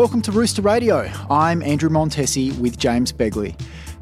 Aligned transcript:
Welcome 0.00 0.22
to 0.22 0.32
Rooster 0.32 0.62
Radio. 0.62 1.12
I'm 1.28 1.62
Andrew 1.62 1.90
Montesi 1.90 2.58
with 2.58 2.78
James 2.78 3.12
Begley. 3.12 3.54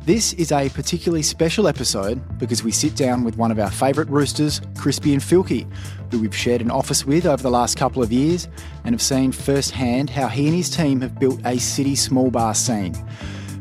This 0.05 0.33
is 0.35 0.53
a 0.53 0.69
particularly 0.69 1.25
special 1.25 1.67
episode 1.67 2.39
because 2.39 2.63
we 2.63 2.71
sit 2.71 2.95
down 2.95 3.25
with 3.25 3.37
one 3.37 3.51
of 3.51 3.59
our 3.59 3.69
favourite 3.69 4.09
roosters, 4.09 4.61
Crispian 4.75 5.17
Fielke, 5.17 5.69
who 6.13 6.21
we've 6.21 6.37
shared 6.37 6.61
an 6.61 6.71
office 6.71 7.05
with 7.05 7.27
over 7.27 7.43
the 7.43 7.51
last 7.51 7.77
couple 7.77 8.01
of 8.01 8.13
years 8.13 8.47
and 8.85 8.95
have 8.95 9.03
seen 9.03 9.33
firsthand 9.33 10.09
how 10.09 10.29
he 10.29 10.47
and 10.47 10.55
his 10.55 10.71
team 10.71 11.01
have 11.01 11.19
built 11.19 11.41
a 11.45 11.59
city 11.59 11.97
small 11.97 12.31
bar 12.31 12.55
scene. 12.55 12.95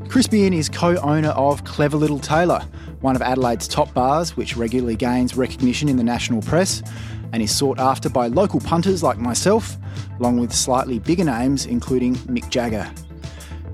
Crispy 0.07 0.41
Crispian 0.47 0.55
is 0.55 0.69
co 0.69 0.95
owner 0.97 1.29
of 1.29 1.63
Clever 1.63 1.97
Little 1.97 2.19
Tailor, 2.19 2.63
one 3.01 3.15
of 3.15 3.23
Adelaide's 3.23 3.67
top 3.67 3.91
bars, 3.95 4.37
which 4.37 4.55
regularly 4.55 4.95
gains 4.95 5.35
recognition 5.35 5.89
in 5.89 5.97
the 5.97 6.03
national 6.03 6.43
press 6.43 6.83
and 7.33 7.41
is 7.41 7.55
sought 7.55 7.79
after 7.79 8.09
by 8.09 8.27
local 8.27 8.59
punters 8.59 9.03
like 9.03 9.17
myself, 9.17 9.77
along 10.19 10.39
with 10.39 10.53
slightly 10.53 10.99
bigger 10.99 11.23
names, 11.23 11.65
including 11.65 12.15
Mick 12.15 12.49
Jagger. 12.49 12.89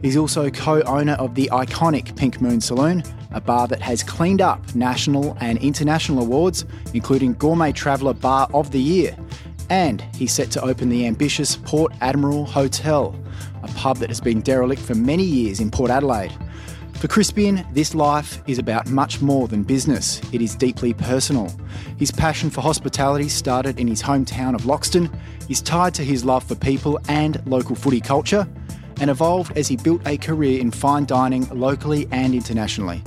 He's 0.02 0.18
also 0.18 0.50
co 0.50 0.82
owner 0.82 1.14
of 1.14 1.34
the 1.34 1.50
iconic 1.54 2.16
Pink 2.18 2.42
Moon 2.42 2.59
Saloon, 2.59 3.04
a 3.31 3.40
bar 3.40 3.68
that 3.70 3.81
has 3.81 4.04
cleaned 4.04 4.42
up 4.42 4.76
national 4.76 5.38
and 5.40 5.58
international 5.59 6.22
awards, 6.22 6.66
including 6.94 7.34
Gourmet 7.34 7.72
Traveller 7.72 8.14
Bar 8.14 8.50
of 8.54 8.72
the 8.72 8.81
Year. 8.81 9.18
And 9.70 10.02
he's 10.16 10.34
set 10.34 10.52
to 10.52 10.62
open 10.62 10.90
the 10.90 11.08
ambitious 11.08 11.56
Port 11.56 11.94
Admiral 12.02 12.45
Hotel, 12.45 13.16
a 13.64 13.67
pub 13.70 13.98
that 13.98 14.09
has 14.09 14.20
been 14.20 14.42
derelict 14.42 14.81
for 14.81 14.94
many 14.94 15.23
years 15.23 15.59
in 15.59 15.72
Port 15.72 15.90
Adelaide. 15.90 16.34
For 17.04 17.10
Crispian, 17.10 17.66
this 17.74 17.94
life 17.94 18.42
is 18.48 18.60
about 18.60 18.88
much 18.88 19.22
more 19.22 19.50
than 19.50 19.64
business. 19.64 20.22
It 20.32 20.42
is 20.42 20.56
deeply 20.56 20.94
personal. 20.94 21.54
His 21.98 22.12
passion 22.12 22.50
for 22.50 22.62
hospitality 22.62 23.28
started 23.28 23.78
in 23.78 23.90
his 23.90 24.02
hometown 24.02 24.56
of 24.56 24.62
Loxton, 24.62 25.14
is 25.50 25.62
tied 25.62 25.94
to 25.96 26.06
his 26.06 26.24
love 26.24 26.46
for 26.46 26.56
people 26.56 26.98
and 27.10 27.46
local 27.46 27.76
footy 27.76 28.00
culture, 28.00 28.48
and 29.02 29.10
evolved 29.10 29.58
as 29.58 29.68
he 29.68 29.76
built 29.76 30.02
a 30.08 30.16
career 30.16 30.62
in 30.62 30.72
fine 30.72 31.04
dining 31.04 31.45
locally 31.50 32.08
and 32.12 32.34
internationally. 32.34 33.04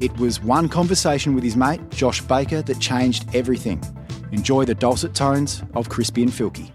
It 0.00 0.16
was 0.16 0.40
one 0.40 0.70
conversation 0.70 1.34
with 1.34 1.44
his 1.44 1.54
mate, 1.54 1.82
Josh 1.90 2.22
Baker, 2.22 2.62
that 2.62 2.80
changed 2.80 3.26
everything. 3.34 3.84
Enjoy 4.32 4.64
the 4.64 4.74
dulcet 4.74 5.12
tones 5.12 5.62
of 5.74 5.90
Crispian 5.90 6.30
Fielke. 6.30 6.72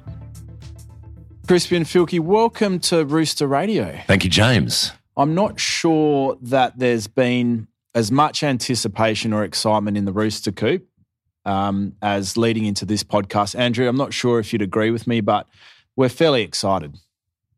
Crispy 1.48 1.78
and 1.78 1.88
Filky, 1.88 2.20
welcome 2.20 2.80
to 2.82 3.06
Rooster 3.06 3.48
Radio. 3.48 4.00
Thank 4.06 4.24
you, 4.24 4.30
James. 4.30 4.92
I'm 5.20 5.36
not 5.36 5.60
sure 5.60 6.38
that 6.44 6.80
there's 6.80 7.08
been 7.08 7.68
as 7.94 8.10
much 8.10 8.42
anticipation 8.42 9.34
or 9.34 9.44
excitement 9.44 9.98
in 9.98 10.06
the 10.06 10.14
Rooster 10.14 10.54
Coop 10.54 10.88
um, 11.44 11.94
as 12.02 12.38
leading 12.38 12.66
into 12.66 12.86
this 12.86 13.04
podcast. 13.04 13.54
Andrew, 13.60 13.90
I'm 13.90 13.98
not 13.98 14.14
sure 14.14 14.40
if 14.40 14.54
you'd 14.54 14.62
agree 14.62 14.92
with 14.92 15.08
me, 15.08 15.20
but 15.20 15.46
we're 15.98 16.08
fairly 16.08 16.42
excited. 16.42 16.96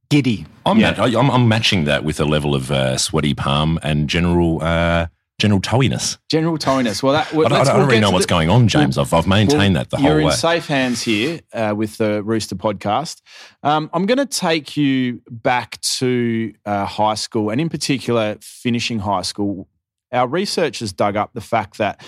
Giddy. 0.09 0.47
I'm, 0.65 0.79
yeah. 0.79 0.95
ma- 0.97 1.19
I'm, 1.19 1.29
I'm 1.29 1.47
matching 1.47 1.83
that 1.85 2.03
with 2.03 2.19
a 2.19 2.25
level 2.25 2.55
of 2.55 2.71
uh, 2.71 2.97
sweaty 2.97 3.35
palm 3.35 3.77
and 3.83 4.09
general 4.09 4.63
uh, 4.63 5.05
general 5.41 5.59
towiness. 5.59 6.19
General 6.29 6.57
towiness. 6.57 7.01
Well, 7.01 7.13
that, 7.13 7.27
I 7.29 7.35
don't, 7.35 7.51
I 7.51 7.63
don't 7.63 7.77
we'll 7.77 7.87
really 7.87 7.99
know 7.99 8.11
what's 8.11 8.27
the- 8.27 8.29
going 8.29 8.49
on, 8.49 8.67
James. 8.67 8.97
I've, 8.97 9.11
I've 9.11 9.25
maintained 9.25 9.73
Well, 9.73 9.83
that 9.83 9.89
the 9.89 9.97
whole 9.97 10.05
way. 10.05 10.21
You're 10.21 10.31
in 10.31 10.37
safe 10.37 10.67
hands 10.67 11.01
here 11.01 11.41
uh, 11.51 11.73
with 11.75 11.97
the 11.97 12.21
Rooster 12.21 12.55
podcast. 12.55 13.21
Um, 13.63 13.89
I'm 13.91 14.05
going 14.05 14.19
to 14.19 14.27
take 14.27 14.77
you 14.77 15.23
back 15.29 15.81
to 15.97 16.53
uh, 16.65 16.85
high 16.85 17.15
school, 17.15 17.49
and 17.49 17.59
in 17.59 17.69
particular, 17.69 18.37
finishing 18.41 18.99
high 18.99 19.23
school. 19.23 19.67
Our 20.11 20.27
researchers 20.27 20.93
dug 20.93 21.15
up 21.15 21.33
the 21.33 21.41
fact 21.41 21.77
that 21.79 22.05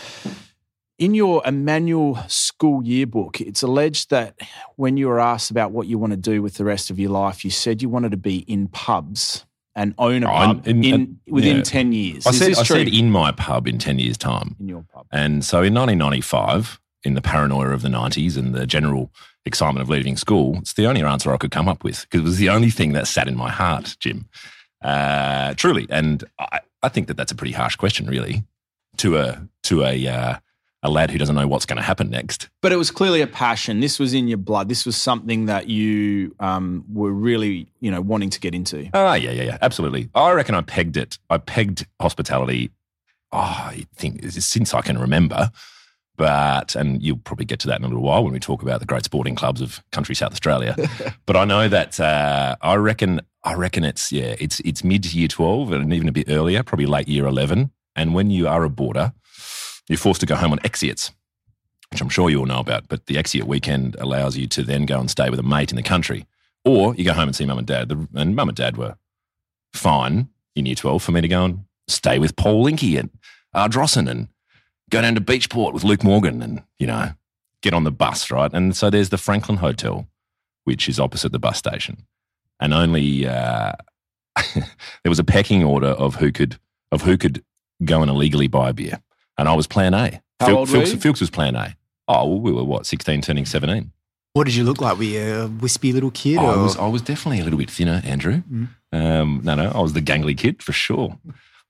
in 0.99 1.15
your 1.15 1.41
Immanuel 1.45 2.19
school 2.27 2.83
yearbook, 2.83 3.41
it's 3.41 3.63
alleged 3.63 4.11
that 4.11 4.35
when 4.75 4.95
you 4.95 5.07
were 5.07 5.19
asked 5.19 5.49
about 5.49 5.71
what 5.71 5.87
you 5.87 5.97
want 5.97 6.11
to 6.11 6.17
do 6.17 6.43
with 6.43 6.55
the 6.55 6.65
rest 6.65 6.91
of 6.91 6.99
your 6.99 7.09
life, 7.09 7.43
you 7.43 7.49
said 7.49 7.81
you 7.81 7.89
wanted 7.89 8.11
to 8.11 8.17
be 8.17 8.39
in 8.39 8.67
pubs 8.67 9.45
and 9.75 9.93
own 9.97 10.23
a 10.23 10.27
Oh, 10.27 10.33
pub 10.33 10.67
in- 10.67 10.83
in, 10.83 10.93
in- 10.93 11.19
within 11.33 11.57
yeah. 11.57 11.63
10 11.63 11.93
years. 11.93 12.27
I 12.27 12.31
said, 12.31 12.51
this 12.51 12.59
I 12.59 12.63
said 12.63 12.87
in 12.87 13.09
my 13.11 13.31
pub 13.31 13.67
in 13.67 13.77
10 13.79 13.99
years' 13.99 14.17
time. 14.17 14.55
in 14.59 14.67
your 14.69 14.85
pub. 14.93 15.05
And 15.11 15.43
so 15.43 15.57
in 15.63 15.73
1995, 15.73 16.79
in 17.03 17.15
the 17.15 17.21
paranoia 17.21 17.69
of 17.69 17.81
the 17.81 17.89
90s 17.89 18.37
and 18.37 18.53
the 18.53 18.65
general 18.67 19.11
excitement 19.45 19.81
of 19.81 19.89
leaving 19.89 20.15
school, 20.15 20.57
it's 20.59 20.73
the 20.73 20.85
only 20.87 21.01
answer 21.03 21.33
I 21.33 21.37
could 21.37 21.51
come 21.51 21.67
up 21.67 21.83
with 21.83 22.01
because 22.03 22.21
it 22.21 22.23
was 22.23 22.37
the 22.37 22.49
only 22.49 22.69
thing 22.69 22.93
that 22.93 23.07
sat 23.07 23.27
in 23.27 23.35
my 23.35 23.49
heart, 23.49 23.97
Jim. 23.99 24.27
Uh, 24.81 25.53
truly. 25.55 25.87
And 25.89 26.23
I, 26.39 26.59
I 26.81 26.89
think 26.89 27.07
that 27.07 27.17
that's 27.17 27.31
a 27.31 27.35
pretty 27.35 27.53
harsh 27.53 27.75
question, 27.75 28.05
really, 28.07 28.43
to 28.97 29.17
a, 29.17 29.47
to 29.63 29.83
a, 29.83 30.07
uh, 30.07 30.37
a 30.83 30.89
lad 30.89 31.09
who 31.09 31.17
doesn't 31.17 31.35
know 31.35 31.47
what's 31.47 31.65
going 31.65 31.77
to 31.77 31.83
happen 31.83 32.09
next. 32.09 32.49
But 32.61 32.73
it 32.73 32.75
was 32.75 32.91
clearly 32.91 33.21
a 33.21 33.27
passion. 33.27 33.79
This 33.79 33.99
was 33.99 34.13
in 34.13 34.27
your 34.27 34.37
blood. 34.37 34.67
This 34.67 34.85
was 34.85 34.97
something 34.97 35.45
that 35.45 35.69
you 35.69 36.35
um, 36.39 36.83
were 36.91 37.11
really, 37.11 37.67
you 37.79 37.89
know, 37.89 38.01
wanting 38.01 38.29
to 38.31 38.39
get 38.39 38.53
into. 38.53 38.89
Oh, 38.93 39.13
yeah, 39.13 39.31
yeah, 39.31 39.43
yeah, 39.43 39.57
absolutely. 39.61 40.09
I 40.13 40.31
reckon 40.33 40.55
I 40.55 40.61
pegged 40.61 40.97
it. 40.97 41.17
I 41.29 41.37
pegged 41.37 41.87
hospitality, 42.01 42.71
oh, 43.31 43.37
I 43.39 43.85
think 43.95 44.23
since 44.31 44.73
I 44.73 44.81
can 44.81 44.97
remember. 44.97 45.51
But, 46.15 46.75
and 46.75 47.01
you'll 47.01 47.17
probably 47.17 47.45
get 47.45 47.59
to 47.61 47.67
that 47.69 47.79
in 47.79 47.85
a 47.85 47.87
little 47.87 48.03
while 48.03 48.23
when 48.23 48.33
we 48.33 48.39
talk 48.39 48.61
about 48.61 48.79
the 48.79 48.85
great 48.85 49.03
sporting 49.03 49.35
clubs 49.35 49.61
of 49.61 49.81
country 49.91 50.13
South 50.13 50.31
Australia. 50.31 50.75
but 51.25 51.35
I 51.35 51.45
know 51.45 51.67
that 51.69 51.99
uh, 51.99 52.55
I 52.61 52.75
reckon, 52.75 53.21
I 53.43 53.55
reckon 53.55 53.83
it's, 53.83 54.11
yeah, 54.11 54.35
it's, 54.37 54.59
it's 54.59 54.83
mid 54.83 55.11
year 55.11 55.27
12 55.27 55.71
and 55.71 55.93
even 55.93 56.07
a 56.07 56.11
bit 56.11 56.29
earlier, 56.29 56.61
probably 56.61 56.85
late 56.85 57.07
year 57.07 57.25
11. 57.25 57.71
And 57.95 58.13
when 58.13 58.29
you 58.29 58.47
are 58.47 58.63
a 58.63 58.69
boarder, 58.69 59.13
you're 59.87 59.97
forced 59.97 60.21
to 60.21 60.25
go 60.25 60.35
home 60.35 60.51
on 60.51 60.59
exeats, 60.59 61.11
which 61.91 62.01
I'm 62.01 62.09
sure 62.09 62.29
you 62.29 62.39
all 62.39 62.45
know 62.45 62.59
about. 62.59 62.87
But 62.87 63.05
the 63.05 63.17
exeat 63.17 63.43
weekend 63.43 63.95
allows 63.99 64.37
you 64.37 64.47
to 64.47 64.63
then 64.63 64.85
go 64.85 64.99
and 64.99 65.09
stay 65.09 65.29
with 65.29 65.39
a 65.39 65.43
mate 65.43 65.71
in 65.71 65.75
the 65.75 65.83
country. 65.83 66.25
Or 66.65 66.95
you 66.95 67.03
go 67.03 67.13
home 67.13 67.27
and 67.27 67.35
see 67.35 67.45
mum 67.45 67.57
and 67.57 67.67
dad. 67.67 67.91
And 68.13 68.35
mum 68.35 68.49
and 68.49 68.55
dad 68.55 68.77
were 68.77 68.95
fine 69.73 70.29
in 70.55 70.65
year 70.65 70.75
12 70.75 71.03
for 71.03 71.11
me 71.11 71.21
to 71.21 71.27
go 71.27 71.45
and 71.45 71.65
stay 71.87 72.19
with 72.19 72.35
Paul 72.35 72.65
Linky 72.65 72.97
and 72.97 73.09
Ardrossan 73.53 74.07
and 74.09 74.29
go 74.89 75.01
down 75.01 75.15
to 75.15 75.21
Beachport 75.21 75.73
with 75.73 75.83
Luke 75.83 76.03
Morgan 76.03 76.41
and, 76.41 76.63
you 76.79 76.87
know, 76.87 77.11
get 77.61 77.73
on 77.73 77.83
the 77.83 77.91
bus, 77.91 78.31
right? 78.31 78.51
And 78.53 78.75
so 78.75 78.89
there's 78.89 79.09
the 79.09 79.17
Franklin 79.17 79.57
Hotel, 79.57 80.07
which 80.63 80.87
is 80.87 80.99
opposite 80.99 81.31
the 81.31 81.39
bus 81.39 81.57
station. 81.57 82.05
And 82.59 82.73
only 82.73 83.27
uh, 83.27 83.73
there 84.53 85.09
was 85.09 85.19
a 85.19 85.23
pecking 85.23 85.63
order 85.63 85.87
of 85.87 86.15
who 86.15 86.31
could 86.31 86.57
of 86.91 87.01
who 87.01 87.17
could 87.17 87.43
go 87.83 88.01
and 88.01 88.09
illegally 88.09 88.47
buy 88.47 88.71
beer. 88.71 89.01
And 89.37 89.49
I 89.49 89.53
was 89.53 89.67
plan 89.67 89.93
A. 89.93 90.21
How 90.39 90.57
old 90.57 90.69
were 90.69 90.83
you? 90.83 90.97
Filks 90.97 91.19
was 91.19 91.29
plan 91.29 91.55
A. 91.55 91.75
Oh, 92.07 92.27
well, 92.27 92.39
we 92.39 92.51
were 92.51 92.63
what, 92.63 92.85
16 92.85 93.21
turning 93.21 93.45
17? 93.45 93.91
What 94.33 94.45
did 94.45 94.55
you 94.55 94.63
look 94.63 94.81
like? 94.81 94.97
Were 94.97 95.03
you 95.03 95.21
a 95.21 95.47
wispy 95.47 95.93
little 95.93 96.11
kid? 96.11 96.37
I 96.37 96.55
or- 96.55 96.63
was, 96.63 96.77
I 96.77 96.87
was 96.87 97.01
definitely 97.01 97.39
a 97.39 97.43
little 97.43 97.59
bit 97.59 97.69
thinner, 97.69 98.01
Andrew. 98.03 98.41
Mm. 98.51 98.69
Um, 98.91 99.41
no, 99.43 99.55
no, 99.55 99.71
I 99.73 99.79
was 99.79 99.93
the 99.93 100.01
gangly 100.01 100.37
kid 100.37 100.61
for 100.61 100.71
sure. 100.71 101.17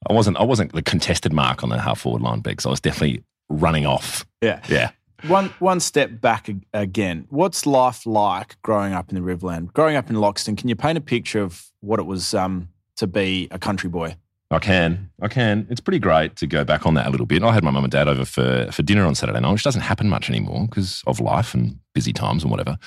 I 0.09 0.13
wasn't. 0.13 0.37
I 0.37 0.43
wasn't 0.43 0.73
the 0.73 0.81
contested 0.81 1.31
mark 1.31 1.63
on 1.63 1.69
the 1.69 1.79
half 1.79 2.01
forward 2.01 2.21
line, 2.21 2.41
Bex. 2.41 2.65
I 2.65 2.69
was 2.69 2.81
definitely 2.81 3.23
running 3.49 3.85
off. 3.85 4.25
Yeah. 4.41 4.61
Yeah. 4.67 4.91
One 5.27 5.53
one 5.59 5.79
step 5.79 6.19
back 6.19 6.49
again. 6.73 7.27
What's 7.29 7.65
life 7.65 8.05
like 8.05 8.61
growing 8.61 8.93
up 8.93 9.09
in 9.09 9.15
the 9.15 9.21
Riverland? 9.21 9.71
Growing 9.71 9.95
up 9.95 10.09
in 10.09 10.17
Loxton, 10.17 10.57
can 10.57 10.67
you 10.67 10.75
paint 10.75 10.97
a 10.97 11.01
picture 11.01 11.41
of 11.41 11.65
what 11.79 11.99
it 11.99 12.03
was 12.03 12.33
um, 12.33 12.67
to 12.97 13.07
be 13.07 13.47
a 13.51 13.57
country 13.57 13.89
boy? 13.89 14.17
I 14.53 14.59
can. 14.59 15.09
I 15.21 15.27
can. 15.27 15.65
It's 15.69 15.81
pretty 15.81 15.99
great 15.99 16.35
to 16.37 16.47
go 16.47 16.63
back 16.63 16.85
on 16.85 16.93
that 16.93 17.07
a 17.07 17.09
little 17.09 17.25
bit. 17.25 17.43
I 17.43 17.53
had 17.53 17.63
my 17.63 17.71
mum 17.71 17.83
and 17.83 17.91
dad 17.91 18.07
over 18.07 18.23
for, 18.23 18.71
for 18.71 18.83
dinner 18.83 19.03
on 19.03 19.15
Saturday 19.15 19.39
night, 19.39 19.51
which 19.51 19.63
doesn't 19.63 19.81
happen 19.81 20.07
much 20.07 20.29
anymore 20.29 20.67
because 20.67 21.01
of 21.07 21.19
life 21.19 21.55
and 21.55 21.79
busy 21.95 22.13
times 22.13 22.43
and 22.43 22.51
whatever. 22.51 22.77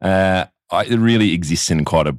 Uh, 0.00 0.46
I, 0.70 0.84
it 0.84 0.98
really 0.98 1.32
exists 1.32 1.70
in 1.70 1.84
quite 1.84 2.08
a 2.08 2.16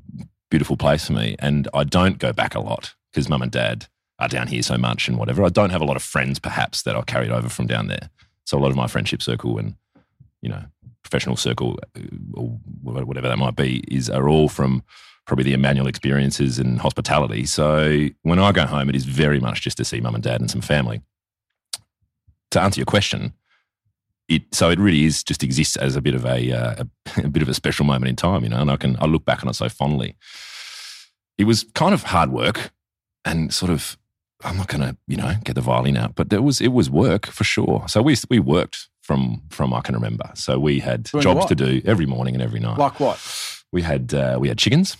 beautiful 0.49 0.77
place 0.77 1.07
for 1.07 1.13
me. 1.13 1.35
And 1.39 1.67
I 1.73 1.83
don't 1.83 2.19
go 2.19 2.31
back 2.31 2.55
a 2.55 2.61
lot 2.61 2.95
because 3.11 3.27
mum 3.27 3.41
and 3.41 3.51
dad 3.51 3.87
are 4.19 4.29
down 4.29 4.47
here 4.47 4.61
so 4.61 4.77
much 4.77 5.09
and 5.09 5.17
whatever. 5.17 5.43
I 5.43 5.49
don't 5.49 5.71
have 5.71 5.81
a 5.81 5.85
lot 5.85 5.97
of 5.97 6.03
friends, 6.03 6.39
perhaps, 6.39 6.83
that 6.83 6.95
I 6.95 7.01
carried 7.01 7.31
over 7.31 7.49
from 7.49 7.67
down 7.67 7.87
there. 7.87 8.09
So 8.45 8.57
a 8.57 8.61
lot 8.61 8.69
of 8.69 8.77
my 8.77 8.87
friendship 8.87 9.21
circle 9.21 9.57
and, 9.57 9.75
you 10.41 10.49
know, 10.49 10.63
professional 11.03 11.35
circle 11.35 11.77
uh, 11.97 12.01
or 12.33 12.59
whatever 12.81 13.27
that 13.27 13.37
might 13.37 13.57
be 13.57 13.83
is 13.89 14.09
are 14.09 14.29
all 14.29 14.47
from 14.47 14.83
probably 15.25 15.43
the 15.43 15.53
Immanuel 15.53 15.87
experiences 15.87 16.59
and 16.59 16.79
hospitality. 16.79 17.45
So 17.45 18.07
when 18.23 18.39
I 18.39 18.51
go 18.51 18.65
home, 18.65 18.89
it 18.89 18.95
is 18.95 19.05
very 19.05 19.39
much 19.39 19.61
just 19.61 19.77
to 19.77 19.85
see 19.85 19.99
mum 19.99 20.15
and 20.15 20.23
dad 20.23 20.39
and 20.41 20.49
some 20.49 20.61
family. 20.61 21.01
To 22.51 22.61
answer 22.61 22.79
your 22.79 22.85
question, 22.85 23.33
it 24.27 24.43
so 24.53 24.69
it 24.69 24.79
really 24.79 25.03
is 25.05 25.23
just 25.23 25.43
exists 25.43 25.75
as 25.75 25.95
a 25.95 26.01
bit 26.01 26.15
of 26.15 26.25
a, 26.25 26.51
uh, 26.51 26.83
a, 27.17 27.21
a 27.25 27.27
bit 27.29 27.41
of 27.41 27.49
a 27.49 27.53
special 27.53 27.85
moment 27.85 28.09
in 28.09 28.15
time, 28.15 28.43
you 28.43 28.49
know. 28.49 28.61
And 28.61 28.71
I 28.71 28.77
can 28.77 28.95
I 28.99 29.05
look 29.05 29.25
back 29.25 29.43
on 29.43 29.49
it 29.49 29.55
so 29.55 29.67
fondly. 29.69 30.15
It 31.37 31.45
was 31.45 31.65
kind 31.73 31.93
of 31.93 32.03
hard 32.03 32.31
work 32.31 32.71
and 33.25 33.53
sort 33.53 33.71
of 33.71 33.97
I'm 34.43 34.57
not 34.57 34.67
going 34.67 34.81
to 34.81 34.95
you 35.07 35.17
know 35.17 35.33
get 35.43 35.55
the 35.55 35.61
violin 35.61 35.97
out, 35.97 36.15
but 36.15 36.29
there 36.29 36.41
was 36.41 36.61
it 36.61 36.69
was 36.69 36.89
work 36.89 37.25
for 37.25 37.43
sure. 37.43 37.83
So 37.87 38.01
we 38.01 38.15
we 38.29 38.39
worked 38.39 38.89
from 39.01 39.41
from 39.49 39.73
I 39.73 39.81
can 39.81 39.95
remember. 39.95 40.29
So 40.35 40.59
we 40.59 40.79
had 40.79 41.03
Doing 41.03 41.23
jobs 41.23 41.39
what? 41.39 41.47
to 41.49 41.55
do 41.55 41.81
every 41.85 42.05
morning 42.05 42.35
and 42.35 42.43
every 42.43 42.59
night 42.59 42.77
Like 42.77 42.99
what? 42.99 43.19
we 43.71 43.81
had 43.81 44.13
uh, 44.13 44.37
we 44.39 44.47
had 44.47 44.57
chickens, 44.57 44.97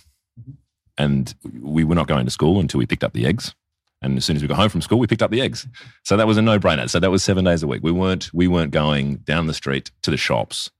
and 0.98 1.34
we 1.60 1.84
were 1.84 1.94
not 1.94 2.06
going 2.06 2.24
to 2.24 2.30
school 2.30 2.60
until 2.60 2.78
we 2.78 2.86
picked 2.86 3.04
up 3.04 3.12
the 3.12 3.26
eggs. 3.26 3.54
And 4.02 4.16
as 4.18 4.24
soon 4.24 4.36
as 4.36 4.42
we 4.42 4.48
got 4.48 4.58
home 4.58 4.68
from 4.68 4.82
school, 4.82 4.98
we 4.98 5.06
picked 5.06 5.22
up 5.22 5.30
the 5.30 5.40
eggs. 5.40 5.66
So 6.04 6.16
that 6.16 6.26
was 6.26 6.36
a 6.36 6.42
no 6.42 6.58
brainer. 6.58 6.88
So 6.88 7.00
that 7.00 7.10
was 7.10 7.24
seven 7.24 7.44
days 7.44 7.62
a 7.62 7.66
week. 7.66 7.82
We 7.82 7.92
weren't 7.92 8.32
we 8.34 8.46
weren't 8.46 8.70
going 8.70 9.16
down 9.16 9.46
the 9.46 9.54
street 9.54 9.90
to 10.02 10.10
the 10.10 10.16
shops 10.16 10.70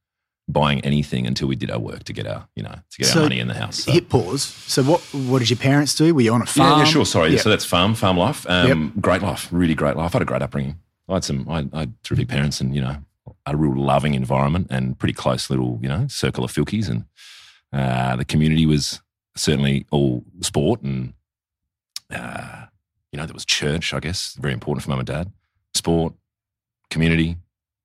buying 0.49 0.81
anything 0.83 1.27
until 1.27 1.49
we 1.49 1.57
did 1.57 1.71
our 1.71 1.79
work 1.79 2.05
to 2.05 2.13
get 2.13 2.27
our, 2.27 2.47
you 2.55 2.63
know, 2.63 2.75
to 2.91 2.99
get 2.99 3.07
So, 3.09 3.21
our 3.21 3.25
money 3.25 3.41
in 3.41 3.49
the 3.49 3.55
house. 3.55 3.85
So. 3.85 3.93
Hit 3.93 4.09
pause. 4.09 4.43
So 4.43 4.83
what 4.85 5.01
what 5.13 5.41
did 5.41 5.51
your 5.51 5.57
parents 5.57 5.95
do? 5.95 6.15
Were 6.15 6.21
you 6.21 6.33
on 6.33 6.43
a 6.43 6.47
farm? 6.47 6.73
Yeah, 6.73 6.79
yeah, 6.79 6.85
sure. 6.85 7.07
Sorry. 7.07 7.33
Yeah. 7.33 7.39
So 7.39 7.51
that's 7.51 7.65
farm, 7.65 7.95
farm 7.95 8.17
life. 8.17 8.47
Um, 8.49 8.93
Great 9.01 9.23
life, 9.23 9.49
really 9.51 9.75
great 9.75 9.97
life. 9.97 10.15
I 10.15 10.19
had 10.19 10.23
a 10.23 10.27
great 10.27 10.43
upbringing. 10.43 10.79
I 11.09 11.15
had 11.15 11.25
some, 11.25 11.49
I, 11.49 11.67
I 11.73 11.81
had 11.81 12.03
terrific 12.03 12.29
parents, 12.29 12.61
and 12.61 12.75
you 12.75 12.81
know, 12.83 12.97
a 13.47 13.57
real 13.57 13.77
loving 13.77 14.15
environment 14.15 14.67
and 14.71 14.99
pretty 14.99 15.15
close 15.15 15.51
little, 15.51 15.79
you 15.81 15.89
know, 15.89 16.07
circle 16.09 16.45
of 16.45 16.53
filkies, 16.53 16.89
and 16.89 17.05
uh, 17.73 18.17
the 18.17 18.25
community 18.25 18.67
was 18.67 19.01
certainly 19.37 19.87
all 19.91 20.25
sport, 20.41 20.83
and 20.83 21.15
uh, 22.13 22.67
you 23.13 23.17
know, 23.19 23.27
there 23.27 23.35
was 23.35 23.45
church. 23.45 23.95
I 23.95 24.01
guess 24.01 24.35
very 24.41 24.55
important 24.55 24.83
for 24.83 24.91
mum 24.91 25.01
and 25.01 25.07
dad. 25.07 25.33
Sport, 25.75 26.15
community. 26.91 27.37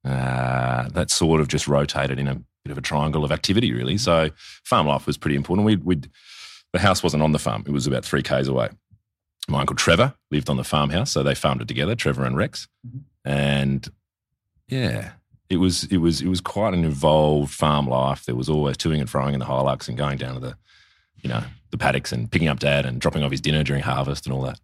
Uh, 0.03 0.89
that 0.89 1.11
sort 1.11 1.41
of 1.41 1.47
just 1.47 1.67
rotated 1.67 2.17
in 2.17 2.27
a 2.27 2.35
bit 2.63 2.71
of 2.71 2.77
a 2.77 2.81
triangle 2.81 3.23
of 3.23 3.31
activity, 3.31 3.71
really. 3.71 3.97
So 3.97 4.29
farm 4.63 4.87
life 4.87 5.05
was 5.05 5.17
pretty 5.17 5.35
important. 5.35 5.65
We 5.65 5.75
would 5.75 6.09
the 6.73 6.79
house 6.79 7.03
wasn't 7.03 7.23
on 7.23 7.31
the 7.31 7.39
farm; 7.39 7.63
it 7.67 7.71
was 7.71 7.87
about 7.87 8.05
three 8.05 8.23
k's 8.23 8.47
away. 8.47 8.69
My 9.47 9.61
uncle 9.61 9.75
Trevor 9.75 10.13
lived 10.29 10.49
on 10.49 10.57
the 10.57 10.63
farmhouse, 10.63 11.11
so 11.11 11.23
they 11.23 11.35
farmed 11.35 11.61
it 11.61 11.67
together, 11.67 11.95
Trevor 11.95 12.25
and 12.25 12.37
Rex, 12.37 12.67
and 13.25 13.87
yeah, 14.67 15.11
it 15.49 15.57
was 15.57 15.83
it 15.85 15.97
was 15.97 16.21
it 16.21 16.27
was 16.27 16.41
quite 16.41 16.73
an 16.73 16.85
involved 16.85 17.53
farm 17.53 17.87
life. 17.87 18.25
There 18.25 18.35
was 18.35 18.49
always 18.49 18.77
toing 18.77 19.01
and 19.01 19.09
froing 19.09 19.33
in 19.33 19.39
the 19.39 19.45
Hilux 19.45 19.87
and 19.87 19.97
going 19.97 20.17
down 20.17 20.35
to 20.35 20.39
the 20.39 20.55
you 21.21 21.29
know 21.29 21.43
the 21.71 21.77
paddocks 21.77 22.11
and 22.11 22.31
picking 22.31 22.47
up 22.47 22.59
dad 22.59 22.85
and 22.85 22.99
dropping 22.99 23.23
off 23.23 23.31
his 23.31 23.41
dinner 23.41 23.63
during 23.63 23.81
harvest 23.81 24.25
and 24.25 24.33
all 24.33 24.41
that. 24.41 24.59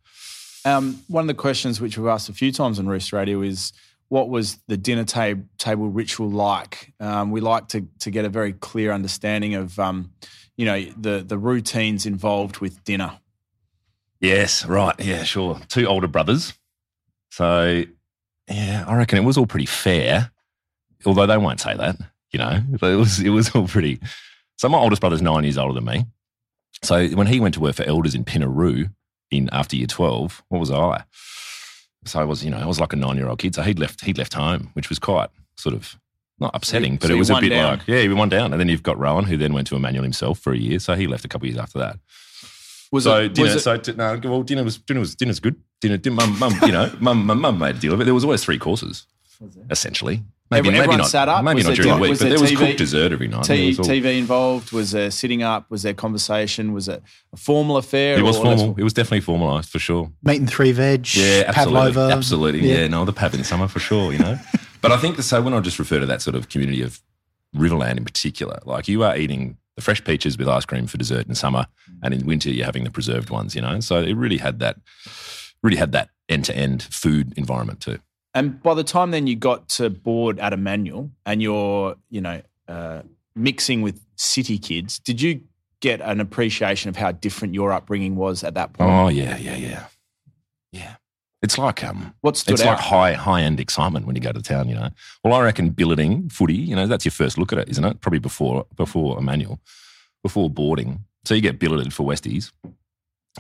Um, 0.66 1.02
one 1.08 1.24
of 1.24 1.28
the 1.28 1.34
questions 1.34 1.80
which 1.80 1.98
we've 1.98 2.08
asked 2.08 2.30
a 2.30 2.34
few 2.34 2.52
times 2.52 2.80
on 2.80 2.88
Roost 2.88 3.14
Radio 3.14 3.42
is 3.42 3.72
what 4.10 4.30
was 4.30 4.58
the 4.68 4.78
dinner 4.78 5.04
tab- 5.04 5.48
table 5.58 5.90
ritual 5.90 6.30
like? 6.30 6.94
Um, 7.00 7.32
we 7.32 7.42
like 7.42 7.68
to 7.70 7.88
to 8.00 8.12
get 8.12 8.26
a 8.26 8.30
very 8.30 8.54
clear 8.54 8.92
understanding 8.92 9.56
of 9.56 9.78
um, 9.80 10.12
you 10.56 10.66
know 10.66 10.82
the 10.98 11.24
the 11.26 11.38
routines 11.38 12.06
involved 12.06 12.60
with 12.60 12.84
dinner. 12.84 13.20
Yes, 14.20 14.66
right. 14.66 14.96
Yeah, 15.00 15.24
sure. 15.24 15.60
Two 15.68 15.86
older 15.86 16.08
brothers. 16.08 16.54
So, 17.30 17.84
yeah, 18.50 18.84
I 18.88 18.96
reckon 18.96 19.20
it 19.20 19.24
was 19.26 19.38
all 19.38 19.46
pretty 19.46 19.68
fair. 19.68 20.32
Although 21.06 21.28
they 21.28 21.38
won't 21.38 21.60
say 21.60 21.76
that, 21.76 21.98
you 22.32 22.40
know, 22.40 22.62
but 22.80 22.92
it 22.92 22.96
was 22.96 23.20
it 23.20 23.30
was 23.30 23.52
all 23.52 23.68
pretty. 23.68 24.00
So 24.58 24.68
my 24.70 24.80
oldest 24.80 25.02
brother's 25.02 25.22
nine 25.22 25.44
years 25.44 25.58
older 25.58 25.76
than 25.76 25.86
me. 25.86 26.06
So 26.84 27.08
when 27.10 27.28
he 27.28 27.40
went 27.40 27.54
to 27.56 27.60
work 27.60 27.76
for 27.76 27.84
Elders 27.84 28.14
in 28.16 28.24
Pinnaroo 28.24 28.92
in 29.32 29.50
after 29.52 29.76
year 29.76 29.88
twelve, 29.88 30.44
what 30.50 30.60
was 30.60 30.72
I? 30.72 31.04
So 32.06 32.20
I 32.20 32.24
was, 32.24 32.44
you 32.46 32.50
know, 32.52 32.58
I 32.60 32.66
was 32.66 32.80
like 32.80 32.94
a 32.94 32.96
nine 32.96 33.18
year 33.18 33.28
old 33.28 33.40
kid. 33.40 33.56
So 33.56 33.62
he'd 33.64 33.80
left 33.80 34.02
he'd 34.06 34.18
left 34.18 34.34
home, 34.34 34.70
which 34.74 34.90
was 34.90 35.00
quite 35.00 35.30
sort 35.58 35.76
of 35.76 35.98
not 36.40 36.52
upsetting, 36.54 36.98
but 36.98 37.08
so 37.08 37.14
it 37.14 37.18
was 37.18 37.30
a 37.32 37.40
bit 37.42 37.50
down. 37.50 37.80
like, 37.80 37.88
yeah, 37.88 38.02
we 38.08 38.14
won 38.14 38.30
down. 38.30 38.54
And 38.54 38.60
then 38.60 38.70
you've 38.70 38.84
got 38.84 38.98
Rowan, 39.00 39.26
who 39.26 39.38
then 39.38 39.54
went 39.54 39.66
to 39.68 39.76
Immanuel 39.76 40.04
himself 40.04 40.38
for 40.40 40.54
a 40.54 40.58
year. 40.58 40.78
So 40.80 40.94
he 40.94 41.08
left 41.08 41.26
a 41.26 41.28
couple 41.28 41.48
of 41.48 41.54
years 41.54 41.60
after 41.62 41.80
that 41.80 41.98
Was 42.92 43.06
so 43.06 43.18
it, 43.24 43.34
dinner, 43.34 43.48
was 43.48 43.56
it- 43.56 43.60
so 43.62 43.78
di- 43.78 43.94
no, 43.94 44.20
well, 44.24 44.44
dinner 44.44 44.64
was 44.64 44.78
dinner 44.78 45.00
was 45.00 45.16
dinner's 45.16 45.40
good. 45.40 45.56
Dinner, 45.82 45.98
dinner 45.98 46.16
mum, 46.16 46.38
mum, 46.40 46.54
you 46.64 46.72
know, 46.72 46.92
mum, 47.00 47.26
mum, 47.26 47.42
mum 47.42 47.58
made 47.60 47.76
a 47.76 47.80
deal 47.80 47.94
of 47.94 48.02
it. 48.02 48.06
There 48.06 48.14
was 48.14 48.24
always 48.24 48.44
three 48.44 48.60
courses, 48.60 49.08
essentially. 49.72 50.24
Maybe, 50.50 50.60
Every- 50.60 50.72
maybe 50.72 50.80
everyone 50.80 50.98
not. 51.00 51.08
sat 51.10 51.28
up? 51.28 51.44
Maybe 51.44 51.56
Was 51.56 51.66
not 51.66 51.70
there 51.76 51.84
during 51.84 51.96
the 51.98 52.02
week, 52.02 52.10
was 52.12 52.20
but 52.20 52.26
there 52.30 52.38
there 52.38 52.42
was 52.42 52.52
TV 52.52 52.58
cooked 52.68 52.78
dessert 52.78 53.12
every 53.12 53.28
night. 53.28 53.44
T- 53.44 53.78
all- 53.78 53.84
TV 53.86 54.18
involved? 54.18 54.72
Was 54.72 54.92
there 54.92 55.12
sitting 55.12 55.44
up? 55.44 55.70
Was 55.70 55.84
there 55.84 55.94
conversation? 55.94 56.72
Was 56.74 56.88
it 56.88 57.04
a 57.34 57.38
formal 57.38 57.76
affair? 57.78 58.18
It 58.18 58.22
was 58.22 58.38
or- 58.38 58.44
formal. 58.44 58.76
It 58.78 58.84
was 58.84 58.94
definitely 58.94 59.22
formalised 59.34 59.70
for 59.70 59.80
sure. 59.80 60.12
Meat 60.24 60.38
and 60.40 60.50
three 60.50 60.72
veg. 60.72 61.06
Yeah, 61.16 61.44
absolutely, 61.48 61.92
Pavlova. 61.92 62.14
absolutely. 62.16 62.68
Yeah. 62.70 62.78
Yeah. 62.82 62.88
no, 62.88 63.04
the 63.04 63.12
pav 63.14 63.34
in 63.34 63.44
summer 63.44 63.68
for 63.68 63.80
sure. 63.80 64.14
You 64.14 64.20
know, 64.20 64.40
but 64.82 64.92
I 64.94 64.98
think 64.98 65.18
the, 65.18 65.24
so. 65.24 65.42
When 65.42 65.54
I 65.54 65.60
just 65.60 65.80
refer 65.80 66.00
to 66.00 66.06
that 66.06 66.22
sort 66.22 66.36
of 66.36 66.48
community 66.50 66.82
of 66.82 67.02
Riverland 67.56 67.98
in 67.98 68.06
particular, 68.06 68.60
like 68.66 68.88
you 68.88 69.04
are 69.04 69.18
eating 69.18 69.58
the 69.76 69.82
fresh 69.82 70.04
peaches 70.04 70.38
with 70.38 70.48
ice 70.48 70.66
cream 70.66 70.88
for 70.88 70.98
dessert 70.98 71.28
in 71.28 71.36
summer, 71.36 71.68
and 72.02 72.14
in 72.14 72.26
winter 72.26 72.50
you're 72.50 72.66
having 72.66 72.84
the 72.86 72.90
preserved 72.92 73.30
ones. 73.30 73.54
You 73.54 73.62
know, 73.62 73.80
so 73.82 74.02
it 74.02 74.14
really 74.14 74.38
had 74.38 74.60
that, 74.60 74.78
really 75.62 75.78
had 75.78 75.92
that 75.92 76.10
end 76.30 76.46
to 76.46 76.56
end 76.56 76.84
food 76.84 77.34
environment 77.38 77.80
too. 77.82 78.00
And 78.38 78.62
by 78.62 78.76
the 78.76 78.84
time 78.84 79.10
then 79.10 79.26
you 79.26 79.36
got 79.36 79.68
to 79.70 79.90
board 79.90 80.40
at 80.40 80.54
Immanuel 80.54 81.10
and 81.26 81.42
you're, 81.42 81.96
you 82.12 82.22
know, 82.22 82.40
uh, 82.68 83.02
mixing 83.36 83.82
with 83.82 84.00
city 84.16 84.60
kids, 84.60 85.00
did 85.00 85.20
you 85.20 85.42
get 85.80 86.02
an 86.02 86.20
appreciation 86.20 86.90
of 86.90 86.96
how 86.96 87.12
different 87.12 87.56
your 87.56 87.72
upbringing 87.72 88.16
was 88.16 88.44
at 88.44 88.54
that 88.54 88.74
point? 88.74 88.92
Oh 88.92 89.08
yeah, 89.08 89.38
yeah, 89.38 89.56
yeah, 89.56 89.86
yeah. 90.72 90.96
It's 91.42 91.58
like 91.58 91.84
um, 91.84 92.14
what 92.22 92.38
stood 92.38 92.54
it's 92.54 92.62
out? 92.62 92.78
like 92.78 92.80
high 92.80 93.14
high 93.14 93.42
end 93.42 93.60
excitement 93.60 94.06
when 94.06 94.16
you 94.16 94.22
go 94.22 94.32
to 94.32 94.42
town. 94.42 94.70
You 94.70 94.76
know, 94.76 94.90
well, 95.24 95.34
I 95.34 95.42
reckon 95.42 95.72
billeting 95.72 96.30
footy. 96.30 96.56
You 96.56 96.76
know, 96.76 96.86
that's 96.86 97.06
your 97.06 97.12
first 97.12 97.40
look 97.40 97.52
at 97.52 97.58
it, 97.60 97.70
isn't 97.70 97.84
it? 97.84 98.02
Probably 98.02 98.20
before 98.20 98.68
before 98.76 99.18
Immanuel, 99.18 99.60
before 100.22 100.48
boarding. 100.50 101.06
So 101.26 101.34
you 101.34 101.42
get 101.42 101.58
billeted 101.58 101.92
for 101.92 102.06
Westies, 102.06 102.52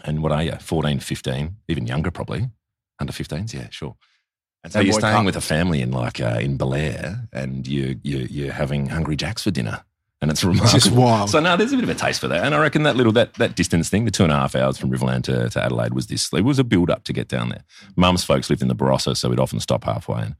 and 0.03 0.23
what 0.23 0.31
are 0.31 0.43
you? 0.43 0.53
14, 0.53 0.99
15, 0.99 1.55
even 1.67 1.85
younger 1.85 2.11
probably, 2.11 2.49
under 2.99 3.13
15s. 3.13 3.53
Yeah, 3.53 3.67
sure. 3.69 3.95
And 4.63 4.73
so 4.73 4.79
you're 4.79 4.93
staying 4.93 5.25
with 5.25 5.35
a 5.35 5.41
family 5.41 5.81
in 5.81 5.91
like 5.91 6.19
uh, 6.19 6.39
in 6.41 6.57
Belair, 6.57 7.27
and 7.31 7.67
you 7.67 7.99
you 8.03 8.27
you're 8.29 8.51
having 8.51 8.87
Hungry 8.87 9.15
Jacks 9.15 9.43
for 9.43 9.51
dinner, 9.51 9.83
and 10.21 10.29
it's 10.29 10.43
remarkable. 10.43 10.79
just 10.79 10.91
wild. 10.91 11.29
So 11.29 11.39
now 11.39 11.55
there's 11.55 11.71
a 11.71 11.75
bit 11.75 11.83
of 11.83 11.89
a 11.89 11.95
taste 11.95 12.19
for 12.19 12.27
that, 12.27 12.43
and 12.43 12.53
I 12.53 12.59
reckon 12.59 12.83
that 12.83 12.95
little 12.95 13.13
that 13.13 13.35
that 13.35 13.55
distance 13.55 13.89
thing, 13.89 14.05
the 14.05 14.11
two 14.11 14.23
and 14.23 14.31
a 14.31 14.35
half 14.35 14.55
hours 14.55 14.77
from 14.77 14.91
Riverland 14.91 15.23
to, 15.23 15.49
to 15.49 15.63
Adelaide, 15.63 15.93
was 15.93 16.07
this. 16.07 16.31
It 16.33 16.41
was 16.41 16.59
a 16.59 16.63
build 16.63 16.89
up 16.89 17.03
to 17.05 17.13
get 17.13 17.27
down 17.27 17.49
there. 17.49 17.63
Mum's 17.95 18.23
folks 18.23 18.49
lived 18.49 18.61
in 18.61 18.67
the 18.67 18.75
Barossa, 18.75 19.15
so 19.15 19.29
we'd 19.29 19.39
often 19.39 19.59
stop 19.59 19.83
halfway, 19.83 20.21
and 20.21 20.35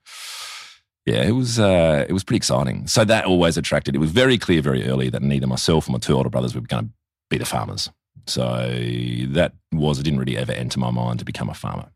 yeah, 1.06 1.24
it 1.24 1.32
was 1.32 1.58
uh, 1.58 2.06
it 2.10 2.12
was 2.12 2.24
pretty 2.24 2.38
exciting. 2.38 2.86
So 2.88 3.06
that 3.06 3.26
always 3.26 3.56
attracted. 3.56 3.96
It 3.96 4.00
was 4.00 4.12
very 4.12 4.38
clear 4.38 4.62
very 4.62 4.86
early 4.88 5.10
that 5.10 5.22
neither 5.22 5.48
myself 5.48 5.88
or 5.88 5.94
my 5.94 6.00
two 6.00 6.16
older 6.16 6.30
brothers 6.30 6.54
were 6.54 6.62
going 6.62 6.86
to 6.86 6.92
be 7.30 7.38
the 7.38 7.46
farmers. 7.46 7.90
So 8.26 8.44
that 8.44 9.54
was 9.72 10.00
it. 10.00 10.04
Didn't 10.04 10.20
really 10.20 10.38
ever 10.38 10.52
enter 10.52 10.82
my 10.82 10.92
mind 10.92 11.20
to 11.20 11.26
become 11.26 11.50
a 11.50 11.54
farmer. 11.54 11.88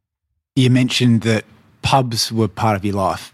You 0.55 0.69
mentioned 0.69 1.23
that 1.23 1.43
pubs 1.81 2.31
were 2.31 2.47
part 2.47 2.75
of 2.75 2.85
your 2.85 2.95
life. 2.95 3.33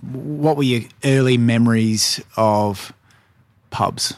What 0.00 0.56
were 0.56 0.62
your 0.62 0.82
early 1.04 1.38
memories 1.38 2.20
of 2.36 2.92
pubs? 3.70 4.14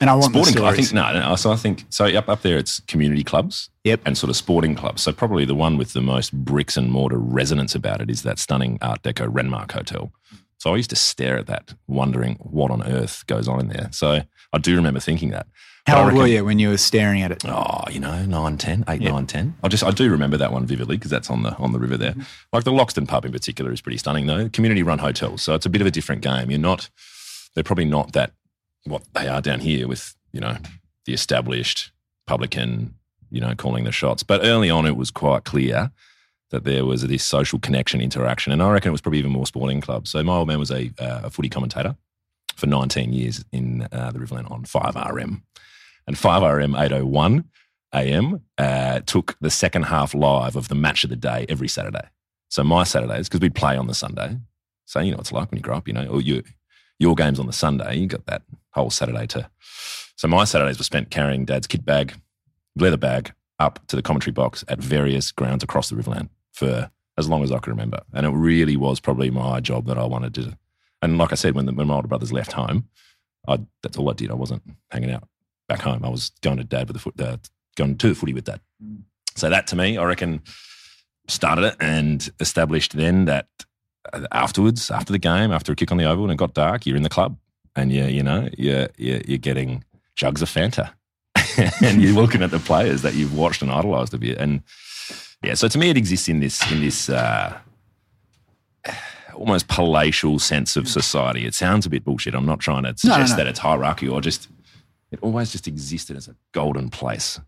And 0.00 0.10
I 0.10 0.14
want 0.14 0.34
sporting. 0.34 0.64
I 0.64 0.74
think 0.74 0.92
no, 0.92 1.12
no. 1.12 1.36
So 1.36 1.52
I 1.52 1.56
think 1.56 1.84
so. 1.88 2.06
Up 2.06 2.28
up 2.28 2.42
there, 2.42 2.58
it's 2.58 2.80
community 2.80 3.22
clubs. 3.22 3.70
Yep. 3.84 4.00
and 4.04 4.18
sort 4.18 4.30
of 4.30 4.36
sporting 4.36 4.74
clubs. 4.74 5.02
So 5.02 5.12
probably 5.12 5.44
the 5.44 5.54
one 5.54 5.76
with 5.76 5.92
the 5.92 6.00
most 6.00 6.32
bricks 6.32 6.76
and 6.76 6.90
mortar 6.90 7.18
resonance 7.18 7.74
about 7.74 8.00
it 8.00 8.10
is 8.10 8.22
that 8.22 8.38
stunning 8.38 8.78
Art 8.82 9.02
Deco 9.02 9.28
Renmark 9.28 9.72
Hotel. 9.72 10.12
So 10.58 10.72
I 10.72 10.76
used 10.76 10.90
to 10.90 10.96
stare 10.96 11.36
at 11.38 11.46
that, 11.46 11.74
wondering 11.88 12.36
what 12.40 12.70
on 12.70 12.82
earth 12.84 13.24
goes 13.26 13.48
on 13.48 13.60
in 13.60 13.68
there. 13.68 13.88
So 13.92 14.22
I 14.52 14.58
do 14.58 14.74
remember 14.76 15.00
thinking 15.00 15.30
that. 15.30 15.46
How 15.86 16.04
old 16.04 16.14
were 16.14 16.28
you 16.28 16.44
when 16.44 16.60
you 16.60 16.68
were 16.68 16.76
staring 16.76 17.22
at 17.22 17.32
it? 17.32 17.44
Oh, 17.44 17.82
you 17.90 17.98
know, 17.98 18.24
9, 18.24 18.56
10, 18.56 18.84
8, 18.88 19.00
9, 19.00 19.26
10. 19.26 19.54
I 19.64 19.68
just 19.68 19.82
I 19.82 19.90
do 19.90 20.08
remember 20.10 20.36
that 20.36 20.52
one 20.52 20.64
vividly 20.64 20.96
because 20.96 21.10
that's 21.10 21.28
on 21.28 21.42
the 21.42 21.56
on 21.56 21.72
the 21.72 21.80
river 21.80 21.96
there. 21.96 22.14
Like 22.52 22.64
the 22.64 22.70
Loxton 22.70 23.08
pub 23.08 23.24
in 23.24 23.32
particular 23.32 23.72
is 23.72 23.80
pretty 23.80 23.98
stunning 23.98 24.26
though. 24.26 24.48
Community 24.48 24.84
run 24.84 25.00
hotels. 25.00 25.42
So 25.42 25.54
it's 25.54 25.66
a 25.66 25.70
bit 25.70 25.80
of 25.80 25.86
a 25.86 25.90
different 25.90 26.22
game. 26.22 26.50
You're 26.50 26.60
not 26.60 26.88
they're 27.54 27.64
probably 27.64 27.84
not 27.84 28.12
that 28.12 28.32
what 28.84 29.02
they 29.14 29.28
are 29.28 29.40
down 29.40 29.60
here 29.60 29.86
with, 29.86 30.14
you 30.32 30.40
know, 30.40 30.56
the 31.04 31.12
established 31.12 31.92
publican, 32.26 32.94
you 33.30 33.40
know, 33.40 33.54
calling 33.54 33.84
the 33.84 33.92
shots. 33.92 34.22
But 34.22 34.44
early 34.44 34.70
on 34.70 34.86
it 34.86 34.96
was 34.96 35.10
quite 35.10 35.44
clear 35.44 35.90
that 36.50 36.64
there 36.64 36.84
was 36.84 37.02
this 37.02 37.24
social 37.24 37.58
connection, 37.58 38.00
interaction. 38.00 38.52
And 38.52 38.62
I 38.62 38.70
reckon 38.70 38.90
it 38.90 38.92
was 38.92 39.00
probably 39.00 39.18
even 39.18 39.32
more 39.32 39.46
sporting 39.46 39.80
clubs. 39.80 40.10
So 40.10 40.22
my 40.22 40.36
old 40.36 40.48
man 40.48 40.58
was 40.58 40.70
a, 40.70 40.92
uh, 40.98 41.22
a 41.24 41.30
footy 41.30 41.48
commentator 41.48 41.96
for 42.54 42.66
19 42.66 43.12
years 43.12 43.44
in 43.52 43.88
uh, 43.90 44.10
the 44.12 44.18
Riverland 44.18 44.50
on 44.50 44.64
5RM. 44.64 45.42
And 46.06 46.16
5RM 46.16 46.78
801 46.78 47.44
AM 47.94 48.40
uh, 48.58 49.00
took 49.00 49.36
the 49.40 49.50
second 49.50 49.84
half 49.84 50.14
live 50.14 50.56
of 50.56 50.68
the 50.68 50.74
match 50.74 51.04
of 51.04 51.10
the 51.10 51.16
day 51.16 51.46
every 51.48 51.68
Saturday. 51.68 52.08
So 52.48 52.64
my 52.64 52.84
Saturdays, 52.84 53.28
because 53.28 53.40
we'd 53.40 53.54
play 53.54 53.76
on 53.76 53.86
the 53.86 53.94
Sunday. 53.94 54.38
So 54.84 55.00
you 55.00 55.12
know 55.12 55.18
it's 55.18 55.32
like 55.32 55.50
when 55.50 55.58
you 55.58 55.62
grow 55.62 55.76
up, 55.76 55.88
you 55.88 55.94
know, 55.94 56.06
or 56.06 56.20
you, 56.20 56.42
your 56.98 57.14
game's 57.14 57.38
on 57.38 57.46
the 57.46 57.52
Sunday, 57.52 57.96
you 57.96 58.06
got 58.06 58.26
that 58.26 58.42
whole 58.72 58.90
Saturday 58.90 59.26
to. 59.28 59.48
So 60.16 60.28
my 60.28 60.44
Saturdays 60.44 60.78
were 60.78 60.84
spent 60.84 61.10
carrying 61.10 61.44
dad's 61.44 61.66
kit 61.66 61.84
bag, 61.84 62.14
leather 62.76 62.96
bag, 62.96 63.32
up 63.58 63.78
to 63.86 63.96
the 63.96 64.02
commentary 64.02 64.32
box 64.32 64.64
at 64.68 64.80
various 64.80 65.30
grounds 65.30 65.62
across 65.62 65.88
the 65.88 65.94
Riverland 65.94 66.28
for 66.52 66.90
as 67.16 67.28
long 67.28 67.42
as 67.42 67.52
I 67.52 67.58
could 67.58 67.70
remember. 67.70 68.00
And 68.12 68.26
it 68.26 68.30
really 68.30 68.76
was 68.76 69.00
probably 69.00 69.30
my 69.30 69.60
job 69.60 69.86
that 69.86 69.98
I 69.98 70.04
wanted 70.04 70.34
to. 70.34 70.56
And 71.00 71.18
like 71.18 71.32
I 71.32 71.36
said, 71.36 71.54
when, 71.54 71.66
the, 71.66 71.72
when 71.72 71.86
my 71.86 71.94
older 71.94 72.08
brothers 72.08 72.32
left 72.32 72.52
home, 72.52 72.88
I, 73.46 73.58
that's 73.82 73.98
all 73.98 74.10
I 74.10 74.14
did. 74.14 74.30
I 74.30 74.34
wasn't 74.34 74.62
hanging 74.90 75.10
out 75.10 75.28
back 75.72 75.80
home. 75.80 76.04
I 76.04 76.08
was 76.08 76.30
going 76.42 76.58
to 76.58 76.64
dad 76.64 76.88
with 76.88 76.94
the 76.94 77.00
foot, 77.00 77.20
uh, 77.20 77.38
going 77.76 77.96
to 77.96 78.08
the 78.08 78.14
footy 78.14 78.34
with 78.34 78.44
dad. 78.44 78.60
So 79.36 79.48
that 79.48 79.66
to 79.68 79.76
me, 79.76 79.96
I 79.96 80.04
reckon, 80.04 80.42
started 81.28 81.64
it 81.64 81.76
and 81.80 82.30
established 82.40 82.96
then 82.96 83.24
that 83.26 83.46
uh, 84.12 84.26
afterwards, 84.32 84.90
after 84.90 85.12
the 85.12 85.18
game, 85.18 85.52
after 85.52 85.72
a 85.72 85.76
kick 85.76 85.92
on 85.92 85.98
the 85.98 86.04
oval 86.04 86.24
and 86.24 86.32
it 86.32 86.36
got 86.36 86.54
dark, 86.54 86.84
you're 86.84 86.96
in 86.96 87.02
the 87.02 87.08
club 87.08 87.36
and 87.74 87.92
you 87.92 88.04
you 88.04 88.22
know 88.22 88.48
you're 88.58 88.88
you're, 88.98 89.20
you're 89.26 89.38
getting 89.38 89.84
jugs 90.14 90.42
of 90.42 90.50
Fanta 90.50 90.92
and 91.82 92.02
you're 92.02 92.12
looking 92.12 92.42
at 92.42 92.50
the 92.50 92.58
players 92.58 93.02
that 93.02 93.14
you've 93.14 93.34
watched 93.34 93.62
and 93.62 93.70
idolized 93.70 94.12
a 94.12 94.18
bit 94.18 94.36
and 94.38 94.62
yeah. 95.42 95.54
So 95.54 95.68
to 95.68 95.78
me, 95.78 95.90
it 95.90 95.96
exists 95.96 96.28
in 96.28 96.40
this 96.40 96.70
in 96.70 96.80
this. 96.80 97.08
Uh, 97.08 97.58
almost 99.34 99.66
palatial 99.66 100.38
sense 100.38 100.76
of 100.76 100.86
society. 100.86 101.46
It 101.46 101.54
sounds 101.54 101.86
a 101.86 101.90
bit 101.90 102.04
bullshit. 102.04 102.34
I'm 102.34 102.46
not 102.46 102.60
trying 102.60 102.82
to 102.82 102.90
no, 102.90 102.94
suggest 102.94 103.32
no. 103.32 103.36
that 103.38 103.46
it's 103.46 103.58
hierarchy 103.58 104.06
or 104.06 104.20
just 104.20 104.48
it 105.12 105.18
always 105.22 105.52
just 105.52 105.68
existed 105.68 106.16
as 106.16 106.26
a 106.26 106.34
golden 106.52 106.88
place. 106.88 107.38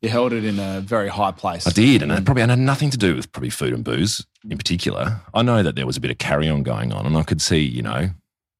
You 0.00 0.08
held 0.08 0.32
it 0.32 0.44
in 0.44 0.58
a 0.58 0.80
very 0.80 1.08
high 1.08 1.30
place. 1.30 1.66
I 1.66 1.70
did, 1.72 2.02
and 2.02 2.10
it 2.10 2.24
probably 2.24 2.42
had 2.42 2.58
nothing 2.58 2.88
to 2.90 2.96
do 2.96 3.14
with 3.14 3.30
probably 3.30 3.50
food 3.50 3.74
and 3.74 3.84
booze 3.84 4.26
in 4.48 4.56
particular. 4.56 5.20
I 5.34 5.42
know 5.42 5.62
that 5.62 5.76
there 5.76 5.86
was 5.86 5.98
a 5.98 6.00
bit 6.00 6.10
of 6.10 6.16
carry 6.16 6.48
on 6.48 6.62
going 6.62 6.92
on, 6.92 7.04
and 7.04 7.16
I 7.18 7.22
could 7.22 7.42
see, 7.42 7.60
you 7.60 7.82
know, 7.82 8.08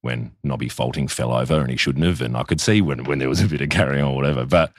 when 0.01 0.31
Nobby 0.43 0.69
Faulting 0.69 1.07
fell 1.07 1.33
over 1.33 1.59
and 1.59 1.71
he 1.71 1.77
shouldn't 1.77 2.05
have, 2.05 2.21
and 2.21 2.37
I 2.37 2.43
could 2.43 2.61
see 2.61 2.81
when, 2.81 3.05
when 3.05 3.17
there 3.17 3.29
was 3.29 3.41
a 3.41 3.47
bit 3.47 3.61
of 3.61 3.69
carry 3.69 3.99
on 3.99 4.11
or 4.11 4.15
whatever. 4.15 4.45
But 4.45 4.71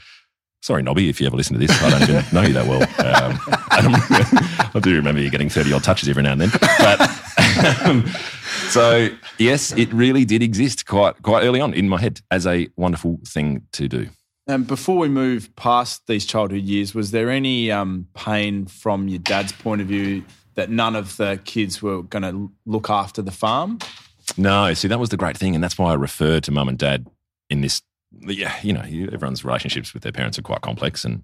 sorry, 0.63 0.85
Nobby, 0.85 1.09
if 1.09 1.21
you 1.21 1.27
ever 1.27 1.37
listen 1.37 1.59
to 1.59 1.67
this, 1.67 1.83
I 1.83 1.91
don't 1.91 2.03
even 2.03 2.25
know 2.33 2.43
you 2.43 2.53
that 2.53 2.67
well. 2.67 2.83
Um, 2.83 3.41
I, 3.71 4.71
I 4.75 4.79
do 4.79 4.95
remember 4.95 5.21
you 5.21 5.31
getting 5.31 5.49
30 5.49 5.73
odd 5.73 5.85
touches 5.85 6.09
every 6.09 6.23
now 6.23 6.33
and 6.33 6.43
then. 6.43 6.51
But 6.79 7.01
um, 7.85 8.05
so, 8.73 9.09
yes, 9.39 9.73
it 9.73 9.93
really 9.93 10.25
did 10.25 10.43
exist 10.43 10.87
quite, 10.87 11.21
quite 11.23 11.45
early 11.45 11.61
on 11.61 11.75
in 11.75 11.89
my 11.89 12.01
head 12.01 12.21
as 12.31 12.47
a 12.47 12.69
wonderful 12.77 13.21
thing 13.27 13.63
to 13.73 13.89
do. 13.89 14.09
And 14.47 14.67
before 14.67 14.99
we 14.99 15.09
move 15.09 15.55
past 15.57 16.07
these 16.07 16.27
childhood 16.27 16.63
years, 16.63 16.95
was 16.95 17.11
there 17.11 17.31
any 17.31 17.71
um, 17.71 18.09
pain 18.15 18.67
from 18.67 19.09
your 19.09 19.21
dad's 19.21 19.53
point 19.53 19.81
of 19.81 19.87
view 19.87 20.25
that 20.55 20.71
none 20.71 20.97
of 20.97 21.17
the 21.17 21.41
kids 21.45 21.81
were 21.81 22.03
going 22.03 22.23
to 22.23 22.51
look 22.67 22.91
after 22.91 23.23
the 23.23 23.31
farm? 23.31 23.79
No, 24.37 24.73
see, 24.75 24.89
that 24.89 24.99
was 24.99 25.11
the 25.11 25.17
great 25.17 25.37
thing, 25.37 25.55
and 25.55 25.63
that's 25.63 25.79
why 25.79 25.93
I 25.93 25.95
refer 25.95 26.41
to 26.41 26.51
mum 26.51 26.69
and 26.69 26.79
dad 26.79 27.07
in 27.51 27.61
this. 27.61 27.83
Yeah, 28.21 28.55
you 28.63 28.73
know, 28.73 28.83
everyone's 28.83 29.45
relationships 29.45 29.95
with 29.95 30.03
their 30.03 30.13
parents 30.13 30.39
are 30.39 30.43
quite 30.43 30.61
complex, 30.61 31.05
and 31.05 31.23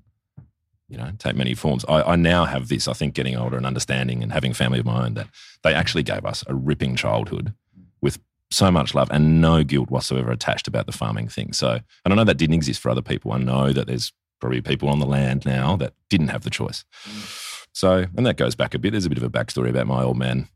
you 0.88 0.96
know, 0.96 1.10
take 1.18 1.36
many 1.36 1.54
forms. 1.54 1.84
I, 1.88 2.02
I 2.02 2.16
now 2.16 2.44
have 2.44 2.68
this. 2.68 2.88
I 2.88 2.92
think 2.92 3.14
getting 3.14 3.36
older 3.36 3.56
and 3.56 3.66
understanding 3.66 4.22
and 4.22 4.32
having 4.32 4.52
family 4.54 4.78
of 4.78 4.86
my 4.86 5.04
own 5.04 5.14
that 5.14 5.28
they 5.62 5.74
actually 5.74 6.02
gave 6.02 6.24
us 6.24 6.44
a 6.46 6.54
ripping 6.54 6.96
childhood 6.96 7.54
with 8.00 8.18
so 8.50 8.70
much 8.70 8.94
love 8.94 9.08
and 9.10 9.40
no 9.40 9.62
guilt 9.62 9.90
whatsoever 9.90 10.30
attached 10.30 10.66
about 10.66 10.86
the 10.86 10.92
farming 10.92 11.28
thing. 11.28 11.52
So, 11.52 11.80
and 12.04 12.12
I 12.12 12.16
know 12.16 12.24
that 12.24 12.38
didn't 12.38 12.54
exist 12.54 12.80
for 12.80 12.90
other 12.90 13.02
people. 13.02 13.32
I 13.32 13.38
know 13.38 13.72
that 13.72 13.86
there's 13.86 14.12
probably 14.40 14.60
people 14.62 14.88
on 14.88 15.00
the 15.00 15.06
land 15.06 15.44
now 15.44 15.76
that 15.76 15.92
didn't 16.08 16.28
have 16.28 16.44
the 16.44 16.50
choice. 16.50 16.84
Mm. 17.04 17.44
So, 17.72 18.06
and 18.16 18.26
that 18.26 18.36
goes 18.36 18.54
back 18.54 18.74
a 18.74 18.78
bit. 18.78 18.92
There's 18.92 19.04
a 19.06 19.10
bit 19.10 19.18
of 19.18 19.24
a 19.24 19.30
backstory 19.30 19.68
about 19.68 19.86
my 19.86 20.02
old 20.02 20.16
man 20.16 20.48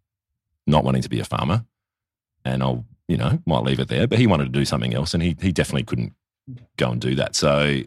not 0.67 0.85
wanting 0.85 1.03
to 1.03 1.09
be 1.09 1.21
a 1.21 1.25
farmer 1.25 1.67
and 2.45 2.63
I'll, 2.63 2.85
you 3.09 3.17
know, 3.17 3.39
might 3.47 3.65
leave 3.65 3.81
it 3.81 3.89
there. 3.89 4.07
But 4.07 4.19
he 4.19 4.27
wanted 4.27 4.45
to 4.45 4.51
do 4.51 4.65
something 4.65 4.95
else, 4.95 5.15
and 5.15 5.23
he 5.23 5.37
he 5.41 5.53
definitely 5.53 5.85
couldn't 5.85 6.15
go 6.77 6.91
and 6.91 7.01
do 7.01 7.15
that. 7.17 7.35
So 7.37 7.83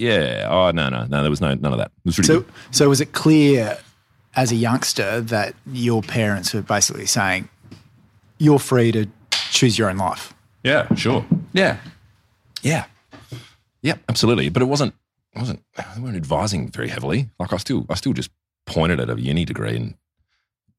yeah, 0.00 0.48
oh 0.50 0.70
no, 0.70 0.88
no, 0.88 1.04
no, 1.04 1.20
there 1.22 1.30
was 1.30 1.40
no 1.40 1.54
none 1.54 1.72
of 1.72 1.78
that. 1.78 1.92
It 2.04 2.06
was 2.06 2.18
really 2.18 2.26
So, 2.26 2.40
good. 2.40 2.52
so 2.70 2.88
was 2.88 3.00
it 3.00 3.12
clear 3.12 3.78
as 4.34 4.50
a 4.52 4.56
youngster 4.56 5.20
that 5.20 5.54
your 5.70 6.02
parents 6.02 6.54
were 6.54 6.62
basically 6.62 7.06
saying 7.06 7.48
you're 8.38 8.58
free 8.58 8.90
to 8.92 9.06
choose 9.50 9.78
your 9.78 9.90
own 9.90 9.98
life? 9.98 10.32
Yeah, 10.64 10.92
sure. 10.94 11.24
Yeah, 11.52 11.78
yeah, 12.62 12.84
yeah, 13.82 13.96
absolutely. 14.08 14.48
But 14.48 14.62
it 14.62 14.66
wasn't 14.66 14.94
it 15.34 15.38
wasn't 15.38 15.62
they 15.76 16.00
weren't 16.00 16.16
advising 16.16 16.70
very 16.70 16.88
heavily. 16.88 17.28
Like 17.38 17.52
I 17.52 17.56
still 17.58 17.86
I 17.90 17.94
still 17.94 18.12
just 18.12 18.30
pointed 18.66 19.00
at 19.00 19.10
a 19.10 19.20
uni 19.20 19.44
degree 19.44 19.76
and 19.76 19.94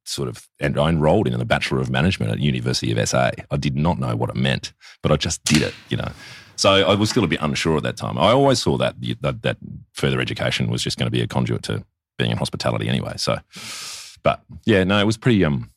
sort 0.04 0.28
of 0.28 0.48
and 0.60 0.80
I 0.80 0.90
enrolled 0.90 1.28
in 1.28 1.38
the 1.38 1.46
Bachelor 1.46 1.80
of 1.80 1.90
Management 1.90 2.32
at 2.32 2.40
University 2.40 2.92
of 2.92 3.08
SA. 3.10 3.32
I 3.52 3.58
did 3.58 3.76
not 3.76 4.00
know 4.00 4.16
what 4.16 4.30
it 4.32 4.36
meant, 4.36 4.74
but 5.04 5.12
I 5.12 5.16
just 5.16 5.44
did 5.44 5.62
it, 5.62 5.74
you 5.90 5.98
know. 5.98 6.12
So 6.62 6.70
I 6.70 6.94
was 6.94 7.10
still 7.10 7.24
a 7.24 7.28
bit 7.28 7.40
unsure 7.42 7.78
at 7.78 7.82
that 7.82 7.98
time. 7.98 8.20
I 8.20 8.30
always 8.30 8.62
saw 8.62 8.78
that 8.78 8.94
that, 9.22 9.42
that 9.42 9.58
further 9.94 10.22
education 10.22 10.70
was 10.70 10.84
just 10.84 10.96
going 10.96 11.08
to 11.08 11.12
be 11.12 11.20
a 11.20 11.26
conduit 11.26 11.64
to 11.64 11.84
being 12.20 12.30
in 12.30 12.38
hospitality 12.38 12.88
anyway. 12.88 13.14
So, 13.18 13.40
but 14.22 14.44
yeah, 14.64 14.84
no, 14.84 15.00
it 15.00 15.08
was 15.08 15.18
pretty. 15.18 15.44
Um, 15.44 15.72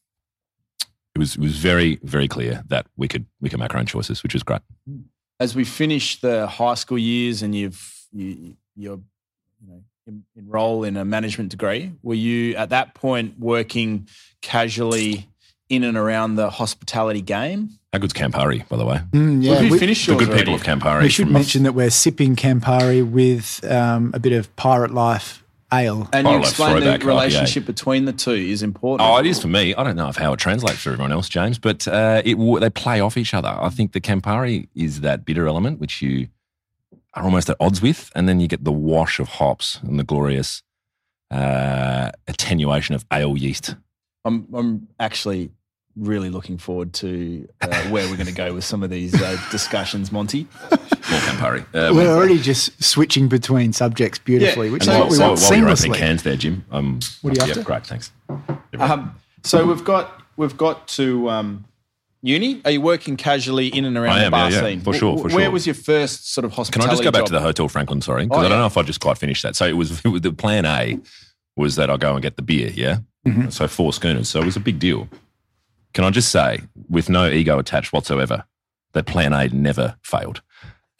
it 1.14 1.18
was 1.18 1.36
it 1.36 1.40
was 1.40 1.56
very 1.56 1.98
very 2.02 2.28
clear 2.28 2.62
that 2.68 2.84
we 2.98 3.08
could 3.08 3.24
we 3.40 3.48
could 3.48 3.60
make 3.60 3.72
our 3.72 3.80
own 3.80 3.86
choices, 3.86 4.22
which 4.22 4.34
was 4.34 4.42
great. 4.42 4.60
As 5.40 5.56
we 5.56 5.64
finish 5.64 6.20
the 6.20 6.46
high 6.46 6.74
school 6.74 6.98
years 6.98 7.40
and 7.40 7.54
you've 7.54 8.06
you, 8.12 8.54
you're 8.76 9.00
you 9.62 9.66
know 9.66 9.82
en- 10.06 10.24
enroll 10.36 10.84
in 10.84 10.98
a 10.98 11.04
management 11.06 11.48
degree, 11.48 11.92
were 12.02 12.12
you 12.12 12.56
at 12.56 12.68
that 12.68 12.92
point 12.92 13.38
working 13.38 14.06
casually 14.42 15.30
in 15.70 15.82
and 15.82 15.96
around 15.96 16.34
the 16.34 16.50
hospitality 16.50 17.22
game? 17.22 17.70
How 17.94 17.98
good's 18.00 18.12
Campari, 18.12 18.68
by 18.68 18.76
the 18.76 18.84
way? 18.84 18.96
Mm, 19.12 19.40
yeah, 19.40 19.52
Well, 19.52 19.62
have 19.62 19.70
we, 19.70 19.78
finished 19.78 20.04
The 20.06 20.14
yours 20.14 20.26
good 20.26 20.36
people 20.36 20.54
of? 20.56 20.64
Campari. 20.64 21.02
we 21.02 21.08
should 21.08 21.26
from- 21.26 21.32
mention 21.32 21.62
that 21.62 21.74
we're 21.74 21.90
sipping 21.90 22.34
Campari 22.34 23.08
with 23.08 23.64
um, 23.70 24.10
a 24.12 24.18
bit 24.18 24.32
of 24.32 24.54
Pirate 24.56 24.90
Life 24.90 25.44
ale. 25.72 26.08
And 26.12 26.26
Oh, 26.26 26.30
you 26.32 26.36
like 26.38 26.48
explained 26.48 26.78
the 26.78 26.80
throwback 26.82 27.00
IPA. 27.02 27.06
relationship 27.06 27.66
between 27.66 28.04
the 28.06 28.12
two 28.12 28.32
is 28.32 28.64
important. 28.64 29.08
Oh, 29.08 29.16
it 29.18 29.26
is 29.26 29.40
for 29.40 29.46
me. 29.46 29.76
I 29.76 29.84
don't 29.84 29.94
know 29.94 30.08
if 30.08 30.16
how 30.16 30.32
it 30.32 30.40
translates 30.40 30.80
for 30.80 30.90
everyone 30.90 31.12
else, 31.12 31.28
James, 31.28 31.60
but 31.60 31.86
uh, 31.86 32.20
it 32.24 32.34
w- 32.34 32.58
they 32.58 32.68
play 32.68 32.98
off 32.98 33.16
each 33.16 33.32
other. 33.32 33.56
I 33.60 33.68
think 33.68 33.92
the 33.92 34.00
Campari 34.00 34.66
is 34.74 35.02
that 35.02 35.24
bitter 35.24 35.46
element 35.46 35.78
which 35.78 36.02
you 36.02 36.26
are 37.14 37.22
almost 37.22 37.48
at 37.48 37.56
odds 37.60 37.80
with, 37.80 38.10
and 38.16 38.28
then 38.28 38.40
you 38.40 38.48
get 38.48 38.64
the 38.64 38.72
wash 38.72 39.20
of 39.20 39.28
hops 39.28 39.78
and 39.84 40.00
the 40.00 40.04
glorious 40.04 40.64
uh, 41.30 42.10
attenuation 42.26 42.96
of 42.96 43.04
ale 43.12 43.36
yeast. 43.36 43.76
I'm, 44.24 44.48
I'm 44.52 44.88
actually 44.98 45.52
really 45.96 46.30
looking 46.30 46.58
forward 46.58 46.92
to 46.94 47.48
uh, 47.60 47.68
where 47.88 48.08
we're 48.08 48.16
going 48.16 48.26
to 48.26 48.32
go 48.32 48.52
with 48.54 48.64
some 48.64 48.82
of 48.82 48.90
these 48.90 49.14
uh, 49.20 49.36
discussions, 49.50 50.10
Monty. 50.10 50.46
More 50.70 51.20
Campari. 51.20 51.64
Um, 51.74 51.96
We're 51.96 52.08
already 52.14 52.38
just 52.38 52.82
switching 52.82 53.28
between 53.28 53.72
subjects 53.72 54.18
beautifully, 54.18 54.66
Yeah. 54.68 54.72
which 54.72 54.86
and 54.88 54.90
is 54.90 54.94
while, 54.96 55.00
what 55.02 55.10
we 55.10 55.16
so 55.16 55.28
want 55.28 55.40
while 55.40 55.58
you're 55.58 55.68
opening 55.68 55.92
cans 55.94 56.22
there, 56.22 56.36
Jim. 56.36 56.64
Um, 56.70 56.98
What 57.22 57.30
are 57.30 57.34
you 57.34 57.46
yeah, 57.46 57.50
after? 57.58 57.62
Great, 57.64 57.86
thanks. 57.86 58.10
Um, 58.78 59.14
so 59.42 59.66
we've 59.66 59.84
got 59.84 60.22
we've 60.36 60.56
got 60.56 60.88
to 60.88 61.28
um, 61.30 61.64
uni. 62.22 62.60
Are 62.64 62.70
you 62.70 62.80
working 62.80 63.16
casually 63.16 63.68
in 63.68 63.84
and 63.84 63.96
around 63.96 64.18
I 64.18 64.24
the 64.24 64.30
bar 64.30 64.50
yeah, 64.50 64.56
yeah, 64.56 64.62
scene? 64.62 64.80
for 64.80 64.94
sure, 64.94 65.18
for 65.18 65.28
sure. 65.30 65.38
Where 65.38 65.50
was 65.50 65.66
your 65.66 65.74
first 65.74 66.32
sort 66.32 66.44
of 66.44 66.52
hospitality? 66.52 66.86
Can? 66.88 66.90
I 66.90 66.92
just 66.94 67.04
go 67.04 67.10
back 67.12 67.20
job? 67.20 67.26
to 67.28 67.32
the 67.34 67.40
Hotel 67.40 67.68
Franklin? 67.68 68.00
Sorry, 68.00 68.24
because 68.24 68.36
Oh, 68.36 68.40
I 68.40 68.42
don't 68.44 68.52
yeah. 68.52 68.58
know 68.60 68.66
if 68.66 68.76
I 68.76 68.82
just 68.82 69.00
quite 69.00 69.18
finished 69.18 69.42
that. 69.42 69.54
So 69.54 69.66
it 69.66 69.76
was, 69.76 70.00
it 70.04 70.08
was 70.08 70.22
the 70.22 70.32
plan 70.32 70.64
A 70.64 70.98
was 71.56 71.76
that 71.76 71.90
I 71.90 71.96
go 71.98 72.14
and 72.14 72.22
get 72.22 72.36
the 72.36 72.42
beer. 72.42 72.70
Yeah, 72.74 72.98
Mm-hmm. 73.26 73.50
so 73.50 73.68
four 73.68 73.92
schooners. 73.92 74.28
So 74.28 74.40
it 74.40 74.44
was 74.44 74.56
a 74.56 74.60
big 74.60 74.78
deal. 74.78 75.08
Can 75.94 76.04
I 76.04 76.10
just 76.10 76.30
say, 76.30 76.60
with 76.88 77.08
no 77.08 77.28
ego 77.28 77.58
attached 77.58 77.92
whatsoever, 77.92 78.44
that 78.92 79.06
plan 79.06 79.32
A 79.32 79.48
never 79.48 79.96
failed. 80.02 80.42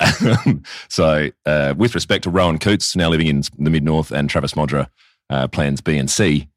so, 0.88 1.30
uh, 1.46 1.74
with 1.76 1.94
respect 1.94 2.24
to 2.24 2.30
Rowan 2.30 2.58
Coots, 2.58 2.96
now 2.96 3.08
living 3.08 3.26
in 3.26 3.42
the 3.58 3.70
mid 3.70 3.82
north, 3.82 4.10
and 4.10 4.30
Travis 4.30 4.54
Modra, 4.54 4.88
uh, 5.30 5.48
plans 5.48 5.80
B 5.80 5.96
and 5.98 6.10
C, 6.10 6.48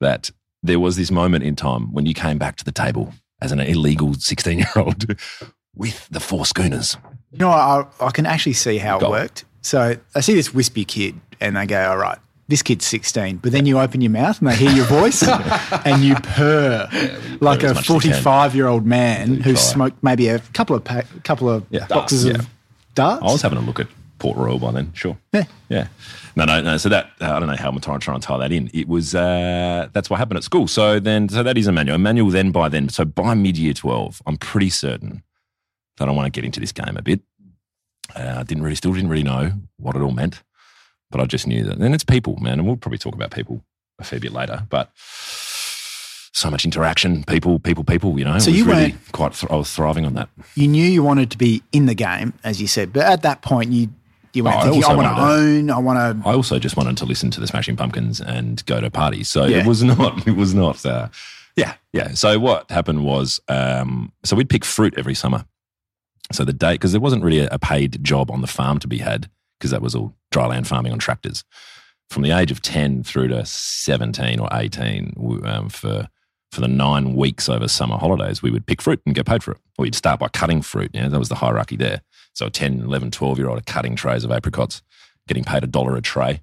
that 0.00 0.30
there 0.62 0.80
was 0.80 0.96
this 0.96 1.10
moment 1.10 1.44
in 1.44 1.56
time 1.56 1.92
when 1.92 2.06
you 2.06 2.14
came 2.14 2.38
back 2.38 2.56
to 2.56 2.64
the 2.64 2.72
table 2.72 3.12
as 3.40 3.52
an 3.52 3.60
illegal 3.60 4.14
16 4.14 4.58
year 4.58 4.68
old 4.76 5.06
with 5.74 6.08
the 6.08 6.20
four 6.20 6.44
schooners. 6.44 6.96
You 7.32 7.38
know, 7.38 7.50
I, 7.50 7.86
I 8.00 8.10
can 8.10 8.26
actually 8.26 8.54
see 8.54 8.78
how 8.78 8.98
it 8.98 9.00
Go 9.00 9.10
worked. 9.10 9.44
So 9.62 9.96
I 10.14 10.20
see 10.20 10.34
this 10.34 10.54
wispy 10.54 10.84
kid, 10.84 11.20
and 11.40 11.56
they 11.56 11.66
go, 11.66 11.90
"All 11.90 11.98
right, 11.98 12.18
this 12.50 12.62
kid's 12.62 12.84
16." 12.86 13.38
But 13.38 13.52
then 13.52 13.64
you 13.66 13.78
open 13.80 14.00
your 14.02 14.10
mouth, 14.10 14.38
and 14.40 14.48
they 14.50 14.56
hear 14.56 14.70
your 14.72 14.84
voice, 14.84 15.22
and 15.86 16.02
you 16.04 16.14
purr 16.16 16.88
like 17.40 17.60
purr 17.60 17.70
a 17.70 17.74
much 17.74 17.88
as 17.90 18.04
you 18.04 18.12
can. 18.12 18.22
45-year-old 18.22 18.84
man 18.84 19.36
who 19.36 19.52
try. 19.52 19.60
smoked 19.60 20.02
maybe 20.02 20.28
a 20.28 20.38
couple 20.52 20.76
of 20.76 20.84
pa- 20.84 21.02
couple 21.24 21.48
of 21.48 21.64
Yeah. 21.70 21.86
boxes 21.86 22.24
Yeah. 22.26 22.34
of 22.34 22.48
darts. 22.94 23.22
I 23.22 23.26
was 23.32 23.42
having 23.42 23.58
a 23.58 23.62
look 23.62 23.80
at 23.80 23.86
Port 24.18 24.36
Royal 24.36 24.58
by 24.58 24.72
then, 24.72 24.92
sure. 24.92 25.16
Yeah. 25.32 25.44
Yeah. 25.70 25.86
No, 26.36 26.44
no, 26.44 26.60
no. 26.60 26.76
So 26.76 26.88
that, 26.90 27.10
uh, 27.20 27.32
I 27.32 27.38
don't 27.40 27.48
know 27.48 27.56
how 27.56 27.70
I'm 27.70 27.80
trying, 27.80 27.98
trying 28.00 28.20
to 28.20 28.26
tie 28.26 28.36
that 28.38 28.52
in. 28.52 28.70
It 28.74 28.86
was, 28.86 29.14
uh, 29.14 29.88
that's 29.92 30.08
what 30.10 30.18
happened 30.18 30.36
at 30.36 30.44
school. 30.44 30.68
So 30.68 31.00
then, 31.00 31.28
so 31.28 31.42
that 31.42 31.56
is 31.58 31.66
Immanuel. 31.66 31.96
Immanuel 31.96 32.30
then 32.30 32.50
by 32.52 32.68
then, 32.68 32.88
so 32.90 33.04
by 33.04 33.34
mid 33.34 33.56
year 33.56 33.72
12, 33.72 34.22
I'm 34.26 34.36
pretty 34.36 34.68
certain 34.70 35.22
that 35.96 36.08
I 36.08 36.12
want 36.12 36.26
to 36.26 36.30
get 36.30 36.44
into 36.44 36.60
this 36.60 36.70
game 36.72 36.96
a 36.96 37.02
bit. 37.02 37.20
Uh, 38.14 38.36
I 38.38 38.42
didn't 38.42 38.62
really, 38.62 38.76
still 38.76 38.92
didn't 38.92 39.08
really 39.10 39.22
know 39.22 39.52
what 39.78 39.96
it 39.96 40.02
all 40.02 40.12
meant, 40.12 40.42
but 41.10 41.20
I 41.20 41.24
just 41.26 41.46
knew 41.46 41.64
that. 41.64 41.78
And 41.78 41.94
it's 41.94 42.04
people, 42.04 42.36
man. 42.36 42.58
And 42.58 42.66
we'll 42.66 42.76
probably 42.76 42.98
talk 42.98 43.14
about 43.14 43.30
people 43.30 43.62
a 43.98 44.04
fair 44.04 44.20
bit 44.20 44.32
later, 44.32 44.66
but 44.70 44.90
so 46.32 46.50
much 46.50 46.64
interaction, 46.64 47.24
people, 47.24 47.58
people, 47.58 47.84
people, 47.84 48.18
you 48.18 48.24
know. 48.24 48.38
So 48.38 48.48
it 48.50 48.52
was 48.52 48.58
you 48.60 48.64
really 48.64 48.94
quite, 49.12 49.32
th- 49.34 49.50
I 49.50 49.56
was 49.56 49.70
thriving 49.74 50.06
on 50.06 50.14
that. 50.14 50.28
you 50.54 50.68
knew 50.68 50.84
you 50.84 51.02
wanted 51.02 51.30
to 51.32 51.38
be 51.38 51.62
in 51.72 51.86
the 51.86 51.94
game, 51.94 52.32
as 52.44 52.60
you 52.60 52.66
said, 52.66 52.92
but 52.92 53.04
at 53.04 53.22
that 53.22 53.42
point, 53.42 53.72
you 53.72 53.88
you 54.32 54.44
weren't 54.44 54.56
Oh, 54.56 54.58
I 54.60 54.62
thinking, 54.70 54.84
"I 54.84 54.86
also 54.86 54.96
want 54.96 55.16
to 55.16 55.22
own, 55.22 55.70
I 55.70 55.78
want 55.78 56.22
to." 56.22 56.28
I 56.28 56.32
also 56.34 56.60
just 56.60 56.76
wanted 56.76 56.96
to 56.98 57.04
listen 57.04 57.32
to 57.32 57.40
the 57.40 57.48
Smashing 57.48 57.76
Pumpkins 57.76 58.20
and 58.20 58.64
go 58.64 58.80
to 58.80 58.88
parties. 58.88 59.28
So 59.28 59.44
Yeah. 59.44 59.58
it 59.58 59.66
was 59.66 59.82
not. 59.84 60.24
It 60.26 60.36
was 60.36 60.54
not. 60.54 60.86
Uh, 60.86 61.08
yeah, 61.56 61.74
yeah. 61.92 62.12
So 62.14 62.38
what 62.38 62.70
happened 62.70 63.04
was, 63.04 63.40
um, 63.48 64.12
so 64.22 64.36
we'd 64.36 64.48
pick 64.48 64.64
fruit 64.64 64.94
every 64.96 65.16
summer. 65.16 65.44
So 66.30 66.44
the 66.44 66.52
date, 66.52 66.74
because 66.74 66.92
there 66.92 67.00
wasn't 67.00 67.24
really 67.24 67.40
a, 67.40 67.48
a 67.50 67.58
paid 67.58 68.04
job 68.04 68.30
on 68.30 68.40
the 68.40 68.46
farm 68.46 68.78
to 68.78 68.86
be 68.86 68.98
had, 68.98 69.28
because 69.60 69.70
that 69.70 69.82
was 69.82 69.94
all 69.94 70.14
dryland 70.32 70.66
farming 70.66 70.92
on 70.92 70.98
tractors. 70.98 71.44
From 72.08 72.22
the 72.22 72.32
age 72.32 72.50
of 72.50 72.62
ten 72.62 73.04
through 73.04 73.28
to 73.28 73.44
seventeen 73.44 74.40
or 74.40 74.48
eighteen, 74.52 75.14
um, 75.44 75.68
for 75.68 76.08
for 76.50 76.60
the 76.60 76.68
nine 76.68 77.14
weeks 77.14 77.48
over 77.48 77.68
summer 77.68 77.96
holidays, 77.96 78.42
we 78.42 78.50
would 78.50 78.66
pick 78.66 78.82
fruit 78.82 79.00
and 79.06 79.14
get 79.14 79.26
paid 79.26 79.42
for 79.42 79.52
it. 79.52 79.58
Or 79.78 79.84
you'd 79.84 79.94
start 79.94 80.18
by 80.18 80.28
cutting 80.28 80.62
fruit. 80.62 80.90
Yeah, 80.92 81.08
that 81.08 81.18
was 81.18 81.28
the 81.28 81.36
hierarchy 81.36 81.76
there. 81.76 82.02
So 82.32 82.46
a 82.46 82.50
10, 82.50 82.80
11, 82.80 83.12
12 83.12 83.38
year 83.38 83.48
old 83.48 83.58
are 83.58 83.62
cutting 83.62 83.94
trays 83.94 84.24
of 84.24 84.32
apricots, 84.32 84.82
getting 85.28 85.44
paid 85.44 85.62
a 85.62 85.68
dollar 85.68 85.96
a 85.96 86.00
tray. 86.00 86.40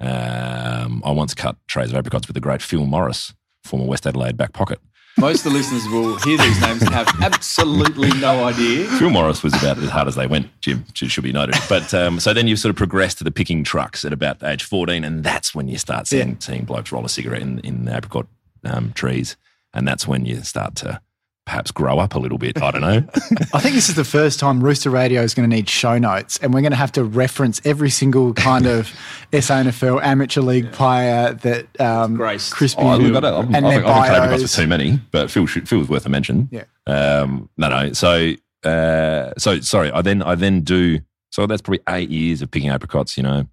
Um, 0.00 1.02
I 1.04 1.10
once 1.10 1.34
cut 1.34 1.56
trays 1.68 1.90
of 1.90 1.96
apricots 1.96 2.28
with 2.28 2.34
the 2.34 2.40
great 2.40 2.62
Phil 2.62 2.86
Morris, 2.86 3.34
former 3.64 3.86
West 3.86 4.06
Adelaide 4.06 4.36
back 4.36 4.52
pocket. 4.52 4.80
Most 5.18 5.46
of 5.46 5.52
the 5.52 5.58
listeners 5.58 5.86
will 5.88 6.18
hear 6.18 6.36
these 6.36 6.60
names 6.60 6.82
and 6.82 6.90
have 6.92 7.08
absolutely 7.22 8.10
no 8.20 8.44
idea. 8.44 8.86
Phil 8.98 9.08
Morris 9.08 9.42
was 9.42 9.54
about 9.54 9.78
as 9.78 9.88
hard 9.88 10.08
as 10.08 10.14
they 10.14 10.26
went, 10.26 10.48
Jim, 10.60 10.84
should 10.92 11.24
be 11.24 11.32
noted. 11.32 11.54
But 11.70 11.94
um, 11.94 12.20
so 12.20 12.34
then 12.34 12.46
you 12.46 12.54
sort 12.54 12.68
of 12.70 12.76
progress 12.76 13.14
to 13.14 13.24
the 13.24 13.30
picking 13.30 13.64
trucks 13.64 14.04
at 14.04 14.12
about 14.12 14.42
age 14.42 14.62
14, 14.64 15.04
and 15.04 15.24
that's 15.24 15.54
when 15.54 15.68
you 15.68 15.78
start 15.78 16.06
seeing, 16.06 16.28
Yeah. 16.32 16.34
seeing 16.40 16.64
blokes 16.64 16.92
roll 16.92 17.04
a 17.06 17.08
cigarette 17.08 17.40
in, 17.40 17.60
in 17.60 17.86
the 17.86 17.96
apricot 17.96 18.26
um, 18.64 18.92
trees. 18.92 19.36
And 19.72 19.88
that's 19.88 20.06
when 20.06 20.26
you 20.26 20.42
start 20.42 20.74
to 20.76 21.00
perhaps 21.46 21.70
grow 21.70 21.98
up 21.98 22.14
a 22.14 22.18
little 22.18 22.38
bit. 22.38 22.60
I 22.60 22.72
don't 22.72 22.80
know. 22.82 23.04
I 23.54 23.60
think 23.60 23.74
this 23.76 23.88
is 23.88 23.94
the 23.94 24.04
first 24.04 24.38
time 24.38 24.62
Rooster 24.62 24.90
Radio 24.90 25.22
is 25.22 25.32
going 25.32 25.48
to 25.48 25.56
need 25.56 25.68
show 25.68 25.96
notes, 25.96 26.38
and 26.42 26.52
we're 26.52 26.60
going 26.60 26.72
to 26.72 26.76
have 26.76 26.92
to 26.92 27.04
reference 27.04 27.62
every 27.64 27.88
single 27.88 28.34
kind 28.34 28.66
of 28.66 28.92
SANFL 29.32 30.02
amateur 30.02 30.42
league 30.42 30.70
player 30.72 31.32
that 31.32 31.80
um, 31.80 32.16
Graced. 32.16 32.52
Crispy 32.52 32.82
Oh, 32.82 32.94
and 32.94 33.12
look, 33.12 33.24
I, 33.24 33.30
don't, 33.30 33.54
I, 33.54 33.60
their 33.60 33.70
think, 33.70 33.86
I 33.86 34.02
think 34.02 34.16
Apricots 34.16 34.28
bios. 34.28 34.42
was 34.42 34.54
too 34.54 34.66
many, 34.66 35.00
but 35.12 35.30
Phil, 35.30 35.46
should, 35.46 35.68
Phil 35.68 35.78
was 35.78 35.88
worth 35.88 36.04
a 36.04 36.08
mention. 36.08 36.48
Yeah. 36.50 36.64
Um, 36.86 37.48
no, 37.56 37.68
no. 37.68 37.92
So, 37.92 38.32
uh, 38.64 39.32
so 39.38 39.60
sorry. 39.60 39.90
I 39.92 40.02
then, 40.02 40.22
I 40.22 40.34
then 40.34 40.60
do. 40.60 40.98
So 41.30 41.46
that's 41.46 41.62
probably 41.62 41.80
eight 41.88 42.10
years 42.10 42.42
of 42.42 42.50
picking 42.50 42.68
apricots. 42.68 43.16
You 43.16 43.22
know. 43.22 43.46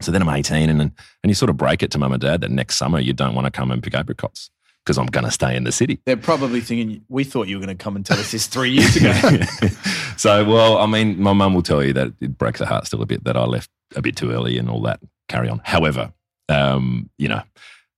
So 0.00 0.12
then 0.12 0.22
I'm 0.22 0.28
18, 0.28 0.70
and 0.70 0.80
and 0.80 0.92
you 1.24 1.34
sort 1.34 1.50
of 1.50 1.56
break 1.56 1.82
it 1.82 1.90
to 1.92 1.98
mum 1.98 2.12
and 2.12 2.20
dad 2.20 2.42
that 2.42 2.50
next 2.50 2.76
summer 2.76 3.00
you 3.00 3.12
don't 3.12 3.34
want 3.34 3.46
to 3.46 3.50
come 3.50 3.70
and 3.70 3.82
pick 3.82 3.94
apricots 3.94 4.50
because 4.86 4.98
I'm 4.98 5.06
going 5.06 5.24
to 5.24 5.32
stay 5.32 5.56
in 5.56 5.64
the 5.64 5.72
city. 5.72 6.00
They're 6.06 6.16
probably 6.16 6.60
thinking, 6.60 7.04
we 7.08 7.24
thought 7.24 7.48
you 7.48 7.58
were 7.58 7.66
going 7.66 7.76
to 7.76 7.82
come 7.82 7.96
and 7.96 8.06
tell 8.06 8.18
us 8.20 8.30
this 8.30 8.46
three 8.46 8.70
years 8.70 8.94
ago. 8.94 9.12
so, 10.16 10.44
well, 10.44 10.78
I 10.78 10.86
mean, 10.86 11.20
my 11.20 11.32
mum 11.32 11.54
will 11.54 11.62
tell 11.62 11.82
you 11.82 11.92
that 11.94 12.12
it 12.20 12.38
breaks 12.38 12.60
her 12.60 12.66
heart 12.66 12.86
still 12.86 13.02
a 13.02 13.06
bit 13.06 13.24
that 13.24 13.36
I 13.36 13.44
left 13.44 13.68
a 13.96 14.02
bit 14.02 14.14
too 14.14 14.30
early 14.30 14.58
and 14.58 14.70
all 14.70 14.80
that. 14.82 15.00
Carry 15.28 15.48
on. 15.48 15.60
However, 15.64 16.12
um, 16.48 17.10
you 17.18 17.26
know, 17.26 17.42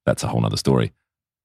that's 0.07 0.23
a 0.23 0.29
whole 0.29 0.41
nother 0.41 0.57
story. 0.57 0.95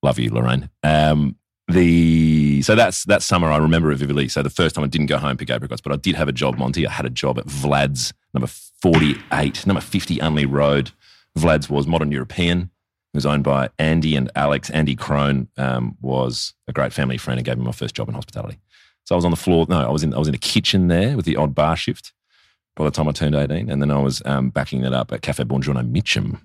Love 0.02 0.18
you, 0.18 0.32
Lorraine. 0.32 0.70
Um, 0.82 1.36
the 1.68 2.62
so 2.62 2.76
that's 2.76 3.06
that 3.06 3.22
summer 3.22 3.50
I 3.50 3.58
remember 3.58 3.92
it 3.92 3.98
vividly. 3.98 4.28
So 4.28 4.44
the 4.44 4.50
first 4.50 4.76
time 4.76 4.84
I 4.84 4.88
didn't 4.88 5.08
go 5.08 5.18
home 5.18 5.38
pick 5.38 5.50
apricots, 5.50 5.82
but 5.82 5.94
I 5.94 5.96
did 5.96 6.16
have 6.16 6.28
a 6.28 6.34
job, 6.34 6.58
Monty. 6.58 6.86
I 6.86 6.92
had 6.92 7.06
a 7.06 7.10
job 7.10 7.40
at 7.40 7.46
Vlad's 7.46 8.14
number 8.34 8.48
forty 8.48 9.16
eight, 9.32 9.66
number 9.66 9.82
fifty 9.82 10.18
Unley 10.18 10.50
Road. 10.50 10.92
Vlad's 11.38 11.70
was 11.70 11.88
modern 11.88 12.12
European. 12.12 12.70
It 13.14 13.18
was 13.18 13.26
owned 13.28 13.44
by 13.44 13.70
Andy 13.78 14.16
and 14.16 14.32
Alex. 14.36 14.72
Andy 14.72 14.96
Crone 14.96 15.48
um, 15.58 15.96
was 16.02 16.54
a 16.68 16.74
great 16.74 16.94
family 16.94 17.18
friend 17.18 17.38
and 17.38 17.46
gave 17.46 17.60
me 17.60 17.64
my 17.64 17.72
first 17.72 17.94
job 17.94 18.10
in 18.10 18.16
hospitality. 18.16 18.60
So 19.06 19.14
I 19.14 19.18
was 19.18 19.26
on 19.26 19.32
the 19.32 19.38
floor. 19.38 19.68
No, 19.70 19.88
I 19.88 19.92
was 19.92 20.02
in 20.02 20.14
I 20.14 20.18
was 20.18 20.28
in 20.28 20.32
the 20.32 20.38
kitchen 20.40 20.88
there 20.88 21.16
with 21.16 21.26
the 21.26 21.36
odd 21.36 21.54
bar 21.54 21.76
shift 21.76 22.12
by 22.76 22.86
the 22.86 22.92
time 22.92 23.08
I 23.08 23.12
turned 23.12 23.36
eighteen, 23.36 23.70
and 23.70 23.82
then 23.82 23.92
I 23.92 24.00
was 24.00 24.24
um, 24.26 24.50
backing 24.50 24.82
that 24.82 24.94
up 24.94 25.12
at 25.12 25.22
Cafe 25.22 25.44
Buongiorno 25.44 25.88
Mitcham, 25.88 26.40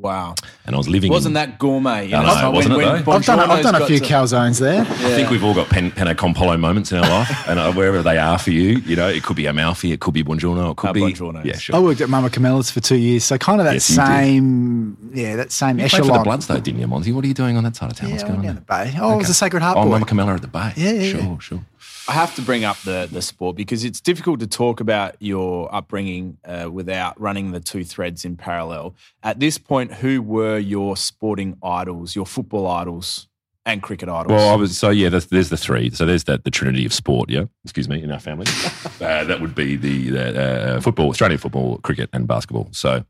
wow. 0.00 0.34
and 0.66 0.74
I 0.74 0.78
was 0.78 0.88
living. 0.88 1.10
Wasn't 1.10 1.30
in, 1.30 1.34
that 1.34 1.58
gourmet? 1.58 2.06
You 2.08 2.16
I 2.16 2.42
know, 2.42 2.50
wasn't 2.50 2.74
it, 2.74 2.78
though? 3.04 3.12
I've 3.12 3.24
done, 3.24 3.40
I've 3.40 3.62
done 3.62 3.74
a 3.82 3.86
few 3.86 3.98
to- 3.98 4.04
calzones 4.04 4.60
there. 4.60 4.80
I 4.82 4.84
think 4.84 5.30
we've 5.30 5.44
all 5.44 5.54
got 5.54 5.68
pen, 5.68 5.90
Penne 5.90 6.14
con 6.16 6.34
Pollo 6.34 6.56
moments 6.56 6.92
in 6.92 6.98
our 6.98 7.08
life, 7.08 7.48
and 7.48 7.58
uh, 7.58 7.72
wherever 7.72 8.02
they 8.02 8.18
are 8.18 8.38
for 8.38 8.50
you, 8.50 8.78
you 8.80 8.96
know, 8.96 9.08
it 9.08 9.22
could 9.22 9.36
be 9.36 9.46
Amalfi, 9.46 9.92
it 9.92 10.00
could 10.00 10.14
be 10.14 10.22
Buongiorno, 10.24 10.70
it 10.72 10.76
could 10.76 10.90
Ah, 10.90 10.92
be 10.92 11.00
Buongiorno's. 11.00 11.44
Yeah, 11.44 11.56
sure. 11.56 11.76
I 11.76 11.78
worked 11.80 12.00
at 12.00 12.08
Mama 12.08 12.30
Camella's 12.30 12.70
for 12.70 12.80
two 12.80 12.96
years, 12.96 13.24
so 13.24 13.36
kind 13.38 13.60
of 13.60 13.64
that 13.66 13.74
Yes, 13.74 13.84
same, 13.84 14.96
yeah, 15.14 15.36
that 15.36 15.52
same 15.52 15.78
you 15.78 15.88
played 15.88 16.00
echelon. 16.00 16.08
for 16.08 16.18
the 16.18 16.24
Bloods, 16.24 16.46
though, 16.46 16.60
didn't 16.60 16.80
you, 16.80 16.86
Monty? 16.86 17.12
What 17.12 17.24
are 17.24 17.28
you 17.28 17.34
doing 17.34 17.56
on 17.56 17.64
that 17.64 17.76
side 17.76 17.90
of 17.90 17.96
town? 17.96 18.08
Yeah, 18.10 18.14
What's 18.14 18.24
going 18.24 18.36
on 18.38 18.44
down 18.44 18.54
there? 18.68 18.84
the 18.84 18.90
bay. 18.92 18.98
Oh, 19.00 19.10
I 19.12 19.16
was 19.16 19.28
a 19.28 19.34
Sacred 19.34 19.62
Heart 19.62 19.76
Oh, 19.78 19.84
boy. 19.84 19.90
Mama 19.90 20.06
Camella 20.06 20.34
at 20.34 20.42
the 20.42 20.48
Bay. 20.48 20.72
Yeah, 20.76 20.92
yeah, 20.92 21.10
sure, 21.12 21.20
yeah. 21.20 21.38
sure. 21.38 21.64
I 22.08 22.12
have 22.12 22.34
to 22.36 22.42
bring 22.42 22.64
up 22.64 22.78
the 22.78 23.06
the 23.10 23.20
sport 23.20 23.54
because 23.54 23.84
it's 23.84 24.00
difficult 24.00 24.40
to 24.40 24.46
talk 24.46 24.80
about 24.80 25.16
your 25.20 25.72
upbringing 25.74 26.38
uh, 26.42 26.70
without 26.72 27.20
running 27.20 27.52
the 27.52 27.60
two 27.60 27.84
threads 27.84 28.24
in 28.24 28.36
parallel. 28.36 28.94
At 29.22 29.40
this 29.40 29.58
point, 29.58 29.92
who 29.92 30.22
were 30.22 30.58
your 30.58 30.96
sporting 30.96 31.58
idols, 31.62 32.16
your 32.16 32.24
football 32.24 32.66
idols, 32.66 33.28
and 33.66 33.82
cricket 33.82 34.08
idols? 34.08 34.32
Well, 34.32 34.48
I 34.48 34.56
was 34.56 34.78
so 34.78 34.88
yeah. 34.88 35.10
There's, 35.10 35.26
there's 35.26 35.50
the 35.50 35.58
three. 35.58 35.90
So 35.90 36.06
there's 36.06 36.24
that 36.24 36.44
the 36.44 36.50
trinity 36.50 36.86
of 36.86 36.94
sport. 36.94 37.28
Yeah, 37.28 37.44
excuse 37.62 37.90
me, 37.90 38.02
in 38.02 38.10
our 38.10 38.18
family, 38.20 38.46
uh, 39.02 39.24
that 39.24 39.42
would 39.42 39.54
be 39.54 39.76
the, 39.76 40.08
the 40.08 40.42
uh, 40.76 40.80
football, 40.80 41.10
Australian 41.10 41.38
football, 41.38 41.76
cricket, 41.78 42.08
and 42.14 42.26
basketball. 42.26 42.70
So 42.72 43.04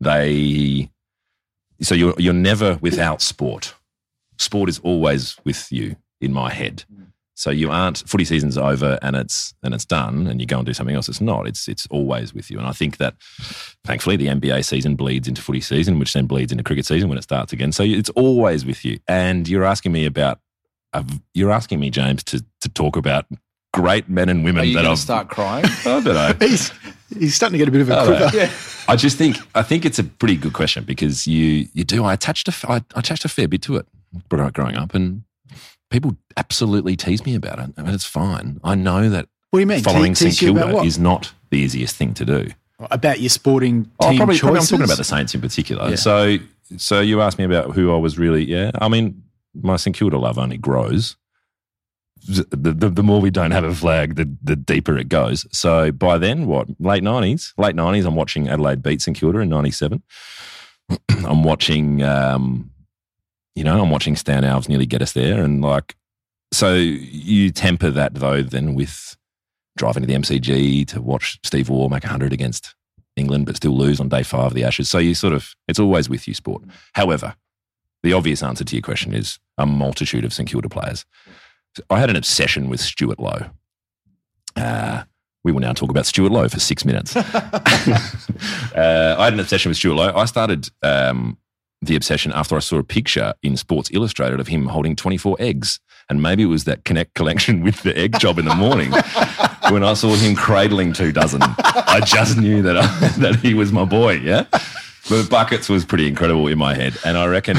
they, 0.00 0.90
so 1.82 1.94
you're 1.94 2.14
you're 2.16 2.32
never 2.32 2.78
without 2.80 3.20
sport. 3.20 3.74
Sport 4.38 4.70
is 4.70 4.78
always 4.78 5.36
with 5.44 5.70
you 5.70 5.96
in 6.22 6.32
my 6.32 6.50
head. 6.50 6.84
So 7.36 7.50
you 7.50 7.70
aren't 7.70 8.08
footy 8.08 8.24
season's 8.24 8.56
over 8.56 8.98
and 9.02 9.16
it's 9.16 9.54
and 9.62 9.74
it's 9.74 9.84
done 9.84 10.26
and 10.28 10.40
you 10.40 10.46
go 10.46 10.58
and 10.58 10.66
do 10.66 10.72
something 10.72 10.94
else. 10.94 11.08
It's 11.08 11.20
not. 11.20 11.46
It's 11.46 11.66
it's 11.68 11.86
always 11.90 12.32
with 12.32 12.50
you. 12.50 12.58
And 12.58 12.66
I 12.66 12.72
think 12.72 12.98
that 12.98 13.14
thankfully 13.84 14.16
the 14.16 14.28
NBA 14.28 14.64
season 14.64 14.94
bleeds 14.94 15.26
into 15.26 15.42
footy 15.42 15.60
season, 15.60 15.98
which 15.98 16.12
then 16.12 16.26
bleeds 16.26 16.52
into 16.52 16.62
cricket 16.62 16.86
season 16.86 17.08
when 17.08 17.18
it 17.18 17.22
starts 17.22 17.52
again. 17.52 17.72
So 17.72 17.82
it's 17.82 18.10
always 18.10 18.64
with 18.64 18.84
you. 18.84 18.98
And 19.08 19.48
you're 19.48 19.64
asking 19.64 19.92
me 19.92 20.06
about 20.06 20.38
you're 21.32 21.50
asking 21.50 21.80
me, 21.80 21.90
James, 21.90 22.22
to 22.24 22.44
to 22.60 22.68
talk 22.68 22.96
about 22.96 23.26
great 23.72 24.08
men 24.08 24.28
and 24.28 24.44
women 24.44 24.62
Are 24.62 24.64
you 24.64 24.74
that 24.74 24.82
going 24.82 24.92
I've 24.92 24.98
to 24.98 25.02
start 25.02 25.28
crying? 25.28 25.64
I 25.84 26.00
don't 26.00 26.04
know. 26.04 26.32
He's, 26.46 26.72
he's 27.18 27.34
starting 27.34 27.58
to 27.58 27.58
get 27.58 27.68
a 27.68 27.72
bit 27.72 27.80
of 27.80 27.90
a 27.90 28.04
quiver. 28.04 28.30
yeah. 28.36 28.50
I 28.86 28.94
just 28.94 29.18
think 29.18 29.36
I 29.54 29.62
think 29.62 29.84
it's 29.84 29.98
a 29.98 30.04
pretty 30.04 30.36
good 30.36 30.52
question 30.52 30.84
because 30.84 31.26
you 31.26 31.66
you 31.72 31.84
do. 31.84 32.04
I 32.04 32.12
attached 32.12 32.46
a 32.48 32.52
f- 32.52 32.64
I 32.68 32.76
I 32.94 33.00
attached 33.00 33.24
a 33.24 33.28
fair 33.28 33.48
bit 33.48 33.62
to 33.62 33.76
it 33.76 33.86
growing 34.28 34.50
growing 34.50 34.76
up, 34.76 34.94
and 34.94 35.23
people 35.94 36.16
absolutely 36.36 36.96
tease 36.96 37.24
me 37.24 37.34
about 37.36 37.58
it. 37.60 37.70
I 37.78 37.82
mean, 37.82 37.94
it's 37.94 38.04
fine. 38.04 38.60
I 38.64 38.74
know 38.74 39.08
that 39.08 39.28
What 39.50 39.58
do 39.58 39.60
you 39.60 39.66
mean? 39.66 39.82
following 39.82 40.14
St 40.14 40.32
teach 40.32 40.42
you 40.42 40.50
about 40.50 40.70
Kilda 40.70 40.84
is 40.86 40.98
not 40.98 41.32
the 41.50 41.58
easiest 41.58 41.94
thing 41.96 42.12
to 42.14 42.24
do. 42.24 42.48
About 42.90 43.20
your 43.20 43.28
sporting 43.30 43.84
team 43.84 43.92
Oh, 44.00 44.16
probably, 44.16 44.38
probably 44.38 44.60
I'm 44.60 44.66
talking 44.66 44.84
about 44.84 44.96
the 44.98 45.04
Saints 45.04 45.34
in 45.34 45.40
particular. 45.40 45.88
Yeah. 45.90 45.94
So 45.96 46.38
so 46.76 47.00
you 47.00 47.20
asked 47.20 47.38
me 47.38 47.44
about 47.44 47.74
who 47.74 47.94
I 47.94 47.96
was 47.96 48.18
really. 48.18 48.44
Yeah, 48.44 48.72
I 48.80 48.88
mean, 48.88 49.22
my 49.54 49.76
St 49.76 49.94
Kilda 49.96 50.18
love 50.18 50.38
only 50.38 50.58
grows. 50.58 51.16
The, 52.26 52.72
the, 52.72 52.88
the 52.88 53.02
more 53.02 53.20
we 53.20 53.30
don't 53.30 53.50
have 53.50 53.64
a 53.64 53.74
flag, 53.74 54.14
the, 54.16 54.34
the 54.42 54.56
deeper 54.56 54.96
it 54.96 55.10
goes. 55.10 55.46
So 55.52 55.92
by 55.92 56.16
then, 56.16 56.46
what 56.46 56.68
late 56.80 57.02
nineties, 57.02 57.52
late 57.58 57.74
nineties, 57.76 58.06
I'm 58.06 58.16
watching 58.16 58.48
Adelaide 58.48 58.82
beat 58.82 59.02
St 59.02 59.16
Kilda 59.16 59.40
in 59.40 59.50
'97. 59.50 60.02
I'm 61.26 61.44
watching, 61.44 62.02
um, 62.02 62.70
you 63.54 63.64
know, 63.64 63.80
I'm 63.80 63.90
watching 63.90 64.16
Stan 64.16 64.42
Alves 64.42 64.68
nearly 64.68 64.86
get 64.86 65.02
us 65.02 65.12
there, 65.12 65.42
and 65.42 65.62
like, 65.62 65.96
so 66.52 66.74
you 66.74 67.50
temper 67.50 67.90
that 67.90 68.14
though 68.14 68.42
then 68.42 68.74
with 68.74 69.16
driving 69.76 70.02
to 70.02 70.06
the 70.06 70.14
MCG 70.14 70.86
to 70.88 71.00
watch 71.00 71.38
Steve 71.42 71.68
Waugh 71.68 71.88
make 71.88 72.04
100 72.04 72.32
against 72.32 72.74
England, 73.16 73.46
but 73.46 73.56
still 73.56 73.76
lose 73.76 74.00
on 74.00 74.08
day 74.08 74.22
five 74.22 74.46
of 74.46 74.54
the 74.54 74.64
Ashes. 74.64 74.88
So 74.88 74.98
you 74.98 75.14
sort 75.14 75.32
of, 75.32 75.54
it's 75.68 75.78
always 75.78 76.08
with 76.08 76.26
you, 76.28 76.34
sport. 76.34 76.62
However, 76.94 77.34
the 78.02 78.12
obvious 78.12 78.42
answer 78.42 78.64
to 78.64 78.76
your 78.76 78.82
question 78.82 79.14
is 79.14 79.38
a 79.58 79.66
multitude 79.66 80.24
of 80.24 80.32
St 80.32 80.48
Kilda 80.48 80.68
players. 80.68 81.04
I 81.90 81.98
had 81.98 82.10
an 82.10 82.16
obsession 82.16 82.68
with 82.68 82.80
Stewart 82.80 83.18
Loewe. 83.18 83.50
Uh, 84.56 85.04
we 85.42 85.52
will 85.52 85.60
now 85.60 85.72
talk 85.72 85.90
about 85.90 86.06
Stewart 86.06 86.32
Loewe 86.32 86.48
for 86.48 86.60
six 86.60 86.84
minutes. 86.84 87.16
uh, 87.16 89.16
I 89.18 89.24
had 89.24 89.32
an 89.32 89.40
obsession 89.40 89.70
with 89.70 89.76
Stewart 89.76 89.96
Loewe. 89.96 90.12
I 90.14 90.24
started 90.26 90.68
um, 90.82 91.38
the 91.86 91.96
obsession 91.96 92.32
after 92.32 92.56
I 92.56 92.60
saw 92.60 92.78
a 92.78 92.84
picture 92.84 93.34
in 93.42 93.56
Sports 93.56 93.90
Illustrated 93.92 94.40
of 94.40 94.48
him 94.48 94.66
holding 94.66 94.96
24 94.96 95.36
eggs. 95.38 95.80
And 96.08 96.20
maybe 96.20 96.42
it 96.42 96.46
was 96.46 96.64
that 96.64 96.84
connect 96.84 97.14
collection 97.14 97.62
with 97.64 97.82
the 97.82 97.96
egg 97.96 98.18
job 98.18 98.38
in 98.38 98.44
the 98.44 98.54
morning 98.54 98.90
when 99.70 99.84
I 99.84 99.94
saw 99.94 100.14
him 100.14 100.34
cradling 100.34 100.92
two 100.92 101.12
dozen. 101.12 101.40
I 101.42 102.00
just 102.04 102.36
knew 102.38 102.62
that, 102.62 102.76
I, 102.76 102.80
uh, 102.80 103.08
that 103.18 103.36
he 103.36 103.54
was 103.54 103.72
my 103.72 103.84
boy, 103.84 104.14
yeah? 104.14 104.46
But 105.08 105.28
buckets 105.28 105.68
was 105.68 105.84
pretty 105.84 106.08
incredible 106.08 106.46
in 106.46 106.58
my 106.58 106.74
head. 106.74 106.96
And 107.04 107.16
I 107.16 107.26
reckon, 107.26 107.58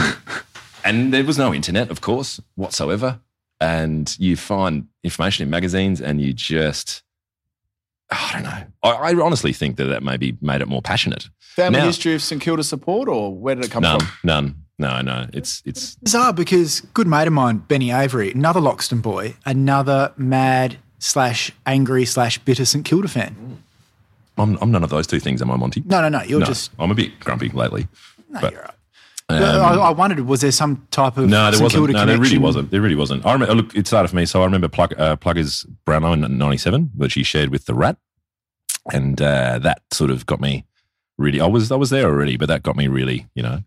and 0.84 1.14
there 1.14 1.24
was 1.24 1.38
no 1.38 1.54
internet, 1.54 1.90
of 1.92 2.02
course, 2.02 2.42
whatsoever. 2.56 3.20
And 3.62 4.16
you 4.20 4.36
find 4.36 4.88
information 5.04 5.44
in 5.44 5.50
magazines 5.50 6.02
and 6.02 6.20
you 6.20 6.34
just, 6.34 7.04
I 8.12 8.30
don't 8.34 8.44
know. 8.44 8.64
I, 8.84 8.90
I 9.12 9.14
honestly 9.22 9.52
think 9.54 9.78
that 9.78 9.86
that 9.86 10.04
maybe 10.04 10.38
made 10.42 10.62
it 10.62 10.68
more 10.68 10.82
passionate. 10.82 11.28
Family 11.40 11.80
Now- 11.80 11.86
history 11.86 12.14
of 12.16 12.22
St 12.22 12.42
Kilda 12.42 12.64
support, 12.64 13.08
or 13.10 13.34
where 13.36 13.56
did 13.56 13.66
it 13.66 13.72
come 13.72 13.82
None, 13.84 14.00
from? 14.00 14.10
none. 14.24 14.56
No, 14.78 15.02
no. 15.02 15.26
It's, 15.34 15.62
it's, 15.66 15.96
Bizarre 15.96 16.34
because 16.34 16.82
good 16.94 17.08
mate 17.08 17.28
of 17.28 17.34
mine, 17.34 17.60
Benny 17.60 17.92
Avery, 17.92 18.32
another 18.32 18.60
Loxton 18.60 19.02
boy, 19.02 19.36
another 19.46 20.12
mad 20.18 20.78
slash 21.00 21.52
angry 21.66 22.04
slash 22.06 22.38
bitter 22.40 22.66
St 22.66 22.84
Kilda 22.84 23.08
fan. 23.08 23.62
I'm, 24.38 24.58
I'm 24.62 24.72
none 24.72 24.84
of 24.84 24.90
those 24.90 25.08
two 25.08 25.20
things, 25.22 25.42
am 25.42 25.50
I, 25.50 25.56
Monty? 25.56 25.82
No, 25.86 26.02
no, 26.02 26.10
no. 26.10 26.22
You're 26.24 26.42
No, 26.42 26.46
just 26.46 26.72
I'm 26.78 26.92
a 26.92 26.96
bit 26.96 27.20
grumpy 27.22 27.48
lately. 27.50 27.88
no, 28.30 28.42
but- 28.42 28.52
you're 28.54 28.62
right. 28.64 28.72
Um, 29.28 29.42
I, 29.42 29.74
I 29.76 29.90
wondered, 29.92 30.20
was 30.22 30.42
there 30.42 30.52
some 30.52 30.88
type 30.92 31.18
of 31.18 31.28
No, 31.28 31.50
there 31.50 31.62
wasn't. 31.62 31.90
No, 31.90 32.06
there 32.06 32.20
really 32.20 32.38
wasn't. 32.38 32.70
There 32.70 32.82
really 32.82 32.96
wasn't. 32.96 33.26
I 33.26 33.34
remember. 33.34 33.56
Look, 33.56 33.76
it 33.76 33.88
started 33.88 34.10
for 34.10 34.16
me. 34.16 34.26
So 34.26 34.42
I 34.42 34.46
remember 34.46 34.68
Plug, 34.68 34.94
uh, 35.00 35.16
Plugger's 35.16 35.66
Brownlow 35.86 36.14
in 36.14 36.38
'97, 36.38 36.92
which 36.96 37.16
he 37.16 37.24
shared 37.24 37.50
with 37.50 37.66
the 37.66 37.74
Rat, 37.74 37.98
and 38.94 39.20
uh, 39.22 39.58
that 39.60 39.82
sort 39.92 40.12
of 40.12 40.26
got 40.28 40.40
me 40.40 40.66
really. 41.18 41.42
I 41.42 41.48
was 41.48 41.72
I 41.72 41.76
was 41.76 41.90
there 41.90 42.06
already, 42.06 42.38
but 42.38 42.48
that 42.50 42.62
got 42.62 42.76
me 42.76 42.88
really. 42.88 43.28
You 43.34 43.44
know, 43.44 43.60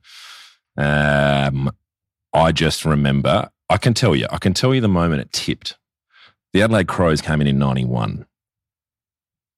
um, 0.77 1.71
I 2.33 2.53
just 2.53 2.85
remember. 2.85 3.51
I 3.68 3.79
can 3.79 3.94
tell 3.94 4.14
you. 4.14 4.27
I 4.31 4.38
can 4.38 4.55
tell 4.55 4.73
you 4.75 4.81
the 4.81 4.88
moment 4.88 5.23
it 5.23 5.33
tipped. 5.33 5.77
The 6.53 6.62
Adelaide 6.62 6.88
Crows 6.88 7.21
came 7.21 7.40
in 7.40 7.49
in 7.49 7.59
'91. 7.59 8.27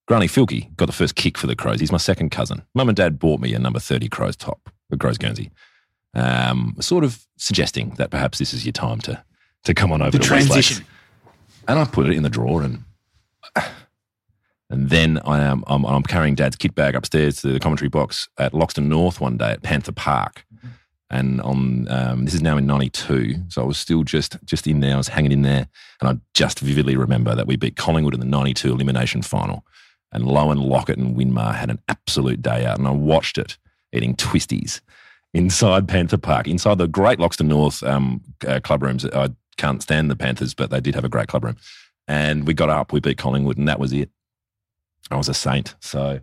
Granny 0.07 0.27
Fielke 0.27 0.75
got 0.75 0.87
the 0.87 0.91
first 0.91 1.15
kick 1.15 1.37
for 1.37 1.47
the 1.47 1.55
Crows. 1.55 1.79
He's 1.79 1.91
my 1.91 1.97
second 1.97 2.31
cousin. 2.31 2.63
Mum 2.75 2.89
and 2.89 2.95
Dad 2.95 3.17
bought 3.17 3.39
me 3.39 3.53
a 3.53 3.59
number 3.59 3.79
30 3.79 4.09
Crows 4.09 4.35
top, 4.35 4.69
a 4.91 4.97
Crows 4.97 5.17
Guernsey, 5.17 5.51
um, 6.13 6.75
sort 6.79 7.03
of 7.03 7.25
suggesting 7.37 7.91
that 7.97 8.11
perhaps 8.11 8.39
this 8.39 8.53
is 8.53 8.65
your 8.65 8.73
time 8.73 8.99
to 8.99 9.23
to 9.63 9.73
come 9.73 9.91
on 9.91 10.01
over 10.01 10.11
The 10.11 10.19
to 10.19 10.27
transition. 10.27 10.85
And 11.67 11.79
I 11.79 11.85
put 11.85 12.07
it 12.07 12.13
in 12.13 12.23
the 12.23 12.29
drawer 12.29 12.63
and 12.63 12.83
and 14.69 14.89
then 14.89 15.19
I 15.25 15.41
am 15.41 15.63
I'm, 15.67 15.85
I'm 15.85 16.03
carrying 16.03 16.35
Dad's 16.35 16.55
kit 16.55 16.75
bag 16.75 16.95
upstairs 16.95 17.41
to 17.41 17.51
the 17.51 17.59
commentary 17.59 17.89
box 17.89 18.27
at 18.37 18.53
Loxton 18.53 18.87
North 18.87 19.21
one 19.21 19.37
day 19.37 19.51
at 19.51 19.61
Panther 19.61 19.91
Park. 19.91 20.45
And 21.09 21.41
on 21.41 21.89
um, 21.89 22.23
this 22.23 22.33
is 22.33 22.41
now 22.41 22.55
in 22.55 22.65
'92, 22.65 23.35
so 23.49 23.61
I 23.61 23.65
was 23.65 23.77
still 23.77 24.05
just 24.05 24.37
just 24.45 24.65
in 24.65 24.79
there. 24.79 24.93
I 24.93 24.97
was 24.97 25.09
hanging 25.09 25.33
in 25.33 25.41
there, 25.41 25.67
and 25.99 26.09
I 26.09 26.21
just 26.33 26.61
vividly 26.61 26.95
remember 26.95 27.35
that 27.35 27.47
we 27.47 27.57
beat 27.57 27.75
Collingwood 27.75 28.13
in 28.13 28.21
the 28.21 28.25
'92 28.25 28.71
elimination 28.71 29.21
final, 29.21 29.65
and 30.13 30.23
Lowen, 30.23 30.65
Lockett, 30.69 30.97
and 30.97 31.17
Winmar 31.17 31.53
had 31.53 31.69
an 31.69 31.79
absolute 31.89 32.41
day 32.41 32.65
out, 32.65 32.77
and 32.79 32.87
I 32.87 32.91
watched 32.91 33.37
it 33.37 33.57
eating 33.91 34.15
twisties 34.15 34.79
inside 35.33 35.87
Panther 35.87 36.17
Park, 36.17 36.47
inside 36.47 36.77
the 36.77 36.87
great 36.87 37.19
Loxton 37.19 37.47
North 37.47 37.83
um, 37.83 38.21
uh, 38.47 38.59
club 38.59 38.83
rooms. 38.83 39.05
I 39.05 39.29
can't 39.57 39.81
stand 39.81 40.09
the 40.11 40.15
Panthers, 40.15 40.53
but 40.53 40.69
they 40.69 40.81
did 40.81 40.95
have 40.95 41.05
a 41.05 41.09
great 41.09 41.27
club 41.27 41.43
room. 41.43 41.57
And 42.07 42.45
we 42.47 42.53
got 42.53 42.69
up, 42.69 42.91
we 42.91 42.99
beat 42.99 43.17
Collingwood, 43.17 43.57
and 43.57 43.67
that 43.67 43.79
was 43.79 43.93
it. 43.93 44.09
I 45.09 45.15
was 45.17 45.29
a 45.29 45.33
saint. 45.33 45.75
So 45.79 46.19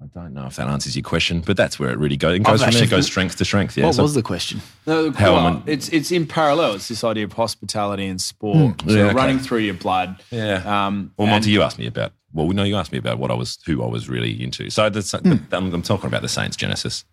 I 0.00 0.06
don't 0.14 0.34
know 0.34 0.46
if 0.46 0.56
that 0.56 0.68
answers 0.68 0.96
your 0.96 1.02
question, 1.04 1.40
but 1.40 1.56
that's 1.56 1.78
where 1.78 1.90
it 1.90 1.98
really 1.98 2.16
goes. 2.16 2.36
It 2.36 2.42
goes 2.42 2.60
from 2.62 2.72
there, 2.72 2.82
actually- 2.82 2.96
goes 2.96 3.06
strength 3.06 3.36
to 3.36 3.44
strength. 3.44 3.76
Yeah. 3.76 3.86
what 3.86 3.94
So- 3.94 4.02
was 4.02 4.14
the 4.14 4.22
question? 4.22 4.60
No, 4.86 5.10
How 5.12 5.32
well, 5.34 5.46
am 5.48 5.56
I- 5.66 5.70
it's 5.70 5.88
it's 5.88 6.10
in 6.12 6.26
parallel. 6.26 6.74
It's 6.74 6.88
this 6.88 7.04
idea 7.04 7.24
of 7.24 7.32
hospitality 7.32 8.06
and 8.06 8.20
sport, 8.20 8.56
Mm. 8.56 8.80
sort 8.82 8.90
Yeah, 8.92 8.98
of 9.04 9.06
okay. 9.08 9.16
running 9.16 9.38
through 9.38 9.60
your 9.60 9.74
blood. 9.74 10.20
yeah. 10.30 10.56
Um, 10.86 11.12
Well, 11.16 11.26
and- 11.26 11.30
Monty, 11.34 11.50
you 11.50 11.62
asked 11.62 11.78
me 11.78 11.86
about. 11.86 12.12
Well, 12.32 12.48
no, 12.48 12.62
you 12.64 12.76
asked 12.76 12.92
me 12.92 12.98
about 12.98 13.18
what 13.18 13.30
I 13.30 13.34
was, 13.34 13.58
who 13.66 13.82
I 13.82 13.86
was 13.86 14.08
really 14.08 14.42
into. 14.42 14.70
So 14.70 14.88
that's, 14.88 15.12
Hmm. 15.12 15.34
I'm, 15.52 15.72
I'm 15.74 15.82
talking 15.82 16.06
about 16.06 16.22
the 16.22 16.28
Saints 16.28 16.56
Genesis. 16.56 17.04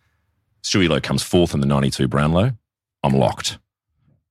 Stewie 0.64 0.90
Loewe 0.90 1.02
comes 1.02 1.24
fourth 1.24 1.54
in 1.54 1.60
the 1.60 1.68
'92 1.68 2.08
Brownlow. 2.08 2.52
I'm 3.04 3.14
locked. 3.14 3.60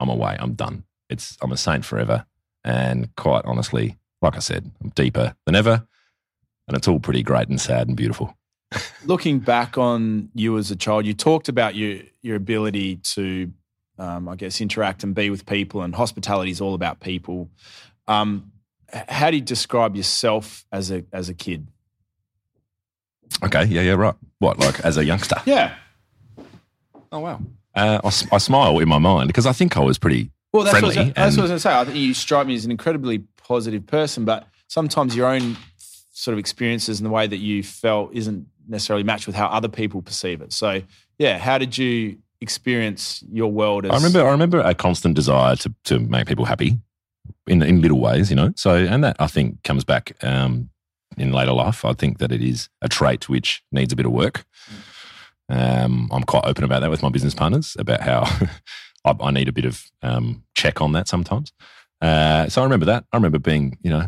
I'm 0.01 0.09
away. 0.09 0.37
I'm 0.39 0.55
done. 0.55 0.85
It's 1.09 1.37
I'm 1.41 1.53
a 1.53 1.57
Saint 1.57 1.85
forever. 1.85 2.27
And 2.65 3.15
quite 3.17 3.45
honestly, 3.45 3.99
like 4.21 4.37
I 4.37 4.41
said, 4.41 4.71
I'm 4.83 4.91
deeper 4.91 5.35
than 5.47 5.55
ever, 5.55 5.87
and 6.67 6.77
it's 6.77 6.89
all 6.89 7.01
pretty 7.01 7.23
great 7.23 7.49
and 7.49 7.61
sad 7.61 7.89
and 7.89 7.97
beautiful. 7.97 8.37
looking 9.05 9.39
back 9.39 9.79
on 9.79 10.31
you 10.35 10.59
as 10.59 10.71
a 10.71 10.77
child, 10.77 11.07
you 11.07 11.15
talked 11.15 11.49
about 11.49 11.75
your 11.75 12.01
your 12.23 12.37
ability 12.37 12.97
to, 12.97 13.53
um, 13.99 14.29
I 14.29 14.37
guess, 14.37 14.61
interact 14.61 15.05
and 15.05 15.15
be 15.15 15.31
with 15.31 15.47
people, 15.47 15.83
and 15.83 15.95
hospitality 15.95 16.51
is 16.51 16.61
all 16.61 16.75
about 16.75 17.01
people. 17.01 17.49
Um, 18.07 18.53
how 19.09 19.31
do 19.31 19.37
you 19.37 19.43
describe 19.43 19.97
yourself 19.97 20.65
as 20.73 20.91
a 20.91 21.05
as 21.13 21.29
a 21.29 21.35
kid? 21.35 21.69
Okay, 23.43 23.65
yeah, 23.67 23.83
yeah, 23.83 23.93
right. 23.93 24.15
What, 24.39 24.59
like 24.59 24.81
as 24.81 24.97
a 24.97 25.05
youngster? 25.05 25.37
Yeah, 25.45 25.75
Oh 27.13 27.21
wow. 27.21 27.41
Uh, 27.75 28.01
I, 28.03 28.09
I 28.35 28.39
smile 28.39 28.79
in 28.81 28.89
my 28.89 28.99
mind 28.99 29.29
because 29.29 29.47
I 29.47 29.53
think 29.53 29.77
I 29.77 29.81
was 29.81 29.99
pretty 29.99 30.31
well, 30.53 30.65
that's 30.65 30.79
friendly. 30.79 30.97
what, 30.97 30.99
I 30.99 31.05
was- 31.05 31.15
that's 31.15 31.37
what 31.37 31.41
I 31.41 31.43
was 31.43 31.51
going 31.51 31.57
to 31.57 31.61
say. 31.61 31.75
I 31.75 31.85
think 31.85 31.97
you 31.97 32.15
strike 32.15 32.47
me 32.47 32.55
as 32.55 32.65
an 32.65 32.71
incredibly 32.71 33.19
positive 33.37 33.87
person, 33.87 34.25
but 34.25 34.47
sometimes 34.69 35.15
your 35.15 35.27
own 35.27 35.57
sort 35.77 36.33
of 36.33 36.39
experiences 36.39 36.99
and 36.99 37.07
the 37.07 37.11
way 37.11 37.27
that 37.27 37.37
you 37.37 37.63
felt 37.63 38.13
isn't 38.15 38.47
necessarily 38.67 39.05
matched 39.05 39.27
with 39.27 39.37
how 39.37 39.47
other 39.47 39.69
people 39.69 40.03
perceive 40.03 40.41
it. 40.43 40.53
So, 40.53 40.83
yeah, 41.19 41.39
how 41.39 41.59
did 41.59 41.79
you 41.79 42.19
experience 42.41 43.23
your 43.31 43.51
world? 43.53 43.85
As 43.87 43.93
I 43.93 43.97
remember, 43.97 44.27
I 44.27 44.31
remember 44.31 44.61
a 44.61 44.75
constant 44.75 45.15
desire 45.15 45.55
to 45.57 45.73
to 45.85 45.99
make 45.99 46.27
people 46.27 46.45
happy 46.47 46.79
in 47.47 47.63
in 47.63 47.81
little 47.81 48.01
ways, 48.01 48.31
you 48.31 48.37
know. 48.37 48.53
So, 48.57 48.75
and 48.75 49.05
that 49.05 49.17
I 49.21 49.27
think 49.29 49.63
comes 49.63 49.85
back 49.85 50.13
um, 50.25 50.71
in 51.17 51.33
later 51.33 51.53
life. 51.53 51.85
I 51.85 51.93
think 51.93 52.19
that 52.19 52.33
it 52.33 52.43
is 52.43 52.69
a 52.83 52.89
trait 52.89 53.29
which 53.29 53.63
needs 53.71 53.93
a 53.93 53.97
bit 53.97 54.07
of 54.07 54.13
work. 54.13 54.45
Um, 55.49 56.09
I'm 56.13 56.25
quite 56.25 56.45
open 56.45 56.65
about 56.65 56.81
that 56.81 56.91
with 56.91 57.03
my 57.03 57.09
business 57.09 57.35
partners 57.35 57.77
about 57.79 58.01
how 58.03 58.25
I, 59.05 59.15
I 59.21 59.31
need 59.31 59.49
a 59.49 59.53
bit 59.53 59.65
of 59.65 59.83
um, 60.03 60.45
check 60.55 60.81
on 60.81 60.93
that 60.93 61.09
sometimes. 61.09 61.53
Uh, 62.01 62.49
so 62.49 62.61
I 62.61 62.65
remember 62.65 62.87
that. 62.87 63.05
I 63.13 63.17
remember 63.17 63.39
being, 63.39 63.79
you 63.83 63.91
know, 63.91 64.07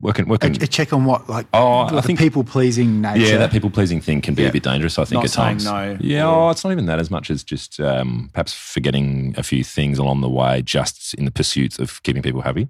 working 0.00 0.26
working. 0.28 0.60
a 0.62 0.66
check 0.66 0.92
on 0.92 1.04
what, 1.04 1.28
like, 1.28 1.46
Oh, 1.52 1.96
I 1.96 2.00
think- 2.00 2.18
people 2.18 2.42
pleasing 2.44 3.00
nature. 3.00 3.20
Yeah, 3.24 3.38
that 3.38 3.50
people 3.52 3.70
pleasing 3.70 4.00
thing 4.00 4.20
can 4.20 4.34
be 4.34 4.42
Yeah. 4.42 4.48
a 4.48 4.52
bit 4.52 4.62
dangerous. 4.62 4.98
I 4.98 5.04
think 5.04 5.16
Not 5.22 5.24
at 5.26 5.30
times. 5.32 5.64
no. 5.64 5.96
Yeah, 6.00 6.26
oh, 6.26 6.50
it's 6.50 6.64
not 6.64 6.70
even 6.72 6.86
that 6.86 6.98
as 6.98 7.10
much 7.10 7.30
as 7.30 7.44
just 7.44 7.78
um, 7.80 8.30
perhaps 8.32 8.52
forgetting 8.52 9.34
a 9.36 9.42
few 9.42 9.62
things 9.64 9.98
along 9.98 10.20
the 10.20 10.28
way, 10.28 10.62
just 10.62 11.14
in 11.14 11.24
the 11.24 11.30
pursuit 11.30 11.78
of 11.78 12.02
keeping 12.02 12.22
people 12.22 12.40
happy. 12.42 12.68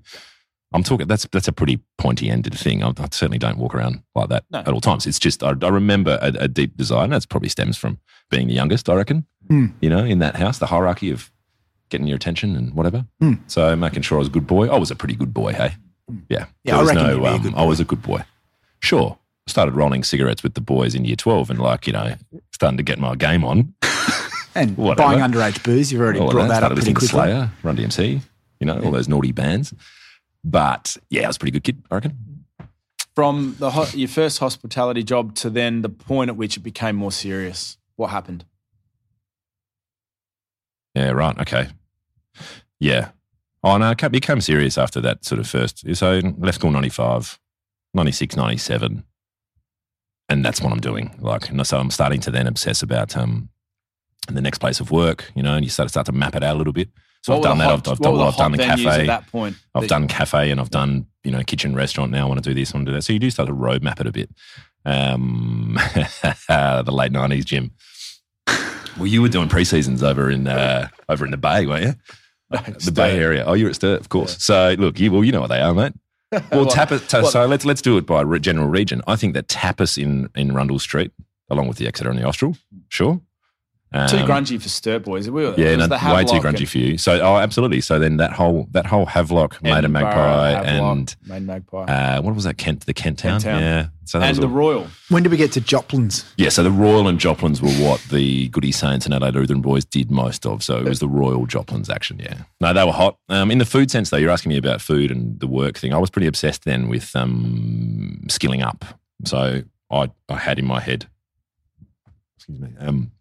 I'm 0.74 0.82
talking. 0.82 1.06
That's 1.06 1.26
that's 1.32 1.48
a 1.48 1.52
pretty 1.52 1.80
pointy 1.98 2.30
ended 2.30 2.54
thing. 2.58 2.82
I, 2.82 2.88
I 2.88 3.08
certainly 3.10 3.38
don't 3.38 3.58
walk 3.58 3.74
around 3.74 4.02
like 4.14 4.28
that 4.30 4.44
No. 4.50 4.60
at 4.60 4.68
all 4.68 4.80
times. 4.80 5.06
It's 5.06 5.18
just 5.18 5.42
I, 5.42 5.54
I 5.62 5.68
remember 5.68 6.18
a, 6.22 6.28
a 6.44 6.48
deep 6.48 6.76
desire, 6.76 7.04
and 7.04 7.12
that's 7.12 7.26
probably 7.26 7.48
stems 7.48 7.76
from 7.76 7.98
being 8.30 8.48
the 8.48 8.54
youngest. 8.54 8.88
I 8.88 8.94
reckon. 8.94 9.26
Mm. 9.48 9.72
You 9.80 9.90
know, 9.90 10.04
in 10.04 10.18
that 10.20 10.36
house, 10.36 10.58
the 10.58 10.66
hierarchy 10.66 11.10
of 11.10 11.30
getting 11.90 12.06
your 12.06 12.16
attention 12.16 12.56
and 12.56 12.72
whatever. 12.74 13.04
Mm. 13.22 13.40
So 13.48 13.74
making 13.76 14.02
sure 14.02 14.16
I 14.16 14.20
was 14.20 14.28
a 14.28 14.30
good 14.30 14.46
boy. 14.46 14.68
I 14.68 14.78
was 14.78 14.90
a 14.90 14.96
pretty 14.96 15.14
good 15.14 15.34
boy. 15.34 15.52
Hey, 15.52 15.74
yeah. 16.28 16.46
Yeah, 16.64 16.78
I 16.78 16.82
reckon 16.84 17.06
you'd 17.06 17.26
um, 17.26 17.42
good 17.42 17.54
I 17.54 17.64
was 17.64 17.80
a 17.80 17.84
good 17.84 18.02
boy. 18.02 18.24
Sure. 18.80 19.18
Started 19.46 19.74
rolling 19.74 20.04
cigarettes 20.04 20.42
with 20.42 20.54
the 20.54 20.60
boys 20.60 20.94
in 20.94 21.04
year 21.04 21.16
12 21.16 21.50
and 21.50 21.58
like, 21.58 21.86
you 21.86 21.92
know, 21.92 22.14
starting 22.52 22.76
to 22.78 22.82
get 22.82 22.98
my 22.98 23.14
game 23.16 23.44
on. 23.44 23.74
and 24.54 24.76
Whatever. 24.76 25.08
buying 25.08 25.18
underage 25.18 25.62
booze. 25.64 25.92
You've 25.92 26.00
already 26.00 26.20
All 26.20 26.30
brought 26.30 26.48
that, 26.48 26.58
Started 26.58 26.66
up 26.66 26.72
pretty 26.78 26.92
listening 26.92 26.94
quickly. 26.94 27.08
Slayer, 27.08 27.50
Run 27.62 27.76
DMC, 27.76 28.20
you 28.60 28.66
know, 28.66 28.80
all 28.80 28.90
those 28.92 29.08
naughty 29.08 29.32
bands. 29.32 29.74
But 30.44 30.96
yeah, 31.10 31.24
I 31.24 31.26
was 31.28 31.36
a 31.36 31.38
pretty 31.38 31.52
good 31.52 31.64
kid, 31.64 31.82
I 31.90 31.94
reckon. 31.96 32.44
from 33.14 33.56
the 33.58 33.70
ho- 33.70 33.86
your 33.94 34.08
first 34.08 34.38
hospitality 34.38 35.02
job 35.02 35.34
to 35.36 35.50
then 35.50 35.82
the 35.82 35.88
point 35.88 36.30
at 36.30 36.36
which 36.36 36.56
it 36.56 36.60
became 36.60 36.96
more 36.96 37.12
serious. 37.12 37.76
What 37.96 38.08
happened? 38.08 38.44
Yeah, 40.94 41.10
right. 41.10 41.38
Okay. 41.38 41.68
Yeah. 42.80 43.10
Oh, 43.62 43.76
no, 43.78 43.90
it 43.92 44.12
became 44.12 44.40
serious 44.40 44.76
after 44.76 45.00
that 45.02 45.24
sort 45.24 45.38
of 45.38 45.48
first. 45.48 45.84
So 45.96 46.20
left 46.38 46.56
school 46.56 46.70
95, 46.72 47.38
96, 47.94 48.36
97. 48.36 49.04
And 50.28 50.44
that's 50.44 50.60
what 50.60 50.72
I'm 50.72 50.80
doing. 50.80 51.14
Like, 51.20 51.48
and 51.50 51.64
so 51.66 51.78
I'm 51.78 51.90
starting 51.90 52.20
to 52.22 52.30
then 52.30 52.46
obsess 52.46 52.82
about 52.82 53.16
um, 53.16 53.50
the 54.28 54.40
next 54.40 54.58
place 54.58 54.80
of 54.80 54.90
work, 54.90 55.30
you 55.36 55.42
know, 55.42 55.54
and 55.54 55.64
you 55.64 55.70
start, 55.70 55.90
start 55.90 56.06
to 56.06 56.12
map 56.12 56.34
it 56.34 56.42
out 56.42 56.56
a 56.56 56.58
little 56.58 56.72
bit. 56.72 56.88
So 57.22 57.32
What 57.32 57.38
I've 57.38 57.42
done 57.50 57.58
that. 57.58 57.64
hot- 57.64 57.72
I've, 57.72 57.92
I've 57.92 57.98
done, 58.00 58.12
well, 58.12 58.20
the 58.20 58.26
I've 58.26 58.36
done 58.36 58.56
cafe. 58.56 59.00
at 59.02 59.06
that 59.06 59.26
point. 59.28 59.56
I've 59.74 59.82
that- 59.82 59.88
done 59.88 60.08
cafe 60.08 60.50
and 60.50 60.60
I've 60.60 60.70
done, 60.70 61.06
you 61.24 61.30
know, 61.30 61.42
kitchen 61.44 61.74
restaurant 61.74 62.10
now. 62.10 62.24
I 62.26 62.28
want 62.28 62.42
to 62.42 62.50
do 62.50 62.54
this, 62.54 62.74
I 62.74 62.78
want 62.78 62.86
to 62.86 62.92
do 62.92 62.96
that. 62.96 63.02
So 63.02 63.12
you 63.12 63.18
do 63.20 63.30
start 63.30 63.48
to 63.48 63.54
roadmap 63.54 64.00
it 64.00 64.06
a 64.06 64.12
bit. 64.12 64.30
Um, 64.84 65.78
the 65.94 66.84
late 66.92 67.12
90s, 67.12 67.44
Jim. 67.44 67.70
Well, 68.96 69.06
you 69.06 69.22
were 69.22 69.28
doing 69.28 69.48
pre-seasons 69.48 70.02
over 70.02 70.30
in 70.30 70.46
uh, 70.48 70.88
over 71.08 71.24
in 71.24 71.30
the 71.30 71.36
Bay, 71.38 71.64
weren't 71.66 71.84
you? 71.86 71.94
the 72.84 72.92
Bay 72.92 73.16
Area. 73.18 73.44
Oh, 73.46 73.54
you're 73.54 73.70
at 73.70 73.76
Sturt, 73.76 74.00
of 74.00 74.08
course. 74.10 74.42
So 74.44 74.74
look, 74.78 75.00
you 75.00 75.10
well, 75.12 75.24
you 75.24 75.32
know 75.32 75.40
what 75.40 75.46
they 75.48 75.60
are, 75.60 75.72
mate. 75.74 75.92
Well, 76.50 76.64
What? 76.66 76.74
tapas. 76.74 77.30
so 77.30 77.46
let's 77.46 77.64
let's 77.64 77.80
do 77.82 77.96
it 77.98 78.04
by 78.06 78.20
re- 78.22 78.38
general 78.40 78.66
region. 78.68 79.00
I 79.06 79.16
think 79.16 79.32
that 79.34 79.48
tapas 79.48 79.96
in 80.02 80.28
in 80.34 80.52
Rundle 80.54 80.78
Street, 80.78 81.12
along 81.48 81.68
with 81.68 81.76
the 81.78 81.86
Exeter 81.86 82.10
and 82.10 82.18
the 82.18 82.24
Austral, 82.24 82.56
sure. 82.88 83.20
Um, 83.94 84.08
Too 84.08 84.16
grungy 84.18 84.60
for 84.60 84.68
Sturt 84.70 85.02
boys. 85.04 85.28
We 85.28 85.44
were, 85.44 85.54
Yeah, 85.58 85.76
no, 85.76 85.86
the 85.86 85.94
way 86.14 86.24
too 86.24 86.36
grungy 86.40 86.60
and- 86.60 86.68
for 86.68 86.78
you. 86.78 86.96
So, 86.96 87.20
oh, 87.20 87.36
absolutely. 87.36 87.82
So 87.82 87.98
then 87.98 88.16
that 88.16 88.32
whole 88.32 88.66
that 88.70 88.86
whole 88.86 89.04
Havelock, 89.04 89.62
Maid 89.62 89.84
and 89.84 89.92
Magpie, 89.92 90.52
Havelock, 90.52 90.66
and 90.66 91.16
Maid 91.26 91.42
Magpie. 91.42 91.84
uh, 91.84 92.22
what 92.22 92.34
was 92.34 92.44
that? 92.44 92.56
Kent, 92.56 92.86
the 92.86 92.94
Kent 92.94 93.18
Town. 93.18 93.32
Kent 93.32 93.44
Town. 93.44 93.60
Yeah. 93.62 93.86
So 94.04 94.18
that 94.18 94.26
and 94.26 94.30
was 94.32 94.40
the 94.40 94.46
all- 94.46 94.52
Royal. 94.52 94.86
When 95.10 95.22
did 95.22 95.30
we 95.30 95.36
get 95.36 95.52
to 95.52 95.60
Joplin's? 95.60 96.24
yeah. 96.36 96.48
So 96.48 96.62
the 96.62 96.70
Royal 96.70 97.06
and 97.06 97.18
Joplins 97.20 97.60
were 97.60 97.70
what 97.70 98.00
the 98.10 98.48
Goody 98.48 98.72
Saints 98.72 99.04
and 99.04 99.14
Adelaide 99.14 99.34
Lutheran 99.34 99.60
boys 99.60 99.84
did 99.84 100.10
most 100.10 100.46
of. 100.46 100.62
So 100.62 100.78
it 100.78 100.84
was 100.88 101.00
the 101.00 101.08
Royal 101.08 101.44
Joplins 101.46 101.90
action. 101.90 102.18
Yeah. 102.18 102.38
No, 102.60 102.72
they 102.72 102.84
were 102.84 102.92
hot. 102.92 103.18
Um, 103.28 103.50
in 103.50 103.58
the 103.58 103.64
food 103.66 103.90
sense, 103.90 104.08
though, 104.10 104.16
you're 104.16 104.30
asking 104.30 104.50
me 104.50 104.56
about 104.56 104.80
food 104.80 105.10
and 105.10 105.38
the 105.38 105.46
work 105.46 105.76
thing. 105.78 105.92
I 105.92 105.98
was 105.98 106.08
pretty 106.10 106.26
obsessed 106.26 106.64
then 106.64 106.88
with 106.88 107.14
um, 107.14 108.24
skilling 108.28 108.62
up. 108.62 108.84
So 109.24 109.62
I, 109.90 110.10
I 110.30 110.36
had 110.38 110.58
in 110.58 110.64
my 110.64 110.80
head, 110.80 111.06
excuse 112.36 112.58
me, 112.58 112.70
um, 112.80 113.12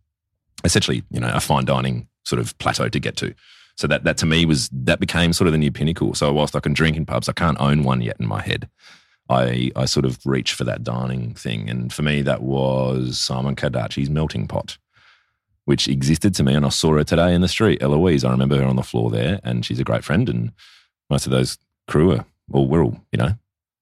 essentially, 0.64 1.04
you 1.12 1.20
know, 1.20 1.32
a 1.34 1.40
fine 1.40 1.66
dining 1.66 2.08
sort 2.24 2.40
of 2.40 2.58
plateau 2.58 2.90
to 2.90 3.00
get 3.00 3.18
to. 3.18 3.34
So 3.78 3.88
that, 3.88 4.04
that 4.04 4.18
to 4.18 4.26
me 4.26 4.46
was, 4.46 4.70
that 4.72 5.00
became 5.00 5.34
sort 5.34 5.48
of 5.48 5.54
the 5.54 5.58
new 5.58 5.72
pinnacle. 5.72 6.14
So 6.14 6.32
whilst 6.32 6.56
I 6.56 6.60
can 6.60 6.74
drink 6.74 6.98
in 6.98 7.06
pubs, 7.06 7.30
I 7.30 7.34
can't 7.34 7.60
own 7.60 7.84
one 7.84 8.02
yet 8.02 8.18
in 8.20 8.28
my 8.28 8.42
head. 8.42 8.70
I, 9.30 9.72
I 9.76 9.86
sort 9.86 10.06
of 10.06 10.20
reach 10.26 10.54
for 10.54 10.66
that 10.66 10.84
dining 10.84 11.34
thing. 11.34 11.70
And 11.70 11.92
for 11.92 12.04
me, 12.04 12.22
that 12.22 12.44
was 12.44 13.20
Simon 13.20 13.56
Kardachi's 13.56 14.10
melting 14.10 14.48
pot, 14.48 14.78
which 15.66 15.88
existed 15.88 16.36
to 16.36 16.44
me. 16.44 16.54
And 16.54 16.66
I 16.66 16.70
saw 16.70 16.94
her 16.98 17.04
today 17.04 17.34
in 17.34 17.42
the 17.42 17.48
street, 17.48 17.82
Eloise. 17.82 18.26
I 18.26 18.32
remember 18.32 18.58
her 18.58 18.66
on 18.66 18.76
the 18.76 18.84
floor 18.84 19.10
there, 19.10 19.40
and 19.44 19.66
she's 19.66 19.80
a 19.80 19.86
great 19.86 20.04
friend. 20.04 20.28
And 20.28 20.52
most 21.10 21.26
of 21.26 21.32
those 21.32 21.58
crew 21.88 22.12
are, 22.12 22.26
well, 22.50 22.68
we're 22.68 22.84
all, 22.84 23.00
you 23.12 23.18
know, 23.18 23.34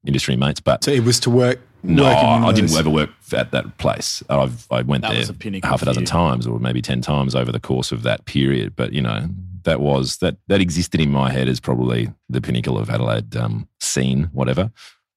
industry 0.06 0.36
mates. 0.36 0.60
But 0.60 0.84
So 0.84 0.92
it 0.92 1.04
was 1.04 1.20
to 1.22 1.30
work. 1.32 1.60
No, 1.84 2.04
work 2.04 2.18
in 2.18 2.28
one 2.28 2.44
of 2.44 2.50
I 2.50 2.54
didn't 2.54 2.78
ever 2.78 2.90
work 2.90 3.10
at 3.34 3.52
that 3.52 3.78
place. 3.78 4.24
I've, 4.30 4.68
I 4.72 4.82
went 4.82 5.04
That 5.04 5.14
there 5.14 5.22
a 5.64 5.68
half 5.68 5.82
a 5.82 5.86
dozen 5.86 6.06
times 6.06 6.46
or 6.48 6.60
maybe 6.60 6.82
10 6.82 7.02
times 7.02 7.36
over 7.36 7.52
the 7.52 7.60
course 7.60 7.92
of 7.92 8.04
that 8.04 8.26
period. 8.26 8.76
But, 8.76 8.94
you 8.94 9.02
know, 9.02 9.28
that 9.64 9.80
was, 9.80 10.18
that, 10.18 10.38
that 10.48 10.62
existed 10.62 11.00
in 11.00 11.12
my 11.12 11.32
head 11.32 11.48
as 11.48 11.60
probably 11.60 12.12
the 12.28 12.42
pinnacle 12.42 12.78
of 12.78 12.90
Adelaide 12.90 13.36
um, 13.36 13.68
scene, 13.80 14.30
whatever. 14.34 14.72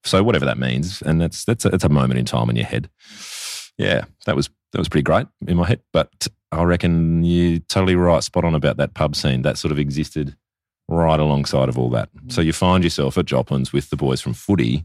So 0.04 0.22
whatever 0.22 0.44
that 0.44 0.58
means. 0.58 1.02
And 1.02 1.20
that's, 1.20 1.44
that's 1.44 1.64
a, 1.64 1.70
that's 1.70 1.84
a 1.84 1.88
moment 1.88 2.18
in 2.18 2.24
time 2.24 2.50
in 2.50 2.56
your 2.56 2.66
head. 2.66 2.88
Yeah, 3.78 4.04
that 4.26 4.36
was, 4.36 4.50
that 4.72 4.78
was 4.78 4.88
pretty 4.88 5.04
great 5.04 5.26
in 5.46 5.56
my 5.56 5.66
head. 5.66 5.80
But 5.92 6.28
I 6.50 6.62
reckon 6.64 7.24
you're 7.24 7.60
totally 7.60 7.96
right, 7.96 8.22
spot 8.22 8.44
on 8.44 8.54
about 8.54 8.76
that 8.76 8.94
pub 8.94 9.16
scene. 9.16 9.42
That 9.42 9.58
sort 9.58 9.72
of 9.72 9.78
existed 9.78 10.36
right 10.88 11.18
alongside 11.18 11.68
of 11.68 11.78
all 11.78 11.90
that. 11.90 12.10
So 12.28 12.40
you 12.40 12.52
find 12.52 12.84
yourself 12.84 13.16
at 13.18 13.26
Joplin's 13.26 13.72
with 13.72 13.90
the 13.90 13.96
boys 13.96 14.20
from 14.20 14.34
footy. 14.34 14.84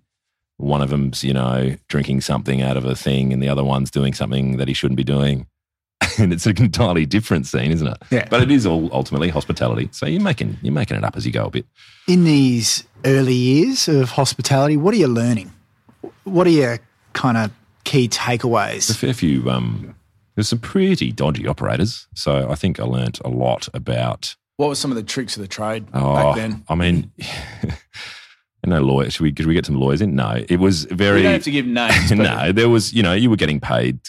One 0.57 0.81
of 0.81 0.89
them's, 0.89 1.23
you 1.23 1.33
know, 1.33 1.75
drinking 1.87 2.21
something 2.21 2.61
out 2.61 2.77
of 2.77 2.85
a 2.85 2.95
thing, 2.95 3.31
and 3.31 3.41
the 3.41 3.49
other 3.49 3.63
one's 3.63 3.91
doing 3.91 4.13
something 4.13 4.57
that 4.57 4.67
he 4.67 4.73
shouldn't 4.73 4.97
be 4.97 5.03
doing. 5.03 5.47
and 6.19 6.31
it's 6.33 6.45
an 6.45 6.61
entirely 6.61 7.05
different 7.05 7.45
scene, 7.47 7.71
isn't 7.71 7.87
it? 7.87 7.97
Yeah. 8.11 8.27
But 8.29 8.41
it 8.41 8.51
is 8.51 8.65
all 8.65 8.89
ultimately 8.93 9.29
hospitality. 9.29 9.89
So 9.91 10.05
you're 10.05 10.21
making 10.21 10.57
you're 10.61 10.73
making 10.73 10.97
it 10.97 11.03
up 11.03 11.15
as 11.17 11.25
you 11.25 11.31
go 11.31 11.45
a 11.45 11.49
bit. 11.49 11.65
In 12.07 12.23
these 12.23 12.83
early 13.05 13.33
years 13.33 13.87
of 13.87 14.11
hospitality, 14.11 14.77
what 14.77 14.93
are 14.93 14.97
you 14.97 15.07
learning? 15.07 15.51
What 16.23 16.47
are 16.47 16.51
your 16.51 16.79
kind 17.13 17.37
of 17.37 17.51
key 17.83 18.07
There's 18.07 18.17
a 18.17 18.19
takeaways? 18.19 18.95
fair 18.97 19.13
few. 19.13 19.49
Um, 19.49 19.95
there's 20.35 20.49
some 20.49 20.59
pretty 20.59 21.11
dodgy 21.11 21.47
operators. 21.47 22.07
So 22.13 22.49
I 22.49 22.55
think 22.55 22.79
I 22.79 22.83
learnt 22.83 23.19
a 23.25 23.29
lot 23.29 23.67
about 23.73 24.35
What 24.57 24.67
were 24.69 24.75
some 24.75 24.91
of 24.91 24.97
the 24.97 25.03
tricks 25.03 25.35
of 25.35 25.41
the 25.41 25.47
trade 25.47 25.87
Oh, 25.93 26.13
back 26.13 26.35
then? 26.35 26.63
I 26.69 26.75
mean, 26.75 27.11
no 28.65 28.81
lawyer. 28.81 29.09
Should 29.09 29.21
we? 29.21 29.33
Should 29.35 29.45
we 29.45 29.53
get 29.53 29.65
some 29.65 29.75
lawyers 29.75 30.01
in? 30.01 30.15
No, 30.15 30.43
it 30.49 30.59
was 30.59 30.85
very. 30.85 31.19
You 31.19 31.23
don't 31.23 31.33
have 31.33 31.43
to 31.43 31.51
give 31.51 31.65
names. 31.65 32.11
no, 32.11 32.51
there 32.51 32.69
was. 32.69 32.93
You 32.93 33.03
know, 33.03 33.13
you 33.13 33.29
were 33.29 33.35
getting 33.35 33.59
paid 33.59 33.99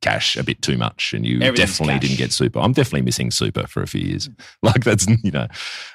cash 0.00 0.36
a 0.36 0.44
bit 0.44 0.62
too 0.62 0.76
much, 0.76 1.12
and 1.12 1.26
you 1.26 1.38
definitely 1.38 1.94
cash. 1.94 2.00
didn't 2.02 2.18
get 2.18 2.32
super. 2.32 2.60
I'm 2.60 2.72
definitely 2.72 3.02
missing 3.02 3.30
super 3.30 3.66
for 3.66 3.82
a 3.82 3.86
few 3.86 4.00
years. 4.00 4.28
Like 4.62 4.84
that's 4.84 5.06
you 5.22 5.30
know, 5.30 5.46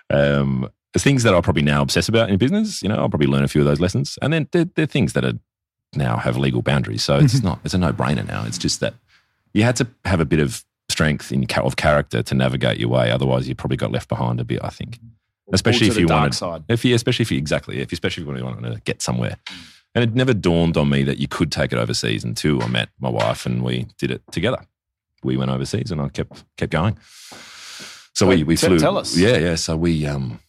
um, 0.10 0.70
things 0.98 1.24
that 1.24 1.34
I'll 1.34 1.42
probably 1.42 1.64
now 1.64 1.82
obsess 1.82 2.08
about 2.08 2.30
in 2.30 2.38
business. 2.38 2.82
You 2.82 2.90
know, 2.90 2.96
I'll 2.96 3.10
probably 3.10 3.28
learn 3.28 3.44
a 3.44 3.48
few 3.48 3.62
of 3.62 3.68
those 3.68 3.80
lessons, 3.80 4.18
and 4.22 4.32
then 4.32 4.48
they're, 4.52 4.66
they're 4.76 4.86
things 4.86 5.14
that 5.14 5.26
are 5.26 5.38
now 5.94 6.18
have 6.18 6.38
legal 6.38 6.62
boundaries. 6.62 7.04
So 7.04 7.18
it's 7.18 7.42
not. 7.44 7.60
It's 7.64 7.74
a 7.74 7.78
no 7.78 7.92
brainer 7.92 8.28
now. 8.28 8.46
It's 8.46 8.58
just 8.58 8.80
that 8.82 8.94
you 9.54 9.64
had 9.64 9.76
to 9.78 9.88
have 10.06 10.20
a 10.20 10.26
bit 10.26 10.40
of 10.40 10.64
strength 10.90 11.32
in 11.32 11.46
of 11.58 11.76
character 11.76 12.22
to 12.22 12.36
navigate 12.36 12.78
your 12.78 12.90
way. 12.90 13.12
Otherwise, 13.12 13.48
you 13.48 13.56
probably 13.56 13.78
got 13.78 13.92
left 13.92 14.10
behind 14.10 14.40
a 14.40 14.44
bit. 14.44 14.60
I 14.64 14.70
think 14.70 15.00
especially 15.54 15.88
if 15.88 15.98
you 15.98 16.08
side. 16.32 16.64
if 16.68 16.86
you, 16.86 16.96
especially 16.96 17.24
if 17.24 17.32
you 17.32 17.38
exactly, 17.38 17.80
if 17.80 17.92
you, 17.92 17.96
especially 17.96 18.24
if 18.24 18.38
you 18.38 18.44
wanted 18.44 18.74
to 18.74 18.82
get 18.82 19.02
somewhere. 19.02 19.38
And 19.94 20.04
it 20.04 20.16
never 20.16 20.34
dawned 20.34 20.78
on 20.78 20.90
me 20.90 21.04
that 21.04 21.18
you 21.18 21.28
could 21.28 21.52
take 21.52 21.74
it 21.74 21.78
overseas 21.78 22.24
until 22.24 22.64
I 22.64 22.68
met 22.68 22.90
my 23.00 23.10
wife 23.10 23.46
and 23.46 23.62
we 23.62 23.88
did 23.98 24.10
it 24.10 24.22
together. 24.32 24.66
We 25.24 25.36
went 25.36 25.52
overseas 25.52 25.92
and 25.92 26.02
I 26.02 26.10
kept 26.10 26.44
kept 26.58 26.72
going. 26.72 26.98
So 28.14 28.28
we 28.28 28.44
we 28.44 28.56
flew. 28.56 28.80
tell 28.80 28.98
us. 28.98 29.18
Yeah, 29.18 29.38
yeah. 29.38 29.56
So 29.56 29.76
we 29.76 30.06
um, 30.06 30.40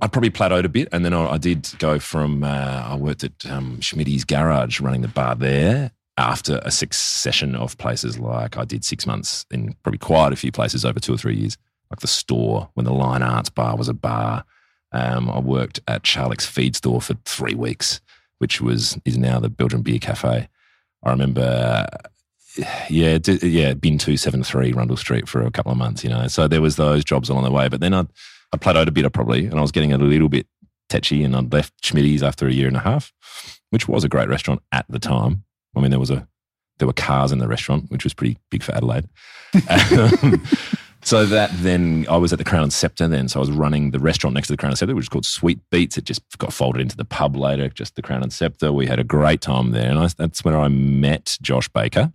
I 0.00 0.06
probably 0.06 0.30
plateaued 0.30 0.64
a 0.64 0.68
bit, 0.68 0.88
and 0.92 1.04
then 1.04 1.12
I, 1.12 1.32
I 1.32 1.38
did 1.38 1.68
go 1.78 1.98
from 1.98 2.44
uh, 2.44 2.84
I 2.86 2.96
worked 2.96 3.24
at 3.24 3.46
um, 3.46 3.80
Schmidt's 3.80 4.24
garage 4.24 4.80
running 4.80 5.02
the 5.02 5.08
bar 5.08 5.34
there. 5.34 5.92
After 6.16 6.60
a 6.64 6.70
succession 6.70 7.54
of 7.54 7.78
places, 7.78 8.18
like 8.18 8.58
I 8.58 8.66
did 8.66 8.84
six 8.84 9.06
months 9.06 9.46
in 9.50 9.74
probably 9.82 9.98
quite 9.98 10.34
a 10.34 10.36
few 10.36 10.52
places 10.52 10.84
over 10.84 11.00
two 11.00 11.14
or 11.14 11.16
three 11.16 11.34
years, 11.34 11.56
like 11.90 12.00
the 12.00 12.06
store 12.06 12.70
when 12.74 12.84
the 12.84 12.92
Line 12.92 13.22
Arts 13.22 13.50
Bar 13.50 13.76
was 13.76 13.88
a 13.88 13.94
bar. 13.94 14.44
Um, 14.92 15.30
I 15.30 15.38
worked 15.38 15.80
at 15.88 16.02
Charlie's 16.02 16.46
Feed 16.46 16.76
Store 16.76 17.00
for 17.00 17.14
three 17.24 17.54
weeks, 17.54 18.00
which 18.38 18.60
was 18.60 18.98
is 19.04 19.18
now 19.18 19.40
the 19.40 19.48
Belgian 19.48 19.82
Beer 19.82 19.98
Cafe. 19.98 20.48
I 21.02 21.10
remember, 21.10 21.86
yeah, 22.88 23.18
d- 23.18 23.38
yeah, 23.42 23.74
bin 23.74 23.98
two 23.98 24.16
seven 24.16 24.42
three 24.42 24.72
Rundle 24.72 24.96
Street 24.96 25.28
for 25.28 25.42
a 25.42 25.50
couple 25.50 25.72
of 25.72 25.78
months. 25.78 26.02
You 26.04 26.10
know, 26.10 26.26
so 26.28 26.48
there 26.48 26.62
was 26.62 26.76
those 26.76 27.04
jobs 27.04 27.28
along 27.28 27.44
the 27.44 27.50
way. 27.50 27.68
But 27.68 27.80
then 27.80 27.94
I 27.94 28.06
I 28.52 28.56
plateaued 28.56 28.88
a 28.88 28.92
bit, 28.92 29.10
probably, 29.12 29.46
and 29.46 29.58
I 29.58 29.62
was 29.62 29.72
getting 29.72 29.92
a 29.92 29.98
little 29.98 30.28
bit 30.28 30.46
tetchy, 30.88 31.22
and 31.22 31.36
I'd 31.36 31.52
left 31.52 31.72
Schmidt's 31.84 32.22
after 32.22 32.48
a 32.48 32.52
year 32.52 32.66
and 32.66 32.76
a 32.76 32.80
half, 32.80 33.12
which 33.70 33.88
was 33.88 34.02
a 34.04 34.08
great 34.08 34.28
restaurant 34.28 34.60
at 34.72 34.86
the 34.88 34.98
time. 34.98 35.44
I 35.76 35.80
mean, 35.80 35.90
there 35.90 36.00
was 36.00 36.10
a 36.10 36.26
there 36.78 36.86
were 36.88 36.94
cars 36.94 37.30
in 37.30 37.38
the 37.38 37.48
restaurant, 37.48 37.90
which 37.90 38.04
was 38.04 38.14
pretty 38.14 38.38
big 38.50 38.62
for 38.62 38.74
Adelaide. 38.74 39.08
Um, 39.68 40.42
so 41.02 41.24
that 41.26 41.50
then 41.54 42.06
I 42.10 42.16
was 42.16 42.32
at 42.32 42.38
the 42.38 42.44
Crown 42.44 42.64
and 42.64 42.72
Scepter 42.72 43.08
then. 43.08 43.28
So 43.28 43.38
I 43.38 43.42
was 43.42 43.50
running 43.50 43.90
the 43.90 43.98
restaurant 43.98 44.34
next 44.34 44.48
to 44.48 44.52
the 44.52 44.56
Crown 44.56 44.70
and 44.70 44.78
Scepter, 44.78 44.94
which 44.94 45.04
is 45.04 45.08
called 45.08 45.26
Sweet 45.26 45.58
Beats. 45.70 45.96
It 45.96 46.04
just 46.04 46.22
got 46.38 46.52
folded 46.52 46.80
into 46.80 46.96
the 46.96 47.04
pub 47.04 47.36
later, 47.36 47.68
just 47.68 47.96
the 47.96 48.02
Crown 48.02 48.22
and 48.22 48.32
Scepter. 48.32 48.72
We 48.72 48.86
had 48.86 48.98
a 48.98 49.04
great 49.04 49.40
time 49.40 49.70
there. 49.70 49.90
And 49.90 49.98
I, 49.98 50.08
that's 50.08 50.44
when 50.44 50.54
I 50.54 50.68
met 50.68 51.38
Josh 51.40 51.68
Baker, 51.68 52.12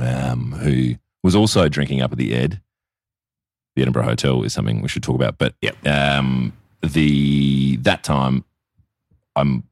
um, 0.00 0.52
who 0.52 0.94
was 1.22 1.34
also 1.34 1.68
drinking 1.68 2.00
up 2.00 2.12
at 2.12 2.18
the 2.18 2.34
Ed. 2.34 2.60
The 3.76 3.82
Edinburgh 3.82 4.04
Hotel 4.04 4.42
is 4.42 4.52
something 4.52 4.82
we 4.82 4.88
should 4.88 5.02
talk 5.02 5.16
about. 5.16 5.38
But 5.38 5.54
um, 5.86 6.52
the 6.82 7.76
that 7.78 8.02
time 8.02 8.44
I'm 9.36 9.64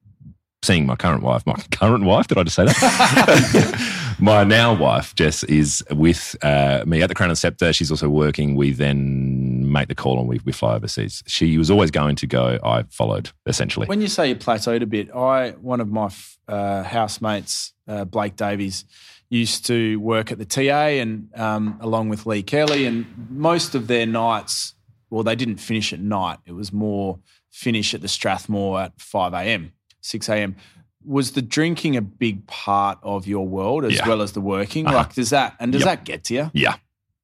seeing 0.69 0.85
my 0.85 0.97
current 0.97 1.23
wife. 1.23 1.47
My 1.47 1.55
current 1.71 2.05
wife, 2.05 2.27
did 2.27 2.37
I 2.37 2.43
just 2.43 2.57
say 2.57 2.67
that? 2.67 4.17
my 4.21 4.45
now 4.45 4.75
wife, 4.75 5.15
Jess, 5.15 5.43
is 5.45 5.83
with 5.91 6.37
uh, 6.43 6.85
me 6.87 7.01
at 7.01 7.09
the 7.09 7.15
Crown 7.15 7.31
and 7.31 7.39
Scepter. 7.39 7.73
She's 7.73 7.91
also 7.91 8.11
working. 8.11 8.55
We 8.55 8.73
then 8.73 9.73
make 9.73 9.89
the 9.89 9.95
call 9.95 10.21
and 10.21 10.29
we, 10.29 10.41
we 10.45 10.53
fly 10.53 10.75
overseas. 10.75 11.23
She 11.27 11.57
was 11.57 11.71
always 11.71 11.91
going 11.91 12.17
to 12.17 12.27
go. 12.27 12.59
I 12.63 12.83
followed, 12.91 13.31
essentially. 13.47 13.87
When 13.87 14.03
you 14.03 14.09
say 14.09 14.29
you 14.29 14.37
plateaued 14.37 14.83
a 14.83 14.87
bit, 14.87 15.11
I 15.15 15.53
one 15.53 15.81
of 15.81 15.89
my 15.89 16.11
uh, 16.47 16.83
housemates, 16.83 17.73
uh, 17.87 18.05
Blake 18.05 18.37
Davies, 18.37 18.85
used 19.31 19.65
to 19.67 19.99
work 20.01 20.33
at 20.33 20.39
the 20.39 20.45
TA 20.45 21.01
and 21.03 21.31
um, 21.35 21.79
along 21.81 22.11
with 22.11 22.27
Lee 22.27 22.43
Kelly, 22.43 22.85
and 22.85 23.07
most 23.31 23.75
of 23.75 23.87
their 23.87 24.07
nights, 24.07 24.75
well, 25.09 25.23
they 25.23 25.35
didn't 25.35 25.57
finish 25.57 25.93
at 25.95 26.01
night. 26.01 26.39
It 26.45 26.53
was 26.53 26.73
more 26.73 27.21
finish 27.51 27.95
at 27.95 28.03
the 28.03 28.09
Strathmore 28.09 28.81
at 28.81 29.01
five 29.01 29.33
a.m., 29.33 29.73
six 30.01 30.29
a.m. 30.29 30.57
Was 31.05 31.33
the 31.33 31.43
drinking 31.43 31.97
a 31.97 32.03
big 32.03 32.47
part 32.47 32.99
of 33.03 33.27
your 33.27 33.47
world 33.47 33.85
as 33.85 33.95
Yeah. 33.95 34.09
well 34.09 34.21
as 34.21 34.33
the 34.33 34.41
working? 34.41 34.87
Uh-huh. 34.87 34.97
Like, 34.99 35.15
does 35.15 35.31
that 35.31 35.55
and 35.61 35.73
does 35.73 35.83
Yep. 35.83 35.87
that 35.87 36.05
get 36.05 36.25
to 36.25 36.35
you? 36.35 36.51
Yeah. 36.55 36.75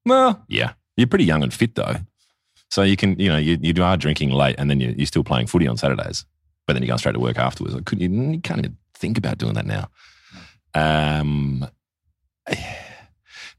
Well, 0.05 0.43
yeah. 0.47 0.73
You're 0.97 1.07
pretty 1.07 1.25
young 1.25 1.43
and 1.43 1.53
fit, 1.53 1.75
though. 1.75 1.97
So 2.71 2.81
you 2.83 2.95
can, 2.97 3.19
you 3.19 3.29
know, 3.29 3.37
you, 3.37 3.57
you 3.61 3.83
are 3.83 3.97
drinking 3.97 4.31
late 4.31 4.55
and 4.57 4.69
then 4.69 4.79
you're, 4.79 4.91
you're 4.91 5.05
still 5.05 5.23
playing 5.23 5.47
footy 5.47 5.67
on 5.67 5.77
Saturdays, 5.77 6.25
but 6.65 6.73
then 6.73 6.81
you're 6.83 6.87
going 6.87 6.97
straight 6.99 7.13
to 7.13 7.19
work 7.19 7.37
afterwards. 7.37 7.75
Like, 7.75 7.85
couldn't 7.85 8.11
you, 8.11 8.31
you 8.31 8.39
can't 8.41 8.59
even 8.59 8.77
think 8.95 9.17
about 9.17 9.37
doing 9.37 9.53
that 9.53 9.65
now. 9.65 9.89
Um, 10.73 11.67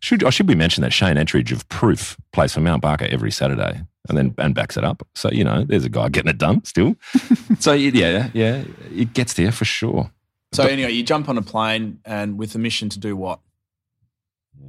should 0.06 0.22
I 0.22 0.30
should 0.30 0.48
we 0.48 0.54
mention 0.54 0.82
that 0.82 0.92
Shane 0.92 1.16
Entridge 1.16 1.50
of 1.50 1.68
Proof 1.68 2.16
plays 2.32 2.54
for 2.54 2.60
Mount 2.60 2.80
Barker 2.80 3.08
every 3.10 3.32
Saturday 3.32 3.82
and 4.08 4.16
then 4.16 4.34
and 4.38 4.54
backs 4.54 4.76
it 4.76 4.84
up. 4.84 5.04
So 5.16 5.28
you 5.32 5.42
know, 5.42 5.64
there's 5.64 5.84
a 5.84 5.88
guy 5.88 6.08
getting 6.10 6.30
it 6.30 6.38
done 6.38 6.62
still. 6.62 6.94
so 7.58 7.72
yeah, 7.72 8.30
yeah, 8.32 8.62
it 8.94 9.14
gets 9.14 9.34
there 9.34 9.50
for 9.50 9.64
sure. 9.64 10.12
So 10.52 10.62
anyway, 10.62 10.92
you 10.92 11.02
jump 11.02 11.28
on 11.28 11.36
a 11.36 11.42
plane 11.42 11.98
and 12.04 12.38
with 12.38 12.54
a 12.54 12.58
mission 12.58 12.88
to 12.90 13.00
do 13.00 13.16
what? 13.16 13.40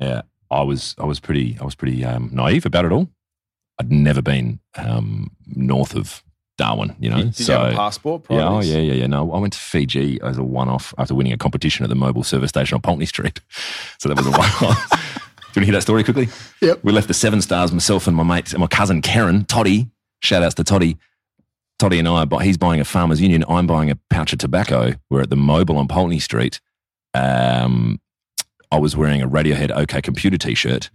Yeah, 0.01 0.23
I 0.49 0.63
was 0.63 0.95
I 0.97 1.05
was 1.05 1.19
pretty 1.19 1.55
I 1.61 1.65
was 1.65 1.75
pretty 1.75 2.03
um, 2.03 2.31
naive 2.33 2.65
about 2.65 2.85
it 2.85 2.91
all. 2.91 3.07
I'd 3.79 3.91
never 3.91 4.23
been 4.23 4.59
um, 4.75 5.29
north 5.45 5.95
of 5.95 6.23
Darwin, 6.57 6.95
you 6.99 7.11
know. 7.11 7.21
Did 7.21 7.35
so 7.35 7.53
you 7.53 7.59
have 7.59 7.73
a 7.73 7.75
passport? 7.75 8.23
prior 8.23 8.39
yeah, 8.39 8.49
oh 8.49 8.61
yeah, 8.61 8.79
yeah, 8.79 8.93
yeah. 8.93 9.05
No, 9.05 9.31
I 9.31 9.37
went 9.37 9.53
to 9.53 9.59
Fiji 9.59 10.19
as 10.23 10.39
a 10.39 10.43
one-off 10.43 10.95
after 10.97 11.13
winning 11.13 11.31
a 11.31 11.37
competition 11.37 11.83
at 11.83 11.89
the 11.89 11.95
Mobil 11.95 12.25
service 12.25 12.49
station 12.49 12.73
on 12.73 12.81
Pulteney 12.81 13.05
Street. 13.05 13.39
So 13.99 14.09
that 14.09 14.17
was 14.17 14.25
a 14.25 14.31
one-off. 14.31 15.23
You 15.57 15.61
want 15.61 15.65
to 15.65 15.71
hear 15.71 15.77
that 15.77 15.81
story 15.81 16.03
quickly? 16.03 16.29
Yep. 16.61 16.83
We 16.83 16.91
left 16.91 17.07
the 17.07 17.15
Seven 17.15 17.41
Stars, 17.41 17.71
myself 17.71 18.05
and 18.05 18.15
my 18.15 18.21
mate 18.21 18.51
and 18.51 18.59
my 18.59 18.67
cousin 18.67 19.01
Karen, 19.01 19.43
Toddy. 19.43 19.89
Shout 20.21 20.43
outs 20.43 20.53
to 20.53 20.63
Toddy. 20.63 20.99
Toddy 21.79 21.97
and 21.97 22.07
I, 22.07 22.25
but 22.25 22.43
he's 22.43 22.59
buying 22.59 22.79
a 22.79 22.85
Farmers 22.85 23.19
Union. 23.19 23.43
I'm 23.49 23.65
buying 23.65 23.89
a 23.89 23.95
pouch 24.11 24.33
of 24.33 24.37
tobacco. 24.37 24.93
We're 25.09 25.21
at 25.21 25.31
the 25.31 25.35
Mobil 25.35 25.77
on 25.77 25.87
Pulteney 25.87 26.19
Street. 26.19 26.61
Um, 27.15 27.99
I 28.69 28.77
was 28.77 28.95
wearing 28.95 29.23
a 29.23 29.27
Radiohead 29.27 29.75
OK 29.75 29.99
Computer 30.03 30.37
T-shirt. 30.37 30.91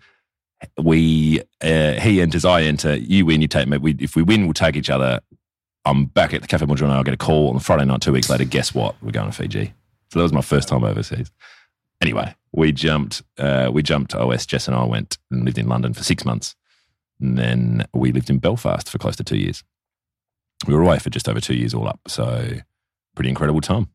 We, 0.80 1.40
uh, 1.60 1.94
he 1.94 2.20
enters, 2.22 2.44
I 2.44 2.62
enter. 2.62 2.94
You 2.94 3.26
win, 3.26 3.42
you 3.42 3.48
take 3.48 3.66
me. 3.66 3.78
We, 3.78 3.96
if 3.98 4.14
we 4.14 4.22
win, 4.22 4.44
we'll 4.44 4.54
take 4.54 4.76
each 4.76 4.90
other. 4.90 5.18
I'm 5.84 6.04
back 6.04 6.34
at 6.34 6.40
the 6.40 6.46
Cafe 6.46 6.66
Madrona. 6.66 7.00
I 7.00 7.02
get 7.02 7.14
a 7.14 7.16
call 7.16 7.48
on 7.48 7.58
Friday 7.58 7.84
night. 7.84 8.00
Two 8.00 8.12
weeks 8.12 8.30
later, 8.30 8.44
guess 8.44 8.72
what? 8.72 8.94
We're 9.02 9.10
going 9.10 9.28
to 9.28 9.36
Fiji. 9.36 9.74
So 10.12 10.20
that 10.20 10.22
was 10.22 10.32
my 10.32 10.40
first 10.40 10.68
time 10.68 10.84
overseas. 10.84 11.32
Anyway, 12.02 12.34
we 12.52 12.72
jumped. 12.72 13.22
Uh, 13.38 13.70
we 13.72 13.82
jumped 13.82 14.10
to 14.10 14.20
OS. 14.20 14.44
Jess 14.44 14.66
and 14.68 14.76
I 14.76 14.84
went 14.84 15.18
and 15.30 15.44
lived 15.44 15.56
in 15.58 15.68
London 15.68 15.94
for 15.94 16.02
six 16.02 16.24
months, 16.24 16.54
and 17.20 17.38
then 17.38 17.86
we 17.94 18.12
lived 18.12 18.28
in 18.28 18.38
Belfast 18.38 18.90
for 18.90 18.98
close 18.98 19.16
to 19.16 19.24
two 19.24 19.38
years. 19.38 19.62
We 20.66 20.74
were 20.74 20.82
away 20.82 20.98
for 20.98 21.10
just 21.10 21.28
over 21.28 21.40
two 21.40 21.54
years 21.54 21.72
all 21.74 21.88
up. 21.88 22.00
So 22.08 22.58
pretty 23.14 23.30
incredible 23.30 23.60
time. 23.60 23.88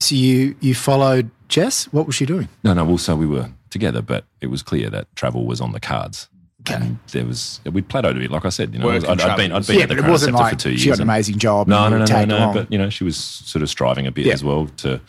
So 0.00 0.14
you 0.16 0.56
you 0.60 0.74
followed 0.74 1.30
Jess. 1.48 1.84
What 1.92 2.06
was 2.06 2.14
she 2.16 2.26
doing? 2.26 2.48
No, 2.64 2.74
no. 2.74 2.86
Also, 2.88 3.14
we 3.16 3.26
were 3.26 3.50
together, 3.70 4.02
but 4.02 4.24
it 4.40 4.48
was 4.48 4.62
clear 4.62 4.90
that 4.90 5.14
travel 5.16 5.46
was 5.46 5.60
on 5.60 5.72
the 5.72 5.80
cards. 5.80 6.28
Okay. 6.68 6.74
And 6.82 6.98
there 7.12 7.24
was 7.26 7.60
we 7.64 7.82
plateaued 7.82 8.12
a 8.16 8.20
bit. 8.20 8.30
Like 8.30 8.44
I 8.44 8.48
said, 8.48 8.72
you 8.72 8.80
know, 8.80 8.86
Work 8.86 9.04
I'd, 9.08 9.20
I'd 9.20 9.36
been. 9.36 9.52
I'd 9.52 9.66
been 9.66 9.76
yeah, 9.76 9.82
at 9.84 9.88
the 9.90 9.96
but 9.96 10.04
it 10.06 10.10
wasn't 10.10 10.34
like 10.34 10.54
for 10.54 10.58
two 10.58 10.70
years. 10.70 10.80
she 10.80 10.88
got 10.88 10.98
an 10.98 11.02
amazing 11.02 11.38
job. 11.38 11.68
no, 11.68 11.84
and 11.84 11.98
no, 11.98 12.04
no, 12.04 12.04
no, 12.04 12.24
no. 12.24 12.36
along. 12.38 12.54
But 12.54 12.72
you 12.72 12.78
know, 12.78 12.90
she 12.90 13.04
was 13.04 13.16
sort 13.16 13.62
of 13.62 13.68
striving 13.68 14.06
a 14.06 14.10
bit 14.12 14.26
Yeah. 14.26 14.32
as 14.32 14.42
well 14.42 14.66
to, 14.78 15.00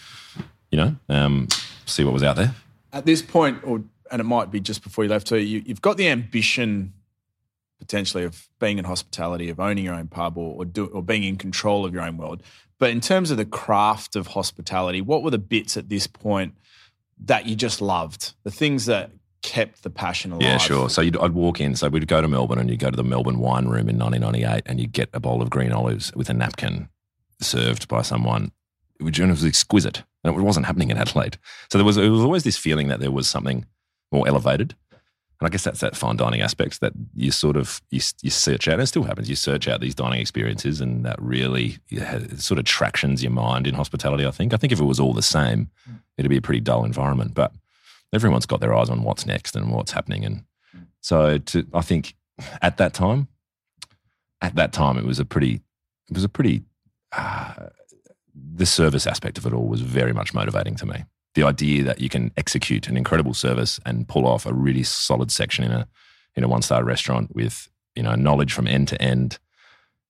you 0.71 0.77
know, 0.77 0.95
um, 1.09 1.47
see 1.85 2.03
what 2.03 2.13
was 2.13 2.23
out 2.23 2.35
there. 2.35 2.53
at 2.93 3.05
this 3.05 3.21
point, 3.21 3.59
or 3.63 3.83
and 4.11 4.19
it 4.19 4.25
might 4.25 4.51
be 4.51 4.59
just 4.59 4.83
before 4.83 5.03
you 5.03 5.09
left 5.09 5.27
too, 5.27 5.37
you, 5.37 5.63
you've 5.65 5.81
got 5.81 5.97
the 5.97 6.07
ambition 6.07 6.93
potentially 7.79 8.23
of 8.23 8.47
being 8.59 8.77
in 8.77 8.85
hospitality, 8.85 9.49
of 9.49 9.59
owning 9.59 9.83
your 9.83 9.95
own 9.95 10.07
pub, 10.07 10.37
or 10.37 10.55
or, 10.55 10.65
do, 10.65 10.85
or 10.87 11.01
being 11.01 11.23
in 11.23 11.37
control 11.37 11.85
of 11.85 11.93
your 11.93 12.03
own 12.03 12.17
world. 12.17 12.41
But 12.77 12.89
in 12.89 13.01
terms 13.01 13.31
of 13.31 13.37
the 13.37 13.45
craft 13.45 14.15
of 14.15 14.27
hospitality, 14.27 15.01
what 15.01 15.23
were 15.23 15.31
the 15.31 15.37
bits 15.37 15.77
at 15.77 15.89
this 15.89 16.07
point 16.07 16.55
that 17.23 17.45
you 17.45 17.55
just 17.55 17.81
loved? 17.81 18.33
The 18.43 18.51
things 18.51 18.85
that 18.85 19.11
kept 19.41 19.83
the 19.83 19.89
passion 19.89 20.31
alive. 20.31 20.43
Yeah, 20.43 20.57
sure. 20.57 20.89
So 20.89 21.01
you'd, 21.01 21.17
I'd 21.17 21.33
walk 21.33 21.61
in. 21.61 21.75
So 21.75 21.87
we'd 21.87 22.07
go 22.07 22.19
to 22.21 22.27
Melbourne 22.27 22.57
and 22.57 22.69
you'd 22.69 22.79
go 22.79 22.89
to 22.89 22.97
the 22.97 23.03
Melbourne 23.03 23.39
wine 23.39 23.67
room 23.67 23.87
in 23.87 23.97
1998 23.99 24.63
and 24.65 24.79
you'd 24.79 24.91
get 24.91 25.09
a 25.13 25.19
bowl 25.19 25.41
of 25.41 25.49
green 25.49 25.71
olives 25.71 26.11
with 26.15 26.29
a 26.29 26.33
napkin 26.33 26.89
served 27.39 27.87
by 27.87 28.01
someone. 28.01 28.51
Which 28.99 29.19
was 29.19 29.45
exquisite. 29.45 30.03
And 30.23 30.35
it 30.35 30.41
wasn't 30.41 30.65
happening 30.65 30.89
in 30.89 30.97
Adelaide. 30.97 31.37
So 31.69 31.77
there 31.77 31.85
was, 31.85 31.97
it 31.97 32.09
was 32.09 32.21
always 32.21 32.43
this 32.43 32.57
feeling 32.57 32.87
that 32.87 32.99
there 32.99 33.11
was 33.11 33.29
something 33.29 33.65
more 34.11 34.27
elevated. 34.27 34.75
And 35.39 35.47
I 35.47 35.49
guess 35.49 35.65
that's 35.65 35.81
that 35.81 35.97
fine 35.97 36.15
dining 36.15 36.41
aspect 36.41 36.79
that 36.79 36.93
you 37.13 37.29
sort 37.29 37.57
of 37.57 37.81
you, 37.89 37.99
you 38.21 38.29
search 38.29 38.69
out. 38.69 38.75
And 38.75 38.83
it 38.83 38.87
still 38.87 39.03
happens. 39.03 39.29
You 39.29 39.35
search 39.35 39.67
out 39.67 39.81
these 39.81 39.95
dining 39.95 40.21
experiences, 40.21 40.79
and 40.79 41.05
that 41.05 41.21
really 41.21 41.77
sort 42.37 42.57
of 42.57 42.63
tractions 42.63 43.21
your 43.21 43.33
mind 43.33 43.67
in 43.67 43.75
hospitality. 43.75 44.25
I 44.25 44.31
think. 44.31 44.53
I 44.53 44.57
think 44.57 44.71
if 44.71 44.79
it 44.79 44.85
was 44.85 44.99
all 44.99 45.13
the 45.13 45.21
same, 45.21 45.69
it'd 46.17 46.29
be 46.29 46.37
a 46.37 46.41
pretty 46.41 46.61
dull 46.61 46.85
environment. 46.85 47.33
But 47.33 47.51
everyone's 48.13 48.45
got 48.45 48.61
their 48.61 48.73
eyes 48.73 48.89
on 48.89 49.03
what's 49.03 49.25
next 49.25 49.57
and 49.57 49.71
what's 49.71 49.91
happening. 49.91 50.23
And 50.23 50.45
so, 51.01 51.37
to, 51.37 51.67
I 51.73 51.81
think 51.81 52.15
at 52.61 52.77
that 52.77 52.93
time, 52.93 53.27
at 54.41 54.55
that 54.55 54.71
time, 54.71 54.97
it 54.97 55.03
was 55.03 55.19
a 55.19 55.25
pretty, 55.25 55.55
it 56.09 56.13
was 56.13 56.23
a 56.23 56.29
pretty. 56.29 56.63
Uh, 57.11 57.69
the 58.35 58.65
service 58.65 59.07
aspect 59.07 59.37
of 59.37 59.45
it 59.45 59.53
all 59.53 59.67
was 59.67 59.81
very 59.81 60.13
much 60.13 60.33
motivating 60.33 60.75
to 60.75 60.85
me 60.85 61.05
the 61.35 61.43
idea 61.43 61.83
that 61.83 62.01
you 62.01 62.09
can 62.09 62.31
execute 62.37 62.87
an 62.87 62.97
incredible 62.97 63.33
service 63.33 63.79
and 63.85 64.07
pull 64.07 64.25
off 64.25 64.45
a 64.45 64.53
really 64.53 64.83
solid 64.83 65.31
section 65.31 65.63
in 65.63 65.71
a 65.71 65.87
in 66.35 66.43
a 66.43 66.47
one 66.47 66.61
star 66.61 66.83
restaurant 66.83 67.33
with 67.35 67.69
you 67.95 68.03
know 68.03 68.15
knowledge 68.15 68.51
from 68.51 68.67
end 68.67 68.87
to 68.87 69.01
end, 69.01 69.37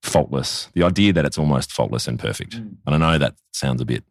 faultless. 0.02 0.70
The 0.74 0.84
idea 0.84 1.12
that 1.14 1.26
it's 1.26 1.38
almost 1.38 1.74
faultless 1.74 2.08
and 2.08 2.20
perfect. 2.20 2.54
Mm. 2.54 2.78
And 2.86 2.96
I 2.96 2.98
know 2.98 3.18
that 3.18 3.36
sounds 3.52 3.82
a 3.82 3.86
bit 3.86 4.04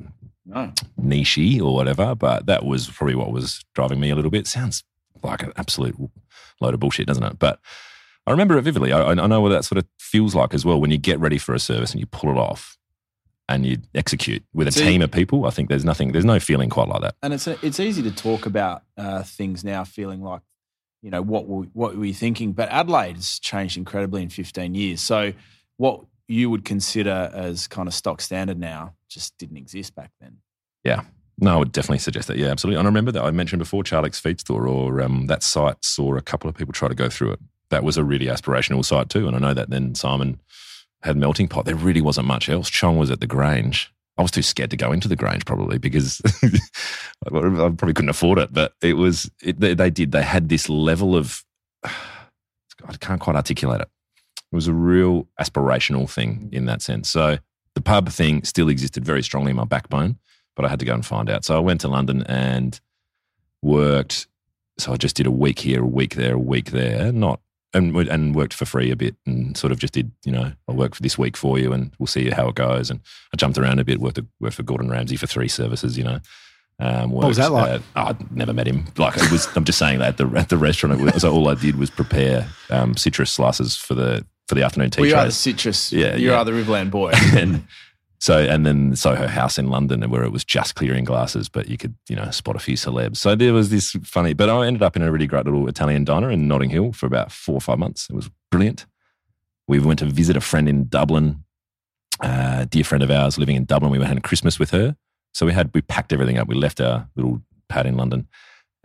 no. 0.45 0.73
nichey 1.01 1.61
or 1.61 1.75
whatever, 1.75 2.15
but 2.15 2.47
that 2.47 2.65
was 2.65 2.89
probably 2.89 3.15
what 3.15 3.33
was 3.33 3.65
driving 3.75 4.01
me 4.01 4.11
a 4.11 4.15
little 4.15 4.31
bit. 4.31 4.47
Sounds 4.47 4.85
like 5.23 5.43
an 5.43 5.53
absolute 5.57 5.97
load 6.61 6.75
of 6.75 6.81
bullshit, 6.81 7.07
doesn't 7.07 7.25
it? 7.25 7.39
But 7.39 7.61
I 8.27 8.31
remember 8.33 8.59
it 8.59 8.63
vividly. 8.63 8.93
I, 8.93 9.11
I 9.11 9.15
know 9.15 9.41
what 9.41 9.51
that 9.51 9.65
sort 9.65 9.79
of 9.79 9.87
feels 9.99 10.35
like 10.35 10.53
as 10.53 10.65
well 10.65 10.81
when 10.81 10.91
you 10.91 10.99
get 10.99 11.21
ready 11.21 11.39
for 11.39 11.55
a 11.55 11.61
service 11.61 11.93
and 11.93 12.01
you 12.01 12.07
pull 12.07 12.31
it 12.31 12.39
off 12.39 12.77
and 13.49 13.67
you 13.67 13.79
execute 13.95 14.43
with 14.53 14.69
a 14.69 14.73
See, 14.73 14.85
team 14.85 15.03
of 15.03 15.11
people. 15.11 15.47
I 15.47 15.51
think 15.51 15.69
there's 15.69 15.85
nothing, 15.85 16.13
there's 16.13 16.25
no 16.25 16.41
feeling 16.41 16.71
quite 16.71 16.89
like 16.89 17.03
that. 17.03 17.15
And 17.23 17.35
it's 17.35 17.47
a, 17.47 17.59
it's 17.65 17.81
easy 17.81 18.03
to 18.03 18.11
talk 18.11 18.47
about 18.47 18.83
uh, 18.97 19.23
things 19.23 19.65
now, 19.65 19.85
feeling 19.85 20.23
like 20.23 20.43
you 21.03 21.11
know 21.11 21.21
what 21.21 21.47
were, 21.47 21.65
what 21.75 21.97
were 21.97 22.05
you 22.07 22.15
thinking? 22.15 22.53
But 22.53 22.71
Adelaide 22.71 23.17
has 23.17 23.39
changed 23.39 23.77
incredibly 23.77 24.23
in 24.23 24.31
15 24.31 24.75
years. 24.75 25.03
So 25.03 25.35
what 25.77 26.01
you 26.29 26.49
would 26.49 26.65
consider 26.65 27.31
as 27.35 27.67
kind 27.67 27.87
of 27.87 27.95
stock 27.95 28.21
standard 28.21 28.59
now 28.59 28.95
just 29.09 29.37
didn't 29.37 29.59
exist 29.59 29.95
back 29.95 30.11
then. 30.21 30.39
Yeah. 30.83 31.03
No, 31.39 31.55
I 31.55 31.57
would 31.57 31.73
definitely 31.73 31.99
suggest 31.99 32.29
that. 32.29 32.39
Yeah, 32.39 32.49
absolutely. 32.49 32.79
And 32.79 32.87
I 32.87 32.89
remember 32.89 33.13
that 33.13 33.25
I 33.25 33.31
mentioned 33.33 33.59
before 33.59 33.83
Charlie's 33.83 34.19
Feed 34.19 34.41
Store, 34.41 34.67
or 34.67 35.03
um, 35.03 35.27
that 35.27 35.43
site 35.43 35.85
saw 35.85 36.17
a 36.17 36.23
couple 36.23 36.49
of 36.49 36.57
people 36.57 36.73
try 36.73 36.89
to 36.89 36.95
go 36.95 37.09
through 37.09 37.33
it. 37.33 37.41
That 37.71 37.83
was 37.83 37.97
a 37.97 38.05
really 38.05 38.27
aspirational 38.27 38.85
site 38.85 39.09
too. 39.09 39.27
And 39.27 39.37
I 39.37 39.41
know 39.41 39.55
that 39.55 39.71
then 39.71 39.95
Simon 39.95 40.41
had 41.05 41.17
melting 41.17 41.49
pot. 41.49 41.67
There 41.67 41.75
really 41.75 42.01
wasn't 42.01 42.27
much 42.27 42.49
else. 42.49 42.71
Cheong 42.71 42.97
was 42.97 43.11
at 43.11 43.21
the 43.21 43.27
Grange. 43.27 43.93
I 44.17 44.23
was 44.23 44.31
too 44.31 44.43
scared 44.43 44.71
to 44.71 44.77
go 44.77 44.91
into 44.91 45.09
the 45.09 45.17
Grange 45.17 45.45
probably 45.45 45.77
because 45.77 46.23
I 47.27 47.29
probably 47.29 47.93
couldn't 47.93 48.09
afford 48.09 48.39
it. 48.39 48.53
But 48.53 48.73
it 48.81 48.95
was 48.95 49.31
it, 49.43 49.61
they, 49.61 49.75
they 49.75 49.91
did. 49.91 50.13
They 50.13 50.23
had 50.23 50.49
this 50.49 50.69
level 50.69 51.15
of 51.15 51.45
I 51.85 52.97
can't 53.01 53.21
quite 53.21 53.37
articulate 53.37 53.81
it. 53.81 53.89
It 54.53 54.55
was 54.55 54.69
a 54.69 54.73
real 54.73 55.27
aspirational 55.41 56.09
thing 56.09 56.49
mm. 56.51 56.55
in 56.55 56.67
that 56.67 56.81
sense. 56.81 57.11
So 57.11 57.39
the 57.75 57.81
pub 57.81 58.09
thing 58.09 58.45
still 58.45 58.69
existed 58.69 59.05
very 59.05 59.23
strongly 59.23 59.51
in 59.51 59.57
my 59.57 59.65
backbone, 59.65 60.19
but 60.57 60.65
I 60.65 60.69
had 60.69 60.79
to 60.79 60.85
go 60.85 60.95
and 60.95 61.05
find 61.05 61.29
out. 61.29 61.45
So 61.45 61.57
I 61.57 61.61
went 61.61 61.81
to 61.83 61.89
London 61.89 62.23
and 62.25 62.81
worked. 63.63 64.27
So 64.79 64.93
I 64.93 64.97
just 64.97 65.17
did 65.17 65.27
a 65.27 65.31
week 65.31 65.59
here, 65.59 65.83
a 65.83 65.87
week 65.87 66.15
there, 66.15 66.35
a 66.35 66.39
week 66.39 66.71
there. 66.71 67.13
Not 67.13 67.41
and 67.75 67.97
and 68.09 68.35
worked 68.35 68.55
for 68.55 68.65
free 68.65 68.91
a 68.91 68.97
bit 68.97 69.17
and 69.27 69.57
sort 69.57 69.73
of 69.73 69.79
just 69.79 69.93
did 69.93 70.11
you 70.25 70.33
know 70.33 70.53
I'll 70.69 70.77
work 70.77 70.95
for 70.95 71.03
this 71.03 71.19
week 71.19 71.37
for 71.37 71.59
you 71.59 71.73
and 71.73 71.93
we'll 71.99 72.07
see 72.07 72.31
how 72.31 72.49
it 72.49 72.55
goes 72.55 72.91
and 72.91 73.01
I 73.33 73.37
jumped 73.37 73.59
around 73.59 73.79
a 73.79 73.85
bit 73.85 74.01
worked 74.01 74.21
worked 74.41 74.57
for 74.57 74.63
Gordon 74.63 74.91
Ramsay 74.91 75.17
for 75.17 75.27
three 75.27 75.49
services 75.49 75.99
you 75.99 76.05
know 76.05 76.21
um, 76.81 77.11
worked, 77.11 77.23
what 77.23 77.29
was 77.29 77.37
that 77.37 77.53
like? 77.53 77.71
Uh, 77.71 77.79
oh, 77.97 78.03
I'd 78.07 78.33
never 78.37 78.53
met 78.53 78.67
him. 78.67 78.87
Like 78.97 79.17
it 79.17 79.31
was, 79.31 79.47
I'm 79.55 79.65
just 79.65 79.79
saying 79.79 80.01
that 80.01 80.09
at 80.09 80.17
the 80.17 80.27
at 80.37 80.49
the 80.49 80.57
restaurant. 80.57 81.01
Was, 81.01 81.23
so 81.23 81.33
all 81.33 81.49
I 81.49 81.55
did 81.55 81.77
was 81.77 81.89
prepare 81.89 82.49
um, 82.69 82.97
citrus 82.97 83.31
slices 83.31 83.77
for 83.77 83.95
the 83.95 84.27
for 84.49 84.57
the 84.57 84.65
afternoon 84.65 84.91
tea. 84.91 85.03
Well, 85.03 85.11
you 85.11 85.17
are 85.17 85.25
the 85.27 85.31
citrus. 85.31 85.93
Yeah, 85.93 86.17
you 86.17 86.31
yeah. 86.31 86.39
are 86.39 86.45
the 86.45 86.51
Riverland 86.51 86.91
boy. 86.91 87.13
and 87.33 87.65
so, 88.19 88.39
and 88.39 88.65
then 88.65 88.97
Soho 88.97 89.27
House 89.27 89.59
in 89.59 89.69
London, 89.69 90.09
where 90.11 90.25
it 90.25 90.33
was 90.33 90.45
just 90.45 90.75
clearing 90.75 91.05
glasses, 91.05 91.49
but 91.49 91.69
you 91.69 91.77
could, 91.77 91.95
you 92.09 92.17
know, 92.17 92.31
spot 92.31 92.57
a 92.57 92.59
few 92.59 92.77
celebs. 92.77 93.19
So 93.19 93.35
there 93.35 93.53
was 93.53 93.71
this 93.71 93.91
funny, 94.03 94.33
but 94.33 94.49
I 94.49 94.67
ended 94.67 94.83
up 94.83 94.97
in 94.97 95.03
a 95.03 95.13
really 95.13 95.27
great 95.27 95.45
little 95.45 95.69
Italian 95.69 96.05
diner 96.05 96.31
in 96.31 96.49
Notting 96.49 96.71
Hill 96.71 96.93
for 96.93 97.07
about 97.07 97.33
four 97.33 97.57
or 97.57 97.61
five 97.61 97.79
months. 97.79 98.09
It 98.09 98.17
was 98.17 98.31
brilliant. 98.51 98.87
We 99.69 99.79
went 99.79 99.99
to 99.99 100.07
visit 100.07 100.37
a 100.37 100.41
friend 100.41 100.69
in 100.69 100.89
Dublin, 100.89 101.45
a 102.21 102.67
dear 102.67 102.85
friend 102.85 103.03
of 103.03 103.11
ours 103.11 103.39
living 103.39 103.57
in 103.57 103.65
Dublin. 103.65 103.91
We 103.91 103.99
went 103.99 104.09
had 104.09 104.23
Christmas 104.23 104.59
with 104.59 104.71
her. 104.71 104.97
So 105.33 105.47
we 105.47 105.53
had, 105.53 105.71
we 105.75 105.83
packed 105.83 106.13
everything 106.13 106.39
up. 106.39 106.49
We 106.49 106.55
left 106.55 106.81
our 106.81 107.09
little 107.17 107.43
pad 107.69 107.87
in 107.87 107.97
London 107.97 108.29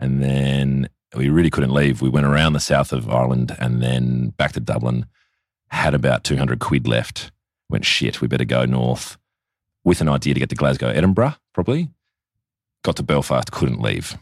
and 0.00 0.22
then 0.22 0.88
we 1.14 1.28
really 1.28 1.50
couldn't 1.50 1.72
leave. 1.72 2.02
We 2.02 2.08
went 2.08 2.26
around 2.26 2.54
the 2.54 2.60
south 2.60 2.92
of 2.92 3.08
Ireland 3.08 3.56
and 3.58 3.82
then 3.82 4.30
back 4.36 4.52
to 4.52 4.60
Dublin, 4.60 5.06
had 5.68 5.94
about 5.94 6.24
200 6.24 6.58
quid 6.58 6.88
left. 6.88 7.30
Went, 7.68 7.84
shit, 7.84 8.20
we 8.20 8.26
better 8.26 8.44
go 8.44 8.64
north 8.64 9.16
with 9.84 10.00
an 10.00 10.08
idea 10.08 10.34
to 10.34 10.40
get 10.40 10.48
to 10.50 10.56
Glasgow, 10.56 10.88
Edinburgh, 10.88 11.34
probably. 11.54 11.88
Got 12.82 12.96
to 12.96 13.02
Belfast, 13.02 13.50
couldn't 13.50 13.80
leave. 13.80 14.16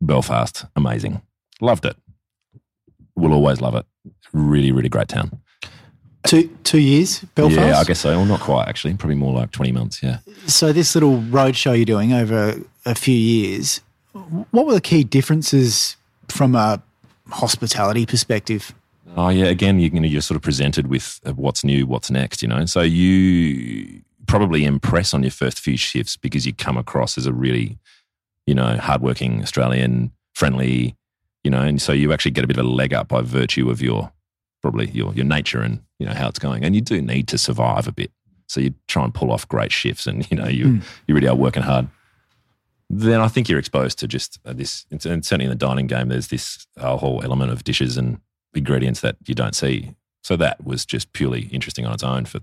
Belfast, 0.00 0.64
amazing. 0.74 1.22
Loved 1.60 1.84
it. 1.84 1.96
Will 3.14 3.32
always 3.32 3.60
love 3.60 3.74
it. 3.74 3.86
Really, 4.32 4.72
really 4.72 4.88
great 4.88 5.08
town. 5.08 5.40
Two 6.24 6.50
two 6.64 6.80
years, 6.80 7.20
Belfast. 7.34 7.60
Yeah, 7.60 7.78
I 7.78 7.84
guess 7.84 8.00
so. 8.00 8.10
Well, 8.10 8.24
not 8.24 8.40
quite 8.40 8.66
actually. 8.68 8.94
Probably 8.94 9.14
more 9.14 9.32
like 9.32 9.52
twenty 9.52 9.70
months. 9.70 10.02
Yeah. 10.02 10.18
So 10.46 10.72
this 10.72 10.94
little 10.96 11.18
road 11.20 11.54
show 11.54 11.72
you're 11.72 11.84
doing 11.84 12.12
over 12.12 12.60
a 12.84 12.94
few 12.96 13.14
years, 13.14 13.80
what 14.50 14.66
were 14.66 14.74
the 14.74 14.80
key 14.80 15.04
differences 15.04 15.96
from 16.28 16.56
a 16.56 16.82
hospitality 17.28 18.06
perspective? 18.06 18.74
Oh 19.16 19.28
yeah, 19.28 19.46
again, 19.46 19.78
you, 19.78 19.90
you 19.90 20.00
know, 20.00 20.08
you're 20.08 20.20
sort 20.20 20.36
of 20.36 20.42
presented 20.42 20.88
with 20.88 21.20
uh, 21.24 21.32
what's 21.32 21.62
new, 21.62 21.86
what's 21.86 22.10
next. 22.10 22.42
You 22.42 22.48
know, 22.48 22.66
so 22.66 22.82
you 22.82 24.02
probably 24.26 24.64
impress 24.64 25.14
on 25.14 25.22
your 25.22 25.30
first 25.30 25.60
few 25.60 25.76
shifts 25.76 26.16
because 26.16 26.46
you 26.46 26.52
come 26.52 26.76
across 26.76 27.16
as 27.16 27.26
a 27.26 27.32
really, 27.32 27.78
you 28.46 28.54
know, 28.54 28.76
hardworking 28.76 29.42
Australian, 29.42 30.12
friendly, 30.34 30.96
you 31.44 31.50
know, 31.50 31.62
and 31.62 31.80
so 31.80 31.92
you 31.92 32.12
actually 32.12 32.32
get 32.32 32.44
a 32.44 32.46
bit 32.46 32.58
of 32.58 32.66
a 32.66 32.68
leg 32.68 32.92
up 32.92 33.08
by 33.08 33.22
virtue 33.22 33.70
of 33.70 33.80
your 33.80 34.12
probably 34.62 34.90
your 34.90 35.14
your 35.14 35.24
nature 35.24 35.60
and 35.60 35.80
you 35.98 36.06
know 36.06 36.12
how 36.12 36.28
it's 36.28 36.38
going. 36.38 36.64
And 36.64 36.74
you 36.74 36.80
do 36.80 37.00
need 37.00 37.28
to 37.28 37.38
survive 37.38 37.86
a 37.86 37.92
bit, 37.92 38.10
so 38.46 38.60
you 38.60 38.74
try 38.88 39.04
and 39.04 39.14
pull 39.14 39.30
off 39.30 39.48
great 39.48 39.72
shifts, 39.72 40.06
and 40.06 40.28
you 40.30 40.36
know 40.36 40.48
you 40.48 40.64
mm. 40.66 40.82
you 41.06 41.14
really 41.14 41.28
are 41.28 41.36
working 41.36 41.62
hard. 41.62 41.88
Then 42.88 43.20
I 43.20 43.28
think 43.28 43.48
you're 43.48 43.58
exposed 43.58 43.98
to 44.00 44.08
just 44.08 44.38
uh, 44.44 44.52
this, 44.52 44.86
and 44.90 45.02
certainly 45.02 45.44
in 45.44 45.50
the 45.50 45.56
dining 45.56 45.86
game, 45.86 46.08
there's 46.08 46.28
this 46.28 46.66
uh, 46.76 46.96
whole 46.96 47.22
element 47.22 47.50
of 47.50 47.64
dishes 47.64 47.96
and 47.96 48.20
ingredients 48.54 49.00
that 49.00 49.16
you 49.26 49.34
don't 49.34 49.54
see. 49.54 49.94
So 50.22 50.36
that 50.36 50.64
was 50.64 50.84
just 50.84 51.12
purely 51.12 51.42
interesting 51.52 51.86
on 51.86 51.92
its 51.92 52.02
own 52.02 52.24
for 52.24 52.40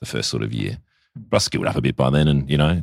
the 0.00 0.06
first 0.06 0.30
sort 0.30 0.42
of 0.42 0.52
year. 0.52 0.78
But 1.14 1.36
I 1.36 1.38
skilled 1.38 1.66
up 1.66 1.76
a 1.76 1.80
bit 1.80 1.96
by 1.96 2.10
then 2.10 2.28
and, 2.28 2.48
you 2.50 2.56
know, 2.56 2.82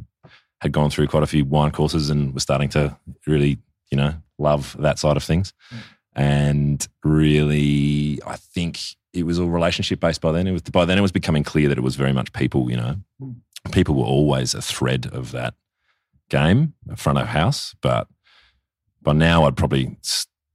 had 0.61 0.71
gone 0.71 0.89
through 0.89 1.07
quite 1.07 1.23
a 1.23 1.27
few 1.27 1.45
wine 1.45 1.71
courses 1.71 2.09
and 2.09 2.33
was 2.33 2.43
starting 2.43 2.69
to 2.69 2.97
really, 3.25 3.59
you 3.91 3.97
know, 3.97 4.13
love 4.37 4.75
that 4.79 4.99
side 4.99 5.17
of 5.17 5.23
things. 5.23 5.53
Mm. 5.73 5.77
And 6.15 6.87
really, 7.03 8.19
I 8.25 8.35
think 8.35 8.79
it 9.13 9.25
was 9.25 9.39
all 9.39 9.49
relationship 9.49 9.99
based 9.99 10.21
by 10.21 10.31
then. 10.31 10.47
It 10.47 10.51
was 10.51 10.61
by 10.63 10.85
then 10.85 10.97
it 10.97 11.01
was 11.01 11.11
becoming 11.11 11.43
clear 11.43 11.69
that 11.69 11.77
it 11.77 11.83
was 11.83 11.95
very 11.95 12.13
much 12.13 12.33
people, 12.33 12.69
you 12.69 12.77
know. 12.77 12.95
Mm. 13.21 13.35
People 13.71 13.95
were 13.95 14.05
always 14.05 14.53
a 14.53 14.61
thread 14.61 15.07
of 15.11 15.31
that 15.31 15.53
game, 16.29 16.73
a 16.89 16.95
front 16.95 17.19
of 17.19 17.27
house. 17.27 17.75
But 17.81 18.07
by 19.01 19.13
now 19.13 19.45
I'd 19.45 19.57
probably 19.57 19.97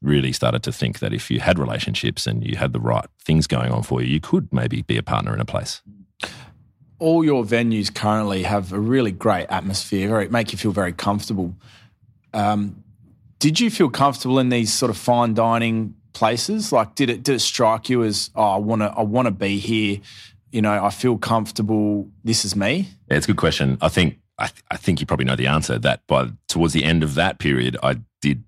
really 0.03 0.33
started 0.33 0.63
to 0.65 0.73
think 0.73 0.99
that 0.99 1.15
if 1.15 1.31
you 1.31 1.41
had 1.41 1.59
relationships 1.59 2.27
and 2.27 2.47
you 2.47 2.57
had 2.57 2.73
the 2.73 2.81
right 2.81 3.07
things 3.21 3.47
going 3.47 3.73
on 3.73 3.83
for 3.83 4.03
you, 4.03 4.09
you 4.09 4.21
could 4.21 4.53
maybe 4.53 4.83
be 4.83 4.99
a 4.99 5.03
partner 5.03 5.33
in 5.33 5.41
a 5.41 5.47
place 5.47 5.83
mm. 5.89 6.29
All 6.99 7.25
your 7.25 7.45
venues 7.45 7.95
currently 7.95 8.43
have 8.45 8.73
a 8.73 8.79
really 8.79 9.13
great 9.13 9.47
atmosphere, 9.49 10.09
very 10.09 10.29
make 10.29 10.53
you 10.53 10.59
feel 10.59 10.73
very 10.73 10.93
comfortable. 10.93 11.55
Um, 12.33 12.83
did 13.39 13.61
you 13.61 13.71
feel 13.71 13.91
comfortable 13.91 14.39
in 14.39 14.49
these 14.49 14.73
sort 14.73 14.91
of 14.91 14.97
fine 14.97 15.35
dining 15.35 15.95
places? 16.13 16.73
Like, 16.73 16.95
did 16.95 17.11
it 17.11 17.23
did 17.23 17.37
it 17.37 17.41
strike 17.41 17.89
you 17.89 18.03
as, 18.05 18.31
oh, 18.35 18.43
I 18.43 18.57
want 18.57 18.83
to 18.83 18.87
I 18.87 19.03
want 19.03 19.27
to 19.27 19.33
be 19.33 19.59
here? 19.59 20.01
You 20.51 20.63
know, 20.63 20.85
I 20.85 20.91
feel 20.91 21.19
comfortable. 21.19 22.09
This 22.23 22.45
is 22.45 22.55
me. 22.55 22.89
Yeah, 23.11 23.17
it's 23.17 23.27
a 23.27 23.31
good 23.31 23.39
question. 23.39 23.77
I 23.81 23.89
think 23.89 24.19
I, 24.39 24.47
th- 24.47 24.65
I 24.71 24.77
think 24.77 25.01
you 25.01 25.07
probably 25.07 25.27
know 25.27 25.37
the 25.37 25.49
answer. 25.49 25.79
That 25.79 26.07
by 26.07 26.31
towards 26.49 26.73
the 26.73 26.85
end 26.85 27.03
of 27.03 27.17
that 27.17 27.39
period, 27.39 27.77
I 27.83 27.99
did 28.23 28.45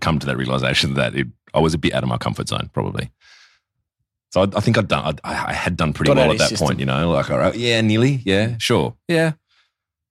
come 0.00 0.18
to 0.18 0.26
that 0.26 0.36
realization 0.36 0.94
that 0.94 1.14
it, 1.14 1.26
I 1.52 1.60
was 1.60 1.74
a 1.74 1.78
bit 1.78 1.92
out 1.94 2.02
of 2.02 2.08
my 2.08 2.18
comfort 2.18 2.48
zone, 2.48 2.70
probably. 2.72 3.10
So 4.46 4.52
I, 4.52 4.58
I 4.58 4.60
think 4.60 4.78
I'd 4.78 4.88
done, 4.88 5.18
I, 5.24 5.46
I 5.48 5.52
had 5.52 5.76
done 5.76 5.92
pretty 5.92 6.10
Got 6.10 6.16
well 6.18 6.32
at 6.32 6.38
that 6.38 6.48
system. 6.50 6.66
point, 6.66 6.80
you 6.80 6.86
know, 6.86 7.10
like, 7.10 7.30
all 7.30 7.38
right, 7.38 7.54
yeah, 7.54 7.80
nearly, 7.80 8.22
yeah, 8.24 8.56
sure, 8.58 8.94
yeah, 9.08 9.32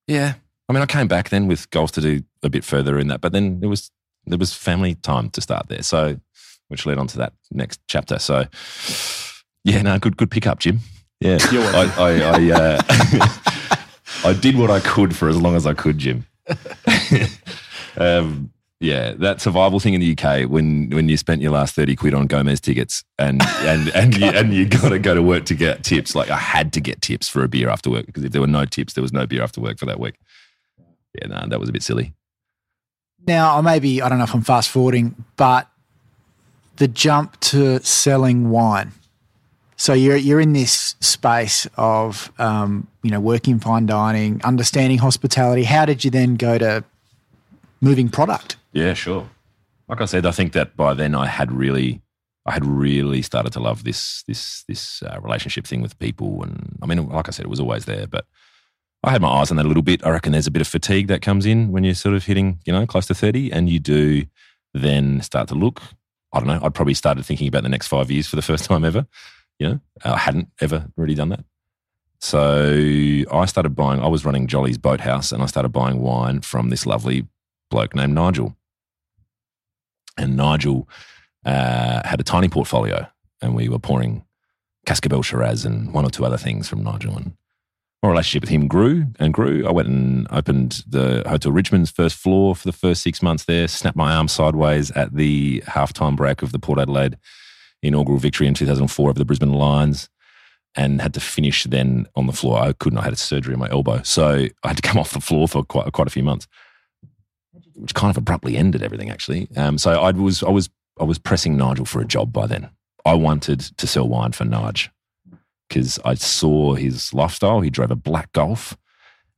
yeah. 0.07 0.33
I 0.69 0.73
mean, 0.73 0.81
I 0.81 0.85
came 0.85 1.07
back 1.07 1.29
then 1.29 1.47
with 1.47 1.69
goals 1.69 1.91
to 1.91 2.01
do 2.01 2.23
a 2.43 2.49
bit 2.49 2.65
further 2.65 2.99
in 2.99 3.07
that, 3.07 3.21
but 3.21 3.31
then 3.31 3.59
it 3.63 3.67
was 3.67 3.91
there 4.25 4.37
was 4.37 4.53
family 4.53 4.95
time 4.95 5.29
to 5.31 5.41
start 5.41 5.69
there. 5.69 5.81
So, 5.81 6.19
which 6.67 6.85
led 6.85 6.97
on 6.97 7.07
to 7.07 7.17
that 7.19 7.33
next 7.51 7.79
chapter. 7.87 8.19
So, 8.19 8.45
yeah, 9.63 9.81
no, 9.81 9.97
good, 9.99 10.17
good 10.17 10.29
pickup, 10.29 10.59
Jim. 10.59 10.79
Yeah. 11.21 11.37
I, 11.41 11.93
I, 11.97 12.11
I, 12.21 12.51
uh, 12.51 12.81
I 14.25 14.33
did 14.33 14.57
what 14.57 14.69
I 14.69 14.81
could 14.81 15.15
for 15.15 15.29
as 15.29 15.41
long 15.41 15.55
as 15.55 15.65
I 15.65 15.73
could, 15.73 15.97
Jim. 15.97 16.25
um, 17.97 18.51
yeah, 18.79 19.13
that 19.13 19.41
survival 19.41 19.79
thing 19.79 19.95
in 19.95 20.01
the 20.01 20.15
UK 20.15 20.47
when 20.49 20.89
when 20.91 21.09
you 21.09 21.17
spent 21.17 21.41
your 21.41 21.51
last 21.51 21.73
thirty 21.73 21.95
quid 21.95 22.13
on 22.13 22.27
Gomez 22.27 22.61
tickets 22.61 23.03
and 23.17 23.41
and 23.61 23.89
and 23.95 24.15
you, 24.15 24.27
and 24.27 24.53
you 24.53 24.65
got 24.65 24.89
to 24.89 24.99
go 24.99 25.15
to 25.15 25.23
work 25.23 25.45
to 25.45 25.55
get 25.55 25.83
tips. 25.83 26.13
Like 26.13 26.29
I 26.29 26.37
had 26.37 26.73
to 26.73 26.81
get 26.81 27.01
tips 27.01 27.27
for 27.27 27.43
a 27.43 27.47
beer 27.47 27.69
after 27.69 27.89
work 27.89 28.05
because 28.05 28.23
if 28.23 28.31
there 28.31 28.41
were 28.41 28.47
no 28.47 28.65
tips, 28.65 28.93
there 28.93 29.01
was 29.01 29.13
no 29.13 29.25
beer 29.25 29.41
after 29.41 29.61
work 29.61 29.79
for 29.79 29.87
that 29.87 29.99
week. 29.99 30.19
Yeah, 31.15 31.27
no, 31.27 31.47
that 31.47 31.59
was 31.59 31.69
a 31.69 31.71
bit 31.71 31.81
silly. 31.81 32.13
Now, 33.25 33.57
I 33.57 33.61
maybe 33.61 34.01
I 34.01 34.09
don't 34.09 34.19
know 34.19 34.25
if 34.25 34.33
I'm 34.35 34.43
fast 34.43 34.69
forwarding, 34.69 35.25
but 35.37 35.67
the 36.75 36.87
jump 36.87 37.39
to 37.39 37.79
selling 37.83 38.49
wine. 38.51 38.91
So 39.75 39.93
you're 39.93 40.17
you're 40.17 40.39
in 40.39 40.53
this 40.53 40.95
space 40.99 41.67
of 41.77 42.31
um, 42.37 42.87
you 43.01 43.09
know 43.09 43.19
working 43.19 43.59
fine 43.59 43.87
dining, 43.87 44.39
understanding 44.43 44.99
hospitality. 44.99 45.63
How 45.63 45.85
did 45.85 46.05
you 46.05 46.11
then 46.11 46.35
go 46.35 46.59
to 46.59 46.83
moving 47.81 48.09
product? 48.09 48.57
Yeah, 48.73 48.93
sure. 48.93 49.29
Like 49.87 50.01
I 50.01 50.05
said, 50.05 50.25
I 50.25 50.31
think 50.31 50.53
that 50.53 50.75
by 50.75 50.93
then 50.93 51.15
I 51.15 51.27
had 51.27 51.51
really, 51.51 52.01
I 52.45 52.51
had 52.51 52.65
really 52.65 53.21
started 53.21 53.53
to 53.53 53.59
love 53.59 53.83
this 53.83 54.23
this 54.27 54.63
this 54.67 55.01
uh, 55.01 55.19
relationship 55.21 55.65
thing 55.65 55.81
with 55.81 55.97
people, 55.99 56.43
and 56.43 56.77
I 56.81 56.85
mean, 56.85 57.07
like 57.09 57.27
I 57.27 57.31
said, 57.31 57.45
it 57.45 57.49
was 57.49 57.59
always 57.59 57.85
there, 57.85 58.07
but 58.07 58.25
I 59.03 59.11
had 59.11 59.21
my 59.21 59.29
eyes 59.29 59.51
on 59.51 59.57
that 59.57 59.65
a 59.65 59.67
little 59.67 59.83
bit. 59.83 60.05
I 60.05 60.09
reckon 60.09 60.33
there's 60.33 60.47
a 60.47 60.51
bit 60.51 60.61
of 60.61 60.67
fatigue 60.67 61.07
that 61.07 61.21
comes 61.21 61.45
in 61.45 61.71
when 61.71 61.83
you're 61.83 61.93
sort 61.93 62.15
of 62.15 62.25
hitting, 62.25 62.59
you 62.65 62.73
know, 62.73 62.85
close 62.85 63.05
to 63.07 63.15
thirty, 63.15 63.51
and 63.51 63.69
you 63.69 63.79
do 63.79 64.25
then 64.73 65.21
start 65.21 65.47
to 65.49 65.55
look. 65.55 65.81
I 66.33 66.39
don't 66.39 66.47
know. 66.47 66.59
I'd 66.61 66.75
probably 66.75 66.93
started 66.93 67.25
thinking 67.25 67.47
about 67.47 67.63
the 67.63 67.69
next 67.69 67.87
five 67.87 68.11
years 68.11 68.27
for 68.27 68.35
the 68.35 68.41
first 68.41 68.65
time 68.69 68.83
ever. 68.83 69.07
You 69.59 69.69
know, 69.69 69.79
I 70.03 70.17
hadn't 70.17 70.49
ever 70.61 70.87
really 70.97 71.15
done 71.15 71.29
that. 71.29 71.45
So 72.19 73.23
I 73.31 73.45
started 73.45 73.75
buying. 73.75 74.01
I 74.01 74.07
was 74.07 74.25
running 74.25 74.47
Jolly's 74.47 74.77
Boathouse, 74.77 75.31
and 75.31 75.41
I 75.41 75.45
started 75.45 75.69
buying 75.69 76.01
wine 76.01 76.41
from 76.41 76.69
this 76.69 76.85
lovely 76.85 77.27
bloke 77.69 77.95
named 77.95 78.13
Nigel. 78.13 78.56
And 80.17 80.35
Nigel 80.35 80.87
uh, 81.45 82.01
had 82.05 82.19
a 82.19 82.23
tiny 82.23 82.49
portfolio, 82.49 83.07
and 83.41 83.55
we 83.55 83.69
were 83.69 83.79
pouring 83.79 84.25
Cascabel 84.85 85.23
Shiraz 85.23 85.65
and 85.65 85.93
one 85.93 86.05
or 86.05 86.09
two 86.09 86.25
other 86.25 86.37
things 86.37 86.67
from 86.67 86.83
Nigel. 86.83 87.15
And 87.15 87.33
my 88.03 88.09
relationship 88.09 88.41
with 88.41 88.49
him 88.49 88.67
grew 88.67 89.07
and 89.19 89.33
grew. 89.33 89.67
I 89.67 89.71
went 89.71 89.87
and 89.87 90.27
opened 90.31 90.83
the 90.87 91.23
Hotel 91.27 91.51
Richmond's 91.51 91.91
first 91.91 92.15
floor 92.15 92.55
for 92.55 92.67
the 92.67 92.73
first 92.73 93.01
six 93.01 93.21
months 93.21 93.45
there, 93.45 93.67
snapped 93.67 93.97
my 93.97 94.13
arm 94.13 94.27
sideways 94.27 94.91
at 94.91 95.15
the 95.15 95.61
halftime 95.67 96.15
break 96.15 96.41
of 96.41 96.51
the 96.51 96.59
Port 96.59 96.79
Adelaide 96.79 97.17
inaugural 97.81 98.17
victory 98.17 98.47
in 98.47 98.53
2004 98.53 99.09
over 99.09 99.19
the 99.19 99.25
Brisbane 99.25 99.53
Lions 99.53 100.09
and 100.75 101.01
had 101.01 101.13
to 101.13 101.19
finish 101.19 101.63
then 101.63 102.07
on 102.15 102.27
the 102.27 102.33
floor. 102.33 102.59
I 102.59 102.73
couldn't, 102.73 102.99
I 102.99 103.03
had 103.03 103.13
a 103.13 103.17
surgery 103.17 103.53
on 103.53 103.59
my 103.59 103.69
elbow. 103.69 104.01
So 104.03 104.47
I 104.63 104.67
had 104.67 104.77
to 104.77 104.81
come 104.81 104.97
off 104.99 105.11
the 105.11 105.21
floor 105.21 105.47
for 105.47 105.63
quite, 105.63 105.91
quite 105.91 106.07
a 106.07 106.11
few 106.11 106.23
months 106.23 106.47
which 107.77 107.93
kind 107.93 108.09
of 108.09 108.17
abruptly 108.17 108.57
ended 108.57 108.83
everything 108.83 109.09
actually. 109.09 109.47
Um, 109.55 109.77
so 109.77 109.91
I 110.01 110.11
was 110.11 110.43
I 110.43 110.49
was 110.49 110.69
I 110.99 111.03
was 111.03 111.19
pressing 111.19 111.57
Nigel 111.57 111.85
for 111.85 112.01
a 112.01 112.05
job 112.05 112.33
by 112.33 112.47
then. 112.47 112.69
I 113.05 113.13
wanted 113.13 113.59
to 113.59 113.87
sell 113.87 114.07
wine 114.07 114.33
for 114.33 114.43
Nige 114.43 114.89
because 115.69 115.99
I 116.03 116.15
saw 116.15 116.73
his 116.73 117.13
lifestyle. 117.13 117.61
He 117.61 117.69
drove 117.69 117.91
a 117.91 117.95
black 117.95 118.31
Golf 118.33 118.75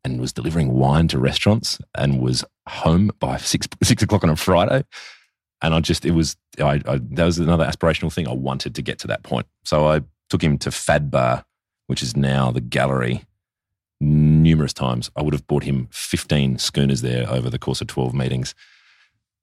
and 0.04 0.20
was 0.20 0.34
delivering 0.34 0.74
wine 0.74 1.08
to 1.10 1.20
restaurants 1.20 1.80
and 1.96 2.22
was 2.22 2.46
home 2.68 3.12
by 3.20 3.38
six 3.38 3.68
six 3.84 4.02
o'clock 4.02 4.24
on 4.24 4.30
a 4.30 4.36
Friday. 4.36 4.84
And 5.62 5.74
I 5.74 5.82
just 5.82 6.06
it 6.06 6.12
was 6.12 6.38
I, 6.60 6.82
I 6.86 7.00
that 7.12 7.26
was 7.26 7.40
another 7.40 7.66
aspirational 7.66 8.14
thing. 8.14 8.28
I 8.28 8.34
wanted 8.34 8.76
to 8.76 8.82
get 8.82 9.00
to 9.00 9.08
that 9.08 9.24
point. 9.24 9.48
So 9.66 9.88
I 9.88 10.02
took 10.30 10.42
him 10.42 10.58
to 10.60 10.72
Fad 10.72 11.12
Bar, 11.12 11.44
which 11.88 12.02
is 12.02 12.16
now 12.16 12.52
the 12.52 12.62
gallery 12.62 13.26
numerous 14.00 14.74
times. 14.74 15.10
I 15.16 15.22
would 15.22 15.34
have 15.34 15.48
bought 15.48 15.64
him 15.64 15.88
15 15.92 16.58
schooners 16.58 17.02
there 17.02 17.30
over 17.30 17.50
the 17.50 17.60
course 17.60 17.82
of 17.82 17.88
12 17.88 18.14
meetings. 18.14 18.56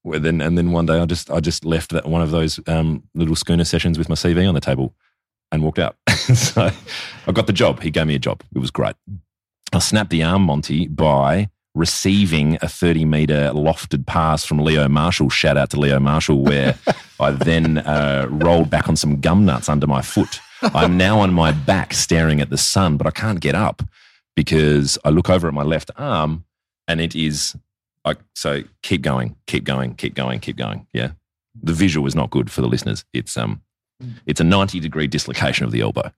Then, 0.05 0.41
and 0.41 0.57
then 0.57 0.71
one 0.71 0.87
day 0.87 1.01
I 1.01 1.05
just, 1.05 1.31
I 1.31 1.41
just 1.41 1.65
left 1.65 1.91
that 1.91 2.07
one 2.07 2.23
of 2.23 2.31
those 2.31 2.61
um, 2.69 3.03
little 3.15 3.35
schooner 3.35 3.65
sessions 3.65 3.99
with 3.99 4.09
my 4.09 4.15
CV 4.15 4.49
on 4.49 4.55
the 4.55 4.61
table 4.61 4.95
and 5.51 5.63
walked 5.63 5.79
out. 5.79 5.97
so 6.09 6.71
I 7.27 7.33
got 7.33 7.47
the 7.47 7.53
job. 7.53 7.83
He 7.83 7.91
gave 7.91 8.07
me 8.07 8.15
a 8.15 8.21
job. 8.21 8.43
It 8.55 8.59
was 8.59 8.71
great. 8.71 8.95
I 9.73 9.81
snapped 9.81 10.11
the 10.11 10.23
arm, 10.23 10.43
Monty, 10.43 10.87
by 10.87 11.51
receiving 11.75 12.57
a 12.63 12.69
30 12.69 13.05
meter 13.05 13.51
lofted 13.53 14.07
pass 14.07 14.45
from 14.45 14.59
Leo 14.59 14.89
Marshall. 14.89 15.29
Shout 15.29 15.57
out 15.57 15.71
to 15.71 15.81
Leo 15.81 15.99
Marshall, 15.99 16.43
where 16.43 16.79
I 17.21 17.33
then 17.33 17.79
uh, 17.79 18.27
rolled 18.31 18.71
back 18.71 18.89
on 18.89 18.97
some 18.97 19.21
gum 19.21 19.45
nuts 19.45 19.69
under 19.69 19.87
my 19.87 20.03
foot. 20.03 20.41
I'm 20.63 20.97
now 20.97 21.21
on 21.21 21.35
my 21.35 21.53
back 21.53 21.93
staring 21.93 22.41
at 22.41 22.49
the 22.49 22.57
sun, 22.57 22.97
but 22.97 23.07
I 23.07 23.11
can't 23.11 23.41
get 23.41 23.55
up 23.55 23.83
because 24.37 24.99
I 25.05 25.11
look 25.11 25.29
over 25.29 25.49
at 25.49 25.55
my 25.55 25.63
left 25.63 25.91
arm 25.97 26.45
and 26.87 27.01
it 27.01 27.17
is 27.17 27.57
like, 28.05 28.19
so 28.35 28.63
keep 28.83 29.03
going, 29.03 29.35
keep 29.47 29.65
going, 29.65 29.95
keep 29.97 30.15
going, 30.15 30.39
keep 30.39 30.57
going. 30.57 30.87
Yeah. 30.93 31.13
The 31.61 31.73
visual 31.73 32.07
is 32.07 32.15
not 32.15 32.31
good 32.31 32.53
for 32.53 32.61
the 32.61 32.69
listeners. 32.69 33.05
It's, 33.13 33.37
um, 33.37 33.63
it's 34.27 34.41
a 34.41 34.45
90 34.45 34.79
degree 34.79 35.09
dislocation 35.09 35.65
of 35.65 35.73
the 35.73 35.81
elbow. 35.81 36.13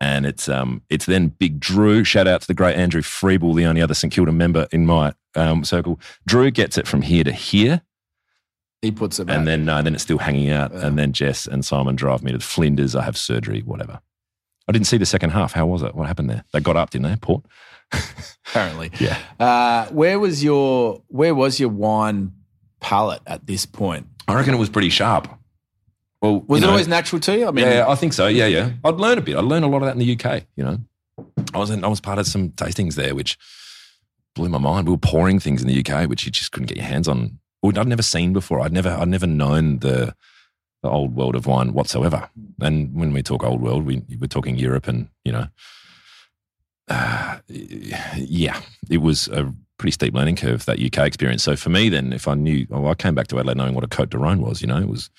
And 0.00 0.26
it's, 0.26 0.48
um, 0.48 0.82
it's 0.88 1.06
then 1.06 1.28
Big 1.28 1.60
Drew. 1.60 2.02
Shout 2.02 2.26
out 2.26 2.40
to 2.40 2.46
the 2.46 2.54
great 2.54 2.74
Andrew 2.74 3.02
Freeble, 3.02 3.54
the 3.54 3.66
only 3.66 3.82
other 3.82 3.94
St 3.94 4.12
Kilda 4.12 4.32
member 4.32 4.66
in 4.72 4.84
my 4.84 5.12
um, 5.36 5.62
circle. 5.62 6.00
Drew 6.26 6.50
gets 6.50 6.76
it 6.76 6.88
from 6.88 7.02
here 7.02 7.22
to 7.22 7.30
here. 7.30 7.82
He 8.80 8.90
puts 8.90 9.20
it 9.20 9.26
back. 9.26 9.36
And 9.36 9.46
then, 9.46 9.68
uh, 9.68 9.82
then 9.82 9.94
it's 9.94 10.02
still 10.02 10.18
hanging 10.18 10.50
out. 10.50 10.72
And 10.72 10.98
then 10.98 11.12
Jess 11.12 11.46
and 11.46 11.64
Simon 11.64 11.94
drive 11.94 12.24
me 12.24 12.32
to 12.32 12.40
Flinders. 12.40 12.96
I 12.96 13.02
have 13.02 13.16
surgery, 13.16 13.60
whatever. 13.60 14.00
I 14.68 14.72
didn't 14.72 14.86
see 14.86 14.96
the 14.98 15.06
second 15.06 15.30
half. 15.30 15.52
How 15.52 15.66
was 15.66 15.82
it? 15.82 15.94
What 15.94 16.06
happened 16.06 16.30
there? 16.30 16.44
They 16.52 16.60
got 16.60 16.76
up, 16.76 16.90
didn't 16.90 17.10
they, 17.10 17.16
Port? 17.16 17.44
apparently. 18.48 18.90
Yeah. 19.00 19.18
Uh, 19.38 19.86
where 19.88 20.18
was 20.18 20.42
your 20.42 21.02
Where 21.08 21.34
was 21.34 21.58
your 21.58 21.68
wine 21.68 22.32
palate 22.80 23.20
at 23.26 23.46
this 23.46 23.66
point? 23.66 24.06
I 24.28 24.34
reckon 24.34 24.54
it 24.54 24.58
was 24.58 24.70
pretty 24.70 24.90
sharp. 24.90 25.28
Well, 26.20 26.40
Was 26.46 26.62
it 26.62 26.66
know, 26.66 26.70
always 26.70 26.86
natural 26.86 27.18
to 27.20 27.36
you? 27.36 27.48
I 27.48 27.50
mean, 27.50 27.66
yeah, 27.66 27.86
I 27.88 27.96
think 27.96 28.12
so. 28.12 28.28
Yeah, 28.28 28.46
yeah. 28.46 28.70
I'd 28.84 28.94
learn 28.94 29.18
a 29.18 29.20
bit. 29.20 29.36
I'd 29.36 29.44
learn 29.44 29.64
a 29.64 29.68
lot 29.68 29.78
of 29.78 29.86
that 29.86 29.92
in 29.92 29.98
the 29.98 30.12
UK. 30.16 30.44
You 30.54 30.64
know, 30.64 30.78
I 31.52 31.58
was 31.58 31.70
in, 31.70 31.84
I 31.84 31.88
was 31.88 32.00
part 32.00 32.20
of 32.20 32.28
some 32.28 32.50
tastings 32.50 32.94
there, 32.94 33.14
which 33.16 33.36
blew 34.36 34.48
my 34.48 34.58
mind. 34.58 34.86
We 34.86 34.92
were 34.92 34.98
pouring 34.98 35.40
things 35.40 35.62
in 35.62 35.68
the 35.68 35.84
UK, 35.84 36.08
which 36.08 36.24
you 36.24 36.30
just 36.30 36.52
couldn't 36.52 36.68
get 36.68 36.76
your 36.76 36.86
hands 36.86 37.08
on. 37.08 37.40
I'd 37.64 37.88
never 37.88 38.02
seen 38.02 38.32
before. 38.32 38.60
I'd 38.60 38.72
never, 38.72 38.90
I'd 38.90 39.08
never 39.08 39.26
known 39.26 39.80
the 39.80 40.14
the 40.82 40.88
old 40.90 41.14
world 41.14 41.34
of 41.36 41.46
wine 41.46 41.72
whatsoever. 41.72 42.28
And 42.60 42.94
when 42.94 43.12
we 43.12 43.22
talk 43.22 43.44
old 43.44 43.60
world, 43.62 43.84
we 43.84 44.02
we're 44.20 44.26
talking 44.26 44.56
Europe, 44.56 44.88
and 44.88 45.08
you 45.24 45.32
know, 45.32 45.46
uh, 46.88 47.38
yeah, 47.48 48.60
it 48.90 48.98
was 48.98 49.28
a 49.28 49.52
pretty 49.78 49.92
steep 49.92 50.14
learning 50.14 50.36
curve 50.36 50.64
that 50.66 50.80
UK 50.80 51.06
experience. 51.06 51.42
So 51.42 51.56
for 51.56 51.70
me, 51.70 51.88
then, 51.88 52.12
if 52.12 52.28
I 52.28 52.34
knew, 52.34 52.66
well, 52.68 52.86
I 52.88 52.94
came 52.94 53.14
back 53.14 53.28
to 53.28 53.38
Adelaide 53.38 53.56
knowing 53.56 53.74
what 53.74 53.84
a 53.84 53.88
Cote 53.88 54.10
de 54.10 54.18
Rhone 54.18 54.40
was. 54.40 54.60
You 54.60 54.68
know, 54.68 54.78
it 54.78 54.88
was. 54.88 55.10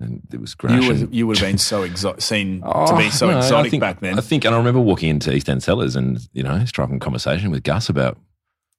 And 0.00 0.20
it 0.32 0.40
was 0.40 0.56
Grenache 0.56 0.82
you 0.82 0.88
would, 0.88 1.14
you 1.14 1.26
would 1.28 1.38
have 1.38 1.46
been 1.48 1.58
so 1.58 1.86
exo- 1.88 2.20
seen 2.20 2.60
to 2.62 2.66
Oh, 2.66 2.96
be 2.98 3.08
so 3.10 3.30
no, 3.30 3.38
exotic 3.38 3.70
think- 3.70 3.80
back 3.82 4.00
then. 4.00 4.18
I 4.18 4.20
think, 4.20 4.44
and 4.44 4.52
I 4.52 4.58
remember 4.58 4.80
walking 4.80 5.08
into 5.10 5.32
East 5.32 5.48
End 5.48 5.62
Cellars 5.62 5.94
and 5.94 6.18
you 6.32 6.42
know 6.42 6.64
striking 6.64 6.98
conversation 6.98 7.52
with 7.52 7.62
Gus 7.62 7.88
about 7.88 8.18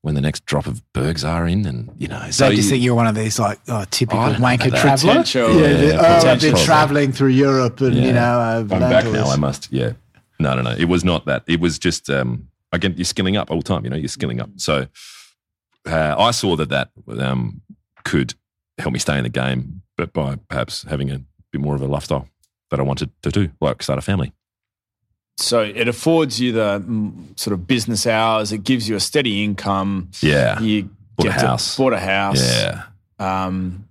when 0.03 0.15
the 0.15 0.21
next 0.21 0.45
drop 0.45 0.67
of 0.67 0.83
Bergs 0.93 1.23
are 1.23 1.47
in, 1.47 1.65
and 1.65 1.89
you 1.97 2.07
know, 2.07 2.29
So 2.29 2.45
I 2.47 2.49
just 2.55 2.63
you- 2.65 2.69
think 2.71 2.83
you're 2.83 2.93
one 2.93 3.07
of 3.07 3.15
these 3.15 3.39
like 3.39 3.59
oh, 3.69 3.85
typical 3.89 4.19
I 4.21 4.33
wanker 4.35 4.69
traveller. 4.79 5.13
Potential- 5.13 5.55
Yeah, 5.59 5.67
Yeah, 5.67 5.75
the- 5.77 5.97
oh, 6.27 6.29
I've 6.31 6.41
been 6.41 6.55
travelling 6.57 7.11
through 7.13 7.29
Europe 7.29 7.79
and 7.81 7.95
Yeah. 7.95 8.05
you 8.07 8.13
know 8.13 8.39
I've 8.39 8.71
I'm 8.71 8.79
back 8.81 9.05
now. 9.05 9.25
I 9.29 9.37
must. 9.37 9.71
Yeah. 9.71 9.93
No, 10.39 10.55
no, 10.55 10.61
no. 10.61 10.71
It 10.71 10.85
was 10.89 11.03
not 11.05 11.25
that. 11.25 11.43
It 11.47 11.59
was 11.61 11.79
just 11.79 12.09
um, 12.09 12.47
again, 12.73 12.93
you're 12.97 13.05
skilling 13.05 13.37
up 13.37 13.49
all 13.49 13.57
the 13.57 13.63
time. 13.63 13.83
You 13.85 13.89
know, 13.91 13.95
you're 13.97 14.07
skilling 14.09 14.41
up. 14.41 14.49
So 14.57 14.87
uh, 15.87 16.15
I 16.17 16.31
saw 16.31 16.55
that 16.57 16.69
that 16.69 16.89
um, 17.19 17.61
could 18.03 18.33
help 18.77 18.93
me 18.93 18.99
stay 18.99 19.17
in 19.17 19.23
the 19.23 19.29
game, 19.29 19.81
but 19.97 20.11
by 20.11 20.35
perhaps 20.49 20.83
having 20.89 21.11
a 21.11 21.21
bit 21.51 21.61
more 21.61 21.75
of 21.75 21.81
a 21.81 21.87
lifestyle 21.87 22.27
that 22.71 22.79
I 22.79 22.83
wanted 22.83 23.09
to 23.21 23.29
do, 23.31 23.51
like 23.61 23.81
start 23.83 23.99
a 23.99 24.01
family. 24.01 24.33
So 25.37 25.61
it 25.61 25.87
affords 25.87 26.39
you 26.39 26.51
the 26.51 26.83
mm, 26.85 27.37
sort 27.39 27.53
of 27.53 27.67
business 27.67 28.05
hours. 28.07 28.51
It 28.51 28.63
gives 28.63 28.87
you 28.87 28.95
a 28.95 28.99
steady 28.99 29.43
income. 29.43 30.09
Yeah. 30.21 30.59
You 30.59 30.89
Bought 31.15 31.27
a 31.27 31.31
house. 31.31 31.77
bought 31.77 31.93
a 31.93 31.99
house. 31.99 32.41
Yeah. 32.41 32.83
Um, 33.19 33.87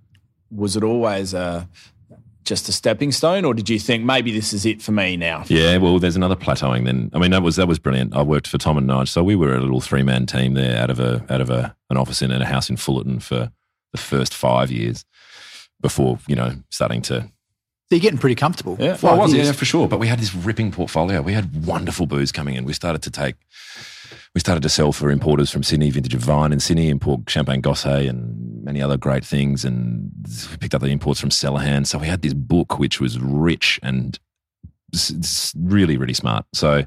was 0.51 0.75
it 0.75 0.83
always 0.83 1.33
a, 1.33 1.67
just 2.43 2.67
a 2.67 2.71
stepping 2.73 3.11
stone, 3.11 3.45
or 3.45 3.53
did 3.53 3.69
you 3.69 3.79
think 3.79 4.03
maybe 4.03 4.31
this 4.31 4.51
is 4.53 4.65
it 4.65 4.81
for 4.81 4.91
me 4.91 5.15
now? 5.15 5.45
Yeah, 5.47 5.77
well, 5.77 5.99
there's 5.99 6.17
another 6.17 6.35
plateauing. 6.35 6.85
Then 6.85 7.09
I 7.13 7.19
mean, 7.19 7.31
that 7.31 7.41
was 7.41 7.55
that 7.55 7.67
was 7.67 7.79
brilliant. 7.79 8.15
I 8.15 8.21
worked 8.21 8.47
for 8.47 8.57
Tom 8.57 8.77
and 8.77 8.87
Nige, 8.89 9.07
so 9.07 9.23
we 9.23 9.35
were 9.35 9.55
a 9.55 9.61
little 9.61 9.79
three 9.81 10.03
man 10.03 10.25
team 10.25 10.53
there, 10.53 10.77
out 10.77 10.89
of 10.89 10.99
a 10.99 11.25
out 11.29 11.41
of 11.41 11.49
a 11.49 11.75
an 11.89 11.97
office 11.97 12.21
in 12.21 12.31
a 12.31 12.45
house 12.45 12.69
in 12.69 12.75
Fullerton 12.77 13.19
for 13.19 13.51
the 13.93 13.97
first 13.97 14.33
five 14.33 14.71
years 14.71 15.05
before 15.81 16.19
you 16.27 16.35
know 16.35 16.55
starting 16.69 17.01
to. 17.03 17.29
So 17.89 17.95
you're 17.95 18.01
getting 18.01 18.19
pretty 18.19 18.35
comfortable. 18.35 18.77
Yeah. 18.79 18.97
Well, 19.01 19.13
I 19.13 19.17
was 19.17 19.33
years. 19.33 19.47
yeah 19.47 19.53
for 19.53 19.65
sure, 19.65 19.87
but 19.87 19.99
we 19.99 20.07
had 20.07 20.19
this 20.19 20.33
ripping 20.33 20.71
portfolio. 20.71 21.21
We 21.21 21.33
had 21.33 21.65
wonderful 21.65 22.05
booze 22.07 22.31
coming 22.31 22.55
in. 22.55 22.65
We 22.65 22.73
started 22.73 23.01
to 23.03 23.11
take. 23.11 23.35
We 24.33 24.39
started 24.39 24.63
to 24.63 24.69
sell 24.69 24.91
for 24.91 25.11
importers 25.11 25.51
from 25.51 25.61
Sydney, 25.61 25.91
vintage 25.91 26.15
of 26.15 26.21
Vine 26.21 26.51
in 26.51 26.59
Sydney, 26.59 26.89
import 26.89 27.29
Champagne 27.29 27.61
Gosset 27.61 28.07
and 28.07 28.63
many 28.63 28.81
other 28.81 28.97
great 28.97 29.23
things, 29.23 29.63
and 29.63 30.11
we 30.49 30.57
picked 30.57 30.73
up 30.73 30.81
the 30.81 30.87
imports 30.87 31.19
from 31.19 31.29
Cellarhand. 31.29 31.85
So 31.85 31.99
we 31.99 32.07
had 32.07 32.21
this 32.23 32.33
book 32.33 32.79
which 32.79 32.99
was 32.99 33.19
rich 33.19 33.79
and 33.83 34.17
really, 35.55 35.97
really 35.97 36.13
smart. 36.13 36.45
So 36.53 36.85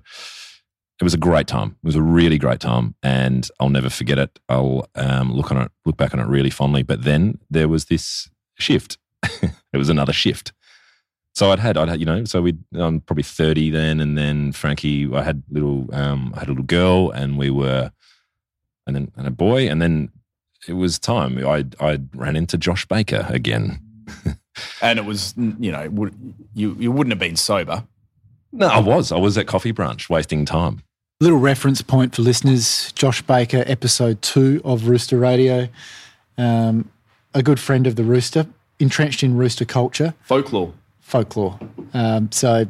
it 0.99 1.05
was 1.05 1.15
a 1.15 1.19
great 1.19 1.47
time. 1.47 1.77
It 1.83 1.87
was 1.87 1.97
a 1.97 2.03
really 2.03 2.39
great 2.39 2.61
time, 2.61 2.95
and 3.03 3.49
I'll 3.61 3.69
never 3.69 3.91
forget 3.91 4.19
it. 4.19 4.39
I'll 4.49 4.89
um, 4.95 5.33
look 5.33 5.51
on 5.51 5.59
it, 5.59 5.71
look 5.85 5.97
back 5.97 6.15
on 6.15 6.21
it 6.21 6.27
really 6.27 6.51
fondly. 6.51 6.83
But 6.83 7.03
then 7.03 7.39
there 7.51 7.69
was 7.69 7.87
this 7.87 8.31
shift. 8.59 8.99
it 9.23 9.77
was 9.77 9.89
another 9.89 10.13
shift. 10.13 10.53
So 11.37 11.53
I'd 11.53 11.59
had, 11.59 11.77
I'd 11.77 11.91
had, 11.91 12.01
you 12.01 12.07
know, 12.07 12.25
so 12.25 12.41
we, 12.41 12.57
I'm 12.73 13.03
probably 13.03 13.23
30 13.23 13.69
then, 13.69 14.01
and 14.01 14.17
then 14.17 14.53
Frankie, 14.53 15.07
I 15.13 15.23
had 15.23 15.43
little, 15.51 15.87
um, 15.93 16.33
I 16.35 16.39
had 16.39 16.49
a 16.49 16.53
little 16.53 16.65
girl, 16.65 17.11
and 17.11 17.37
we 17.37 17.51
were, 17.51 17.93
and 18.87 18.97
then 18.97 19.13
and 19.17 19.27
a 19.27 19.31
boy, 19.31 19.69
and 19.69 19.83
then 19.83 20.09
it 20.67 20.73
was 20.73 20.99
time. 20.99 21.37
I 21.47 21.67
I 21.79 22.01
ran 22.15 22.37
into 22.37 22.57
Josh 22.57 22.87
Baker 22.87 23.27
again. 23.29 23.81
And 24.81 24.99
it 24.99 25.05
was, 25.05 25.35
you 25.37 25.71
know, 25.71 25.87
would, 25.91 26.15
you, 26.55 26.75
you 26.79 26.91
wouldn't 26.91 27.13
have 27.13 27.19
been 27.19 27.37
sober. 27.37 27.85
No, 28.53 28.69
I 28.69 28.79
was, 28.79 29.13
I 29.13 29.19
was 29.19 29.37
at 29.37 29.47
Coffee 29.47 29.71
Branch, 29.71 30.09
wasting 30.09 30.47
time. 30.47 30.83
Little 31.21 31.39
reference 31.39 31.83
point 31.83 32.15
for 32.17 32.23
listeners 32.23 32.91
Josh 32.93 33.21
Baker, 33.21 33.65
episode 33.67 34.23
two 34.23 34.63
of 34.65 34.89
Rooster 34.89 35.19
Radio. 35.19 35.69
Um, 36.39 36.91
a 37.35 37.43
good 37.43 37.61
friend 37.61 37.87
of 37.87 37.97
the 37.97 38.05
Rooster, 38.05 38.47
entrenched 38.79 39.23
in 39.23 39.37
Rooster 39.37 39.67
culture, 39.67 40.15
Folklore. 40.23 40.73
Folklore. 41.07 41.59
Um, 41.95 42.31
so, 42.33 42.67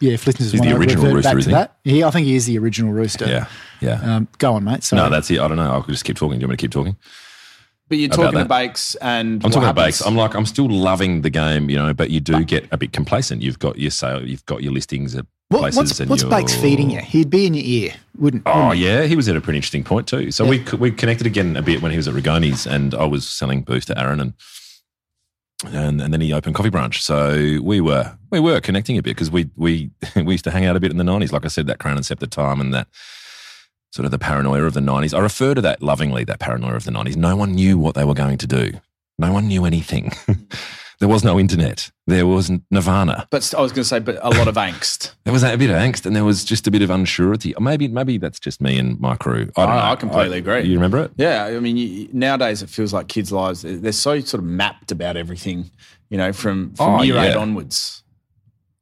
yeah, 0.00 0.12
if 0.12 0.26
listeners 0.26 0.52
He's 0.52 0.60
want 0.60 0.70
the 0.70 0.74
to 0.74 0.80
original 0.80 1.04
revert 1.04 1.14
Rooster, 1.16 1.28
back 1.28 1.32
to 1.34 1.38
isn't 1.38 1.50
he? 1.50 1.54
that, 1.54 1.76
yeah, 1.84 2.06
I 2.06 2.10
think 2.10 2.26
he 2.26 2.34
is 2.34 2.46
the 2.46 2.58
original 2.58 2.92
Rooster. 2.92 3.26
Yeah, 3.26 3.46
yeah. 3.80 4.16
Um, 4.16 4.28
go 4.38 4.54
on, 4.54 4.64
mate. 4.64 4.82
So, 4.82 4.96
no, 4.96 5.08
that's 5.10 5.30
it. 5.30 5.38
I 5.40 5.46
don't 5.48 5.56
know. 5.56 5.70
I'll 5.70 5.82
just 5.82 6.04
keep 6.04 6.16
talking. 6.16 6.38
Do 6.38 6.42
you 6.42 6.48
want 6.48 6.52
me 6.52 6.56
to 6.56 6.60
keep 6.62 6.72
talking? 6.72 6.96
But 7.88 7.98
you're 7.98 8.06
About 8.06 8.16
talking 8.16 8.32
to 8.32 8.38
that. 8.38 8.48
Bakes 8.48 8.94
and 8.96 9.34
I'm 9.34 9.34
what 9.34 9.52
talking 9.52 9.68
about 9.68 9.78
happens? 9.80 9.98
bakes. 9.98 10.06
I'm 10.06 10.16
like, 10.16 10.34
I'm 10.34 10.46
still 10.46 10.68
loving 10.68 11.22
the 11.22 11.30
game, 11.30 11.70
you 11.70 11.76
know, 11.76 11.94
but 11.94 12.10
you 12.10 12.18
do 12.18 12.44
get 12.44 12.66
a 12.72 12.76
bit 12.76 12.92
complacent. 12.92 13.42
You've 13.42 13.60
got 13.60 13.78
your 13.78 13.92
sale, 13.92 14.26
you've 14.26 14.44
got 14.46 14.62
your 14.64 14.72
listings 14.72 15.14
at 15.14 15.24
what, 15.50 15.60
places. 15.60 15.76
what's, 15.78 16.00
and 16.00 16.10
what's 16.10 16.22
your- 16.22 16.30
Bakes 16.32 16.54
feeding 16.56 16.90
you? 16.90 16.98
He'd 16.98 17.30
be 17.30 17.46
in 17.46 17.54
your 17.54 17.64
ear, 17.64 17.94
wouldn't? 18.18 18.42
Oh 18.44 18.68
wouldn't 18.70 18.78
he? 18.78 18.86
yeah, 18.86 19.02
he 19.04 19.14
was 19.14 19.28
at 19.28 19.36
a 19.36 19.40
pretty 19.40 19.58
interesting 19.58 19.84
point 19.84 20.08
too. 20.08 20.32
So 20.32 20.44
we 20.44 20.64
we 20.80 20.90
connected 20.90 21.28
again 21.28 21.56
a 21.56 21.62
bit 21.62 21.80
when 21.80 21.92
he 21.92 21.96
was 21.96 22.08
at 22.08 22.14
Rigoni's, 22.14 22.66
and 22.66 22.92
I 22.92 23.04
was 23.04 23.28
selling 23.28 23.62
booze 23.62 23.84
to 23.84 23.96
Aaron, 23.96 24.18
and 24.18 24.32
and 25.68 26.00
and 26.00 26.12
then 26.12 26.20
he 26.20 26.32
opened 26.32 26.54
Coffee 26.54 26.70
Branch. 26.70 27.00
So 27.00 27.60
we 27.62 27.80
were 27.80 28.16
we 28.30 28.40
were 28.40 28.60
connecting 28.60 28.98
a 28.98 29.02
bit 29.02 29.10
because 29.10 29.30
we 29.30 29.50
we 29.56 29.90
we 30.16 30.34
used 30.34 30.44
to 30.44 30.50
hang 30.50 30.64
out 30.64 30.76
a 30.76 30.80
bit 30.80 30.90
in 30.90 30.96
the 30.96 31.04
nineties. 31.04 31.32
Like 31.32 31.44
I 31.44 31.48
said, 31.48 31.66
that 31.66 31.78
Crown 31.78 31.96
and 31.96 32.06
Sceptre 32.06 32.26
time 32.26 32.60
and 32.60 32.72
that 32.74 32.88
sort 33.92 34.04
of 34.04 34.10
the 34.10 34.18
paranoia 34.18 34.64
of 34.64 34.74
the 34.74 34.80
nineties. 34.80 35.14
I 35.14 35.20
refer 35.20 35.54
to 35.54 35.60
that 35.62 35.82
lovingly, 35.82 36.24
that 36.24 36.40
paranoia 36.40 36.74
of 36.74 36.84
the 36.84 36.90
nineties. 36.90 37.16
No 37.16 37.36
one 37.36 37.52
knew 37.52 37.78
what 37.78 37.94
they 37.94 38.04
were 38.04 38.14
going 38.14 38.38
to 38.38 38.46
do. 38.46 38.72
No 39.18 39.32
one 39.32 39.48
knew 39.48 39.64
anything. 39.64 40.12
there 40.98 41.08
was 41.08 41.22
no 41.24 41.38
internet. 41.38 41.90
There 42.06 42.26
was 42.26 42.50
Nirvana. 42.70 43.26
But 43.30 43.52
I 43.56 43.60
was 43.60 43.72
going 43.72 43.82
to 43.82 43.88
say, 43.88 43.98
but 43.98 44.18
a 44.22 44.30
lot 44.30 44.48
of 44.48 44.54
angst. 44.54 45.12
There 45.24 45.32
was 45.32 45.42
a 45.42 45.56
bit 45.56 45.70
of 45.70 45.76
angst 45.76 46.06
and 46.06 46.14
there 46.14 46.24
was 46.24 46.44
just 46.44 46.66
a 46.66 46.70
bit 46.70 46.82
of 46.82 46.88
unsurety. 46.90 47.52
Or 47.56 47.60
Maybe 47.60 47.88
maybe 47.88 48.16
that's 48.16 48.38
just 48.38 48.60
me 48.60 48.78
and 48.78 48.98
my 49.00 49.16
crew. 49.16 49.50
I 49.56 49.66
don't 49.66 49.74
I- 49.74 49.76
know. 49.76 49.92
I 49.92 49.96
completely 49.96 50.38
agree. 50.38 50.62
You 50.62 50.74
remember 50.74 50.98
it? 51.02 51.10
Yeah, 51.16 51.44
I 51.46 51.58
mean, 51.58 51.76
you, 51.76 52.08
nowadays 52.12 52.62
it 52.62 52.70
feels 52.70 52.92
like 52.92 53.08
kids' 53.08 53.32
lives 53.32 53.62
they're 53.62 53.90
so 53.92 54.20
sort 54.20 54.40
of 54.42 54.44
mapped 54.48 54.92
about 54.92 55.16
everything, 55.16 55.70
you 56.10 56.16
know, 56.18 56.32
from 56.32 56.74
from 56.74 57.00
Oh, 57.00 57.02
year 57.02 57.18
eight 57.18 57.34
onwards. 57.36 58.02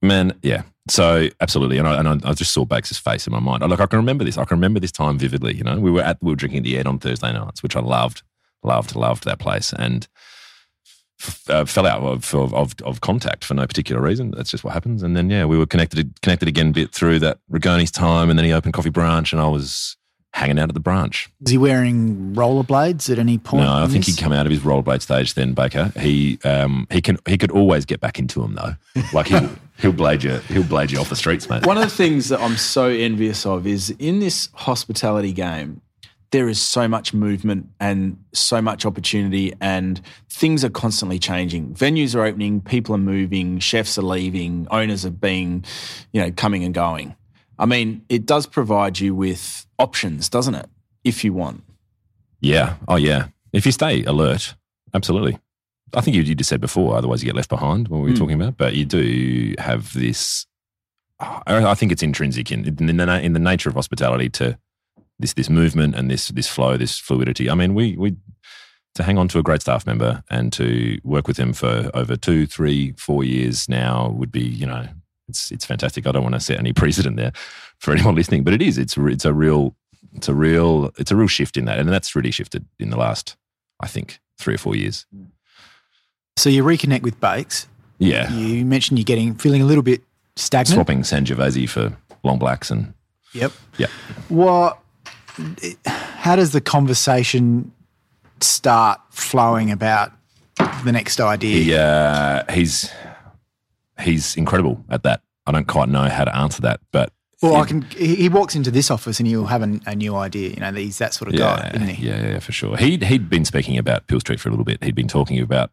Man, 0.03 0.35
yeah. 0.43 0.63
So 0.91 1.29
absolutely, 1.41 1.79
and 1.79 1.89
I, 1.89 1.99
and 1.99 2.09
I, 2.27 2.31
I 2.31 2.35
just 2.35 2.53
saw 2.53 2.67
Bakes' 2.67 2.99
face 2.99 3.27
in 3.27 3.33
my 3.33 3.41
mind. 3.41 3.63
Like 3.63 3.81
I 3.81 3.87
can 3.87 3.99
remember 3.99 4.23
this. 4.23 4.37
I 4.37 4.45
can 4.45 4.59
remember 4.59 4.79
this 4.81 4.93
time 4.93 5.19
vividly. 5.19 5.55
You 5.55 5.65
know, 5.65 5.81
we 5.81 5.91
were 5.91 6.03
at 6.03 6.19
we 6.21 6.31
were 6.31 6.37
drinking 6.37 6.59
at 6.59 6.65
the 6.65 6.77
Ed 6.77 6.87
on 6.87 6.99
Thursday 6.99 7.33
nights, 7.33 7.63
which 7.63 7.75
I 7.75 7.81
loved, 7.81 8.23
loved, 8.63 8.95
loved 8.95 9.25
that 9.25 9.39
place, 9.39 9.73
and 9.73 10.07
uh, 11.49 11.65
fell 11.65 11.87
out 11.87 12.03
of, 12.03 12.35
of 12.35 12.55
of 12.55 12.75
of 12.83 13.01
contact 13.01 13.45
for 13.45 13.55
no 13.55 13.67
particular 13.67 14.01
reason. 14.01 14.31
That's 14.31 14.51
just 14.51 14.65
what 14.65 14.73
happens. 14.73 15.03
And 15.03 15.17
then 15.17 15.31
yeah, 15.31 15.45
we 15.45 15.59
were 15.59 15.67
connected 15.67 16.21
connected 16.23 16.49
again 16.49 16.69
a 16.69 16.73
bit 16.73 16.93
through 16.93 17.19
that 17.21 17.39
Rigoni's 17.51 17.91
time, 17.91 18.31
and 18.31 18.39
then 18.39 18.45
he 18.45 18.53
opened 18.53 18.75
Coffee 18.75 18.91
Branch, 18.91 19.31
and 19.33 19.41
I 19.41 19.49
was 19.49 19.97
hanging 20.35 20.59
out 20.59 20.69
at 20.69 20.75
the 20.75 20.81
branch. 20.81 21.31
Was 21.41 21.53
he 21.53 21.59
wearing 21.59 22.35
rollerblades 22.35 23.09
at 23.09 23.21
any 23.21 23.39
point? 23.39 23.65
No, 23.65 23.73
I 23.73 23.87
think 23.87 24.05
this? 24.05 24.17
he'd 24.17 24.21
come 24.21 24.33
out 24.33 24.47
of 24.47 24.51
his 24.51 24.63
rollerblade 24.63 25.01
stage 25.01 25.35
then, 25.35 25.55
Baker. 25.55 25.93
He 25.99 26.39
um 26.45 26.87
he 26.91 27.01
can 27.01 27.19
he 27.27 27.39
could 27.39 27.53
always 27.53 27.85
get 27.85 28.01
back 28.01 28.19
into 28.19 28.41
them 28.41 28.55
though. 28.55 29.03
Like 29.13 29.29
he'll 29.29 29.49
he'll 29.79 29.93
blade 29.93 30.25
you 30.25 30.39
he'll 30.49 30.65
blade 30.65 30.91
you 30.91 30.99
off 30.99 31.09
the 31.09 31.17
streets, 31.17 31.49
mate. 31.49 31.65
One 31.65 31.77
of 31.77 31.85
the 31.85 31.97
things 31.97 32.29
that 32.31 32.41
I'm 32.41 32.57
so 32.57 32.87
envious 32.89 33.47
of 33.47 33.67
is 33.67 33.91
in 33.99 34.19
this 34.19 34.49
hospitality 34.55 35.33
game, 35.33 35.81
there 36.35 36.49
is 36.49 36.61
so 36.61 36.89
much 36.89 37.15
movement 37.15 37.69
and 37.79 38.17
so 38.33 38.61
much 38.61 38.85
opportunity, 38.85 39.53
and 39.61 40.01
things 40.29 40.65
are 40.65 40.69
constantly 40.71 41.19
changing. 41.21 41.73
Venues 41.75 42.13
are 42.17 42.25
opening, 42.25 42.61
people 42.61 42.93
are 42.93 42.99
moving, 43.15 43.61
chefs 43.61 43.97
are 43.97 44.03
leaving, 44.03 44.67
owners 44.73 45.07
are 45.07 45.11
being, 45.11 45.65
you 46.13 46.21
know, 46.21 46.33
coming 46.33 46.65
and 46.65 46.75
going. 46.75 47.15
I 47.57 47.67
mean, 47.67 48.05
it 48.09 48.27
does 48.27 48.47
provide 48.49 48.99
you 48.99 49.15
with 49.15 49.65
options, 49.79 50.29
doesn't 50.29 50.57
it? 50.57 50.69
If 51.05 51.23
you 51.23 51.33
want. 51.33 51.63
Yeah. 52.41 52.75
Oh 52.89 52.97
yeah. 52.97 53.29
If 53.53 53.65
you 53.65 53.71
stay 53.71 54.03
alert, 54.03 54.57
absolutely. 54.93 55.39
I 55.95 56.01
think 56.01 56.17
you, 56.17 56.23
you 56.25 56.35
just 56.35 56.51
said 56.51 56.61
before, 56.61 56.97
otherwise 56.97 57.23
you 57.23 57.27
get 57.29 57.37
left 57.37 57.49
behind. 57.51 57.87
What 57.87 57.99
we 57.99 58.05
were 58.05 58.09
Hmm. 58.11 58.15
talking 58.17 58.43
about, 58.43 58.57
but 58.57 58.75
you 58.75 58.85
do 58.85 59.55
have 59.59 59.93
this. 59.93 60.47
I 61.21 61.65
I 61.73 61.75
think 61.77 61.93
it's 61.93 62.03
intrinsic 62.03 62.51
in 62.51 62.65
in 62.67 62.97
the, 62.97 63.21
in 63.23 63.33
the 63.35 63.39
nature 63.39 63.69
of 63.69 63.77
hospitality 63.77 64.29
to 64.31 64.59
this 65.19 65.33
this 65.35 65.49
movement 65.51 65.95
and 65.95 66.11
this 66.11 66.29
this 66.29 66.49
flow, 66.49 66.77
this 66.77 66.99
fluidity. 66.99 67.49
I 67.51 67.55
mean, 67.55 67.75
we 67.75 67.97
we 67.97 68.17
to 68.95 69.03
hang 69.03 69.19
on 69.19 69.27
to 69.29 69.39
a 69.39 69.43
great 69.43 69.61
staff 69.61 69.87
member 69.87 70.23
and 70.31 70.53
to 70.53 70.99
work 71.03 71.27
with 71.27 71.37
him 71.37 71.53
for 71.53 71.91
over 71.95 72.15
two, 72.17 72.47
three, 72.47 72.93
four 72.93 73.25
years 73.25 73.69
now 73.69 74.09
would 74.11 74.31
be, 74.31 74.41
you 74.43 74.67
know, 74.67 74.87
it's 75.29 75.51
it's 75.51 75.65
fantastic. 75.65 76.07
I 76.07 76.13
don't 76.13 76.23
want 76.23 76.35
to 76.35 76.41
set 76.41 76.59
any 76.59 76.73
precedent 76.83 77.17
there 77.17 77.33
for 77.79 77.93
anyone 77.93 78.15
listening, 78.15 78.45
but 78.45 78.55
it 78.55 78.63
is. 78.63 78.79
It's 78.79 78.97
it's 78.97 79.25
a 79.25 79.33
real 79.33 79.75
it's 80.15 80.29
a 80.29 80.35
real 80.35 80.93
it's 80.97 81.11
a 81.11 81.17
real 81.17 81.29
shift 81.29 81.57
in 81.57 81.65
that, 81.65 81.79
and 81.79 81.89
that's 81.89 82.15
really 82.15 82.31
shifted 82.31 82.65
in 82.79 82.91
the 82.91 82.97
last, 82.97 83.37
I 83.81 83.89
think, 83.89 84.21
three 84.39 84.55
or 84.55 84.59
four 84.59 84.77
years. 84.77 85.07
So 86.37 86.51
you 86.51 86.63
reconnect 86.65 87.03
with 87.03 87.21
Bakes. 87.21 87.69
Yeah, 87.99 88.33
You 88.33 88.65
mentioned 88.65 88.99
you're 88.99 89.05
getting 89.05 89.35
feeling 89.37 89.63
a 89.63 89.65
little 89.65 89.83
bit 89.83 90.03
stagnant. 90.37 90.75
swapping 90.75 91.03
Sangiovese 91.03 91.69
for 91.69 91.97
long 92.25 92.39
blacks 92.41 92.71
and 92.71 92.93
Yep. 93.33 93.53
yeah. 93.79 93.87
What? 94.29 94.79
How 95.87 96.37
does 96.37 96.53
the 96.53 96.61
conversation 96.61 97.73
start 98.41 99.01
flowing 99.11 99.71
about 99.71 100.13
the 100.85 100.93
next 100.93 101.21
idea? 101.21 101.63
He 101.65 101.75
uh, 101.75 102.45
he's 102.53 102.91
he's 104.01 104.37
incredible 104.37 104.85
at 104.91 105.03
that. 105.05 105.23
I 105.47 105.53
don't 105.53 105.67
quite 105.67 105.89
know 105.89 106.09
how 106.09 106.25
to 106.25 106.35
answer 106.37 106.63
that, 106.63 106.81
but 106.93 107.13
Well, 107.43 107.53
Yeah. 107.53 107.59
I 107.61 107.65
can. 107.67 107.83
He 107.83 108.29
walks 108.29 108.55
into 108.55 108.71
this 108.71 108.91
office 108.91 109.19
and 109.21 109.27
he'll 109.27 109.47
have 109.47 109.63
an, 109.63 109.83
a 109.87 109.95
new 109.95 110.17
idea. 110.17 110.51
You 110.51 110.57
know, 110.61 110.73
that 110.73 110.81
he's 110.81 110.99
that 110.99 111.13
sort 111.15 111.29
of 111.33 111.37
guy, 111.39 111.71
isn't 111.75 111.89
he? 111.89 112.07
Yeah, 112.09 112.27
yeah, 112.29 112.39
for 112.39 112.53
sure. 112.53 112.77
He'd 112.77 113.03
he'd 113.05 113.29
been 113.29 113.45
speaking 113.45 113.77
about 113.77 114.07
Peel 114.07 114.21
Street 114.21 114.41
for 114.41 114.49
a 114.49 114.53
little 114.53 114.65
bit. 114.65 114.83
He'd 114.83 114.95
been 114.95 115.09
talking 115.09 115.39
about 115.41 115.71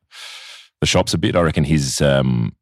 the 0.81 0.87
shops 0.87 1.13
a 1.13 1.17
bit. 1.17 1.35
I 1.35 1.41
reckon 1.41 1.63
his 1.63 2.01
um, 2.01 2.55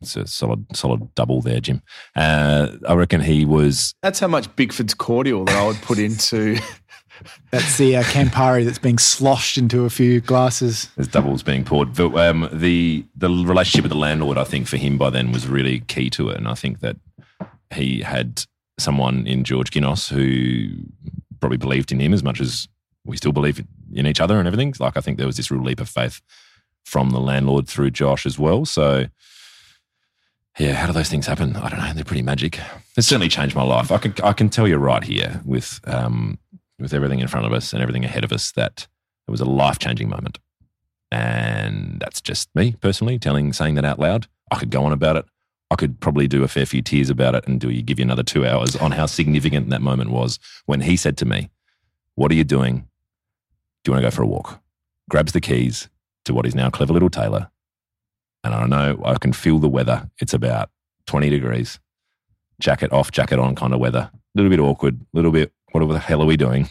it's 0.00 0.16
a 0.16 0.26
solid 0.26 0.64
solid 0.74 1.14
double 1.14 1.42
there, 1.42 1.60
Jim. 1.60 1.82
Uh, 2.16 2.68
I 2.88 2.94
reckon 2.94 3.20
he 3.20 3.44
was 3.44 3.94
That's 4.02 4.20
how 4.20 4.28
much 4.28 4.54
Bickford's 4.56 4.94
cordial 4.94 5.44
that 5.44 5.56
I 5.56 5.66
would 5.66 5.80
put 5.82 5.98
into. 5.98 6.58
That's 7.50 7.76
the 7.76 7.96
uh, 7.96 8.02
Campari 8.04 8.64
that's 8.64 8.78
being 8.78 8.96
sloshed 8.96 9.58
into 9.58 9.84
a 9.84 9.90
few 9.90 10.22
glasses. 10.22 10.88
There's 10.96 11.08
doubles 11.08 11.42
being 11.42 11.64
poured. 11.64 11.94
But, 11.94 12.14
um, 12.16 12.48
the 12.52 13.04
the 13.14 13.28
relationship 13.28 13.82
with 13.82 13.92
the 13.92 13.98
landlord, 13.98 14.38
I 14.38 14.44
think, 14.44 14.66
for 14.66 14.78
him 14.78 14.96
by 14.96 15.10
then 15.10 15.32
was 15.32 15.46
really 15.46 15.80
key 15.80 16.08
to 16.10 16.30
it, 16.30 16.38
and 16.38 16.48
I 16.48 16.54
think 16.54 16.80
that 16.80 16.96
he 17.74 18.00
had 18.00 18.44
someone 18.78 19.26
in 19.26 19.44
George 19.44 19.70
Ginos 19.70 20.08
who 20.08 20.70
probably 21.40 21.58
believed 21.58 21.92
in 21.92 22.00
him 22.00 22.14
as 22.14 22.22
much 22.22 22.40
as 22.40 22.68
we 23.04 23.18
still 23.18 23.32
believe 23.32 23.62
in 23.92 24.06
each 24.06 24.20
other 24.20 24.38
and 24.38 24.46
everything. 24.46 24.72
Like 24.78 24.96
I 24.96 25.00
think 25.00 25.18
there 25.18 25.26
was 25.26 25.36
this 25.36 25.50
real 25.50 25.62
leap 25.62 25.80
of 25.80 25.88
faith 25.88 26.22
from 26.84 27.10
the 27.10 27.20
landlord 27.20 27.68
through 27.68 27.90
Josh 27.90 28.24
as 28.24 28.38
well. 28.38 28.64
So. 28.64 29.06
Yeah, 30.60 30.74
how 30.74 30.86
do 30.86 30.92
those 30.92 31.08
things 31.08 31.26
happen? 31.26 31.56
I 31.56 31.70
don't 31.70 31.78
know. 31.78 31.90
They're 31.94 32.04
pretty 32.04 32.20
magic. 32.20 32.60
It's 32.94 33.06
certainly 33.06 33.30
changed 33.30 33.56
my 33.56 33.62
life. 33.62 33.90
I 33.90 33.96
can 33.96 34.12
I 34.22 34.34
can 34.34 34.50
tell 34.50 34.68
you 34.68 34.76
right 34.76 35.02
here 35.02 35.40
with 35.46 35.80
um, 35.84 36.38
with 36.78 36.92
everything 36.92 37.18
in 37.18 37.28
front 37.28 37.46
of 37.46 37.52
us 37.54 37.72
and 37.72 37.80
everything 37.80 38.04
ahead 38.04 38.24
of 38.24 38.30
us 38.30 38.52
that 38.52 38.86
it 39.26 39.30
was 39.30 39.40
a 39.40 39.46
life 39.46 39.78
changing 39.78 40.10
moment. 40.10 40.38
And 41.10 41.98
that's 41.98 42.20
just 42.20 42.54
me 42.54 42.76
personally 42.78 43.18
telling, 43.18 43.54
saying 43.54 43.76
that 43.76 43.86
out 43.86 43.98
loud. 43.98 44.26
I 44.50 44.56
could 44.56 44.68
go 44.68 44.84
on 44.84 44.92
about 44.92 45.16
it. 45.16 45.24
I 45.70 45.76
could 45.76 45.98
probably 45.98 46.28
do 46.28 46.44
a 46.44 46.48
fair 46.48 46.66
few 46.66 46.82
tears 46.82 47.08
about 47.08 47.34
it 47.34 47.46
and 47.46 47.58
do 47.58 47.70
you 47.70 47.80
give 47.80 47.98
you 47.98 48.04
another 48.04 48.22
two 48.22 48.46
hours 48.46 48.76
on 48.76 48.90
how 48.90 49.06
significant 49.06 49.70
that 49.70 49.80
moment 49.80 50.10
was 50.10 50.38
when 50.66 50.82
he 50.82 50.94
said 50.94 51.16
to 51.18 51.24
me, 51.24 51.48
What 52.16 52.30
are 52.32 52.34
you 52.34 52.44
doing? 52.44 52.86
Do 53.82 53.88
you 53.88 53.92
want 53.94 54.02
to 54.02 54.10
go 54.10 54.14
for 54.14 54.24
a 54.24 54.26
walk? 54.26 54.60
Grabs 55.08 55.32
the 55.32 55.40
keys 55.40 55.88
to 56.26 56.34
what 56.34 56.44
is 56.44 56.54
now 56.54 56.68
Clever 56.68 56.92
Little 56.92 57.08
Tailor. 57.08 57.50
And 58.44 58.54
I 58.54 58.66
know 58.66 59.00
I 59.04 59.14
can 59.18 59.32
feel 59.32 59.58
the 59.58 59.68
weather. 59.68 60.08
It's 60.20 60.32
about 60.34 60.70
20 61.06 61.28
degrees. 61.30 61.78
Jacket 62.60 62.92
off, 62.92 63.10
jacket 63.10 63.38
on 63.38 63.54
kind 63.54 63.72
of 63.74 63.80
weather. 63.80 64.10
A 64.12 64.18
little 64.34 64.50
bit 64.50 64.60
awkward, 64.60 65.00
a 65.00 65.04
little 65.16 65.30
bit, 65.32 65.52
what 65.72 65.86
the 65.86 65.98
hell 65.98 66.22
are 66.22 66.26
we 66.26 66.36
doing? 66.36 66.68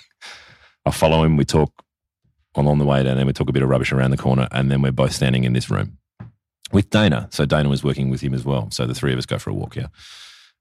I 0.86 0.91
follow 0.91 1.24
him. 1.24 1.38
We 1.38 1.45
talk 1.45 1.72
along 2.55 2.80
the 2.80 2.86
way 2.86 3.03
down 3.03 3.17
there. 3.17 3.26
We 3.26 3.34
talk 3.34 3.49
a 3.49 3.53
bit 3.53 3.63
of 3.63 3.70
rubbish 3.70 3.91
around 3.91 4.11
the 4.11 4.17
corner, 4.17 4.47
and 4.51 4.72
then 4.72 4.82
we're 4.82 4.91
both 4.91 5.13
standing 5.13 5.43
in 5.43 5.53
this 5.53 5.70
room 5.70 5.97
with 6.72 6.89
Dana. 6.89 7.28
So 7.32 7.45
Dana 7.45 7.70
was 7.70 7.84
working 7.84 8.09
with 8.09 8.22
him 8.22 8.34
as 8.34 8.43
well. 8.45 8.70
So 8.72 8.86
the 8.86 8.93
three 8.93 9.11
of 9.13 9.20
us 9.20 9.26
go 9.26 9.38
for 9.39 9.49
a 9.49 9.53
walk. 9.53 9.76
here. 9.76 9.89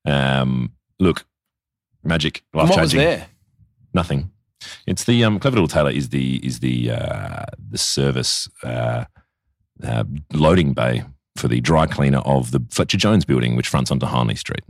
Um, 0.04 0.72
look, 0.98 1.24
magic, 2.04 2.42
life 2.52 2.62
And 2.64 2.70
what 2.70 2.80
was 2.80 2.92
changing. 2.92 3.08
there? 3.08 3.26
Nothing. 3.94 4.30
It's 4.86 5.04
the 5.04 5.24
um, 5.24 5.38
Clever 5.38 5.56
Little 5.56 5.68
Tailor 5.68 5.90
is 5.90 6.08
the 6.08 6.44
is 6.44 6.60
the 6.60 6.90
uh, 6.90 7.44
the 7.70 7.78
service 7.78 8.48
uh, 8.64 9.04
uh, 9.84 10.04
loading 10.32 10.72
bay 10.72 11.04
for 11.36 11.48
the 11.48 11.60
dry 11.60 11.86
cleaner 11.86 12.18
of 12.18 12.50
the 12.50 12.64
Fletcher 12.70 12.98
Jones 12.98 13.24
building, 13.24 13.56
which 13.56 13.68
fronts 13.68 13.90
onto 13.90 14.06
Hindley 14.06 14.34
Street. 14.34 14.64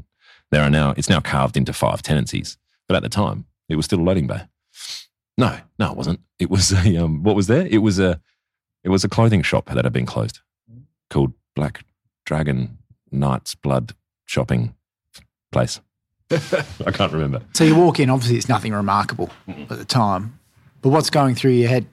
There 0.51 0.63
are 0.63 0.71
now 0.71 0.95
it's 0.97 1.09
now 1.09 1.21
carved 1.21 1.57
into 1.57 1.73
five 1.73 2.03
tenancies, 2.03 2.57
but 2.87 2.97
at 2.97 3.03
the 3.03 3.09
time 3.09 3.47
it 3.69 3.77
was 3.77 3.85
still 3.85 4.01
a 4.01 4.03
loading 4.03 4.27
bay. 4.27 4.43
No, 5.37 5.59
no, 5.79 5.91
it 5.91 5.97
wasn't. 5.97 6.21
It 6.39 6.51
was 6.51 6.73
a 6.73 6.97
um, 6.97 7.23
what 7.23 7.37
was 7.37 7.47
there? 7.47 7.67
It 7.67 7.79
was 7.79 7.99
a 7.99 8.21
it 8.85 8.89
was 8.89 9.05
a 9.05 9.09
clothing 9.09 9.43
shop 9.43 9.67
that 9.67 9.85
had 9.85 9.93
been 9.93 10.07
closed 10.07 10.41
called 11.11 11.33
Black 11.55 11.85
Dragon 12.25 12.79
Knight's 13.11 13.55
Blood 13.55 13.95
Shopping 14.27 14.75
Place. 15.53 15.81
I 16.31 16.91
can't 16.93 17.13
remember. 17.13 17.43
So 17.55 17.65
you 17.65 17.75
walk 17.75 18.01
in, 18.01 18.11
obviously 18.11 18.37
it's 18.37 18.49
nothing 18.49 18.73
remarkable 18.73 19.31
at 19.49 19.79
the 19.79 19.85
time. 19.85 20.39
But 20.83 20.91
what's 20.91 21.11
going 21.11 21.35
through 21.35 21.53
your 21.53 21.69
head? 21.69 21.87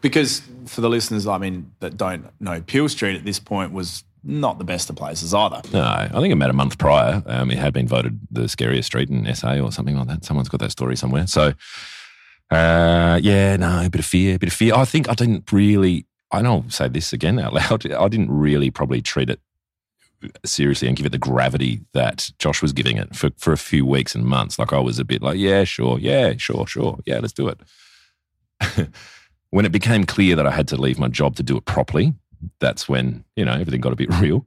Because 0.00 0.42
for 0.68 0.80
the 0.80 0.88
listeners, 0.88 1.26
I 1.26 1.38
mean, 1.38 1.72
that 1.80 1.96
don't 1.96 2.26
know, 2.40 2.60
Peel 2.60 2.88
Street 2.88 3.16
at 3.16 3.24
this 3.24 3.40
point 3.40 3.72
was 3.72 4.04
not 4.22 4.58
the 4.58 4.64
best 4.64 4.90
of 4.90 4.96
places 4.96 5.32
either. 5.32 5.62
No, 5.72 5.82
I 5.82 6.08
think 6.20 6.32
about 6.32 6.50
a 6.50 6.54
month 6.54 6.78
prior, 6.78 7.22
um, 7.26 7.50
it 7.50 7.58
had 7.58 7.72
been 7.72 7.88
voted 7.88 8.18
the 8.30 8.48
scariest 8.48 8.86
street 8.86 9.08
in 9.08 9.32
SA 9.34 9.60
or 9.60 9.72
something 9.72 9.96
like 9.96 10.08
that. 10.08 10.24
Someone's 10.24 10.48
got 10.48 10.60
that 10.60 10.72
story 10.72 10.96
somewhere. 10.96 11.26
So, 11.26 11.52
uh, 12.50 13.18
yeah, 13.22 13.56
no, 13.56 13.84
a 13.84 13.90
bit 13.90 14.00
of 14.00 14.06
fear, 14.06 14.36
a 14.36 14.38
bit 14.38 14.48
of 14.48 14.52
fear. 14.52 14.74
I 14.74 14.84
think 14.84 15.08
I 15.08 15.14
didn't 15.14 15.50
really, 15.52 16.06
I 16.30 16.42
don't 16.42 16.72
say 16.72 16.88
this 16.88 17.12
again 17.12 17.38
out 17.38 17.52
loud, 17.52 17.90
I 17.92 18.08
didn't 18.08 18.30
really 18.30 18.70
probably 18.70 19.00
treat 19.00 19.30
it 19.30 19.40
seriously 20.44 20.88
and 20.88 20.96
give 20.96 21.06
it 21.06 21.12
the 21.12 21.18
gravity 21.18 21.82
that 21.92 22.30
Josh 22.38 22.60
was 22.60 22.72
giving 22.72 22.96
it 22.96 23.14
for, 23.14 23.30
for 23.36 23.52
a 23.52 23.58
few 23.58 23.86
weeks 23.86 24.14
and 24.14 24.24
months. 24.24 24.58
Like 24.58 24.72
I 24.72 24.80
was 24.80 24.98
a 24.98 25.04
bit 25.04 25.22
like, 25.22 25.38
yeah, 25.38 25.64
sure, 25.64 25.98
yeah, 25.98 26.34
sure, 26.36 26.66
sure, 26.66 26.98
yeah, 27.06 27.20
let's 27.20 27.32
do 27.32 27.48
it. 27.48 27.60
when 29.50 29.64
it 29.64 29.72
became 29.72 30.04
clear 30.04 30.36
that 30.36 30.46
I 30.46 30.50
had 30.50 30.68
to 30.68 30.76
leave 30.76 30.98
my 30.98 31.08
job 31.08 31.36
to 31.36 31.42
do 31.42 31.56
it 31.56 31.64
properly, 31.64 32.14
that's 32.60 32.88
when, 32.88 33.24
you 33.36 33.44
know, 33.44 33.52
everything 33.52 33.80
got 33.80 33.92
a 33.92 33.96
bit 33.96 34.12
real. 34.20 34.46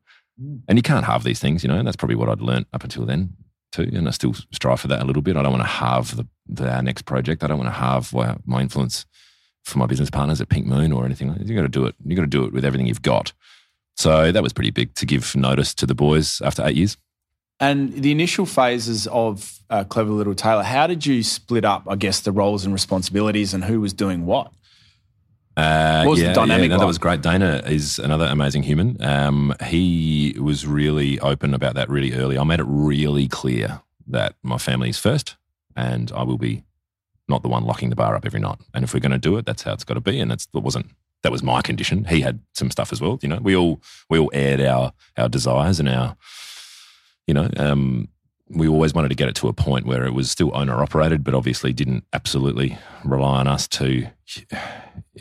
And 0.68 0.78
you 0.78 0.82
can't 0.82 1.06
halve 1.06 1.24
these 1.24 1.40
things, 1.40 1.64
you 1.64 1.68
know, 1.68 1.78
and 1.78 1.86
that's 1.86 1.98
probably 1.98 2.16
what 2.16 2.28
I'd 2.30 2.42
learnt 2.42 2.68
up 2.74 2.84
until 2.84 3.06
then 3.06 3.34
too. 3.72 3.90
And 3.94 4.08
I 4.08 4.12
still 4.12 4.34
strive 4.52 4.80
for 4.80 4.88
that 4.88 5.02
a 5.02 5.06
little 5.06 5.22
bit. 5.22 5.38
I 5.38 5.44
don't 5.44 5.52
want 5.52 5.64
to 5.64 5.70
halve 5.70 6.16
the, 6.16 6.28
the 6.48 6.70
our 6.70 6.82
next 6.82 7.04
project. 7.04 7.44
I 7.44 7.48
don't 7.48 7.60
want 7.60 7.68
to 7.68 7.80
halve 7.80 8.14
my 8.46 8.62
influence 8.62 9.06
for 9.64 9.78
my 9.78 9.86
business 9.86 10.10
partners 10.10 10.42
at 10.42 10.50
Pink 10.50 10.66
Moon 10.66 10.92
or 10.92 11.06
anything. 11.06 11.30
like 11.30 11.40
that. 11.40 11.48
You 11.48 11.56
got 11.56 11.62
to 11.62 11.68
do 11.68 11.86
it. 11.86 11.96
You 12.06 12.16
got 12.16 12.24
to 12.24 12.28
do 12.28 12.46
it 12.46 12.54
with 12.54 12.66
everything 12.66 12.88
you've 12.88 13.02
got. 13.02 13.34
So 13.98 14.32
that 14.32 14.42
was 14.42 14.54
pretty 14.54 14.72
big 14.72 14.96
to 14.96 15.06
give 15.06 15.36
notice 15.36 15.74
to 15.76 15.86
the 15.86 15.94
boys 15.94 16.42
after 16.42 16.66
eight 16.66 16.76
years. 16.76 16.98
And 17.60 17.94
the 18.02 18.12
initial 18.12 18.48
phases 18.48 19.06
of 19.08 19.60
uh, 19.70 19.84
Clever 19.84 20.10
Little 20.10 20.34
Tailor, 20.34 20.64
how 20.64 20.88
did 20.88 21.06
you 21.06 21.22
split 21.22 21.64
up, 21.64 21.84
I 21.88 21.96
guess, 21.96 22.20
the 22.20 22.32
roles 22.32 22.66
and 22.66 22.74
responsibilities 22.74 23.54
and 23.54 23.64
who 23.64 23.80
was 23.80 23.94
doing 23.94 24.26
what? 24.26 24.52
Uh, 25.58 26.04
What 26.04 26.12
was 26.12 26.20
the 26.22 26.34
dynamic 26.34 26.64
Yeah, 26.64 26.68
no, 26.68 26.74
like? 26.76 26.80
that 26.80 26.88
was 26.88 26.98
great. 26.98 27.22
Dana 27.22 27.62
is 27.66 28.00
another 28.00 28.26
amazing 28.26 28.64
human. 28.64 28.98
Um, 29.04 29.54
he 29.66 30.36
was 30.40 30.66
really 30.66 31.20
open 31.20 31.54
about 31.54 31.76
that 31.76 31.90
really 31.90 32.14
early. 32.14 32.38
I 32.38 32.44
made 32.44 32.60
it 32.60 32.66
really 32.68 33.28
clear 33.28 33.82
that 34.08 34.36
my 34.44 34.58
family 34.58 34.90
is 34.90 34.98
first, 34.98 35.36
and 35.76 36.12
I 36.14 36.24
will 36.24 36.38
be 36.38 36.64
not 37.28 37.42
the 37.44 37.50
one 37.50 37.64
locking 37.66 37.90
the 37.90 37.96
bar 37.96 38.16
up 38.16 38.26
every 38.26 38.40
night. 38.40 38.58
And 38.74 38.84
if 38.84 38.94
we're 38.94 39.00
going 39.02 39.12
to 39.12 39.18
do 39.18 39.38
it, 39.38 39.46
that's 39.46 39.64
how 39.64 39.74
it's 39.74 39.84
got 39.84 39.96
to 39.96 40.02
be. 40.02 40.20
And 40.20 40.32
that's 40.32 40.46
that 40.48 40.60
wasn't 40.62 40.88
that 41.24 41.32
was 41.32 41.44
my 41.44 41.62
condition. 41.62 42.06
He 42.06 42.22
had 42.22 42.40
some 42.54 42.72
stuff 42.72 42.92
as 42.92 43.00
well. 43.02 43.20
You 43.22 43.30
know, 43.30 43.40
we 43.42 43.56
all 43.56 43.82
we 44.10 44.18
all 44.20 44.32
aired 44.34 44.62
our 44.62 44.94
our 45.18 45.30
desires 45.30 45.80
and 45.80 45.88
our, 45.90 46.16
you 47.28 47.34
know, 47.34 47.50
um, 47.58 48.08
we 48.54 48.68
always 48.68 48.94
wanted 48.94 49.10
to 49.10 49.16
get 49.16 49.30
it 49.30 49.36
to 49.36 49.48
a 49.48 49.54
point 49.54 49.86
where 49.86 50.06
it 50.06 50.14
was 50.14 50.30
still 50.30 50.52
owner 50.56 50.82
operated, 50.82 51.24
but 51.24 51.34
obviously 51.34 51.74
didn't 51.74 52.04
absolutely 52.14 52.78
rely 53.04 53.40
on 53.40 53.48
us 53.48 53.68
to. 53.70 54.08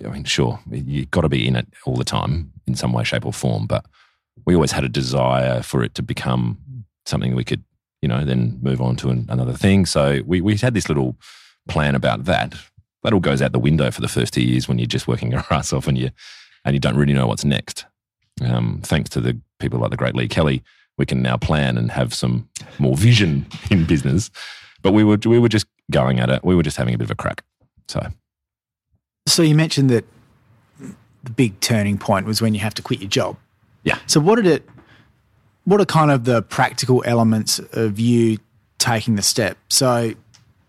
I 0.05 0.09
mean, 0.09 0.25
sure, 0.25 0.61
you've 0.71 1.11
got 1.11 1.23
to 1.23 1.29
be 1.29 1.47
in 1.47 1.57
it 1.57 1.67
all 1.85 1.97
the 1.97 2.05
time 2.05 2.53
in 2.67 2.75
some 2.75 2.93
way, 2.93 3.05
shape, 3.05 3.27
or 3.27 3.33
form, 3.33 3.67
but 3.67 3.85
we 4.47 4.55
always 4.55 4.73
had 4.73 4.85
a 4.85 4.89
desire 4.89 5.63
for 5.63 5.83
it 5.83 5.95
to 5.97 6.03
become 6.03 6.59
something 7.07 7.35
we 7.35 7.45
could, 7.45 7.65
you 8.03 8.09
know, 8.09 8.25
then 8.25 8.59
move 8.63 8.81
on 8.81 8.97
to 8.97 9.11
an, 9.11 9.27
another 9.29 9.53
thing. 9.53 9.87
So 9.87 10.21
we, 10.27 10.41
we 10.41 10.57
had 10.57 10.75
this 10.75 10.89
little 10.89 11.17
plan 11.69 11.95
about 11.95 12.25
that. 12.25 12.55
That 13.03 13.13
all 13.13 13.21
goes 13.21 13.43
out 13.43 13.53
the 13.53 13.59
window 13.59 13.91
for 13.91 14.01
the 14.01 14.09
first 14.09 14.35
two 14.35 14.43
years 14.43 14.69
when 14.69 14.79
you're 14.79 14.87
just 14.87 15.09
working 15.09 15.31
your 15.33 15.45
ass 15.51 15.73
off 15.73 15.87
and 15.87 15.99
you 15.99 16.11
and 16.65 16.75
you 16.75 16.81
don't 16.81 16.97
really 16.97 17.15
know 17.15 17.27
what's 17.27 17.45
next. 17.45 17.87
Um, 18.43 18.81
thanks 18.83 19.11
to 19.11 19.21
the 19.21 19.41
people 19.59 19.81
like 19.81 19.91
the 19.91 19.97
great 19.97 20.15
Lee 20.15 20.29
Kelly, 20.29 20.63
we 21.01 21.07
can 21.07 21.23
now 21.23 21.37
plan 21.39 21.79
and 21.79 21.91
have 21.91 22.13
some 22.13 22.47
more 22.79 22.95
vision 22.97 23.47
in 23.71 23.87
business. 23.87 24.31
But 24.83 24.93
we 24.93 25.03
were 25.03 25.19
we 25.25 25.39
were 25.39 25.49
just 25.49 25.67
going 25.91 26.21
at 26.21 26.29
it. 26.29 26.45
We 26.45 26.55
were 26.55 26.63
just 26.63 26.77
having 26.77 26.95
a 26.95 26.99
bit 26.99 27.07
of 27.07 27.11
a 27.11 27.15
crack. 27.17 27.43
So 27.89 28.01
So 29.27 29.43
you 29.43 29.55
mentioned 29.55 29.89
that 29.91 30.05
the 31.25 31.31
big 31.31 31.59
turning 31.61 31.99
point 31.99 32.27
was 32.27 32.41
when 32.43 32.55
you 32.55 32.61
have 32.61 32.75
to 32.75 32.83
quit 32.83 33.01
your 33.01 33.09
job. 33.11 33.37
Yeah. 33.83 33.99
So 34.07 34.21
what 34.21 34.37
did 34.37 34.47
it? 34.47 34.69
What 35.65 35.81
are 35.81 35.87
kind 35.87 36.11
of 36.11 36.25
the 36.25 36.43
practical 36.43 37.03
elements 37.07 37.59
of 37.73 37.99
you 37.99 38.39
taking 38.79 39.17
the 39.17 39.23
step? 39.23 39.57
So 39.69 40.15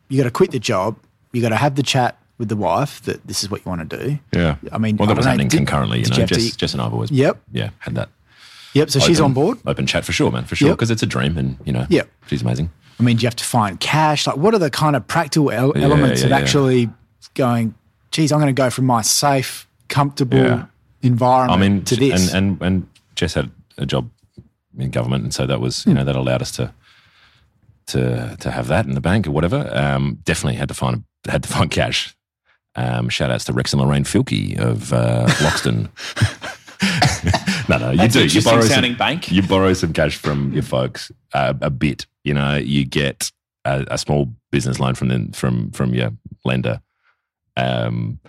you 0.09 0.17
got 0.17 0.23
to 0.23 0.31
quit 0.31 0.51
the 0.51 0.59
job. 0.59 0.95
You 1.33 1.41
got 1.41 1.49
to 1.49 1.55
have 1.65 1.75
the 1.75 1.83
chat 1.83 2.17
with 2.37 2.49
the 2.49 2.55
wife 2.57 3.01
that 3.03 3.25
this 3.27 3.43
is 3.43 3.49
what 3.51 3.63
you 3.65 3.69
want 3.69 3.89
to 3.89 3.97
do. 3.97 4.19
yeah, 4.33 4.55
I 4.71 4.77
mean, 4.77 4.97
well, 4.97 5.07
that 5.07 5.15
was 5.15 5.25
know, 5.25 5.31
happening 5.31 5.47
did- 5.49 5.57
concurrently. 5.57 5.99
You 5.99 6.09
know, 6.09 6.15
have 6.17 6.29
to- 6.29 6.35
Jess, 6.35 6.55
Jess 6.55 6.73
and 6.73 6.81
I 6.81 6.85
have 6.85 6.93
always 6.93 7.11
Yep. 7.11 7.37
yeah 7.51 7.69
had 7.79 7.95
that. 7.95 8.09
Yep. 8.73 8.89
So 8.89 8.99
she's 8.99 9.19
on 9.19 9.33
board. 9.33 9.57
Open 9.65 9.85
chat 9.85 10.05
for 10.05 10.11
sure, 10.13 10.31
man, 10.31 10.45
for 10.45 10.55
sure, 10.55 10.69
Yep. 10.69 10.77
because 10.77 10.91
it's 10.91 11.03
a 11.03 11.05
dream, 11.05 11.37
and 11.37 11.57
you 11.65 11.73
know, 11.73 11.85
Yep. 11.89 12.09
she's 12.27 12.41
amazing. 12.41 12.69
I 12.99 13.03
mean, 13.03 13.17
do 13.17 13.23
you 13.23 13.27
have 13.27 13.35
to 13.37 13.43
find 13.43 13.79
cash? 13.79 14.27
Like, 14.27 14.37
what 14.37 14.53
are 14.53 14.59
the 14.59 14.69
kind 14.69 14.95
of 14.95 15.07
practical 15.07 15.51
el- 15.51 15.73
Yeah, 15.75 15.83
elements 15.83 16.21
yeah, 16.21 16.25
of 16.27 16.31
yeah. 16.31 16.37
actually 16.37 16.89
going? 17.33 17.73
Geez, 18.11 18.31
I'm 18.31 18.39
going 18.39 18.53
to 18.55 18.61
go 18.61 18.69
from 18.69 18.85
my 18.85 19.01
safe, 19.01 19.67
comfortable 19.89 20.37
Yeah. 20.37 20.65
environment 21.01 21.51
I 21.63 21.67
mean, 21.69 21.83
to 21.85 21.95
this. 21.95 22.31
and 22.33 22.59
and 22.59 22.61
and 22.61 22.87
Jess 23.15 23.33
had 23.33 23.49
a 23.77 23.85
job 23.85 24.09
in 24.77 24.89
government, 24.91 25.23
and 25.23 25.33
so 25.33 25.45
that 25.47 25.59
was 25.59 25.83
Hmm. 25.83 25.89
you 25.89 25.95
know 25.95 26.03
that 26.05 26.15
allowed 26.15 26.41
us 26.41 26.51
to 26.51 26.71
to 27.87 28.37
to 28.39 28.51
have 28.51 28.67
that 28.67 28.85
in 28.85 28.93
the 28.93 29.01
bank 29.01 29.27
or 29.27 29.31
whatever. 29.31 29.69
Um, 29.75 30.19
definitely 30.23 30.57
had 30.57 30.67
to 30.69 30.73
find 30.75 31.03
had 31.27 31.43
to 31.43 31.49
find 31.49 31.69
cash. 31.71 32.15
Um, 32.75 33.09
shout 33.09 33.31
outs 33.31 33.43
to 33.45 33.53
Rex 33.53 33.73
and 33.73 33.81
Lorraine 33.81 34.05
Fielke 34.05 34.57
of 34.57 34.93
uh, 34.93 35.25
Loxton. 35.41 35.89
no, 37.69 37.77
no, 37.77 37.91
you 37.91 37.97
That's 37.97 38.13
do. 38.13 38.19
You 38.19 38.25
interesting 38.25 38.51
borrow 38.53 38.61
some, 38.65 38.95
bank. 38.95 39.31
you 39.31 39.41
borrow 39.41 39.73
some 39.73 39.93
cash 39.93 40.15
from 40.17 40.51
your 40.53 40.63
folks 40.63 41.11
uh, 41.33 41.53
a 41.61 41.69
bit. 41.69 42.05
You 42.23 42.33
know, 42.33 42.55
you 42.57 42.85
get 42.85 43.31
a, 43.65 43.85
a 43.91 43.97
small 43.97 44.31
business 44.51 44.79
loan 44.79 44.95
from 44.95 45.07
them, 45.09 45.31
from 45.31 45.71
from 45.71 45.93
your 45.93 46.11
lender, 46.45 46.81
um, 47.57 48.19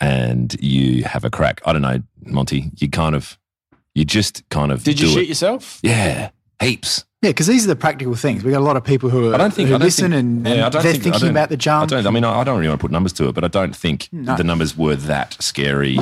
and 0.00 0.54
you 0.60 1.04
have 1.04 1.24
a 1.24 1.30
crack. 1.30 1.60
I 1.66 1.72
don't 1.72 1.82
know, 1.82 2.02
Monty. 2.24 2.70
You 2.76 2.88
kind 2.90 3.14
of, 3.14 3.38
you 3.94 4.04
just 4.04 4.48
kind 4.48 4.72
of. 4.72 4.84
Did 4.84 5.00
you 5.00 5.06
do 5.08 5.12
shoot 5.14 5.20
it. 5.22 5.28
yourself? 5.28 5.78
Yeah, 5.82 6.30
heaps. 6.60 7.04
yeah, 7.22 7.30
because 7.30 7.46
these 7.46 7.64
are 7.64 7.68
the 7.68 7.76
practical 7.76 8.14
things. 8.14 8.44
We 8.44 8.50
got 8.52 8.60
a 8.60 8.64
lot 8.64 8.76
of 8.76 8.84
people 8.84 9.08
who 9.10 9.30
are 9.30 9.34
I 9.34 9.38
don't 9.38 9.52
think 9.54 9.68
who 9.68 9.74
I 9.74 9.78
don't 9.78 9.84
listen 9.86 10.12
think, 10.12 10.20
and, 10.20 10.46
yeah, 10.46 10.52
I 10.52 10.54
and 10.66 10.72
don't 10.72 10.82
they're 10.82 10.92
think, 10.92 11.00
I 11.00 11.04
thinking 11.04 11.20
don't- 11.20 11.30
about 11.30 11.48
the 11.48 11.56
jump. 11.56 11.92
I 11.92 11.96
don't. 11.96 12.06
I 12.06 12.10
mean, 12.10 12.24
I, 12.24 12.40
I 12.40 12.44
don't 12.44 12.56
really 12.58 12.68
want 12.68 12.80
to 12.80 12.84
put 12.84 12.90
numbers 12.92 13.12
to 13.14 13.28
it, 13.28 13.34
but 13.34 13.44
I 13.44 13.48
don't 13.48 13.74
think 13.74 14.08
No. 14.12 14.36
the 14.36 14.44
numbers 14.44 14.76
were 14.76 14.96
that 14.96 15.36
scary. 15.40 15.98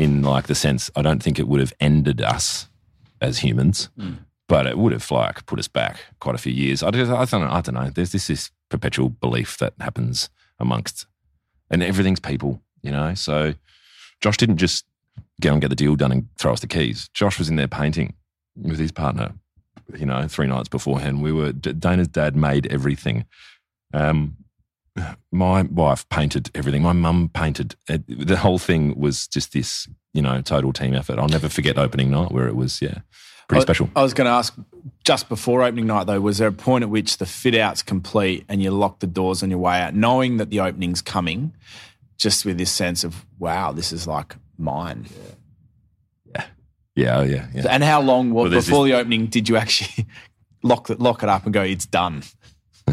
In 0.00 0.22
like 0.22 0.46
the 0.46 0.54
sense, 0.54 0.90
I 0.96 1.02
don't 1.02 1.22
think 1.22 1.38
it 1.38 1.46
would 1.46 1.60
have 1.60 1.74
ended 1.78 2.22
us 2.22 2.68
as 3.20 3.40
humans, 3.40 3.90
but 4.48 4.66
it 4.66 4.78
would 4.78 4.92
have 4.92 5.10
like 5.10 5.44
put 5.46 5.58
us 5.58 5.68
back 5.68 6.00
quite 6.20 6.34
a 6.34 6.38
few 6.38 6.52
years. 6.52 6.82
I, 6.82 6.90
just, 6.90 7.10
I 7.10 7.24
don't. 7.24 7.46
know, 7.46 7.52
I 7.52 7.60
don't 7.60 7.74
know. 7.74 7.90
There's 7.90 8.12
this 8.12 8.26
this 8.26 8.50
perpetual 8.70 9.10
belief 9.10 9.58
that 9.58 9.74
happens 9.78 10.30
amongst, 10.58 11.06
and 11.70 11.82
everything's 11.82 12.20
people, 12.20 12.62
you 12.82 12.90
know. 12.90 13.14
So 13.14 13.54
Josh 14.20 14.38
didn't 14.38 14.56
just 14.56 14.86
go 15.40 15.52
and 15.52 15.60
get 15.60 15.68
the 15.68 15.76
deal 15.76 15.96
done 15.96 16.12
and 16.12 16.28
throw 16.38 16.52
us 16.52 16.60
the 16.60 16.66
keys. 16.66 17.10
Josh 17.12 17.38
was 17.38 17.48
in 17.48 17.56
there 17.56 17.68
painting 17.68 18.14
with 18.56 18.78
his 18.78 18.92
partner 18.92 19.34
you 19.98 20.06
know, 20.06 20.26
three 20.28 20.46
nights 20.46 20.68
beforehand. 20.68 21.22
We 21.22 21.32
were 21.32 21.52
Dana's 21.52 22.08
dad 22.08 22.36
made 22.36 22.66
everything. 22.72 23.24
Um, 23.92 24.36
my 25.32 25.62
wife 25.62 26.08
painted 26.08 26.50
everything. 26.54 26.82
My 26.82 26.92
mum 26.92 27.30
painted. 27.32 27.74
It, 27.88 28.02
the 28.26 28.36
whole 28.36 28.58
thing 28.58 28.98
was 28.98 29.26
just 29.26 29.52
this, 29.52 29.88
you 30.12 30.22
know, 30.22 30.40
total 30.40 30.72
team 30.72 30.94
effort. 30.94 31.18
I'll 31.18 31.28
never 31.28 31.48
forget 31.48 31.78
opening 31.78 32.10
night 32.10 32.32
where 32.32 32.48
it 32.48 32.56
was, 32.56 32.80
yeah, 32.82 32.98
pretty 33.48 33.60
I- 33.60 33.64
special. 33.64 33.90
I 33.96 34.02
was 34.02 34.14
going 34.14 34.26
to 34.26 34.32
ask 34.32 34.54
just 35.04 35.28
before 35.28 35.62
opening 35.62 35.86
night, 35.86 36.06
though, 36.06 36.20
was 36.20 36.38
there 36.38 36.48
a 36.48 36.52
point 36.52 36.82
at 36.82 36.90
which 36.90 37.18
the 37.18 37.26
fit 37.26 37.54
out's 37.54 37.82
complete 37.82 38.44
and 38.48 38.62
you 38.62 38.70
lock 38.70 39.00
the 39.00 39.06
doors 39.06 39.42
on 39.42 39.50
your 39.50 39.58
way 39.58 39.80
out, 39.80 39.94
knowing 39.94 40.36
that 40.38 40.50
the 40.50 40.60
opening's 40.60 41.02
coming, 41.02 41.52
just 42.18 42.44
with 42.44 42.58
this 42.58 42.70
sense 42.70 43.04
of, 43.04 43.24
wow, 43.38 43.72
this 43.72 43.92
is 43.92 44.06
like 44.06 44.36
mine? 44.58 45.06
Yeah, 46.96 47.18
oh, 47.18 47.22
yeah, 47.22 47.46
yeah. 47.54 47.66
And 47.70 47.82
how 47.84 48.00
long 48.02 48.32
Well, 48.32 48.50
before 48.50 48.84
the 48.84 48.94
opening 48.94 49.26
did 49.26 49.48
you 49.48 49.56
actually 49.56 50.06
lock, 50.62 50.88
the, 50.88 50.96
lock 50.96 51.22
it 51.22 51.28
up 51.28 51.44
and 51.44 51.54
go, 51.54 51.62
it's 51.62 51.86
done? 51.86 52.22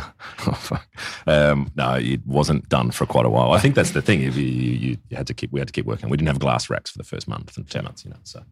oh, 0.48 0.54
fuck. 0.54 0.88
Um, 1.26 1.72
no, 1.76 1.96
it 1.96 2.26
wasn't 2.26 2.68
done 2.70 2.92
for 2.92 3.06
quite 3.06 3.26
a 3.26 3.30
while. 3.30 3.52
I 3.52 3.60
think 3.60 3.76
that's 3.76 3.92
the 3.92 4.02
thing. 4.02 4.22
You, 4.22 4.32
you, 4.32 4.98
you 5.10 5.18
had 5.18 5.28
to 5.28 5.34
keep, 5.34 5.52
we 5.52 5.60
had 5.60 5.68
to 5.68 5.72
keep 5.72 5.86
working. 5.86 6.10
We 6.10 6.18
didn't 6.18 6.30
have 6.30 6.40
glass 6.40 6.70
racks 6.70 6.92
for 6.92 6.98
the 6.98 7.04
first 7.04 7.28
month 7.28 7.58
and 7.58 7.70
two 7.70 7.82
months, 7.82 8.04
you 8.04 8.12
know. 8.12 8.18
So, 8.24 8.44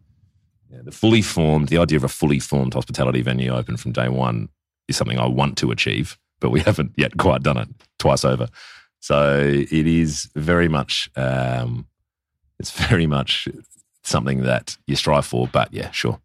yeah, 0.70 0.80
the 0.82 0.92
fully 0.92 1.22
formed, 1.22 1.68
the 1.68 1.78
idea 1.78 1.96
of 1.96 2.04
a 2.04 2.08
fully 2.08 2.38
formed 2.38 2.74
hospitality 2.74 3.22
venue 3.22 3.52
open 3.52 3.76
from 3.76 3.92
day 3.92 4.08
one 4.08 4.48
is 4.88 4.96
something 4.96 5.18
I 5.18 5.26
want 5.26 5.58
to 5.58 5.70
achieve, 5.70 6.18
but 6.40 6.50
we 6.50 6.60
haven't 6.68 6.92
yet 6.96 7.16
quite 7.16 7.42
done 7.42 7.58
it 7.58 7.68
twice 7.98 8.24
over. 8.24 8.48
So 9.00 9.40
it 9.40 9.86
is 9.86 10.28
very 10.34 10.68
much, 10.68 11.10
um, 11.16 11.86
it's 12.58 12.70
very 12.70 13.06
much 13.06 13.48
something 14.02 14.42
that 14.42 14.76
you 14.86 14.96
strive 14.96 15.26
for. 15.26 15.48
But 15.48 15.72
yeah, 15.72 15.90
sure. 15.90 16.20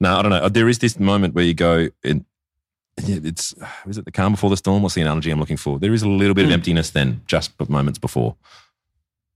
No, 0.00 0.18
I 0.18 0.22
don't 0.22 0.30
know. 0.30 0.48
There 0.48 0.68
is 0.68 0.78
this 0.80 0.98
moment 1.00 1.34
where 1.34 1.44
you 1.44 1.54
go, 1.54 1.88
yeah, 3.04 3.18
it's 3.24 3.54
is 3.88 3.98
it 3.98 4.04
the 4.04 4.12
calm 4.12 4.32
before 4.32 4.50
the 4.50 4.56
storm? 4.56 4.82
What's 4.82 4.94
the 4.94 5.00
analogy 5.02 5.30
I'm 5.30 5.40
looking 5.40 5.56
for? 5.56 5.78
There 5.78 5.92
is 5.94 6.02
a 6.02 6.08
little 6.08 6.34
bit 6.34 6.44
of 6.44 6.50
Mm. 6.50 6.54
emptiness 6.54 6.90
then, 6.90 7.22
just 7.26 7.52
moments 7.68 7.98
before. 7.98 8.36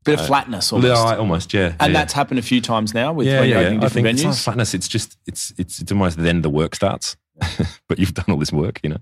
Bit 0.05 0.15
of 0.15 0.21
Uh, 0.21 0.27
flatness 0.29 0.73
almost. 0.73 0.89
Yeah, 0.89 1.17
almost, 1.17 1.53
yeah. 1.53 1.75
and 1.79 1.93
yeah. 1.93 1.99
that's 2.01 2.15
happened 2.15 2.39
a 2.39 2.43
few 2.43 2.63
times 2.63 2.95
now 2.95 3.13
with 3.13 3.27
yeah, 3.27 3.41
when 3.41 3.49
you're 3.51 3.59
yeah. 3.61 3.65
opening 3.67 3.81
I 3.81 3.83
different 3.83 4.07
think 4.07 4.15
it's 4.17 4.25
not 4.25 4.33
venues. 4.35 4.45
flatness. 4.45 4.75
It's 4.75 4.89
just 4.89 5.19
it's 5.27 5.53
it's 5.59 5.79
it's 5.81 5.93
almost 5.93 6.17
then 6.17 6.41
the 6.43 6.49
work 6.51 6.75
starts, 6.75 7.17
but 7.89 7.99
you've 7.99 8.15
done 8.15 8.25
all 8.29 8.39
this 8.39 8.53
work, 8.53 8.81
you 8.83 8.91
know. 8.91 8.99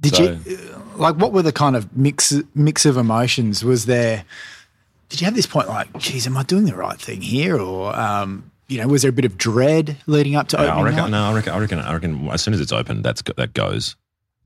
Did 0.00 0.14
So- 0.16 0.22
you 0.44 0.58
like 0.96 1.16
what 1.16 1.32
were 1.32 1.42
the 1.42 1.52
kind 1.52 1.74
of 1.76 1.96
mix 1.96 2.32
mix 2.54 2.84
of 2.84 2.96
emotions? 2.98 3.64
Was 3.64 3.86
there? 3.86 4.24
Did 5.08 5.20
you 5.20 5.24
have 5.26 5.34
this 5.34 5.46
point 5.46 5.68
like, 5.68 5.96
geez, 5.98 6.26
am 6.26 6.36
I 6.36 6.42
doing 6.42 6.64
the 6.64 6.74
right 6.74 7.00
thing 7.00 7.22
here, 7.22 7.56
or 7.58 7.94
um, 7.98 8.50
you 8.68 8.78
know, 8.80 8.88
was 8.88 9.02
there 9.02 9.08
a 9.10 9.12
bit 9.12 9.24
of 9.24 9.36
dread 9.36 9.96
leading 10.06 10.36
up 10.36 10.48
to 10.48 10.56
No, 10.56 10.64
I 10.64 10.82
reckon, 10.82 10.96
night? 10.98 11.10
no, 11.10 11.24
I 11.24 11.34
reckon, 11.34 11.52
I 11.52 11.58
reckon, 11.58 11.78
I 11.80 11.92
reckon. 11.92 12.28
As 12.30 12.42
soon 12.42 12.54
as 12.54 12.60
it's 12.60 12.72
open, 12.72 13.02
that's 13.02 13.22
that 13.36 13.52
goes. 13.54 13.96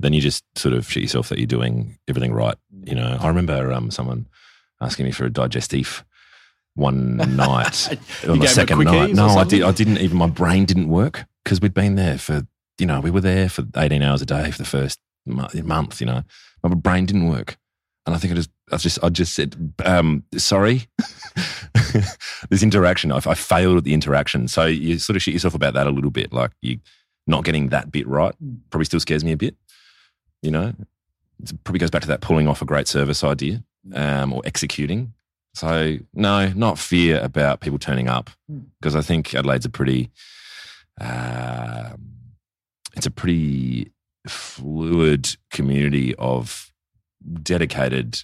Then 0.01 0.12
you 0.12 0.21
just 0.21 0.45
sort 0.57 0.75
of 0.75 0.91
shit 0.91 1.03
yourself 1.03 1.29
that 1.29 1.39
you're 1.39 1.47
doing 1.47 1.99
everything 2.09 2.33
right. 2.33 2.57
You 2.85 2.95
know, 2.95 3.16
I 3.21 3.29
remember 3.29 3.73
um, 3.73 3.91
someone 3.91 4.27
asking 4.81 5.07
me 5.07 5.12
for 5.12 5.25
a 5.25 5.31
digestif 5.31 6.05
one 6.75 7.16
night 7.37 7.89
on 8.29 8.39
the 8.39 8.47
second 8.47 8.79
night. 8.85 9.14
No, 9.14 9.27
I 9.29 9.45
did. 9.45 9.62
I 9.62 9.73
didn't 9.73 9.99
even. 9.99 10.16
My 10.19 10.29
brain 10.29 10.64
didn't 10.64 10.89
work 10.89 11.25
because 11.45 11.61
we'd 11.61 11.75
been 11.75 11.97
there 11.97 12.19
for 12.19 12.47
you 12.79 12.87
know 12.87 13.01
we 13.01 13.11
were 13.11 13.21
there 13.21 13.49
for 13.49 13.64
18 13.77 14.03
hours 14.03 14.23
a 14.23 14.27
day 14.27 14.51
for 14.51 14.59
the 14.59 14.64
first 14.64 15.01
month. 15.27 16.01
You 16.01 16.07
know, 16.07 16.23
my 16.62 16.75
brain 16.75 17.07
didn't 17.07 17.29
work, 17.29 17.57
and 18.09 18.15
I 18.17 18.19
think 18.19 18.33
I 18.33 18.37
just 18.37 18.51
I 18.73 18.77
just 18.79 19.05
I 19.05 19.09
just 19.11 19.35
said 19.35 19.75
um, 19.85 20.25
sorry. 20.39 20.87
this 22.49 22.63
interaction, 22.63 23.13
I, 23.13 23.19
I 23.19 23.35
failed 23.35 23.77
at 23.77 23.85
the 23.85 23.93
interaction, 23.93 24.49
so 24.49 24.65
you 24.65 24.99
sort 24.99 25.17
of 25.17 25.23
shit 25.23 25.35
yourself 25.35 25.55
about 25.55 25.75
that 25.75 25.87
a 25.87 25.91
little 25.91 26.11
bit. 26.11 26.33
Like 26.33 26.53
you 26.63 26.79
not 27.27 27.45
getting 27.45 27.69
that 27.69 27.93
bit 27.93 28.09
right 28.09 28.35
probably 28.71 28.87
still 28.87 28.99
scares 28.99 29.25
me 29.25 29.33
a 29.33 29.37
bit. 29.37 29.57
You 30.41 30.51
know, 30.51 30.73
it 31.43 31.65
probably 31.65 31.81
goes 31.81 31.91
back 31.91 32.01
to 32.01 32.09
that 32.09 32.23
pulling 32.23 32.49
off 32.49 32.63
a 32.63 32.65
great 32.65 32.89
service 32.89 33.23
idea 33.23 33.63
um, 33.93 34.33
or 34.33 34.41
executing. 34.47 35.13
So 35.53 35.99
no, 36.15 36.49
not 36.57 36.79
fear 36.79 37.21
about 37.21 37.61
people 37.61 37.79
turning 37.79 38.09
up 38.09 38.31
because 38.81 38.97
I 38.97 39.03
think 39.03 39.35
Adelaide's 39.35 39.67
a 39.67 39.71
pretty, 39.71 40.11
um 40.99 42.15
it's 42.97 43.07
a 43.07 43.11
pretty 43.11 43.93
fluid 44.27 45.37
community 45.51 46.15
of 46.15 46.73
dedicated 47.43 48.23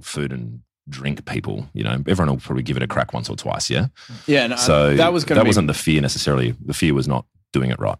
food 0.00 0.32
and 0.32 0.60
drink 0.88 1.24
people. 1.24 1.68
You 1.72 1.84
know, 1.84 2.02
everyone 2.06 2.34
will 2.34 2.40
probably 2.40 2.62
give 2.62 2.76
it 2.76 2.82
a 2.82 2.86
crack 2.86 3.12
once 3.12 3.28
or 3.28 3.36
twice. 3.36 3.70
Yeah. 3.70 3.88
Yeah, 4.26 4.46
no, 4.46 4.56
So 4.56 4.94
that 4.94 5.12
was 5.12 5.24
that 5.26 5.42
be 5.42 5.48
wasn't 5.48 5.68
the 5.68 5.74
fear 5.74 6.00
necessarily. 6.00 6.54
The 6.64 6.74
fear 6.74 6.94
was 6.94 7.08
not 7.08 7.26
doing 7.52 7.70
it 7.70 7.78
right. 7.78 7.98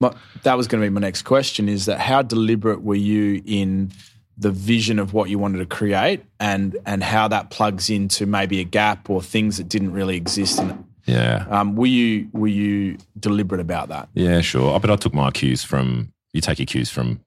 my, 0.00 0.14
that 0.42 0.56
was 0.56 0.66
going 0.66 0.82
to 0.82 0.86
be 0.86 0.90
my 0.90 1.00
next 1.00 1.22
question. 1.22 1.68
Is 1.68 1.86
that 1.86 2.00
how 2.00 2.22
deliberate 2.22 2.82
were 2.82 2.94
you 2.94 3.42
in 3.44 3.92
the 4.36 4.50
vision 4.50 4.98
of 4.98 5.12
what 5.12 5.30
you 5.30 5.38
wanted 5.38 5.58
to 5.58 5.66
create, 5.66 6.24
and 6.40 6.76
and 6.86 7.04
how 7.04 7.28
that 7.28 7.50
plugs 7.50 7.88
into 7.88 8.26
maybe 8.26 8.60
a 8.60 8.64
gap 8.64 9.08
or 9.08 9.22
things 9.22 9.58
that 9.58 9.68
didn't 9.68 9.92
really 9.92 10.16
exist 10.16 10.58
in 10.58 10.84
Yeah. 11.06 11.46
Um, 11.48 11.76
were 11.76 11.86
you 11.86 12.28
were 12.32 12.48
you 12.48 12.98
deliberate 13.18 13.60
about 13.60 13.88
that? 13.90 14.08
Yeah, 14.14 14.40
sure. 14.40 14.78
But 14.80 14.90
I 14.90 14.96
took 14.96 15.14
my 15.14 15.30
cues 15.30 15.62
from 15.62 16.12
you 16.32 16.40
take 16.40 16.58
your 16.58 16.66
cues 16.66 16.90
from, 16.90 17.20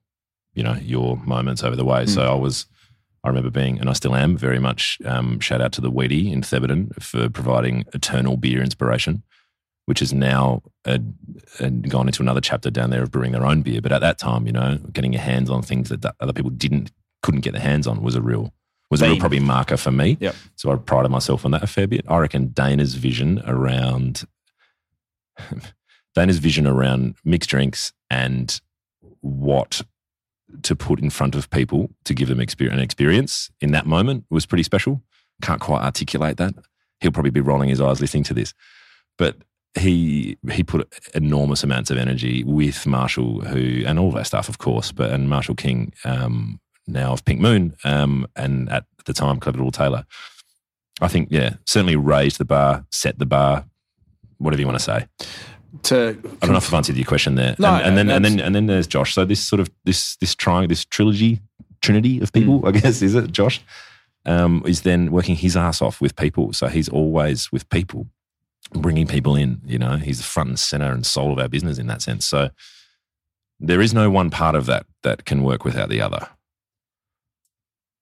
you 0.58 0.64
know, 0.64 0.76
your 0.82 1.16
moments 1.18 1.62
over 1.62 1.76
the 1.76 1.84
way. 1.84 2.04
So 2.04 2.22
I 2.22 2.34
was, 2.34 2.66
I 3.22 3.28
remember 3.28 3.48
being, 3.48 3.78
and 3.78 3.88
I 3.88 3.92
still 3.92 4.16
am 4.16 4.36
very 4.36 4.58
much. 4.58 4.98
Um, 5.04 5.38
shout 5.38 5.60
out 5.60 5.70
to 5.74 5.80
the 5.80 5.90
Wheaty 5.90 6.32
in 6.32 6.42
Thebarton 6.42 7.00
for 7.00 7.28
providing 7.28 7.84
eternal 7.94 8.36
beer 8.36 8.60
inspiration, 8.60 9.22
which 9.86 10.02
is 10.02 10.12
now 10.12 10.62
uh 10.84 10.98
gone 11.88 12.08
into 12.08 12.22
another 12.22 12.40
chapter 12.40 12.72
down 12.72 12.90
there 12.90 13.04
of 13.04 13.12
brewing 13.12 13.30
their 13.30 13.46
own 13.46 13.62
beer. 13.62 13.80
But 13.80 13.92
at 13.92 14.00
that 14.00 14.18
time, 14.18 14.46
you 14.46 14.52
know, 14.52 14.78
getting 14.92 15.12
your 15.12 15.22
hands 15.22 15.48
on 15.48 15.62
things 15.62 15.90
that 15.90 16.04
other 16.18 16.32
people 16.32 16.50
didn't 16.50 16.90
couldn't 17.22 17.42
get 17.42 17.52
their 17.52 17.62
hands 17.62 17.86
on 17.86 18.02
was 18.02 18.16
a 18.16 18.20
real 18.20 18.52
was 18.90 19.00
a 19.00 19.06
real 19.06 19.20
probably 19.20 19.38
marker 19.38 19.76
for 19.76 19.92
me. 19.92 20.16
Yep. 20.18 20.34
So 20.56 20.72
I 20.72 20.76
prided 20.76 21.12
myself 21.12 21.44
on 21.44 21.52
that 21.52 21.62
a 21.62 21.68
fair 21.68 21.86
bit. 21.86 22.04
I 22.08 22.18
reckon 22.18 22.50
Dana's 22.52 22.96
vision 22.96 23.42
around 23.46 24.24
Dana's 26.16 26.38
vision 26.38 26.66
around 26.66 27.14
mixed 27.24 27.48
drinks 27.48 27.92
and 28.10 28.60
what 29.20 29.82
to 30.62 30.74
put 30.74 31.00
in 31.00 31.10
front 31.10 31.34
of 31.34 31.50
people 31.50 31.90
to 32.04 32.14
give 32.14 32.28
them 32.28 32.40
an 32.40 32.80
experience 32.80 33.50
in 33.60 33.70
that 33.72 33.86
moment 33.86 34.24
was 34.30 34.46
pretty 34.46 34.62
special. 34.62 35.02
Can't 35.42 35.60
quite 35.60 35.82
articulate 35.82 36.36
that. 36.38 36.54
He'll 37.00 37.12
probably 37.12 37.30
be 37.30 37.40
rolling 37.40 37.68
his 37.68 37.80
eyes 37.80 38.00
listening 38.00 38.24
to 38.24 38.34
this, 38.34 38.54
but 39.16 39.36
he 39.78 40.36
he 40.50 40.64
put 40.64 40.92
enormous 41.14 41.62
amounts 41.62 41.90
of 41.90 41.98
energy 41.98 42.42
with 42.44 42.86
Marshall, 42.86 43.42
who 43.42 43.84
and 43.86 43.98
all 43.98 44.08
of 44.08 44.16
our 44.16 44.24
staff, 44.24 44.48
of 44.48 44.58
course, 44.58 44.90
but 44.90 45.10
and 45.10 45.28
Marshall 45.28 45.54
King, 45.54 45.92
um, 46.04 46.60
now 46.86 47.12
of 47.12 47.24
Pink 47.24 47.40
Moon, 47.40 47.76
um, 47.84 48.26
and 48.34 48.68
at 48.70 48.84
the 49.04 49.12
time 49.12 49.38
Clever 49.38 49.58
Little 49.58 49.70
Tailor. 49.70 50.04
I 51.00 51.08
think, 51.08 51.28
yeah, 51.30 51.54
certainly 51.64 51.94
raised 51.94 52.38
the 52.38 52.44
bar, 52.44 52.84
set 52.90 53.18
the 53.18 53.26
bar, 53.26 53.64
whatever 54.38 54.60
you 54.60 54.66
want 54.66 54.78
to 54.78 54.84
say. 54.84 55.06
To 55.84 55.96
I 55.96 56.46
don't 56.46 56.52
know 56.52 56.56
if 56.56 56.68
I've 56.68 56.74
answered 56.74 56.96
your 56.96 57.04
question 57.04 57.34
there. 57.34 57.54
No, 57.58 57.68
and, 57.74 57.86
and 57.86 57.96
then 57.98 58.10
and 58.10 58.24
then 58.24 58.40
and 58.40 58.54
then 58.54 58.66
there's 58.66 58.86
Josh. 58.86 59.14
So 59.14 59.24
this 59.24 59.40
sort 59.40 59.60
of 59.60 59.70
this 59.84 60.16
this 60.16 60.34
triangle, 60.34 60.68
this 60.68 60.84
trilogy, 60.84 61.40
trinity 61.82 62.20
of 62.20 62.32
people, 62.32 62.60
Mm. 62.60 62.68
I 62.68 62.70
guess, 62.80 63.02
is 63.02 63.14
it 63.14 63.32
Josh? 63.32 63.60
Um, 64.24 64.62
is 64.66 64.82
then 64.82 65.10
working 65.12 65.36
his 65.36 65.56
ass 65.56 65.80
off 65.82 66.00
with 66.00 66.16
people. 66.16 66.52
So 66.52 66.68
he's 66.68 66.88
always 66.88 67.50
with 67.52 67.68
people, 67.70 68.06
bringing 68.72 69.06
people 69.06 69.36
in. 69.36 69.60
You 69.64 69.78
know, 69.78 69.96
he's 69.96 70.18
the 70.18 70.24
front 70.24 70.48
and 70.50 70.58
center 70.58 70.92
and 70.92 71.04
soul 71.06 71.32
of 71.32 71.38
our 71.38 71.48
business 71.48 71.78
in 71.78 71.86
that 71.86 72.02
sense. 72.02 72.26
So 72.26 72.50
there 73.60 73.80
is 73.80 73.92
no 73.94 74.10
one 74.10 74.30
part 74.30 74.54
of 74.54 74.66
that 74.66 74.86
that 75.02 75.24
can 75.24 75.42
work 75.42 75.64
without 75.64 75.88
the 75.88 76.00
other. 76.00 76.28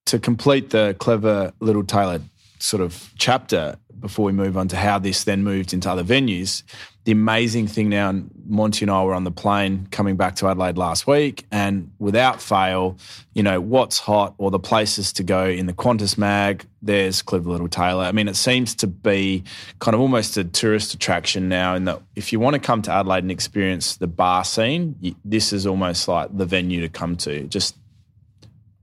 to 0.07 0.19
complete 0.21 0.71
the 0.71 0.95
clever 1.01 1.53
little 1.61 1.83
Tailor 1.85 2.21
sort 2.59 2.83
of 2.83 3.13
chapter 3.17 3.77
before 3.99 4.27
we 4.27 4.33
move 4.33 4.57
on 4.57 4.69
to 4.69 4.77
how 4.77 4.99
this 4.99 5.25
then 5.25 5.43
moved 5.43 5.73
into 5.73 5.91
other 5.91 6.05
venues. 6.05 6.63
The 7.05 7.13
amazing 7.13 7.69
thing 7.69 7.89
now, 7.89 8.11
and 8.11 8.31
Monty 8.47 8.85
and 8.85 8.91
I 8.91 9.03
were 9.05 9.15
on 9.15 9.25
the 9.25 9.31
plane 9.31 9.87
coming 9.93 10.17
back 10.17 10.37
to 10.37 10.49
Adelaide 10.49 10.77
last 10.77 11.07
week, 11.07 11.47
and 11.53 11.93
without 11.99 12.43
fail, 12.43 12.99
you 13.33 13.43
know, 13.45 13.61
what's 13.61 13.99
hot 13.99 14.35
or 14.39 14.51
the 14.51 14.59
places 14.59 15.13
to 15.15 15.23
go 15.23 15.47
in 15.47 15.67
the 15.67 15.73
Qantas 15.73 16.19
mag, 16.19 16.67
there's 16.83 17.23
Clever 17.23 17.49
Little 17.49 17.69
Tailor. 17.69 18.05
I 18.05 18.13
mean, 18.13 18.27
it 18.29 18.37
seems 18.37 18.75
to 18.77 18.89
be 18.89 19.45
kind 19.79 19.95
of 19.95 20.01
almost 20.01 20.37
a 20.37 20.45
tourist 20.45 20.95
attraction 20.95 21.49
now, 21.49 21.77
in 21.77 21.85
that 21.85 22.03
if 22.17 22.33
you 22.33 22.41
want 22.41 22.55
to 22.55 22.61
come 22.61 22.83
to 22.83 22.93
Adelaide 22.93 23.23
and 23.23 23.31
experience 23.31 23.97
the 23.97 24.09
bar 24.09 24.45
scene, 24.45 25.17
this 25.25 25.53
is 25.53 25.65
almost 25.65 26.09
like 26.09 26.37
the 26.37 26.45
venue 26.45 26.81
to 26.81 26.89
come 26.89 27.17
to. 27.19 27.45
Just 27.45 27.77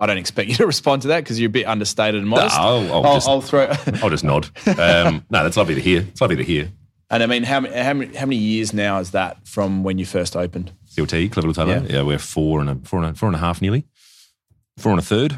I 0.03 0.05
don't 0.07 0.17
expect 0.17 0.49
you 0.49 0.55
to 0.55 0.67
respond 0.75 1.01
to 1.03 1.07
that 1.09 1.23
because 1.23 1.39
you're 1.39 1.47
a 1.47 1.51
bit 1.51 1.65
understated 1.65 2.19
and 2.19 2.27
modest. 2.29 2.55
I'll- 2.57 2.91
I'll 2.93 3.05
I'll, 3.05 3.13
just- 3.15 3.27
I'll 3.29 3.41
throw. 3.41 3.67
I'll 4.03 4.09
just 4.09 4.23
nod. 4.23 4.49
Um, 4.67 5.25
no, 5.29 5.43
that's 5.43 5.55
lovely 5.57 5.75
to 5.75 5.81
hear. 5.81 6.01
It's 6.01 6.19
lovely 6.21 6.35
to 6.35 6.43
hear. 6.43 6.69
and 7.09 7.23
I 7.23 7.25
mean, 7.27 7.43
how 7.43 7.59
many, 7.61 7.75
how 7.75 7.93
many 7.93 8.15
how 8.15 8.25
many 8.25 8.37
years 8.37 8.73
now 8.73 8.99
is 8.99 9.11
that 9.11 9.47
from 9.47 9.83
when 9.83 9.97
you 9.97 10.05
first 10.05 10.35
opened? 10.35 10.71
CLT, 10.95 11.31
Clever 11.31 11.47
Little 11.47 11.65
Tailor. 11.65 11.85
Yeah. 11.87 11.95
Yeah. 11.97 12.01
we're 12.03 12.19
four 12.19 12.59
and 12.61 12.69
a 12.69 12.75
four 12.87 13.01
and 13.03 13.11
a 13.11 13.13
four 13.17 13.27
and 13.29 13.35
a 13.35 13.39
half 13.39 13.61
nearly. 13.61 13.85
Four 14.77 14.91
and 14.91 14.99
a 14.99 15.03
third. 15.03 15.37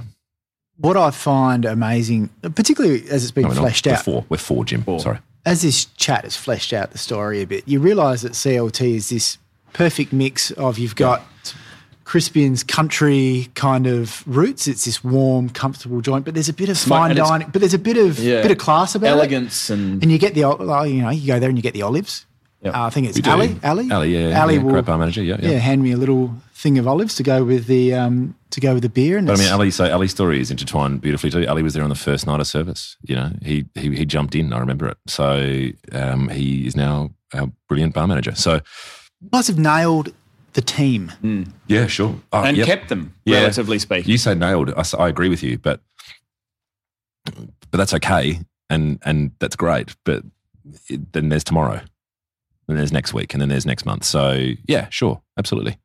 What 0.77 0.97
I 0.97 1.11
find 1.11 1.63
amazing, 1.63 2.29
particularly 2.55 3.09
as 3.09 3.23
it's 3.23 3.31
been 3.31 3.43
No, 3.43 3.49
we're 3.49 3.55
not. 3.55 3.61
fleshed 3.61 3.85
We're 3.85 3.93
out, 3.93 4.03
four. 4.03 4.25
We're 4.29 4.37
four, 4.37 4.65
Jim. 4.65 4.83
Four. 4.83 4.99
Sorry. 4.99 5.19
as 5.45 5.61
this 5.61 5.85
chat 5.85 6.23
has 6.25 6.35
fleshed 6.35 6.73
out 6.73 6.91
the 6.91 6.97
story 6.97 7.41
a 7.41 7.47
bit, 7.47 7.65
you 7.67 7.79
realise 7.79 8.21
that 8.23 8.33
CLT 8.33 8.95
is 8.95 9.09
this 9.09 9.37
perfect 9.73 10.11
mix 10.11 10.51
of 10.51 10.77
you've 10.79 10.95
got 10.95 11.23
Crispian's 12.05 12.63
country 12.63 13.49
kind 13.55 13.87
of 13.87 14.23
roots. 14.27 14.67
It's 14.67 14.85
this 14.85 15.03
warm, 15.03 15.49
comfortable 15.49 16.01
joint, 16.01 16.23
but 16.23 16.33
there's 16.35 16.49
a 16.49 16.53
bit 16.53 16.69
of 16.69 16.77
fine 16.77 17.11
and 17.11 17.17
dining, 17.17 17.49
but 17.51 17.59
there's 17.61 17.73
a 17.73 17.79
bit 17.79 17.97
of 17.97 18.19
Yeah. 18.19 18.41
bit 18.43 18.51
of 18.51 18.57
class 18.59 18.93
about 18.95 19.07
it. 19.07 19.19
Elegance 19.19 19.69
and, 19.71 20.01
And 20.03 20.11
you 20.11 20.17
get 20.19 20.35
the 20.35 20.43
ol- 20.43 20.85
you 20.87 21.01
know 21.01 21.09
you 21.09 21.25
go 21.27 21.39
there 21.39 21.49
and 21.49 21.57
you 21.57 21.63
get 21.63 21.73
the 21.73 21.81
olives. 21.81 22.25
Yep. 22.61 22.75
Uh, 22.75 22.81
I 22.83 22.89
think 22.89 23.07
it's 23.07 23.17
We 23.17 23.21
do. 23.21 23.29
Ali. 23.31 23.59
Ali. 23.63 23.91
Ali, 23.91 24.13
yeah, 24.13 24.29
yeah, 24.29 24.41
Ali 24.43 24.55
yeah, 24.55 24.63
will 24.63 24.71
great 24.71 24.85
bar 24.85 24.97
manager, 24.97 25.21
yeah, 25.21 25.37
yeah. 25.39 25.57
hand 25.59 25.83
me 25.83 25.91
a 25.91 25.97
little 25.97 26.33
thing 26.53 26.79
of 26.79 26.87
olives 26.87 27.13
to 27.15 27.23
go 27.23 27.43
with 27.43 27.67
the 27.67 27.93
um, 27.93 28.33
to 28.51 28.59
go 28.61 28.73
with 28.73 28.81
the 28.83 28.89
beer. 28.89 29.17
And 29.17 29.27
But 29.27 29.39
I 29.39 29.43
mean, 29.43 29.51
Ali, 29.51 29.69
so 29.71 29.91
Ali's 29.91 30.11
story 30.11 30.39
is 30.39 30.49
intertwined 30.49 31.01
beautifully 31.01 31.29
too. 31.29 31.45
Ali 31.47 31.61
was 31.63 31.73
there 31.73 31.83
on 31.83 31.89
the 31.89 31.95
first 31.95 32.25
night 32.25 32.39
of 32.39 32.47
service. 32.47 32.97
You 33.03 33.15
know, 33.15 33.31
he 33.43 33.65
he, 33.75 33.95
he 33.95 34.05
jumped 34.05 34.33
in. 34.35 34.53
I 34.53 34.59
remember 34.59 34.87
it. 34.87 34.97
So 35.07 35.69
um, 35.91 36.29
he 36.29 36.65
is 36.65 36.75
now 36.75 37.11
our 37.33 37.51
brilliant 37.67 37.93
bar 37.93 38.07
manager. 38.07 38.33
So 38.35 38.53
you 39.21 39.29
guys 39.31 39.47
have 39.47 39.59
nailed 39.59 40.13
the 40.55 40.61
team. 40.61 41.11
Yeah, 41.67 41.85
sure. 41.87 42.19
Oh, 42.33 42.43
and 42.43 42.57
yep. 42.57 42.65
kept 42.65 42.89
them, 42.89 43.13
Yeah. 43.25 43.39
relatively 43.39 43.77
speaking. 43.77 44.09
You 44.09 44.17
say 44.17 44.33
nailed. 44.33 44.73
I 44.73 45.07
agree 45.07 45.29
with 45.29 45.43
you, 45.43 45.57
but 45.57 45.81
but 47.25 47.77
that's 47.77 47.93
okay, 47.93 48.39
and 48.69 48.99
and 49.03 49.31
that's 49.39 49.55
great. 49.55 49.95
But 50.05 50.23
it, 50.89 51.11
then 51.13 51.29
there's 51.29 51.43
tomorrow, 51.43 51.81
then 52.67 52.77
there's 52.77 52.93
next 52.93 53.13
week, 53.13 53.33
and 53.33 53.41
then 53.41 53.49
there's 53.49 53.65
next 53.65 53.85
month. 53.85 54.05
So 54.05 54.51
yeah, 54.67 54.87
sure, 54.89 55.21
absolutely, 55.37 55.77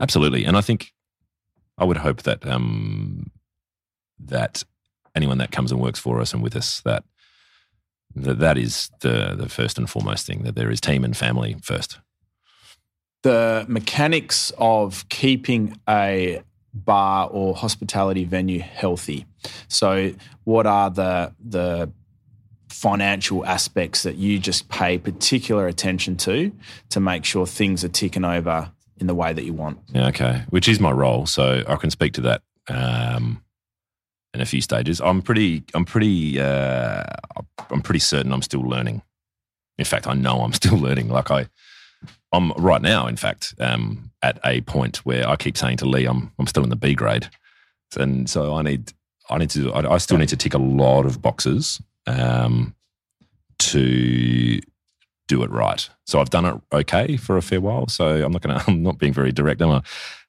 absolutely. 0.00 0.44
And 0.44 0.56
I 0.56 0.60
think 0.60 0.92
I 1.76 1.84
would 1.84 1.98
hope 1.98 2.22
that 2.22 2.46
um 2.46 3.30
that 4.24 4.62
anyone 5.16 5.38
that 5.38 5.50
comes 5.50 5.72
and 5.72 5.80
works 5.80 5.98
for 5.98 6.20
us 6.20 6.32
and 6.32 6.42
with 6.42 6.54
us 6.54 6.80
that 6.82 7.02
that 8.14 8.38
that 8.38 8.56
is 8.56 8.88
the 9.00 9.34
the 9.36 9.48
first 9.48 9.78
and 9.78 9.90
foremost 9.90 10.26
thing 10.26 10.44
that 10.44 10.54
there 10.54 10.70
is 10.70 10.80
team 10.80 11.02
and 11.04 11.16
family 11.16 11.56
first. 11.60 11.98
The 13.22 13.64
mechanics 13.68 14.52
of 14.58 15.08
keeping 15.08 15.78
a 15.88 16.42
bar 16.74 17.28
or 17.28 17.54
hospitality 17.54 18.24
venue 18.24 18.60
healthy. 18.60 19.26
So, 19.68 20.12
what 20.44 20.66
are 20.66 20.90
the 20.90 21.34
the 21.40 21.90
financial 22.68 23.44
aspects 23.44 24.02
that 24.02 24.16
you 24.16 24.38
just 24.38 24.68
pay 24.68 24.98
particular 24.98 25.66
attention 25.66 26.16
to 26.16 26.50
to 26.88 27.00
make 27.00 27.24
sure 27.24 27.46
things 27.46 27.84
are 27.84 27.88
ticking 27.88 28.24
over 28.24 28.72
in 28.98 29.06
the 29.06 29.14
way 29.14 29.32
that 29.32 29.44
you 29.44 29.52
want? 29.52 29.78
Yeah, 29.88 30.08
okay. 30.08 30.42
Which 30.50 30.68
is 30.68 30.80
my 30.80 30.90
role, 30.90 31.26
so 31.26 31.62
I 31.66 31.76
can 31.76 31.90
speak 31.90 32.14
to 32.14 32.20
that 32.22 32.42
um, 32.68 33.42
in 34.34 34.40
a 34.40 34.46
few 34.46 34.60
stages. 34.60 35.00
I'm 35.00 35.22
pretty, 35.22 35.64
I'm 35.74 35.84
pretty, 35.84 36.40
uh, 36.40 37.04
I'm 37.70 37.82
pretty 37.82 38.00
certain 38.00 38.32
I'm 38.32 38.42
still 38.42 38.62
learning. 38.62 39.02
In 39.78 39.84
fact, 39.84 40.06
I 40.06 40.14
know 40.14 40.40
I'm 40.40 40.52
still 40.62 40.78
learning. 40.78 41.08
Like 41.08 41.30
I, 41.30 41.46
I'm 42.32 42.52
right 42.52 42.82
now. 42.82 43.06
In 43.06 43.16
fact, 43.16 43.54
um, 43.60 44.10
at 44.22 44.38
a 44.44 44.60
point 44.62 44.98
where 44.98 45.28
I 45.28 45.36
keep 45.36 45.56
saying 45.56 45.78
to 45.78 45.86
Lee, 45.86 46.06
I'm, 46.06 46.32
I'm 46.38 46.46
still 46.46 46.64
in 46.64 46.70
the 46.70 46.76
B 46.76 46.94
grade, 46.94 47.28
and 47.96 48.28
so 48.28 48.54
I 48.54 48.62
need, 48.62 48.92
I 49.28 49.38
need 49.38 49.50
to, 49.50 49.72
I, 49.72 49.94
I 49.94 49.98
still 49.98 50.18
need 50.18 50.30
to 50.30 50.36
tick 50.36 50.54
a 50.54 50.58
lot 50.58 51.06
of 51.06 51.20
boxes 51.20 51.80
um, 52.06 52.74
to 53.58 54.60
do 55.28 55.42
it 55.42 55.50
right. 55.50 55.88
So 56.06 56.20
I've 56.20 56.30
done 56.30 56.44
it 56.44 56.60
okay 56.72 57.16
for 57.16 57.36
a 57.36 57.42
fair 57.42 57.60
while. 57.60 57.88
So 57.88 58.24
I'm 58.24 58.32
not 58.32 58.42
going 58.42 58.58
to, 58.58 58.64
I'm 58.66 58.82
not 58.82 58.98
being 58.98 59.12
very 59.12 59.32
direct, 59.32 59.62
am 59.62 59.70
I? 59.70 59.82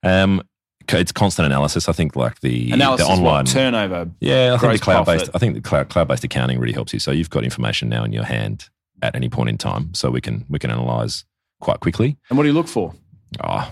Um, 0.03 0.43
it's 0.89 1.11
constant 1.11 1.45
analysis. 1.45 1.87
I 1.87 1.93
think 1.93 2.15
like 2.15 2.41
the, 2.41 2.71
Analysis, 2.71 3.07
the 3.07 3.13
online 3.13 3.45
what, 3.45 3.47
turnover. 3.47 4.11
yeah, 4.19 4.53
I 4.53 4.57
think 4.57 4.81
cloud 4.81 5.05
based. 5.05 5.29
I 5.33 5.39
think 5.39 5.55
the 5.55 5.61
cloud 5.61 5.89
cloud 5.89 6.07
based 6.07 6.23
accounting 6.23 6.59
really 6.59 6.73
helps 6.73 6.93
you. 6.93 6.99
So 6.99 7.11
you've 7.11 7.29
got 7.29 7.43
information 7.43 7.89
now 7.89 8.03
in 8.03 8.11
your 8.11 8.25
hand 8.25 8.69
at 9.01 9.15
any 9.15 9.29
point 9.29 9.49
in 9.49 9.57
time, 9.57 9.93
so 9.93 10.09
we 10.11 10.21
can 10.21 10.45
we 10.49 10.59
can 10.59 10.69
analyze 10.69 11.23
quite 11.63 11.79
quickly. 11.79 12.17
And 12.29 12.37
what 12.37 12.43
do 12.43 12.49
you 12.49 12.53
look 12.53 12.67
for? 12.67 12.93
Oh, 13.43 13.71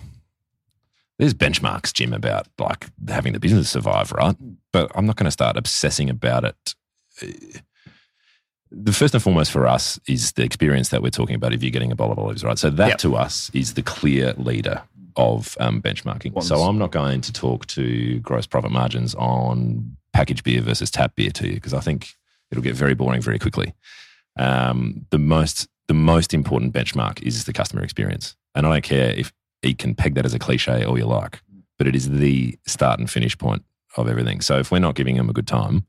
there's 1.19 1.33
benchmarks, 1.35 1.93
Jim, 1.93 2.13
about 2.13 2.47
like 2.57 2.87
having 3.07 3.33
the 3.33 3.39
business 3.39 3.69
survive, 3.69 4.11
right? 4.11 4.35
But 4.73 4.91
I'm 4.95 5.05
not 5.05 5.17
going 5.17 5.25
to 5.25 5.31
start 5.31 5.55
obsessing 5.57 6.09
about 6.09 6.43
it. 6.45 6.75
The 8.71 8.93
first 8.93 9.13
and 9.13 9.21
foremost 9.21 9.51
for 9.51 9.67
us 9.67 9.99
is 10.07 10.31
the 10.31 10.43
experience 10.43 10.89
that 10.89 11.01
we're 11.03 11.09
talking 11.09 11.35
about. 11.35 11.53
If 11.53 11.61
you're 11.61 11.71
getting 11.71 11.91
a 11.91 11.95
bowl 11.95 12.11
of 12.11 12.17
olives, 12.17 12.43
right? 12.43 12.57
So 12.57 12.69
that 12.69 12.87
Yep. 12.89 12.97
to 12.99 13.15
us 13.17 13.51
is 13.53 13.73
the 13.73 13.83
clear 13.83 14.33
leader 14.37 14.81
of 15.17 15.57
um, 15.59 15.81
benchmarking. 15.81 16.31
Once- 16.31 16.47
So 16.47 16.61
I'm 16.61 16.77
not 16.77 16.91
going 16.91 17.19
to 17.21 17.33
talk 17.33 17.65
to 17.67 18.19
gross 18.19 18.47
profit 18.47 18.71
margins 18.71 19.13
on 19.15 19.97
packaged 20.13 20.43
beer 20.45 20.61
versus 20.61 20.89
tap 20.89 21.15
beer 21.15 21.31
to 21.31 21.47
you 21.47 21.55
because 21.55 21.73
I 21.73 21.81
think 21.81 22.13
it'll 22.49 22.63
get 22.63 22.75
very 22.75 22.93
boring 22.95 23.21
very 23.21 23.37
quickly. 23.39 23.73
Um, 24.39 25.05
the 25.09 25.19
most 25.19 25.67
the 25.87 25.93
most 25.93 26.33
important 26.33 26.73
benchmark 26.73 27.21
is 27.21 27.45
the 27.45 27.53
customer 27.53 27.83
experience, 27.83 28.35
and 28.55 28.65
I 28.65 28.73
don't 28.73 28.83
care 28.83 29.11
if 29.11 29.33
you 29.63 29.75
can 29.75 29.95
peg 29.95 30.15
that 30.15 30.25
as 30.25 30.33
a 30.33 30.39
cliche 30.39 30.83
all 30.83 30.97
you 30.97 31.05
like, 31.05 31.41
but 31.77 31.87
it 31.87 31.95
is 31.95 32.09
the 32.09 32.57
start 32.65 32.99
and 32.99 33.09
finish 33.09 33.37
point 33.37 33.63
of 33.97 34.07
everything. 34.07 34.41
So 34.41 34.57
if 34.57 34.71
we're 34.71 34.79
not 34.79 34.95
giving 34.95 35.17
them 35.17 35.29
a 35.29 35.33
good 35.33 35.47
time, 35.47 35.85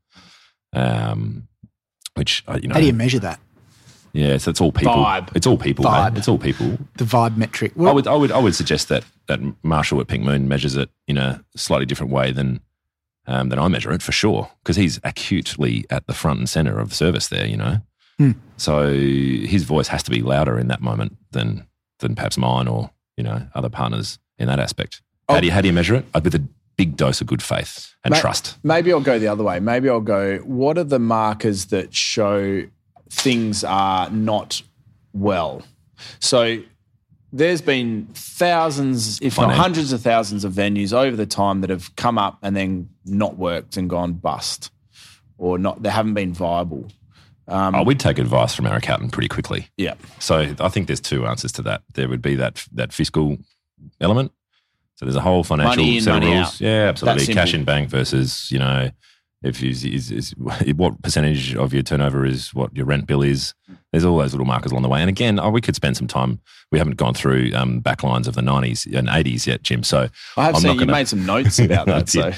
um, 0.72 1.48
which 2.14 2.44
uh, 2.48 2.58
you 2.60 2.68
know, 2.68 2.74
How 2.74 2.80
do 2.80 2.86
you 2.86 2.92
measure 2.92 3.20
that? 3.20 3.40
yeah, 4.12 4.36
so 4.36 4.50
it's 4.50 4.60
all 4.60 4.72
people. 4.72 4.94
Vibe. 4.94 5.34
It's 5.34 5.46
all 5.46 5.56
people. 5.56 5.84
Vibe. 5.84 6.12
mate. 6.12 6.18
It's 6.18 6.28
all 6.28 6.38
people. 6.38 6.78
The 6.96 7.04
vibe 7.04 7.36
metric. 7.36 7.72
I 7.78 7.92
would, 7.92 8.06
I 8.06 8.14
would, 8.14 8.32
I 8.32 8.38
would 8.38 8.54
suggest 8.54 8.88
that 8.88 9.04
that 9.28 9.40
Marshall 9.62 10.00
at 10.00 10.08
Pink 10.08 10.24
Moon 10.24 10.48
measures 10.48 10.76
it 10.76 10.90
in 11.06 11.16
a 11.16 11.44
slightly 11.56 11.86
different 11.86 12.12
way 12.12 12.32
than 12.32 12.60
um, 13.26 13.48
than 13.48 13.58
I 13.58 13.68
measure 13.68 13.92
it 13.92 14.02
for 14.02 14.12
sure, 14.12 14.50
because 14.62 14.76
he's 14.76 15.00
acutely 15.04 15.84
at 15.90 16.06
the 16.06 16.12
front 16.12 16.40
and 16.40 16.48
center 16.48 16.78
of 16.78 16.90
the 16.90 16.94
service 16.94 17.28
there. 17.28 17.46
You 17.46 17.56
know, 17.56 17.78
Hmm. 18.18 18.32
so 18.56 18.92
his 18.92 19.64
voice 19.64 19.88
has 19.88 20.02
to 20.04 20.10
be 20.10 20.22
louder 20.22 20.58
in 20.58 20.68
that 20.68 20.80
moment 20.80 21.16
than 21.30 21.66
than 22.00 22.14
perhaps 22.14 22.36
mine 22.36 22.68
or 22.68 22.90
you 23.16 23.24
know 23.24 23.46
other 23.54 23.68
partners 23.68 24.18
in 24.38 24.48
that 24.48 24.60
aspect. 24.60 25.02
Oh. 25.28 25.34
How 25.34 25.40
do 25.40 25.46
you 25.46 25.52
how 25.52 25.60
do 25.60 25.68
you 25.68 25.72
measure 25.72 25.94
it? 25.94 26.04
With 26.14 26.34
a 26.34 26.46
big 26.76 26.96
dose 26.96 27.20
of 27.20 27.26
good 27.26 27.42
faith 27.42 27.94
and 28.04 28.12
Ma- 28.12 28.20
trust. 28.20 28.58
Maybe 28.62 28.92
I'll 28.92 29.00
go 29.00 29.18
the 29.18 29.28
other 29.28 29.44
way. 29.44 29.60
Maybe 29.60 29.88
I'll 29.88 30.00
go, 30.00 30.38
what 30.38 30.78
are 30.78 30.84
the 30.84 30.98
markers 30.98 31.66
that 31.66 31.94
show 31.94 32.64
things 33.10 33.62
are 33.64 34.10
not 34.10 34.62
well? 35.12 35.62
So 36.18 36.62
there's 37.32 37.62
been 37.62 38.08
thousands, 38.14 39.20
if 39.22 39.38
not 39.38 39.54
hundreds 39.54 39.92
of 39.92 40.00
thousands 40.00 40.44
of 40.44 40.52
venues 40.52 40.92
over 40.92 41.16
the 41.16 41.26
time 41.26 41.60
that 41.60 41.70
have 41.70 41.94
come 41.96 42.18
up 42.18 42.38
and 42.42 42.56
then 42.56 42.88
not 43.04 43.36
worked 43.36 43.76
and 43.76 43.88
gone 43.88 44.14
bust 44.14 44.70
or 45.38 45.58
not, 45.58 45.82
they 45.82 45.90
haven't 45.90 46.14
been 46.14 46.32
viable. 46.32 46.88
Um, 47.52 47.74
oh, 47.74 47.82
we'd 47.82 48.00
take 48.00 48.18
advice 48.18 48.54
from 48.54 48.66
our 48.66 48.76
accountant 48.76 49.12
pretty 49.12 49.28
quickly. 49.28 49.68
yeah. 49.76 49.94
So 50.18 50.54
I 50.58 50.68
think 50.68 50.86
there's 50.86 51.00
two 51.00 51.26
answers 51.26 51.52
to 51.52 51.62
that. 51.62 51.82
There 51.94 52.08
would 52.08 52.22
be 52.22 52.34
that 52.36 52.64
that 52.72 52.92
fiscal 52.92 53.36
element. 54.00 54.32
So 54.96 55.04
there's 55.06 55.16
a 55.16 55.20
whole 55.20 55.44
financial 55.44 55.84
in, 55.84 56.00
set 56.00 56.22
of 56.22 56.28
rules. 56.28 56.60
Yeah, 56.60 56.88
absolutely. 56.88 57.34
Cash 57.34 57.54
in 57.54 57.64
bank 57.64 57.88
versus 57.90 58.50
you 58.50 58.58
know 58.58 58.90
if 59.42 59.60
you 59.60 59.70
is, 59.70 60.10
is, 60.12 60.34
what 60.76 61.02
percentage 61.02 61.56
of 61.56 61.74
your 61.74 61.82
turnover 61.82 62.24
is 62.24 62.54
what 62.54 62.74
your 62.76 62.86
rent 62.86 63.06
bill 63.08 63.22
is. 63.22 63.54
There's 63.90 64.04
all 64.04 64.16
those 64.18 64.32
little 64.32 64.46
markers 64.46 64.70
along 64.70 64.82
the 64.82 64.88
way. 64.88 65.00
And 65.00 65.08
again, 65.08 65.40
oh, 65.40 65.50
we 65.50 65.60
could 65.60 65.74
spend 65.74 65.96
some 65.96 66.06
time. 66.06 66.40
We 66.70 66.78
haven't 66.78 66.96
gone 66.96 67.12
through 67.14 67.50
um, 67.54 67.82
backlines 67.82 68.28
of 68.28 68.34
the 68.34 68.40
90s 68.40 68.86
and 68.96 69.08
80s 69.08 69.46
yet, 69.46 69.62
Jim. 69.64 69.82
So 69.82 70.08
I 70.36 70.44
have 70.44 70.54
I'm 70.54 70.60
seen 70.60 70.72
you 70.74 70.78
gonna- 70.78 70.92
made 70.92 71.08
some 71.08 71.26
notes 71.26 71.58
about 71.58 71.86
that. 71.88 72.08
so. 72.08 72.30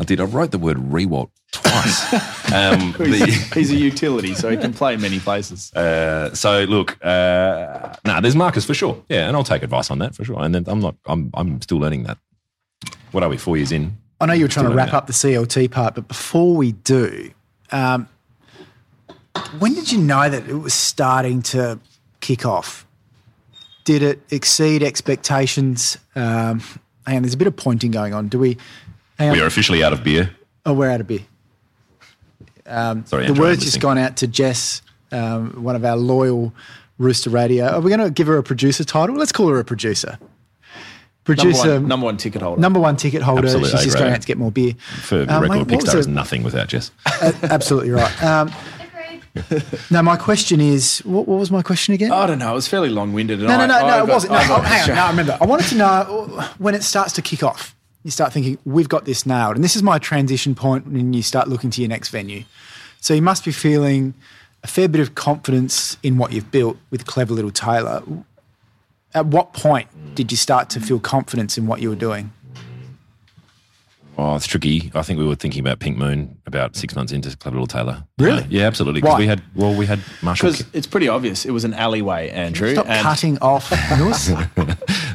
I 0.00 0.04
did. 0.04 0.18
I 0.20 0.24
wrote 0.24 0.50
the 0.50 0.58
word 0.58 0.78
rewalt 0.78 1.28
twice. 1.52 2.12
um, 2.52 2.92
the- 2.98 3.26
he's, 3.26 3.52
he's 3.52 3.70
a 3.70 3.76
utility, 3.76 4.34
so 4.34 4.48
he 4.48 4.56
can 4.56 4.72
play 4.72 4.96
many 4.96 5.20
places. 5.20 5.70
Uh, 5.80 6.32
so 6.34 6.64
look, 6.64 6.98
uh, 7.04 7.94
nah, 8.04 8.20
there's 8.20 8.36
Marcus 8.36 8.64
for 8.64 8.74
sure. 8.74 9.02
Yeah, 9.08 9.28
and 9.28 9.36
I'll 9.36 9.44
take 9.44 9.62
advice 9.62 9.90
on 9.90 9.98
that 9.98 10.14
for 10.14 10.24
sure. 10.24 10.40
And 10.42 10.54
then 10.54 10.64
I'm 10.66 10.80
not, 10.80 10.94
I'm, 11.06 11.30
I'm 11.34 11.60
still 11.62 11.78
learning 11.78 12.04
that. 12.04 12.18
What 13.12 13.22
are 13.22 13.28
we? 13.28 13.36
Four 13.36 13.56
years 13.56 13.72
in. 13.72 13.96
I 14.20 14.26
know 14.26 14.34
you 14.34 14.44
were 14.44 14.48
trying 14.48 14.66
to 14.66 14.74
wrap 14.74 14.88
learning 14.88 14.94
up 14.94 15.06
the 15.06 15.12
CLT 15.12 15.70
part, 15.70 15.94
but 15.94 16.06
before 16.06 16.54
we 16.54 16.72
do, 16.72 17.30
um, 17.72 18.08
when 19.58 19.74
did 19.74 19.90
you 19.90 19.98
know 19.98 20.28
that 20.28 20.48
it 20.48 20.54
was 20.54 20.74
starting 20.74 21.42
to 21.42 21.78
kick 22.20 22.44
off? 22.44 22.86
Did 23.84 24.02
it 24.02 24.20
exceed 24.30 24.82
expectations? 24.82 25.96
Um, 26.14 26.60
hang 27.06 27.16
on, 27.16 27.22
there's 27.22 27.34
a 27.34 27.38
bit 27.38 27.46
of 27.48 27.56
pointing 27.56 27.90
going 27.90 28.12
on. 28.14 28.28
Do 28.28 28.38
we? 28.38 28.58
Hang 29.20 29.28
on. 29.30 29.36
We 29.36 29.42
are 29.42 29.46
officially 29.46 29.84
out 29.84 29.92
of 29.92 30.02
beer. 30.02 30.30
Oh, 30.64 30.72
we're 30.72 30.90
out 30.90 31.00
of 31.02 31.06
beer. 31.06 31.20
Sorry, 32.66 33.02
The 33.04 33.16
Andrew, 33.26 33.44
word's 33.44 33.64
just 33.64 33.78
gone 33.80 33.98
out 33.98 34.16
to 34.18 34.26
Jess, 34.26 34.80
um, 35.12 35.62
one 35.62 35.76
of 35.76 35.84
our 35.84 35.96
loyal 35.96 36.54
Rooster 36.98 37.28
Radio. 37.28 37.66
Are 37.66 37.80
we 37.80 37.90
going 37.90 38.00
to 38.00 38.10
give 38.10 38.26
her 38.28 38.38
a 38.38 38.42
producer 38.42 38.82
title? 38.84 39.16
Let's 39.16 39.32
call 39.32 39.48
her 39.48 39.58
a 39.58 39.64
producer. 39.64 40.18
Number 41.28 41.42
Producer, 41.42 41.74
one, 41.74 41.86
number 41.88 42.04
one 42.06 42.16
ticket 42.16 42.40
holder. 42.42 42.60
number 42.60 42.80
one 42.80 42.96
ticket 42.96 43.20
holder. 43.22 43.42
Absolute 43.46 43.64
She's 43.70 43.72
just 43.72 43.86
A-grade. 43.88 44.00
going 44.02 44.12
out 44.14 44.20
to 44.22 44.26
get 44.26 44.38
more 44.38 44.50
beer. 44.50 44.72
For 45.02 45.24
the 45.26 45.34
Um, 45.34 45.42
record, 45.42 45.68
mate, 45.68 45.76
what 45.76 45.84
Pixar 45.84 45.96
is 45.98 46.08
nothing 46.08 46.42
without 46.42 46.68
Jess. 46.68 46.90
Absolutely 47.42 47.90
right. 47.90 48.22
Um, 48.24 48.50
now, 49.90 50.00
my 50.02 50.16
question 50.16 50.60
is, 50.60 51.00
what, 51.00 51.28
what 51.28 51.38
was 51.38 51.50
my 51.50 51.62
question 51.62 51.92
again? 51.94 52.10
I 52.10 52.26
don't 52.26 52.38
know. 52.38 52.50
It 52.52 52.54
was 52.54 52.68
fairly 52.68 52.88
long 52.88 53.12
winded. 53.12 53.38
no, 53.40 53.46
no, 53.46 53.66
no, 53.66 53.86
no, 53.86 53.98
it 54.04 54.08
wasn't. 54.08 54.32
No, 54.32 54.38
oh, 54.38 54.60
hang 54.62 54.90
on. 54.90 54.96
No, 54.96 55.02
I 55.04 55.10
remember. 55.10 55.38
I 55.40 55.44
wanted 55.46 55.66
to 55.68 55.74
know 55.76 56.44
when 56.58 56.74
it 56.74 56.82
starts 56.82 57.12
to 57.12 57.22
kick 57.22 57.42
off. 57.42 57.76
You 58.02 58.10
start 58.10 58.32
thinking, 58.32 58.58
we've 58.64 58.88
got 58.88 59.04
this 59.04 59.26
nailed. 59.26 59.56
And 59.56 59.64
this 59.64 59.76
is 59.76 59.82
my 59.82 59.98
transition 59.98 60.54
point 60.54 60.86
when 60.86 61.12
you 61.12 61.22
start 61.22 61.48
looking 61.48 61.70
to 61.70 61.80
your 61.82 61.88
next 61.88 62.08
venue. 62.08 62.44
So 63.00 63.12
you 63.14 63.22
must 63.22 63.44
be 63.44 63.52
feeling 63.52 64.14
a 64.62 64.66
fair 64.66 64.88
bit 64.88 65.00
of 65.00 65.14
confidence 65.14 65.96
in 66.02 66.16
what 66.18 66.32
you've 66.32 66.50
built 66.50 66.76
with 66.90 67.06
Clever 67.06 67.34
Little 67.34 67.50
Tailor. 67.50 68.02
At 69.14 69.26
what 69.26 69.52
point 69.52 69.88
did 70.14 70.30
you 70.30 70.36
start 70.36 70.70
to 70.70 70.80
feel 70.80 70.98
confidence 71.00 71.58
in 71.58 71.66
what 71.66 71.80
you 71.80 71.90
were 71.90 71.96
doing? 71.96 72.32
Oh, 74.16 74.34
it's 74.36 74.46
tricky. 74.46 74.90
I 74.94 75.00
think 75.02 75.18
we 75.18 75.26
were 75.26 75.34
thinking 75.34 75.60
about 75.60 75.78
Pink 75.78 75.96
Moon 75.96 76.36
about 76.46 76.76
six 76.76 76.94
months 76.94 77.10
into 77.10 77.34
Clever 77.38 77.54
Little 77.56 77.66
Tailor. 77.66 78.04
Really? 78.18 78.42
Uh, 78.42 78.46
yeah, 78.50 78.66
absolutely. 78.66 79.00
Because 79.00 79.14
Why? 79.14 79.18
we 79.20 79.26
had, 79.26 79.42
well, 79.54 79.74
we 79.74 79.86
had 79.86 80.00
Marshall. 80.20 80.50
Because 80.50 80.66
it's 80.74 80.86
pretty 80.86 81.08
obvious. 81.08 81.46
It 81.46 81.52
was 81.52 81.64
an 81.64 81.72
alleyway, 81.72 82.28
Andrew. 82.28 82.72
Stop 82.72 82.86
and 82.88 83.02
cutting 83.02 83.38
off 83.40 83.70
yours. 83.98 84.26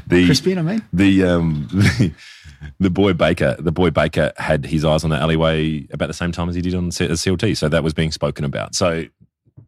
the, 0.07 0.27
Crispian, 0.27 0.57
I 0.57 0.61
mean. 0.63 0.81
the 0.91 1.23
um 1.23 1.67
the, 1.71 2.11
the 2.79 2.89
boy 2.89 3.13
Baker, 3.13 3.55
the 3.59 3.71
boy 3.71 3.89
Baker 3.89 4.31
had 4.37 4.65
his 4.65 4.83
eyes 4.85 5.03
on 5.03 5.09
the 5.09 5.17
alleyway 5.17 5.87
about 5.91 6.07
the 6.07 6.13
same 6.13 6.31
time 6.31 6.49
as 6.49 6.55
he 6.55 6.61
did 6.61 6.75
on 6.75 6.91
C- 6.91 7.07
CLT, 7.07 7.55
so 7.57 7.69
that 7.69 7.83
was 7.83 7.93
being 7.93 8.11
spoken 8.11 8.43
about. 8.45 8.75
So 8.75 9.05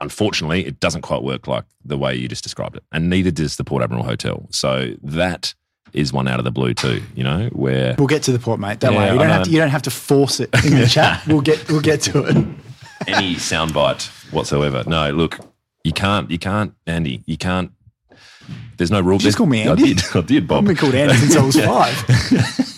unfortunately, 0.01 0.65
it 0.65 0.79
doesn't 0.79 1.01
quite 1.01 1.23
work 1.23 1.47
like 1.47 1.63
the 1.85 1.97
way 1.97 2.15
you 2.15 2.27
just 2.27 2.43
described 2.43 2.75
it, 2.75 2.83
and 2.91 3.09
neither 3.09 3.31
does 3.31 3.55
the 3.55 3.63
Port 3.63 3.83
Admiral 3.83 4.03
Hotel. 4.03 4.47
So 4.51 4.93
that 5.03 5.53
is 5.93 6.11
one 6.11 6.27
out 6.27 6.37
of 6.39 6.43
the 6.45 6.51
blue 6.51 6.73
too. 6.73 7.01
You 7.15 7.23
know, 7.23 7.49
where 7.53 7.95
We'll 7.97 8.07
get 8.07 8.23
to 8.23 8.31
the 8.31 8.39
point, 8.39 8.59
mate. 8.59 8.79
Don't 8.79 8.93
Yeah, 8.93 8.99
worry. 8.99 9.13
You 9.13 9.19
don't 9.19 9.29
have 9.29 9.43
to. 9.43 9.49
You 9.51 9.57
don't 9.57 9.69
have 9.69 9.81
to 9.83 9.91
force 9.91 10.39
it 10.39 10.49
in 10.65 10.77
the 10.77 10.87
chat. 10.89 11.25
We'll 11.27 11.41
get. 11.41 11.69
We'll 11.69 11.81
get 11.81 12.01
to 12.01 12.25
it. 12.25 12.37
any 13.07 13.35
soundbite 13.35 14.07
whatsoever. 14.33 14.83
No, 14.85 15.11
look, 15.11 15.39
you 15.83 15.93
can't, 15.93 16.29
you 16.29 16.37
can't, 16.39 16.73
Andy, 16.85 17.23
you 17.25 17.37
can't. 17.37 17.71
There's 18.77 18.91
no 18.91 19.01
rule. 19.01 19.15
you 19.15 19.19
just 19.19 19.37
call 19.37 19.47
me 19.47 19.61
Andy? 19.61 19.83
I 19.83 19.85
did, 19.87 20.03
I 20.13 20.21
did, 20.21 20.47
Bob. 20.47 20.59
I've 20.59 20.67
been 20.67 20.75
called 20.75 20.95
Andy 20.95 21.15
since 21.15 21.35
I 21.35 21.43
was 21.43 21.59
five. 21.59 22.77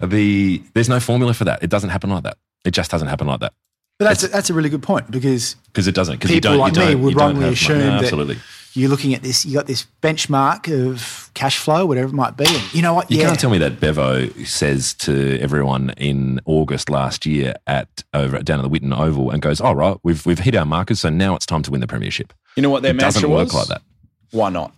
the 0.10 0.62
there's 0.74 0.88
no 0.88 1.00
formula 1.00 1.34
for 1.34 1.44
that. 1.44 1.62
It 1.62 1.70
doesn't 1.70 1.90
happen 1.90 2.10
like 2.10 2.24
that. 2.24 2.38
It 2.64 2.72
just 2.72 2.90
doesn't 2.90 3.08
happen 3.08 3.26
like 3.26 3.40
that 3.40 3.52
But 3.98 4.06
that's 4.06 4.22
a, 4.22 4.28
that's 4.28 4.50
a 4.50 4.54
really 4.54 4.70
good 4.70 4.82
point 4.82 5.10
because 5.10 5.56
because 5.66 5.86
it 5.86 5.94
doesn't. 5.94 6.16
Because 6.16 6.30
you 6.30 6.40
don't, 6.40 6.58
like 6.58 6.74
you 6.74 6.80
don't, 6.80 6.88
me 6.88 6.94
would 6.96 7.16
wrongly 7.16 7.48
assume 7.48 7.78
no, 7.78 7.84
that 7.84 8.04
absolutely. 8.04 8.38
you're 8.72 8.88
looking 8.88 9.14
at 9.14 9.22
this. 9.22 9.44
You 9.44 9.54
got 9.54 9.66
this 9.66 9.86
benchmark 10.02 10.72
of 10.72 11.30
cash 11.34 11.58
flow, 11.58 11.84
whatever 11.86 12.08
it 12.08 12.14
might 12.14 12.36
be. 12.36 12.46
And 12.48 12.74
you 12.74 12.82
know 12.82 12.94
what? 12.94 13.10
You 13.10 13.18
yeah, 13.18 13.26
can't 13.26 13.38
tell 13.38 13.50
me 13.50 13.58
that 13.58 13.80
Bevo 13.80 14.28
says 14.44 14.94
to 14.94 15.38
everyone 15.40 15.90
in 15.96 16.40
August 16.46 16.88
last 16.88 17.26
year 17.26 17.54
at 17.66 18.02
over 18.14 18.38
down 18.40 18.60
at 18.60 18.62
the 18.62 18.70
Whitten 18.70 18.96
Oval 18.96 19.30
and 19.30 19.42
goes, 19.42 19.60
"All 19.60 19.76
right, 19.76 19.96
we've 20.02 20.24
we've 20.24 20.38
hit 20.38 20.54
our 20.56 20.66
markers, 20.66 21.00
so 21.00 21.10
now 21.10 21.36
it's 21.36 21.46
time 21.46 21.62
to 21.62 21.70
win 21.70 21.80
the 21.80 21.86
premiership." 21.86 22.32
You 22.56 22.62
know 22.62 22.70
what 22.70 22.82
their 22.82 22.94
It 22.94 22.98
doesn't 22.98 23.22
mantra 23.22 23.36
work 23.36 23.52
like 23.52 23.68
that. 23.68 23.82
Why 24.30 24.48
not? 24.48 24.74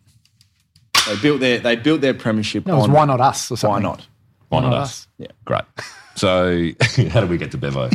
They 1.08 1.16
built 1.20 1.40
their 1.40 1.58
they 1.58 1.76
built 1.76 2.00
their 2.00 2.14
premiership 2.14 2.66
No, 2.66 2.74
it 2.74 2.76
was 2.76 2.84
on 2.86 2.92
why 2.92 3.04
not 3.04 3.20
us 3.20 3.50
or 3.50 3.68
why 3.68 3.80
not? 3.80 4.06
Why 4.48 4.60
not 4.60 4.70
not 4.70 4.78
us? 4.78 4.88
us? 4.90 5.08
Yeah. 5.18 5.26
Great. 5.44 5.62
So, 6.14 6.70
how 7.10 7.20
do 7.20 7.26
we 7.26 7.36
get 7.36 7.50
to 7.50 7.58
Bevo? 7.58 7.90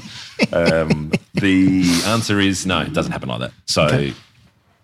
Um, 0.53 1.11
the 1.33 1.83
answer 2.05 2.39
is 2.39 2.65
no, 2.65 2.81
it 2.81 2.93
doesn't 2.93 3.11
happen 3.11 3.29
like 3.29 3.39
that. 3.39 3.51
So, 3.65 4.11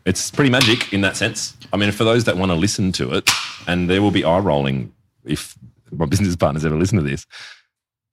it's 0.05 0.31
pretty 0.31 0.49
magic 0.49 0.93
in 0.93 1.01
that 1.01 1.17
sense. 1.17 1.55
I 1.71 1.77
mean, 1.77 1.91
for 1.91 2.03
those 2.03 2.23
that 2.23 2.37
want 2.37 2.51
to 2.51 2.55
listen 2.55 2.91
to 2.93 3.13
it, 3.13 3.29
and 3.67 3.89
there 3.89 4.01
will 4.01 4.11
be 4.11 4.23
eye 4.23 4.39
rolling 4.39 4.93
if 5.25 5.57
my 5.91 6.05
business 6.13 6.35
partners 6.35 6.65
ever 6.65 6.75
listen 6.77 6.97
to 6.97 7.03
this, 7.03 7.25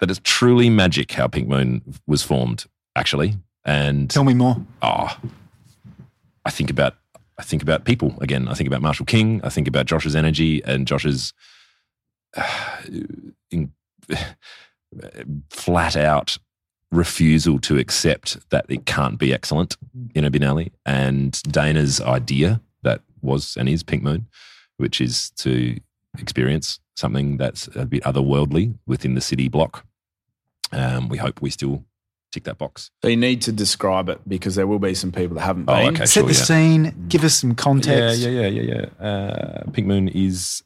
that 0.00 0.10
it's 0.10 0.20
truly 0.24 0.68
magic 0.68 1.12
how 1.12 1.28
Pink 1.28 1.48
Moon 1.48 1.82
was 2.06 2.22
formed, 2.22 2.66
actually. 2.96 3.36
And 3.64 4.10
Tell 4.10 4.24
me 4.24 4.34
more. 4.34 4.56
oh, 4.82 5.16
I 6.44 6.50
think 6.50 6.68
about 6.68 6.96
I 7.38 7.42
think 7.42 7.62
about 7.62 7.84
people 7.84 8.16
again. 8.20 8.48
I 8.48 8.54
think 8.54 8.68
about 8.68 8.82
Marshall 8.82 9.06
King. 9.06 9.40
I 9.42 9.48
think 9.48 9.66
about 9.66 9.86
Josh's 9.86 10.14
energy 10.14 10.62
and 10.64 10.86
Josh's 10.86 11.32
uh, 12.36 12.82
in, 13.50 13.72
flat 15.50 15.96
out 15.96 16.38
refusal 16.92 17.58
to 17.58 17.78
accept 17.78 18.38
that 18.50 18.66
it 18.68 18.86
can't 18.86 19.18
be 19.18 19.34
excellent 19.34 19.76
in 20.14 20.24
a 20.24 20.30
Binali, 20.30 20.70
and 20.86 21.42
Dana's 21.42 22.00
idea 22.00 22.60
that 22.82 23.02
was 23.20 23.56
and 23.56 23.68
is 23.68 23.82
Pink 23.82 24.02
Moon, 24.02 24.26
which 24.76 25.00
is 25.00 25.30
to 25.38 25.78
experience 26.18 26.78
something 26.96 27.36
that's 27.36 27.68
a 27.74 27.84
bit 27.84 28.02
otherworldly 28.04 28.74
within 28.86 29.14
the 29.14 29.20
city 29.20 29.48
block. 29.48 29.84
Um, 30.70 31.08
we 31.08 31.18
hope 31.18 31.42
we 31.42 31.50
still 31.50 31.84
tick 32.34 32.44
that 32.44 32.58
box. 32.58 32.90
So 33.02 33.08
you 33.08 33.16
need 33.16 33.40
to 33.42 33.52
describe 33.52 34.08
it 34.08 34.20
because 34.28 34.54
there 34.56 34.66
will 34.66 34.78
be 34.78 34.94
some 34.94 35.12
people 35.12 35.36
that 35.36 35.42
haven't 35.42 35.68
Oh, 35.68 35.74
been. 35.76 35.94
okay. 35.94 36.06
Set 36.06 36.20
sure, 36.20 36.22
the 36.24 36.34
yeah. 36.34 36.44
scene. 36.44 37.06
Give 37.08 37.24
us 37.24 37.34
some 37.34 37.54
context. 37.54 38.20
Yeah, 38.20 38.28
yeah, 38.30 38.46
yeah, 38.48 38.62
yeah, 38.62 38.86
yeah. 39.00 39.06
Uh, 39.06 39.70
Pink 39.72 39.86
Moon 39.86 40.08
is 40.08 40.62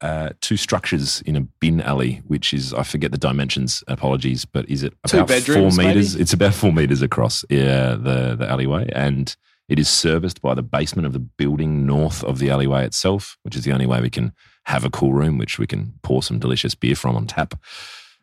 uh, 0.00 0.30
two 0.40 0.56
structures 0.56 1.20
in 1.26 1.36
a 1.36 1.42
bin 1.60 1.80
alley, 1.80 2.22
which 2.26 2.52
is 2.52 2.74
I 2.74 2.82
forget 2.82 3.12
the 3.12 3.18
dimensions. 3.18 3.84
Apologies, 3.86 4.44
but 4.44 4.68
is 4.68 4.82
it 4.82 4.94
Two 5.06 5.18
about 5.18 5.28
bedrooms, 5.28 5.76
four 5.76 5.84
meters? 5.84 6.14
maybe? 6.14 6.22
It's 6.22 6.32
about 6.32 6.54
four 6.54 6.72
meters 6.72 7.02
across. 7.02 7.44
Yeah, 7.48 7.90
the 7.94 8.34
the 8.36 8.48
alleyway, 8.48 8.88
and 8.94 9.34
it 9.68 9.78
is 9.78 9.88
serviced 9.88 10.42
by 10.42 10.54
the 10.54 10.62
basement 10.62 11.06
of 11.06 11.12
the 11.12 11.20
building 11.20 11.86
north 11.86 12.24
of 12.24 12.38
the 12.40 12.50
alleyway 12.50 12.84
itself, 12.84 13.38
which 13.42 13.54
is 13.56 13.62
the 13.64 13.72
only 13.72 13.86
way 13.86 14.00
we 14.00 14.10
can 14.10 14.32
have 14.64 14.84
a 14.84 14.90
cool 14.90 15.12
room, 15.12 15.38
which 15.38 15.58
we 15.58 15.66
can 15.66 15.92
pour 16.02 16.22
some 16.22 16.38
delicious 16.40 16.74
beer 16.74 16.96
from 16.96 17.14
on 17.16 17.26
tap. 17.26 17.54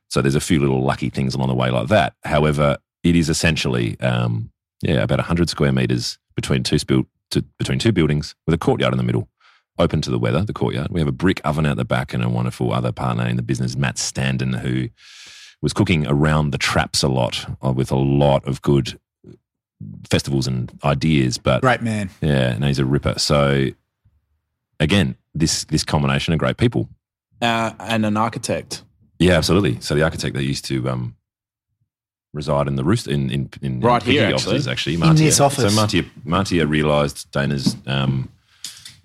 So 0.09 0.21
there's 0.21 0.35
a 0.35 0.41
few 0.41 0.59
little 0.59 0.83
lucky 0.83 1.09
things 1.09 1.35
along 1.35 1.47
the 1.49 1.55
way 1.55 1.69
like 1.69 1.87
that. 1.87 2.15
However, 2.23 2.77
it 3.03 3.15
is 3.15 3.29
essentially 3.29 3.99
um, 4.01 4.51
yeah 4.81 5.01
about 5.03 5.19
hundred 5.21 5.49
square 5.49 5.71
meters 5.71 6.17
between 6.35 6.63
two 6.63 6.77
spil- 6.77 7.05
to, 7.31 7.43
between 7.57 7.79
two 7.79 7.91
buildings 7.91 8.35
with 8.45 8.53
a 8.55 8.57
courtyard 8.57 8.93
in 8.93 8.97
the 8.97 9.03
middle, 9.03 9.29
open 9.77 10.01
to 10.01 10.09
the 10.09 10.19
weather. 10.19 10.43
The 10.43 10.53
courtyard. 10.53 10.87
We 10.91 10.99
have 10.99 11.07
a 11.07 11.13
brick 11.13 11.41
oven 11.43 11.65
out 11.65 11.77
the 11.77 11.85
back 11.85 12.13
and 12.13 12.23
a 12.23 12.29
wonderful 12.29 12.73
other 12.73 12.91
partner 12.91 13.27
in 13.27 13.35
the 13.35 13.43
business, 13.43 13.75
Matt 13.75 13.95
Standen, 13.97 14.59
who 14.59 14.89
was 15.61 15.73
cooking 15.73 16.07
around 16.07 16.51
the 16.51 16.57
traps 16.57 17.03
a 17.03 17.07
lot 17.07 17.45
uh, 17.63 17.71
with 17.71 17.91
a 17.91 17.97
lot 17.97 18.47
of 18.47 18.61
good 18.61 18.99
festivals 20.09 20.47
and 20.47 20.71
ideas. 20.83 21.37
But 21.37 21.61
Great 21.61 21.81
man. 21.81 22.09
yeah, 22.21 22.53
and 22.53 22.63
he's 22.65 22.79
a 22.79 22.85
ripper. 22.85 23.19
So 23.19 23.67
again, 24.79 25.15
this 25.35 25.65
this 25.65 25.83
combination 25.83 26.33
of 26.33 26.39
great 26.39 26.57
people. 26.57 26.89
Uh, 27.41 27.71
and 27.79 28.05
an 28.05 28.17
architect. 28.17 28.83
Yeah, 29.19 29.33
absolutely. 29.33 29.79
So 29.81 29.95
the 29.95 30.03
architect 30.03 30.33
that 30.35 30.43
used 30.43 30.65
to 30.65 30.89
um, 30.89 31.15
reside 32.33 32.67
in 32.67 32.75
the 32.75 32.83
roost 32.83 33.07
in 33.07 33.29
in, 33.29 33.49
in 33.61 33.81
Right 33.81 34.01
in 34.05 34.11
here, 34.11 34.23
actually. 34.23 34.55
offices 34.55 34.67
actually. 34.67 34.95
In 34.95 35.15
this 35.15 35.39
office. 35.39 35.69
So 35.73 35.75
Martia 35.75 36.05
Martia 36.23 36.65
realised 36.65 37.29
Dana's 37.31 37.75
um, 37.85 38.29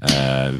uh, 0.00 0.52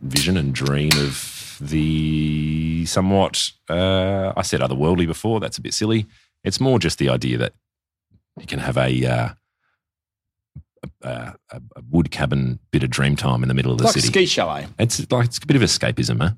vision 0.00 0.36
and 0.36 0.54
dream 0.54 0.90
of 0.96 1.56
the 1.60 2.84
somewhat 2.86 3.50
uh, 3.68 4.32
I 4.36 4.42
said 4.42 4.60
otherworldly 4.60 5.06
before. 5.06 5.38
That's 5.40 5.58
a 5.58 5.62
bit 5.62 5.74
silly. 5.74 6.06
It's 6.42 6.60
more 6.60 6.78
just 6.78 6.98
the 6.98 7.08
idea 7.10 7.38
that 7.38 7.52
you 8.40 8.46
can 8.46 8.58
have 8.58 8.76
a. 8.76 9.06
Uh, 9.06 9.28
a, 11.02 11.34
a, 11.50 11.62
a 11.76 11.82
wood 11.90 12.10
cabin 12.10 12.58
bit 12.70 12.82
of 12.82 12.90
dream 12.90 13.16
time 13.16 13.42
in 13.42 13.48
the 13.48 13.54
middle 13.54 13.72
of 13.72 13.78
the 13.78 13.84
like 13.84 13.96
a 13.96 14.00
city. 14.00 14.08
ski 14.12 14.26
chalet. 14.26 14.66
It's 14.78 15.10
like 15.10 15.26
it's 15.26 15.38
a 15.38 15.46
bit 15.46 15.56
of 15.56 15.62
escapism, 15.62 16.20
huh? 16.20 16.32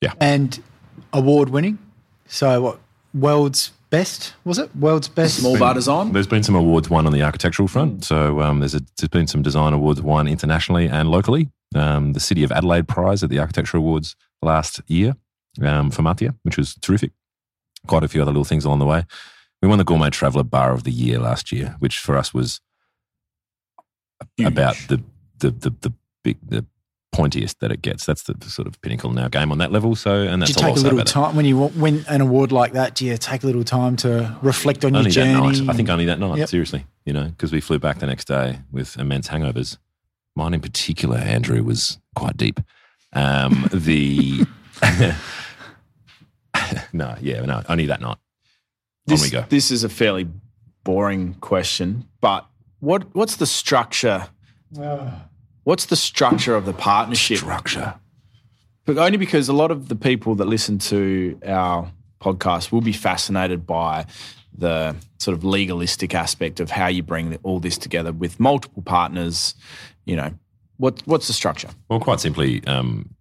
Yeah. 0.00 0.14
And 0.20 0.60
award 1.12 1.50
winning. 1.50 1.78
So 2.28 2.62
what? 2.62 2.80
World's 3.14 3.72
best 3.90 4.34
was 4.44 4.58
it? 4.58 4.74
World's 4.76 5.08
best. 5.08 5.38
Small 5.38 5.58
bar 5.58 5.74
design. 5.74 6.12
There's 6.12 6.26
been 6.26 6.42
some 6.42 6.54
awards 6.54 6.90
won 6.90 7.06
on 7.06 7.12
the 7.12 7.22
architectural 7.22 7.68
front. 7.68 8.04
So 8.04 8.40
um, 8.40 8.60
there's, 8.60 8.74
a, 8.74 8.80
there's 8.98 9.08
been 9.08 9.26
some 9.26 9.42
design 9.42 9.72
awards 9.72 10.02
won 10.02 10.28
internationally 10.28 10.88
and 10.88 11.10
locally. 11.10 11.48
Um, 11.74 12.12
the 12.12 12.20
City 12.20 12.44
of 12.44 12.52
Adelaide 12.52 12.88
Prize 12.88 13.22
at 13.22 13.30
the 13.30 13.38
Architecture 13.38 13.76
Awards 13.76 14.16
last 14.42 14.80
year 14.86 15.16
um, 15.62 15.90
for 15.90 16.02
Matia, 16.02 16.34
which 16.42 16.56
was 16.56 16.74
terrific. 16.76 17.12
Quite 17.86 18.04
a 18.04 18.08
few 18.08 18.22
other 18.22 18.30
little 18.30 18.44
things 18.44 18.64
along 18.64 18.78
the 18.78 18.86
way. 18.86 19.04
We 19.62 19.68
won 19.68 19.78
the 19.78 19.84
Gourmet 19.84 20.10
Traveller 20.10 20.44
Bar 20.44 20.72
of 20.72 20.84
the 20.84 20.90
Year 20.90 21.18
last 21.18 21.52
year, 21.52 21.76
which 21.78 21.98
for 21.98 22.16
us 22.16 22.32
was 22.32 22.60
Huge. 24.36 24.48
about 24.48 24.76
the 24.88 25.02
the 25.38 25.50
the, 25.50 25.70
the 25.80 25.92
big 26.22 26.38
the 26.46 26.64
pointiest 27.14 27.58
that 27.60 27.72
it 27.72 27.80
gets. 27.82 28.04
That's 28.06 28.22
the 28.24 28.34
sort 28.48 28.68
of 28.68 28.80
pinnacle 28.82 29.10
in 29.10 29.18
our 29.18 29.28
game 29.28 29.50
on 29.50 29.58
that 29.58 29.72
level. 29.72 29.96
So 29.96 30.22
and 30.22 30.40
Do 30.42 30.46
that's 30.46 30.60
you 30.60 30.66
all 30.66 30.68
take 30.70 30.76
a 30.76 30.78
say 30.80 30.82
little 30.84 30.98
about 30.98 31.06
that. 31.06 31.12
time 31.12 31.36
when 31.36 31.44
you 31.46 31.56
win 31.58 32.04
an 32.08 32.20
award 32.20 32.52
like 32.52 32.72
that? 32.74 32.94
Do 32.94 33.06
you 33.06 33.16
take 33.16 33.42
a 33.42 33.46
little 33.46 33.64
time 33.64 33.96
to 33.96 34.36
reflect 34.42 34.84
on 34.84 34.94
Only 34.94 35.10
your 35.10 35.24
that 35.24 35.32
journey? 35.40 35.60
night. 35.60 35.70
I 35.70 35.76
think 35.76 35.88
only 35.88 36.04
that 36.06 36.18
night. 36.20 36.38
Yep. 36.38 36.48
Seriously, 36.48 36.86
you 37.06 37.12
know, 37.12 37.24
because 37.24 37.50
we 37.52 37.60
flew 37.60 37.78
back 37.78 37.98
the 37.98 38.06
next 38.06 38.26
day 38.26 38.60
with 38.70 38.96
immense 38.98 39.28
hangovers. 39.28 39.78
Mine 40.36 40.54
in 40.54 40.60
particular, 40.60 41.16
Andrew, 41.16 41.62
was 41.64 41.98
quite 42.14 42.36
deep. 42.36 42.60
Um, 43.14 43.68
the 43.72 44.46
no, 46.92 47.16
yeah, 47.20 47.40
no, 47.42 47.62
only 47.68 47.86
that 47.86 48.00
night. 48.00 48.18
This, 49.06 49.22
on 49.22 49.26
we 49.26 49.30
go. 49.30 49.44
this 49.48 49.70
is 49.70 49.82
a 49.84 49.88
fairly 49.88 50.28
boring 50.84 51.34
question, 51.34 52.06
but 52.20 52.46
what 52.80 53.14
what's 53.14 53.36
the 53.36 53.46
structure? 53.46 54.28
What's 55.68 55.84
the 55.84 55.96
structure 55.96 56.54
of 56.54 56.64
the 56.64 56.72
partnership? 56.72 57.36
Structure. 57.36 57.92
But 58.86 58.96
only 58.96 59.18
because 59.18 59.50
a 59.50 59.52
lot 59.52 59.70
of 59.70 59.88
the 59.88 59.96
people 59.96 60.34
that 60.36 60.46
listen 60.46 60.78
to 60.78 61.38
our 61.44 61.92
podcast 62.22 62.72
will 62.72 62.80
be 62.80 62.94
fascinated 62.94 63.66
by 63.66 64.06
the 64.56 64.96
sort 65.18 65.36
of 65.36 65.44
legalistic 65.44 66.14
aspect 66.14 66.58
of 66.60 66.70
how 66.70 66.86
you 66.86 67.02
bring 67.02 67.36
all 67.42 67.60
this 67.60 67.76
together 67.76 68.12
with 68.12 68.40
multiple 68.40 68.82
partners. 68.82 69.54
You 70.06 70.16
know, 70.16 70.32
what 70.78 71.02
what's 71.04 71.26
the 71.26 71.34
structure? 71.34 71.68
Well, 71.90 72.00
quite 72.00 72.20
simply, 72.20 72.66
um, 72.66 73.14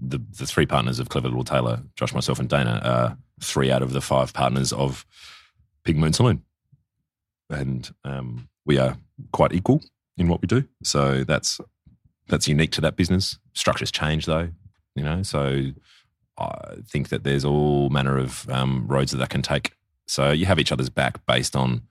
the 0.00 0.18
the 0.38 0.46
three 0.46 0.64
partners 0.64 0.98
of 0.98 1.10
Clever 1.10 1.28
Little 1.28 1.44
Tailor, 1.44 1.82
Josh, 1.96 2.14
myself, 2.14 2.38
and 2.40 2.48
Dana, 2.48 2.80
are 2.82 3.18
three 3.42 3.70
out 3.70 3.82
of 3.82 3.92
the 3.92 4.00
five 4.00 4.32
partners 4.32 4.72
of 4.72 5.04
Pink 5.84 5.98
Moon 5.98 6.14
Saloon, 6.14 6.42
and 7.50 7.94
um, 8.02 8.48
we 8.64 8.78
are 8.78 8.96
quite 9.30 9.52
equal 9.52 9.82
in 10.16 10.28
what 10.28 10.40
we 10.40 10.46
do. 10.46 10.64
So 10.82 11.24
that's 11.24 11.60
that's 12.32 12.48
unique 12.48 12.72
to 12.72 12.80
that 12.80 12.96
business. 12.96 13.38
Structures 13.52 13.92
change 13.92 14.26
though, 14.26 14.48
you 14.96 15.04
know. 15.04 15.22
So 15.22 15.70
I 16.38 16.76
think 16.88 17.10
that 17.10 17.22
there's 17.22 17.44
all 17.44 17.90
manner 17.90 18.18
of 18.18 18.48
um, 18.50 18.86
roads 18.88 19.12
that 19.12 19.18
that 19.18 19.30
can 19.30 19.42
take. 19.42 19.72
So 20.06 20.32
you 20.32 20.46
have 20.46 20.58
each 20.58 20.72
other's 20.72 20.90
back 20.90 21.24
based 21.26 21.54
on. 21.54 21.82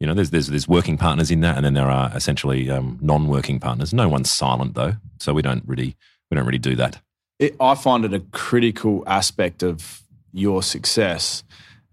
You 0.00 0.06
know, 0.06 0.14
there's 0.14 0.30
there's 0.30 0.48
there's 0.48 0.68
working 0.68 0.98
partners 0.98 1.30
in 1.30 1.40
that, 1.40 1.56
and 1.56 1.64
then 1.64 1.74
there 1.74 1.90
are 1.90 2.12
essentially 2.14 2.70
um, 2.70 2.98
non-working 3.00 3.58
partners. 3.58 3.94
No 3.94 4.08
one's 4.08 4.30
silent 4.30 4.74
though, 4.74 4.94
so 5.18 5.32
we 5.32 5.40
don't 5.40 5.62
really 5.66 5.96
we 6.30 6.34
don't 6.34 6.44
really 6.44 6.58
do 6.58 6.76
that. 6.76 7.00
It, 7.38 7.56
I 7.58 7.74
find 7.74 8.04
it 8.04 8.12
a 8.12 8.20
critical 8.32 9.02
aspect 9.06 9.62
of 9.62 10.02
your 10.32 10.62
success, 10.62 11.42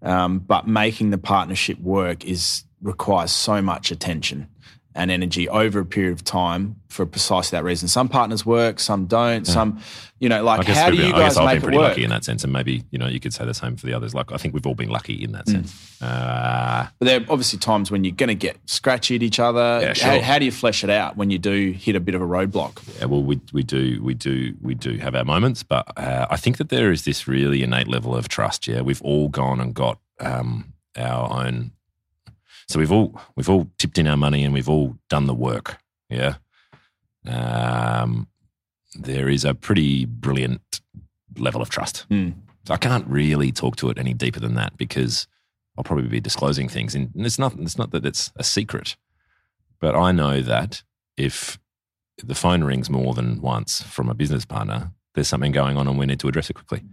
um, 0.02 0.40
but 0.40 0.66
making 0.66 1.10
the 1.10 1.18
partnership 1.18 1.78
work 1.80 2.24
is 2.24 2.64
requires 2.82 3.32
so 3.32 3.62
much 3.62 3.90
attention. 3.90 4.48
And 4.94 5.10
energy 5.10 5.48
over 5.48 5.80
a 5.80 5.84
period 5.86 6.12
of 6.12 6.22
time 6.24 6.76
for 6.88 7.06
precisely 7.06 7.56
that 7.56 7.64
reason. 7.64 7.88
Some 7.88 8.08
partners 8.08 8.44
work, 8.44 8.78
some 8.78 9.06
don't. 9.06 9.46
Some, 9.46 9.80
you 10.20 10.28
know, 10.28 10.44
like 10.44 10.66
how 10.66 10.90
do 10.90 10.96
you 10.96 11.04
been- 11.04 11.14
I 11.14 11.18
guys 11.18 11.28
guess 11.34 11.36
I've 11.38 11.44
make 11.46 11.52
been 11.54 11.56
it 11.56 11.62
pretty 11.62 11.78
work? 11.78 11.88
lucky 11.90 12.04
in 12.04 12.10
that 12.10 12.24
sense, 12.24 12.44
and 12.44 12.52
maybe 12.52 12.84
you 12.90 12.98
know 12.98 13.08
you 13.08 13.18
could 13.18 13.32
say 13.32 13.44
the 13.46 13.54
same 13.54 13.76
for 13.76 13.86
the 13.86 13.94
others. 13.94 14.14
Like 14.14 14.30
I 14.32 14.36
think 14.36 14.52
we've 14.54 14.66
all 14.66 14.74
been 14.74 14.90
lucky 14.90 15.14
in 15.24 15.32
that 15.32 15.46
Mm. 15.46 15.52
sense. 15.52 15.98
Uh, 16.02 16.86
But 16.98 17.06
there 17.06 17.20
are 17.20 17.24
obviously 17.30 17.58
times 17.58 17.90
when 17.90 18.04
you're 18.04 18.14
going 18.14 18.28
to 18.28 18.34
get 18.34 18.58
scratchy 18.66 19.16
at 19.16 19.22
each 19.22 19.40
other. 19.40 19.80
Yeah, 19.82 19.94
how, 19.98 20.20
how 20.20 20.38
do 20.38 20.44
you 20.44 20.52
flesh 20.52 20.84
it 20.84 20.90
out 20.90 21.16
when 21.16 21.30
you 21.30 21.38
do 21.38 21.72
hit 21.72 21.96
a 21.96 22.00
bit 22.00 22.14
of 22.14 22.20
a 22.20 22.26
roadblock? 22.26 22.82
yeah, 22.98 23.06
well, 23.06 23.22
we 23.22 23.40
we 23.52 23.62
do 23.62 24.00
we 24.02 24.14
do 24.14 24.54
we 24.60 24.74
do 24.74 24.98
have 24.98 25.14
our 25.14 25.24
moments, 25.24 25.62
but 25.62 25.86
uh, 25.96 26.26
I 26.30 26.36
think 26.36 26.58
that 26.58 26.68
there 26.68 26.92
is 26.92 27.04
this 27.04 27.26
really 27.26 27.62
innate 27.62 27.88
level 27.88 28.14
of 28.14 28.28
trust. 28.28 28.68
Yeah, 28.68 28.82
we've 28.82 29.02
all 29.02 29.28
gone 29.28 29.60
and 29.60 29.72
got 29.74 29.98
um, 30.20 30.74
our 30.96 31.44
own. 31.46 31.72
So 32.72 32.78
we've 32.78 32.90
all 32.90 33.20
we've 33.36 33.50
all 33.50 33.68
tipped 33.78 33.98
in 33.98 34.06
our 34.06 34.16
money 34.16 34.44
and 34.44 34.54
we've 34.54 34.68
all 34.68 34.96
done 35.10 35.26
the 35.26 35.34
work. 35.34 35.78
Yeah. 36.08 36.36
Um, 37.26 38.28
there 38.94 39.28
is 39.28 39.44
a 39.44 39.52
pretty 39.52 40.06
brilliant 40.06 40.80
level 41.36 41.60
of 41.60 41.68
trust. 41.68 42.06
Hmm. 42.08 42.30
So 42.66 42.72
I 42.72 42.78
can't 42.78 43.06
really 43.06 43.52
talk 43.52 43.76
to 43.76 43.90
it 43.90 43.98
any 43.98 44.14
deeper 44.14 44.40
than 44.40 44.54
that 44.54 44.78
because 44.78 45.26
I'll 45.76 45.84
probably 45.84 46.08
be 46.08 46.20
disclosing 46.20 46.66
things. 46.66 46.94
And 46.94 47.10
it's 47.14 47.38
not 47.38 47.52
it's 47.58 47.76
not 47.76 47.90
that 47.90 48.06
it's 48.06 48.32
a 48.36 48.44
secret, 48.44 48.96
but 49.78 49.94
I 49.94 50.10
know 50.10 50.40
that 50.40 50.82
if 51.18 51.58
the 52.24 52.34
phone 52.34 52.64
rings 52.64 52.88
more 52.88 53.12
than 53.12 53.42
once 53.42 53.82
from 53.82 54.08
a 54.08 54.14
business 54.14 54.46
partner, 54.46 54.92
there's 55.14 55.28
something 55.28 55.52
going 55.52 55.76
on 55.76 55.88
and 55.88 55.98
we 55.98 56.06
need 56.06 56.20
to 56.20 56.28
address 56.28 56.48
it 56.48 56.54
quickly. 56.54 56.84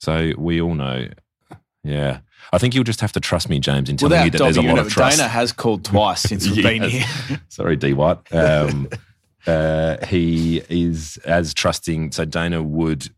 So 0.00 0.32
we 0.36 0.60
all 0.60 0.74
know. 0.74 1.06
Yeah, 1.84 2.20
I 2.52 2.58
think 2.58 2.74
you'll 2.74 2.84
just 2.84 3.00
have 3.00 3.12
to 3.12 3.20
trust 3.20 3.48
me, 3.48 3.58
James, 3.58 3.88
in 3.88 3.96
telling 3.96 4.12
Without 4.12 4.24
you 4.24 4.30
that 4.32 4.38
there's 4.38 4.56
a 4.56 4.62
lot 4.62 4.78
of 4.78 4.88
trust. 4.88 5.18
Dana 5.18 5.28
has 5.28 5.52
called 5.52 5.84
twice 5.84 6.22
since 6.22 6.48
we've 6.48 6.62
been 6.62 6.82
here. 6.82 7.06
Sorry, 7.48 7.76
D 7.76 7.92
White. 7.92 8.18
Um, 8.32 8.88
uh, 9.46 10.04
he 10.06 10.62
is 10.68 11.18
as 11.24 11.54
trusting. 11.54 12.12
So 12.12 12.24
Dana 12.24 12.62
would 12.62 13.10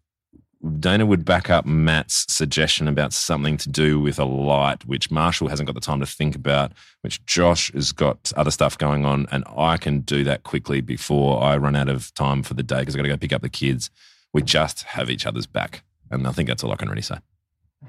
Dana 0.78 1.04
would 1.04 1.24
back 1.24 1.50
up 1.50 1.66
Matt's 1.66 2.24
suggestion 2.32 2.88
about 2.88 3.12
something 3.12 3.56
to 3.58 3.68
do 3.68 4.00
with 4.00 4.18
a 4.18 4.24
light, 4.24 4.86
which 4.86 5.10
Marshall 5.10 5.48
hasn't 5.48 5.66
got 5.66 5.74
the 5.74 5.80
time 5.80 6.00
to 6.00 6.06
think 6.06 6.34
about, 6.34 6.72
which 7.02 7.24
Josh 7.26 7.70
has 7.72 7.92
got 7.92 8.32
other 8.34 8.50
stuff 8.50 8.78
going 8.78 9.04
on, 9.04 9.26
and 9.30 9.44
I 9.56 9.76
can 9.76 10.00
do 10.00 10.24
that 10.24 10.42
quickly 10.42 10.80
before 10.80 11.42
I 11.42 11.56
run 11.58 11.76
out 11.76 11.88
of 11.88 12.14
time 12.14 12.42
for 12.42 12.54
the 12.54 12.62
day 12.62 12.80
because 12.80 12.94
I've 12.94 12.98
got 12.98 13.02
to 13.02 13.08
go 13.10 13.16
pick 13.18 13.32
up 13.32 13.42
the 13.42 13.50
kids. 13.50 13.90
We 14.32 14.42
just 14.42 14.84
have 14.84 15.10
each 15.10 15.26
other's 15.26 15.46
back, 15.46 15.84
and 16.10 16.26
I 16.26 16.32
think 16.32 16.48
that's 16.48 16.64
all 16.64 16.72
I 16.72 16.76
can 16.76 16.88
really 16.88 17.02
say. 17.02 17.18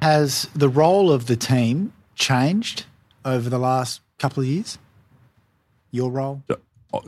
Has 0.01 0.49
the 0.55 0.69
role 0.69 1.11
of 1.11 1.27
the 1.27 1.35
team 1.35 1.93
changed 2.15 2.85
over 3.23 3.49
the 3.49 3.59
last 3.59 4.01
couple 4.19 4.43
of 4.43 4.47
years? 4.47 4.77
Your 5.91 6.11
role? 6.11 6.43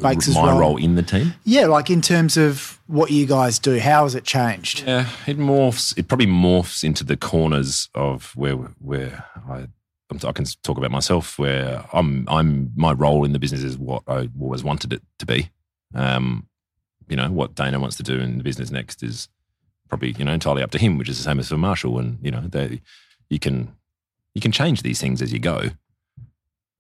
Bakes' 0.02 0.34
My 0.34 0.52
role. 0.52 0.60
role 0.60 0.78
in 0.78 0.96
the 0.96 1.04
team. 1.04 1.34
Yeah, 1.46 1.68
like 1.68 1.90
in 1.90 2.02
terms 2.02 2.38
of 2.38 2.80
what 2.88 3.12
you 3.12 3.26
guys 3.26 3.60
do, 3.60 3.80
how 3.80 4.04
has 4.04 4.16
it 4.16 4.24
changed? 4.24 4.84
Yeah, 4.86 5.10
it 5.26 5.38
morphs. 5.38 5.98
It 5.98 6.08
probably 6.08 6.28
morphs 6.28 6.84
into 6.84 7.04
the 7.04 7.18
corners 7.18 7.90
of 7.96 8.34
where 8.36 8.56
where 8.56 9.26
I 9.50 9.68
I 10.12 10.32
can 10.32 10.46
talk 10.64 10.78
about 10.78 10.92
myself. 10.92 11.40
Where 11.40 11.86
I'm 11.94 12.26
I'm 12.28 12.72
my 12.76 12.92
role 12.92 13.24
in 13.24 13.34
the 13.34 13.40
business 13.40 13.64
is 13.64 13.78
what 13.78 14.04
I 14.08 14.30
always 14.42 14.64
wanted 14.64 14.94
it 14.94 15.02
to 15.20 15.26
be. 15.26 15.50
Um, 15.94 16.48
you 17.08 17.16
know 17.16 17.30
what 17.30 17.56
Dana 17.56 17.80
wants 17.80 17.96
to 17.98 18.04
do 18.04 18.20
in 18.20 18.38
the 18.38 18.44
business 18.44 18.72
next 18.72 19.04
is 19.04 19.30
probably 19.88 20.12
you 20.18 20.26
know 20.26 20.34
entirely 20.34 20.64
up 20.64 20.72
to 20.72 20.78
him, 20.78 20.98
which 20.98 21.10
is 21.10 21.18
the 21.18 21.24
same 21.24 21.40
as 21.40 21.50
for 21.50 21.58
Marshall. 21.58 22.00
And 22.00 22.20
you 22.22 22.32
know 22.32 22.42
they, 22.42 22.82
you 23.30 23.40
can 23.40 23.74
you 24.34 24.42
can 24.42 24.52
change 24.52 24.84
these 24.84 25.02
things 25.02 25.22
as 25.22 25.34
you 25.34 25.40
go. 25.40 25.72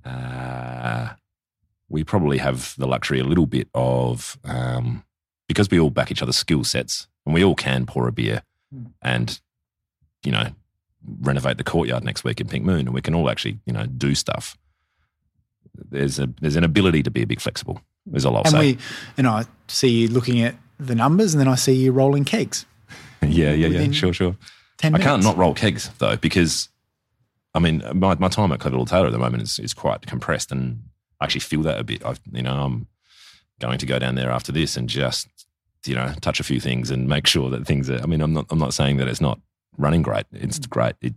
Uh, 0.06 1.10
we 1.90 2.04
probably 2.04 2.38
have 2.38 2.76
the 2.78 2.88
luxury 2.88 3.20
a 3.20 3.24
little 3.24 3.46
bit 3.46 3.68
of 3.74 4.38
um, 4.44 5.04
because 5.48 5.70
we 5.70 5.80
all 5.80 5.90
back 5.90 6.12
each 6.12 6.22
other's 6.22 6.38
skill 6.38 6.64
sets 6.64 7.08
and 7.26 7.34
we 7.34 7.44
all 7.44 7.56
can 7.56 7.86
pour 7.86 8.08
a 8.08 8.12
beer 8.12 8.44
and 9.02 9.40
you 10.24 10.32
know 10.32 10.50
renovate 11.22 11.58
the 11.58 11.64
courtyard 11.64 12.04
next 12.04 12.24
week 12.24 12.42
in 12.42 12.48
Pink 12.48 12.66
Moon 12.66 12.80
and 12.80 12.94
we 12.94 13.02
can 13.02 13.16
all 13.16 13.30
actually 13.30 13.60
you 13.66 13.74
know 13.74 13.86
do 13.86 14.16
stuff. 14.16 14.58
There's 15.90 16.20
a 16.20 16.28
there's 16.42 16.56
an 16.56 16.64
ability 16.64 17.04
to 17.04 17.12
be 17.12 17.22
a 17.22 17.28
bit 17.28 17.42
flexible. 17.42 17.82
Is 18.14 18.26
all 18.26 18.36
I'll 18.36 18.44
and 18.44 18.52
say. 18.52 18.60
we, 18.60 18.78
and 19.18 19.28
I 19.28 19.46
see 19.68 19.90
you 19.90 20.08
looking 20.08 20.42
at 20.42 20.56
the 20.80 20.96
numbers, 20.96 21.34
and 21.34 21.42
then 21.42 21.48
I 21.48 21.56
see 21.56 21.74
you 21.74 21.92
rolling 21.92 22.24
kegs. 22.24 22.66
yeah, 23.28 23.52
yeah, 23.52 23.68
yeah. 23.68 23.92
Sure, 23.92 24.14
sure. 24.14 24.36
Ten 24.78 24.96
I 24.96 25.00
can't 25.00 25.24
not 25.24 25.38
roll 25.38 25.54
kegs 25.54 25.90
though 25.98 26.18
because 26.18 26.70
I 27.54 27.60
mean 27.60 27.84
my, 27.94 28.16
my 28.16 28.28
time 28.28 28.52
at 28.52 28.64
Little 28.64 28.86
Tailor 28.86 29.08
at 29.08 29.12
the 29.12 29.18
moment 29.18 29.44
is, 29.44 29.60
is 29.60 29.74
quite 29.74 30.06
compressed 30.06 30.52
and 30.52 30.84
I 31.20 31.26
actually 31.26 31.42
feel 31.42 31.64
that 31.64 31.80
a 31.80 31.84
bit. 31.84 32.06
I 32.06 32.16
you 32.32 32.44
know 32.44 32.54
I'm 32.54 32.88
going 33.60 33.80
to 33.80 33.86
go 33.86 33.98
down 33.98 34.16
there 34.16 34.30
after 34.30 34.52
this 34.52 34.78
and 34.78 34.88
just 34.88 35.28
you 35.86 35.96
know 35.96 36.14
touch 36.22 36.40
a 36.40 36.44
few 36.44 36.60
things 36.60 36.92
and 36.92 37.08
make 37.08 37.26
sure 37.26 37.50
that 37.50 37.66
things 37.66 37.90
are. 37.90 38.02
I 38.02 38.06
mean 38.06 38.22
I'm 38.22 38.34
not 38.34 38.46
I'm 38.50 38.60
not 38.60 38.74
saying 38.74 38.98
that 38.98 39.08
it's 39.08 39.22
not 39.22 39.40
running 39.78 40.02
great. 40.02 40.26
It's 40.32 40.60
great. 40.60 40.96
It, 41.02 41.14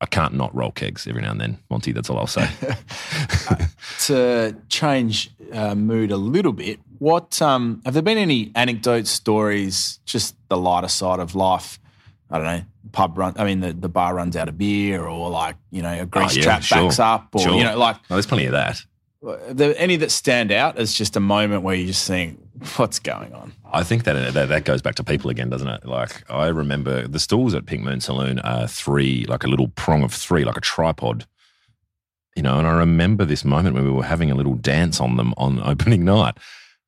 I 0.00 0.06
can't 0.06 0.34
not 0.34 0.54
roll 0.54 0.70
kegs 0.72 1.06
every 1.06 1.22
now 1.22 1.30
and 1.30 1.40
then, 1.40 1.58
Monty. 1.70 1.92
That's 1.92 2.10
all 2.10 2.18
I'll 2.18 2.26
say. 2.26 2.48
to 4.06 4.56
change 4.68 5.30
uh, 5.52 5.74
mood 5.74 6.10
a 6.10 6.16
little 6.16 6.52
bit, 6.52 6.80
what 6.98 7.40
um, 7.40 7.80
have 7.84 7.94
there 7.94 8.02
been 8.02 8.18
any 8.18 8.52
anecdotes, 8.54 9.10
stories, 9.10 10.00
just 10.04 10.36
the 10.48 10.56
lighter 10.56 10.88
side 10.88 11.20
of 11.20 11.34
life? 11.34 11.78
I 12.30 12.38
don't 12.38 12.46
know, 12.46 12.62
pub 12.92 13.16
run. 13.16 13.34
I 13.36 13.44
mean, 13.44 13.60
the, 13.60 13.72
the 13.72 13.88
bar 13.88 14.14
runs 14.14 14.36
out 14.36 14.48
of 14.48 14.58
beer, 14.58 15.04
or 15.06 15.30
like 15.30 15.56
you 15.70 15.80
know, 15.82 15.92
a 16.02 16.06
grease 16.06 16.32
Oh, 16.32 16.36
yeah, 16.38 16.42
trap 16.42 16.62
sure. 16.62 16.82
backs 16.82 16.98
up, 16.98 17.28
or 17.34 17.40
Sure. 17.40 17.54
you 17.54 17.64
know, 17.64 17.78
like 17.78 17.96
No, 18.10 18.16
there's 18.16 18.26
plenty 18.26 18.46
of 18.46 18.52
that. 18.52 18.78
There 19.50 19.74
any 19.76 19.96
that 19.96 20.10
stand 20.10 20.52
out 20.52 20.78
as 20.78 20.92
just 20.92 21.16
a 21.16 21.20
moment 21.20 21.62
where 21.62 21.74
you 21.74 21.86
just 21.86 22.06
think, 22.06 22.38
what's 22.76 22.98
going 22.98 23.32
on? 23.32 23.52
I 23.72 23.82
think 23.82 24.04
that, 24.04 24.16
uh, 24.16 24.30
that 24.30 24.48
that 24.48 24.64
goes 24.64 24.82
back 24.82 24.94
to 24.96 25.04
people 25.04 25.30
again, 25.30 25.50
doesn't 25.50 25.68
it? 25.68 25.84
Like 25.84 26.28
I 26.30 26.48
remember 26.48 27.06
the 27.06 27.18
stalls 27.18 27.54
at 27.54 27.66
Pink 27.66 27.82
Moon 27.82 28.00
Saloon 28.00 28.38
are 28.40 28.66
three, 28.68 29.24
like 29.26 29.44
a 29.44 29.48
little 29.48 29.68
prong 29.68 30.02
of 30.02 30.12
three, 30.12 30.44
like 30.44 30.56
a 30.56 30.60
tripod. 30.60 31.26
You 32.34 32.42
know, 32.42 32.58
and 32.58 32.66
I 32.66 32.72
remember 32.72 33.24
this 33.24 33.44
moment 33.44 33.74
when 33.74 33.84
we 33.84 33.90
were 33.90 34.04
having 34.04 34.30
a 34.30 34.34
little 34.34 34.54
dance 34.54 35.00
on 35.00 35.16
them 35.16 35.32
on 35.36 35.60
opening 35.64 36.04
night, 36.04 36.36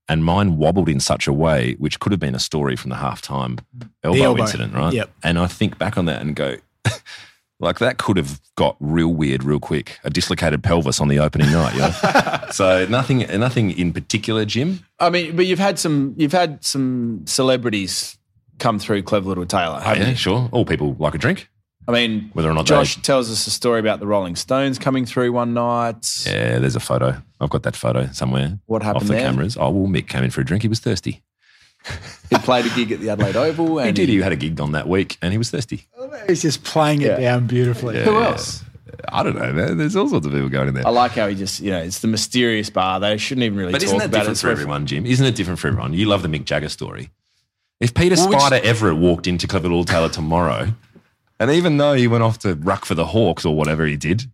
and 0.09 0.24
mine 0.24 0.57
wobbled 0.57 0.89
in 0.89 1.01
such 1.01 1.26
a 1.26 1.32
way, 1.32 1.74
which 1.78 2.01
could 2.01 2.12
have 2.12 2.20
been 2.20 2.34
a 2.34 2.41
story 2.41 2.76
from 2.76 2.91
the 2.91 2.97
halftime 2.97 3.61
elbow, 4.05 4.22
elbow. 4.22 4.43
incident, 4.43 4.74
right? 4.74 4.93
Yep. 4.93 5.11
And 5.22 5.39
I 5.39 5.47
think 5.47 5.78
back 5.78 5.99
on 5.99 6.05
that 6.07 6.20
and 6.20 6.36
go, 6.36 6.57
like 7.61 7.79
that 7.79 7.99
could 7.99 8.17
have 8.17 8.41
got 8.57 8.77
real 8.81 9.09
weird 9.15 9.43
real 9.45 9.59
quick. 9.61 9.99
A 10.05 10.11
dislocated 10.11 10.63
pelvis 10.63 11.01
on 11.01 11.09
the 11.09 11.19
opening 11.19 11.51
night, 11.51 11.75
you 11.75 11.81
know. 11.81 12.45
so 12.53 12.87
nothing, 12.87 13.19
nothing 13.41 13.71
in 13.73 13.93
particular, 13.93 14.45
Jim. 14.45 14.81
I 15.01 15.11
mean, 15.11 15.35
but 15.37 15.47
you've 15.47 15.59
had 15.59 15.79
some, 15.79 16.15
you've 16.17 16.33
had 16.33 16.65
some 16.65 17.23
celebrities 17.27 18.17
come 18.59 18.79
through 18.79 19.03
Clever 19.03 19.29
Little 19.29 19.47
Tailor, 19.47 19.81
Yeah, 19.85 20.09
you? 20.11 20.15
sure. 20.17 20.49
All 20.53 20.65
people 20.65 20.95
like 20.99 21.15
a 21.15 21.19
drink. 21.19 21.49
I 21.87 21.93
mean, 21.93 22.31
Whether 22.35 22.51
or 22.51 22.55
not 22.55 22.67
Josh 22.67 22.97
they- 22.97 23.03
tells 23.03 23.31
us 23.31 23.47
a 23.47 23.51
story 23.51 23.81
about 23.81 23.99
the 23.99 24.07
Rolling 24.07 24.37
Stones 24.37 24.79
coming 24.79 25.07
through 25.07 25.33
one 25.33 25.55
night. 25.55 26.07
Yeah, 26.27 26.59
there's 26.59 26.77
a 26.77 26.81
photo. 26.81 27.23
I've 27.41 27.49
got 27.51 27.63
that 27.63 27.75
photo 27.77 28.07
somewhere. 28.13 28.59
What 28.67 28.83
happened 28.83 29.03
off 29.05 29.09
the 29.09 29.14
there? 29.14 29.22
cameras? 29.22 29.57
Oh, 29.59 29.71
well, 29.71 29.89
Mick 29.91 30.07
came 30.07 30.22
in 30.22 30.30
for 30.30 30.43
a 30.43 30.45
drink. 30.45 30.63
He 30.63 30.68
was 30.68 30.80
thirsty. 30.80 31.22
He 32.31 32.37
played 32.37 32.67
a 32.67 32.71
gig 32.75 32.93
at 32.93 33.01
the 33.01 33.11
Adelaide 33.11 33.37
Oval. 33.37 33.79
And 33.79 33.87
He 33.89 33.93
did. 33.93 34.09
He 34.11 34.19
had 34.21 34.33
a 34.33 34.37
gig 34.37 34.61
on 34.61 34.73
that 34.73 34.87
week, 34.89 35.17
and 35.23 35.33
he 35.33 35.39
was 35.39 35.51
thirsty. 35.51 35.87
He's 36.27 36.43
just 36.43 36.63
playing 36.65 37.01
it 37.03 37.07
Yeah. 37.07 37.21
down 37.21 37.47
beautifully. 37.47 37.97
Yeah. 37.97 38.05
Who 38.05 38.21
else? 38.21 38.63
I 39.11 39.23
don't 39.23 39.37
know, 39.39 39.53
man. 39.53 39.79
There's 39.79 39.97
all 39.97 40.09
sorts 40.09 40.27
of 40.27 40.33
people 40.33 40.49
going 40.49 40.69
in 40.69 40.75
there. 40.75 40.87
I 40.87 40.91
like 40.91 41.13
how 41.13 41.29
he 41.29 41.35
just, 41.35 41.61
you 41.61 41.71
know, 41.71 41.79
it's 41.79 42.01
the 42.01 42.09
mysterious 42.09 42.69
bar. 42.69 43.01
They 43.01 43.17
shouldn't 43.17 43.45
even 43.45 43.59
really 43.59 43.73
But 43.73 43.79
talk 43.81 43.87
isn't 43.87 43.99
that 43.99 44.05
about 44.07 44.19
different 44.19 44.39
it. 44.39 44.41
for 44.43 44.51
everyone, 44.51 44.87
Jim? 44.87 45.07
Isn't 45.07 45.25
it 45.25 45.35
different 45.37 45.59
for 45.61 45.69
everyone? 45.69 45.95
You 45.95 46.07
love 46.07 46.23
the 46.23 46.29
Mick 46.29 46.45
Jagger 46.45 46.69
story. 46.69 47.11
If 47.81 47.95
Peter 47.95 48.17
Well, 48.17 48.29
which- 48.31 48.41
Spider 48.41 48.67
Everitt 48.67 48.99
walked 48.99 49.27
into 49.27 49.47
Clever 49.47 49.69
Little 49.69 49.85
Tailor 49.85 50.09
tomorrow, 50.09 50.75
and 51.39 51.51
even 51.51 51.77
though 51.77 51.95
he 51.95 52.09
went 52.09 52.25
off 52.25 52.41
to 52.41 52.55
ruck 52.57 52.85
for 52.85 52.95
the 52.97 53.07
Hawks 53.07 53.45
or 53.45 53.55
whatever 53.55 53.87
he 53.87 53.97
did, 53.97 54.25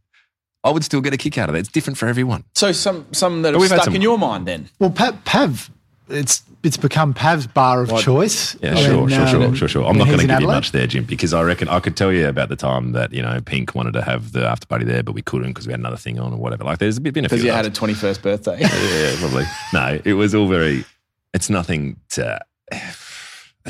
I 0.65 0.71
would 0.71 0.83
still 0.83 1.03
get 1.03 1.13
a 1.13 1.19
kick 1.19 1.37
out 1.37 1.51
of 1.51 1.55
it. 1.55 1.59
It's 1.59 1.69
different 1.69 1.99
for 1.99 2.09
everyone. 2.09 2.45
So 2.55 2.73
some 2.73 3.05
some 3.13 3.43
that 3.43 3.53
have 3.53 3.61
we've 3.61 3.69
stuck 3.69 3.85
some- 3.85 3.95
in 3.95 4.01
your 4.03 4.17
mind 4.19 4.47
then. 4.47 4.71
Well, 4.79 4.89
Pav, 4.91 5.23
Pav, 5.27 5.71
it's 6.09 6.43
it's 6.63 6.77
become 6.77 7.15
Pav's 7.15 7.47
bar 7.47 7.83
of 7.83 7.99
choice. 8.01 8.55
Yeah, 8.63 8.75
when, 8.75 8.85
sure, 8.85 9.09
sure, 9.09 9.21
um, 9.23 9.29
sure, 9.29 9.55
sure, 9.55 9.69
sure. 9.69 9.85
I'm 9.87 9.97
not 9.97 10.07
going 10.07 10.19
to 10.19 10.25
in 10.25 10.29
give 10.31 10.41
you 10.41 10.47
much 10.47 10.73
there, 10.73 10.87
Jim, 10.87 11.05
because 11.05 11.33
I 11.33 11.43
reckon 11.43 11.69
I 11.69 11.81
could 11.81 11.97
tell 11.97 12.13
you 12.13 12.29
about 12.29 12.49
the 12.49 12.57
time 12.57 12.93
that 12.93 13.13
you 13.13 13.23
know 13.23 13.41
Pink 13.45 13.75
wanted 13.75 13.93
to 13.95 14.03
have 14.03 14.33
the 14.33 14.47
after 14.47 14.67
party 14.67 14.85
there, 14.85 15.03
but 15.03 15.13
we 15.15 15.23
couldn't 15.23 15.49
because 15.51 15.67
we 15.67 15.73
had 15.73 15.81
another 15.81 15.97
thing 15.97 16.19
on 16.19 16.33
or 16.33 16.39
whatever. 16.39 16.65
Like, 16.65 16.79
there's 16.79 16.99
been 16.99 17.25
a. 17.25 17.29
Because 17.29 17.43
you 17.45 17.51
of 17.51 17.57
had 17.57 17.67
a 17.67 17.71
those. 17.71 17.79
21st 17.97 18.23
birthday. 18.23 18.59
yeah, 18.61 19.17
probably. 19.19 19.45
No, 19.73 20.01
it 20.05 20.15
was 20.15 20.35
all 20.35 20.49
very. 20.49 20.85
It's 21.33 21.49
nothing 21.51 21.97
to. 22.11 22.41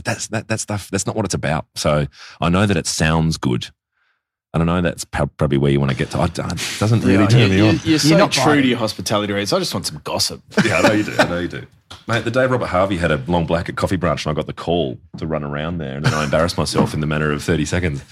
That's 0.03 0.27
that 0.29 0.49
that 0.49 0.59
stuff. 0.59 0.91
That's 0.91 1.07
not 1.07 1.15
what 1.15 1.25
it's 1.25 1.35
about. 1.35 1.67
So 1.77 2.07
I 2.41 2.49
know 2.49 2.67
that 2.67 2.77
it 2.77 2.87
sounds 2.89 3.37
good, 3.37 3.69
and 4.53 4.61
I 4.61 4.67
know 4.67 4.83
that's 4.83 5.05
probably 5.05 5.57
where 5.57 5.71
you 5.71 5.79
want 5.79 5.93
to 5.93 5.97
get 5.97 6.11
to. 6.11 6.19
I, 6.19 6.25
it 6.25 6.35
doesn't 6.81 7.03
really 7.05 7.23
Yeah, 7.23 7.27
turn 7.29 7.41
you- 7.43 7.49
me 7.49 7.57
you- 7.59 7.67
on. 7.67 7.81
You're 7.85 7.99
so 8.01 8.17
not 8.19 8.33
true 8.33 8.45
biting. 8.45 8.63
to 8.63 8.69
your 8.71 8.79
hospitality 8.79 9.33
rates. 9.33 9.53
I 9.53 9.61
just 9.61 9.73
want 9.73 9.87
some 9.87 10.01
gossip. 10.03 10.43
Yeah, 10.65 10.79
I 10.79 10.83
know 10.89 10.95
you 10.95 11.05
do. 11.05 11.15
I 11.17 11.29
know 11.29 11.39
you 11.39 11.47
do. 11.49 11.67
Mate, 12.07 12.25
the 12.25 12.31
day 12.31 12.47
Robert 12.47 12.67
Harvey 12.67 12.97
had 12.97 13.11
a 13.11 13.17
long 13.27 13.47
black 13.47 13.69
at 13.69 13.77
Coffee 13.77 13.97
Branch 13.97 14.25
and 14.25 14.31
I 14.31 14.35
got 14.35 14.47
the 14.47 14.53
call 14.53 14.99
to 15.19 15.27
run 15.27 15.43
around 15.45 15.79
there 15.79 15.97
and 15.97 16.05
then 16.05 16.15
I 16.15 16.25
embarrassed 16.25 16.59
myself 16.59 16.95
in 16.95 17.01
the 17.01 17.07
manner 17.07 17.31
of 17.33 17.43
30 17.43 17.65
seconds. 17.65 18.03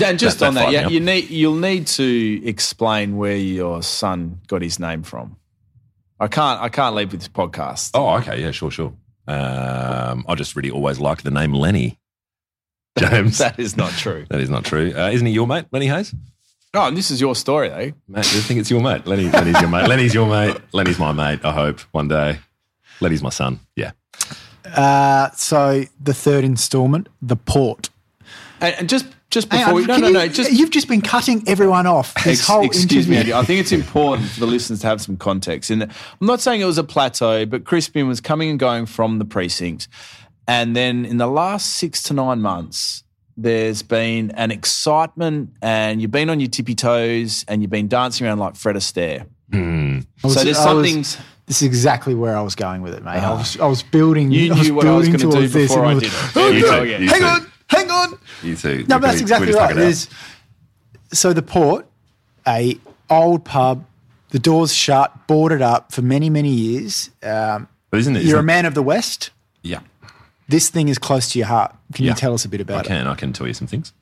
And 0.00 0.18
just 0.18 0.38
That- 0.38 0.46
on 0.48 0.54
that 0.54 0.66
that, 0.66 0.72
yeah, 0.72 0.88
you 0.88 1.00
need 1.00 1.28
you'll 1.30 1.56
need 1.56 1.86
to 1.88 2.42
explain 2.46 3.16
where 3.16 3.36
your 3.36 3.82
son 3.82 4.40
got 4.46 4.62
his 4.62 4.78
name 4.78 5.02
from. 5.02 5.36
I 6.20 6.28
can't. 6.28 6.60
I 6.60 6.68
can't 6.68 6.94
leave 6.94 7.10
with 7.10 7.20
this 7.20 7.28
podcast. 7.28 7.90
Oh, 7.94 8.10
okay. 8.18 8.40
Yeah, 8.40 8.52
sure, 8.52 8.70
sure. 8.70 8.92
Um, 9.26 10.24
I 10.28 10.34
just 10.36 10.54
really 10.54 10.70
always 10.70 11.00
liked 11.00 11.24
the 11.24 11.32
name 11.32 11.52
Lenny. 11.52 11.98
James. 12.96 13.38
that 13.38 13.58
is 13.58 13.76
not 13.76 13.90
true. 13.92 14.24
that 14.30 14.40
is 14.40 14.48
not 14.48 14.64
true. 14.64 14.92
Uh, 14.96 15.10
isn't 15.10 15.26
he 15.26 15.32
your 15.32 15.48
mate, 15.48 15.64
Lenny 15.72 15.88
Hayes? 15.88 16.14
Oh, 16.74 16.86
and 16.86 16.96
this 16.96 17.10
is 17.10 17.20
your 17.20 17.34
story, 17.34 17.68
though. 17.68 17.92
Mate, 18.08 18.24
do 18.24 18.36
you 18.36 18.42
think 18.42 18.58
it's 18.60 18.70
your 18.70 18.80
mate? 18.80 19.06
Lenny, 19.06 19.28
Lenny's 19.28 19.60
your 19.60 19.68
mate. 19.68 19.88
Lenny's 19.88 20.14
your 20.14 20.26
mate. 20.26 20.56
Lenny's 20.72 20.98
my 20.98 21.12
mate, 21.12 21.44
I 21.44 21.52
hope, 21.52 21.80
one 21.92 22.08
day. 22.08 22.38
Lenny's 23.00 23.22
my 23.22 23.28
son. 23.28 23.60
Yeah. 23.76 23.92
Uh, 24.64 25.30
so 25.32 25.84
the 26.00 26.14
third 26.14 26.44
instalment, 26.44 27.08
the 27.20 27.36
port. 27.36 27.90
And, 28.60 28.74
and 28.78 28.88
just 28.88 29.06
just 29.28 29.50
before 29.50 29.68
on, 29.68 29.74
we 29.74 29.84
no 29.86 29.96
no 29.96 30.06
you, 30.08 30.12
no 30.14 30.28
just 30.28 30.52
you've 30.52 30.70
just 30.70 30.88
been 30.88 31.00
cutting 31.02 31.42
everyone 31.46 31.86
off 31.86 32.14
this 32.14 32.40
Ex- 32.40 32.46
whole 32.46 32.64
excuse 32.64 33.08
me, 33.08 33.16
interview. 33.16 33.34
Andy. 33.34 33.42
I 33.42 33.44
think 33.44 33.60
it's 33.60 33.72
important 33.72 34.28
for 34.28 34.40
the 34.40 34.46
listeners 34.46 34.80
to 34.80 34.86
have 34.86 35.02
some 35.02 35.16
context. 35.16 35.70
And 35.70 35.82
I'm 35.82 36.26
not 36.26 36.40
saying 36.40 36.60
it 36.60 36.66
was 36.66 36.78
a 36.78 36.84
plateau, 36.84 37.44
but 37.44 37.64
Crispian 37.64 38.08
was 38.08 38.20
coming 38.20 38.48
and 38.50 38.58
going 38.58 38.86
from 38.86 39.18
the 39.18 39.24
precincts, 39.24 39.88
And 40.46 40.74
then 40.76 41.04
in 41.04 41.18
the 41.18 41.26
last 41.26 41.74
six 41.74 42.02
to 42.04 42.14
nine 42.14 42.40
months, 42.40 43.04
there's 43.36 43.82
been 43.82 44.30
an 44.32 44.50
excitement, 44.50 45.50
and 45.62 46.00
you've 46.02 46.10
been 46.10 46.28
on 46.30 46.40
your 46.40 46.48
tippy 46.50 46.74
toes, 46.74 47.44
and 47.48 47.62
you've 47.62 47.70
been 47.70 47.88
dancing 47.88 48.26
around 48.26 48.38
like 48.38 48.56
Fred 48.56 48.76
Astaire. 48.76 49.26
I 49.52 50.04
was- 50.22 50.34
so 50.34 50.44
there's 50.44 50.58
I 50.58 50.72
was- 50.72 50.90
something. 50.90 51.26
This 51.46 51.56
is 51.60 51.66
exactly 51.66 52.14
where 52.14 52.36
I 52.36 52.40
was 52.40 52.54
going 52.54 52.82
with 52.82 52.94
it, 52.94 53.02
mate. 53.04 53.18
I 53.18 53.32
was 53.34 53.58
I 53.58 53.66
was 53.66 53.82
building. 53.82 54.30
You 54.30 54.54
I 54.54 54.58
was 54.58 54.68
knew 54.68 54.74
what 54.74 54.86
I 54.86 54.92
was 54.96 55.08
going 55.08 55.18
to 55.20 55.30
do 55.30 55.48
before 55.52 55.84
I 55.84 55.94
did 55.94 56.04
it. 56.04 56.12
Oh, 56.36 56.48
You 56.48 56.62
no, 56.62 56.84
too, 56.84 56.88
you 56.88 57.08
hang 57.08 57.18
too. 57.20 57.24
on, 57.26 57.52
hang 57.66 57.90
on. 57.90 58.18
You 58.42 58.56
too. 58.56 58.78
No, 58.88 58.98
but 58.98 59.02
that's 59.08 59.20
exactly 59.20 59.48
we 59.48 59.52
just 59.52 59.60
right. 59.60 59.72
it. 59.72 59.74
There's, 59.80 60.08
so 61.12 61.32
the 61.32 61.42
port, 61.42 61.86
a 62.46 62.78
old 63.10 63.44
pub, 63.44 63.84
the 64.30 64.38
doors 64.38 64.72
shut, 64.72 65.26
boarded 65.26 65.60
up 65.62 65.92
for 65.92 66.00
many 66.00 66.30
many 66.30 66.50
years. 66.50 67.10
Um, 67.22 67.68
But 67.90 68.00
isn't 68.00 68.16
it? 68.16 68.22
you're 68.22 68.36
a 68.36 68.38
isn't- 68.38 68.46
man 68.46 68.64
of 68.64 68.74
the 68.74 68.82
West. 68.82 69.30
Yeah. 69.62 69.80
This 70.48 70.68
thing 70.68 70.88
is 70.88 70.98
close 70.98 71.30
to 71.32 71.38
your 71.38 71.48
heart. 71.48 71.74
Can 71.94 72.04
Yeah. 72.04 72.10
you 72.12 72.16
tell 72.16 72.34
us 72.34 72.44
a 72.44 72.48
bit 72.48 72.60
about 72.60 72.84
it? 72.86 72.90
I 72.90 72.94
can. 72.94 73.06
I 73.06 73.14
can 73.14 73.32
tell 73.32 73.46
you 73.46 73.54
some 73.54 73.66
things. 73.66 73.92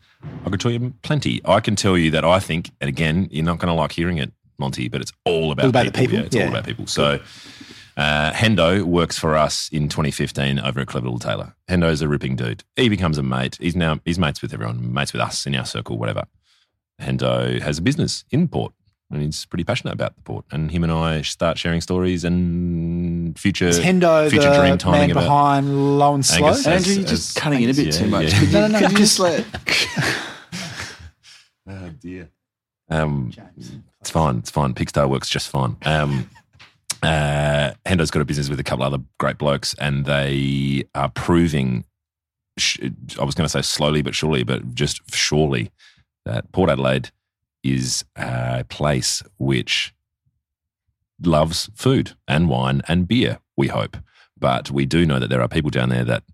I 0.45 0.51
can 0.51 0.59
tell 0.59 0.71
you 0.71 0.93
plenty. 1.03 1.41
I 1.45 1.61
can 1.61 1.77
tell 1.77 1.97
you 1.97 2.11
that 2.11 2.25
I 2.25 2.41
think, 2.41 2.71
and 2.81 2.89
again, 2.89 3.29
you're 3.31 3.45
not 3.45 3.59
going 3.59 3.69
to 3.75 3.75
like 3.75 3.93
hearing 3.93 4.19
it, 4.19 4.33
Monty, 4.59 4.89
but 4.89 5.01
it's 5.01 5.13
all 5.25 5.53
about, 5.53 5.65
All 5.65 5.71
about 5.71 5.87
the 5.87 5.93
people? 5.93 6.17
Yeah, 6.19 6.25
it's 6.25 6.37
Yeah. 6.37 6.43
all 6.45 6.49
about 6.51 6.65
people. 6.65 6.87
So, 6.87 7.21
uh, 7.97 8.31
Hendo 8.33 8.83
works 8.83 9.19
for 9.19 9.37
us 9.37 9.69
in 9.73 9.89
2015 9.89 10.59
over 10.59 10.81
at 10.81 10.87
Clever 10.89 11.07
Little 11.07 11.19
Tailor. 11.19 11.55
Hendo's 11.69 12.03
a 12.03 12.09
ripping 12.09 12.37
dude. 12.37 12.65
He 12.77 12.89
becomes 12.89 13.17
a 13.17 13.23
mate. 13.23 13.57
He's 13.61 13.75
now 13.77 14.01
he's 14.05 14.19
mates 14.19 14.43
with 14.43 14.53
everyone, 14.53 14.93
mates 14.93 15.13
with 15.13 15.23
us 15.23 15.47
in 15.47 15.55
our 15.55 15.65
circle, 15.65 15.97
whatever. 15.99 16.25
Hendo 17.01 17.61
has 17.63 17.79
a 17.79 17.83
business 17.83 18.25
in 18.31 18.49
port, 18.49 18.75
and 19.11 19.23
he's 19.23 19.45
pretty 19.47 19.65
passionate 19.65 19.93
about 19.93 20.15
the 20.17 20.23
port. 20.23 20.45
And 20.53 20.71
him 20.71 20.83
and 20.85 20.93
I 20.93 21.23
start 21.23 21.59
sharing 21.59 21.81
stories 21.81 22.25
and 22.25 23.39
future 23.39 23.67
Is 23.69 23.81
Hendo 23.81 24.31
future 24.31 24.51
the 24.51 24.57
dream 24.61 24.79
timing 24.79 25.01
man 25.01 25.11
about. 25.11 25.23
behind 25.25 25.99
Low 25.99 26.15
and 26.15 26.25
Slow? 26.25 26.49
Angus, 26.49 26.67
Andrew, 26.67 26.93
you're 26.95 27.03
just 27.05 27.37
as- 27.37 27.43
cutting 27.43 27.63
in 27.63 27.71
a 27.71 27.75
bit 27.75 27.87
yeah, 27.87 27.91
too 27.93 28.07
much. 28.07 28.33
yeah. 28.33 28.39
Could 28.39 28.49
you, 28.49 28.53
No, 28.55 28.67
no, 28.67 28.69
no, 28.69 28.79
could 28.81 28.91
you 28.93 28.99
just- 28.99 29.17
just 29.17 29.21
let? 29.21 30.17
Oh 31.69 31.91
dear. 32.01 32.29
Um, 32.89 33.33
it's 34.01 34.11
fine. 34.11 34.39
It's 34.39 34.51
fine. 34.51 34.75
Pigstar 34.75 35.09
works 35.09 35.29
just 35.29 35.49
fine. 35.49 35.77
Um, 35.85 36.29
uh, 37.03 37.73
Hendo's 37.87 38.11
got 38.11 38.23
a 38.23 38.25
business 38.25 38.49
with 38.49 38.59
a 38.59 38.65
couple 38.65 38.85
other 38.85 38.99
great 39.19 39.39
blokes, 39.39 39.75
and 39.79 40.05
they 40.05 40.85
are 40.95 41.11
proving. 41.11 41.85
sh- 42.59 42.79
I 43.19 43.25
was 43.25 43.35
going 43.37 43.45
to 43.45 43.49
say 43.49 43.63
slowly 43.63 44.03
but 44.03 44.15
surely, 44.15 44.43
but 44.43 44.75
just 44.75 45.01
surely, 45.15 45.71
that 46.25 46.51
Port 46.53 46.71
Adelaide 46.71 47.11
is 47.63 48.05
a 48.17 48.65
place 48.69 49.23
which 49.39 49.95
loves 51.23 51.71
food 51.75 52.13
and 52.27 52.49
wine 52.49 52.83
and 52.89 53.07
beer. 53.07 53.39
We 53.57 53.69
hope, 53.69 53.97
but 54.39 54.71
we 54.71 54.87
do 54.87 55.05
know 55.05 55.19
that 55.19 55.29
there 55.29 55.43
are 55.43 55.49
people 55.49 55.71
down 55.71 55.91
there 55.91 56.05
that 56.05 56.25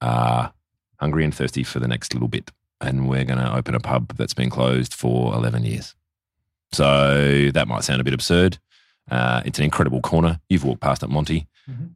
are 0.00 0.52
hungry 0.98 1.24
and 1.24 1.34
thirsty 1.34 1.62
for 1.62 1.78
the 1.78 1.88
next 1.88 2.14
little 2.14 2.28
bit 2.28 2.50
and 2.82 3.08
we're 3.08 3.24
going 3.24 3.38
to 3.38 3.54
open 3.56 3.74
a 3.74 3.80
pub 3.80 4.14
that's 4.16 4.34
been 4.34 4.50
closed 4.50 4.92
for 4.92 5.32
11 5.34 5.64
years. 5.64 5.94
So 6.72 7.50
that 7.54 7.68
might 7.68 7.84
sound 7.84 8.00
a 8.00 8.04
bit 8.04 8.14
absurd. 8.14 8.58
Uh, 9.10 9.42
it's 9.44 9.58
an 9.58 9.64
incredible 9.64 10.00
corner. 10.00 10.40
You've 10.48 10.64
walked 10.64 10.80
past 10.80 11.02
it, 11.02 11.10
Monty, 11.10 11.46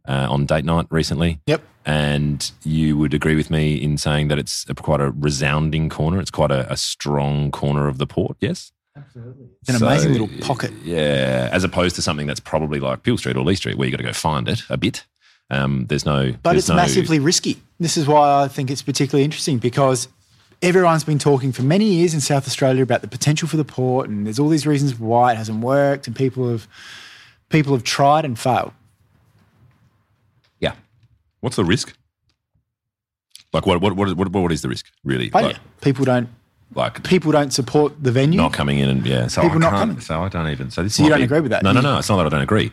uh, 0.07 0.27
on 0.31 0.47
date 0.47 0.65
night 0.65 0.87
recently. 0.91 1.41
Yep. 1.47 1.63
And 1.85 2.51
you 2.65 2.97
would 2.99 3.15
agree 3.15 3.37
with 3.37 3.51
me 3.51 3.75
in 3.77 3.97
saying 3.97 4.29
that 4.29 4.39
it's 4.39 4.67
a, 4.69 4.75
quite 4.75 5.01
a 5.01 5.11
resounding 5.11 5.89
corner. 5.89 6.21
It's 6.21 6.31
quite 6.31 6.51
a, 6.51 6.71
a 6.73 6.77
strong 6.77 7.51
corner 7.51 7.87
of 7.87 7.99
the 7.99 8.07
port, 8.07 8.37
yes? 8.41 8.73
Absolutely. 8.97 9.47
It's 9.61 9.71
an 9.71 9.77
amazing 9.77 10.13
little 10.13 10.31
pocket. 10.41 10.73
Yeah, 10.83 11.49
as 11.53 11.65
opposed 11.65 11.95
to 11.97 12.03
something 12.03 12.27
that's 12.27 12.41
probably 12.41 12.81
like 12.81 13.03
Peel 13.03 13.19
Street 13.19 13.37
or 13.37 13.45
Leigh 13.45 13.55
Street, 13.55 13.77
where 13.77 13.87
you 13.87 13.93
got 13.93 13.99
to 13.99 14.05
go 14.05 14.13
find 14.13 14.49
it 14.49 14.63
a 14.69 14.77
bit. 14.77 15.05
Um, 15.51 15.87
there's 15.87 16.05
no, 16.05 16.33
But 16.43 16.53
there's 16.53 16.65
it's 16.65 16.69
no, 16.71 16.77
massively 16.77 17.19
risky. 17.19 17.63
This 17.79 17.97
is 17.97 18.07
why 18.07 18.43
I 18.43 18.49
think 18.49 18.71
it's 18.71 18.83
particularly 18.83 19.25
interesting 19.25 19.59
because 19.59 20.09
everyone's 20.63 21.05
been 21.05 21.19
talking 21.19 21.53
for 21.53 21.63
many 21.63 21.85
years 21.85 22.15
in 22.15 22.21
South 22.21 22.47
Australia 22.47 22.83
about 22.83 23.03
the 23.03 23.09
potential 23.09 23.47
for 23.49 23.57
the 23.57 23.65
port, 23.65 24.09
and 24.09 24.27
there's 24.27 24.39
all 24.39 24.49
these 24.49 24.67
reasons 24.67 24.99
why 24.99 25.33
it 25.33 25.37
hasn't 25.37 25.61
worked, 25.61 26.07
and 26.07 26.17
people 26.17 26.51
have 26.51 26.67
people 27.49 27.75
have 27.75 27.85
tried 27.85 28.25
and 28.25 28.39
failed. 28.39 28.73
What's 31.41 31.57
the 31.57 31.65
risk? 31.65 31.97
Like 33.53 33.67
what? 33.67 33.81
What? 33.81 33.95
What? 33.97 34.17
What, 34.17 34.33
what 34.33 34.53
is 34.53 34.63
the 34.63 34.69
risk 34.69 34.87
really? 35.05 35.31
Failure. 35.31 35.49
Like, 35.49 35.81
people 35.81 36.05
don't 36.05 36.29
like 36.75 37.03
people 37.05 37.33
don't 37.33 37.53
support 37.53 38.03
the 38.03 38.11
venue. 38.11 38.37
not 38.39 38.53
coming 38.53 38.79
in 38.79 38.89
and 38.89 39.07
yeah. 39.07 39.29
So 39.29 39.43
People 39.43 39.59
I 39.59 39.71
not 39.71 39.73
coming. 39.73 40.01
So 40.01 40.23
I 40.23 40.29
don't 40.29 40.49
even. 40.49 40.71
So 40.71 40.83
this 40.83 40.97
So 40.97 41.05
you 41.05 41.09
don't 41.09 41.19
be- 41.19 41.25
agree 41.25 41.41
with 41.41 41.53
that? 41.53 41.63
No, 41.63 41.73
no, 41.73 41.81
no. 41.81 41.99
It's 41.99 42.09
not 42.09 42.17
that 42.17 42.27
I 42.27 42.29
don't 42.29 42.43
agree. 42.43 42.73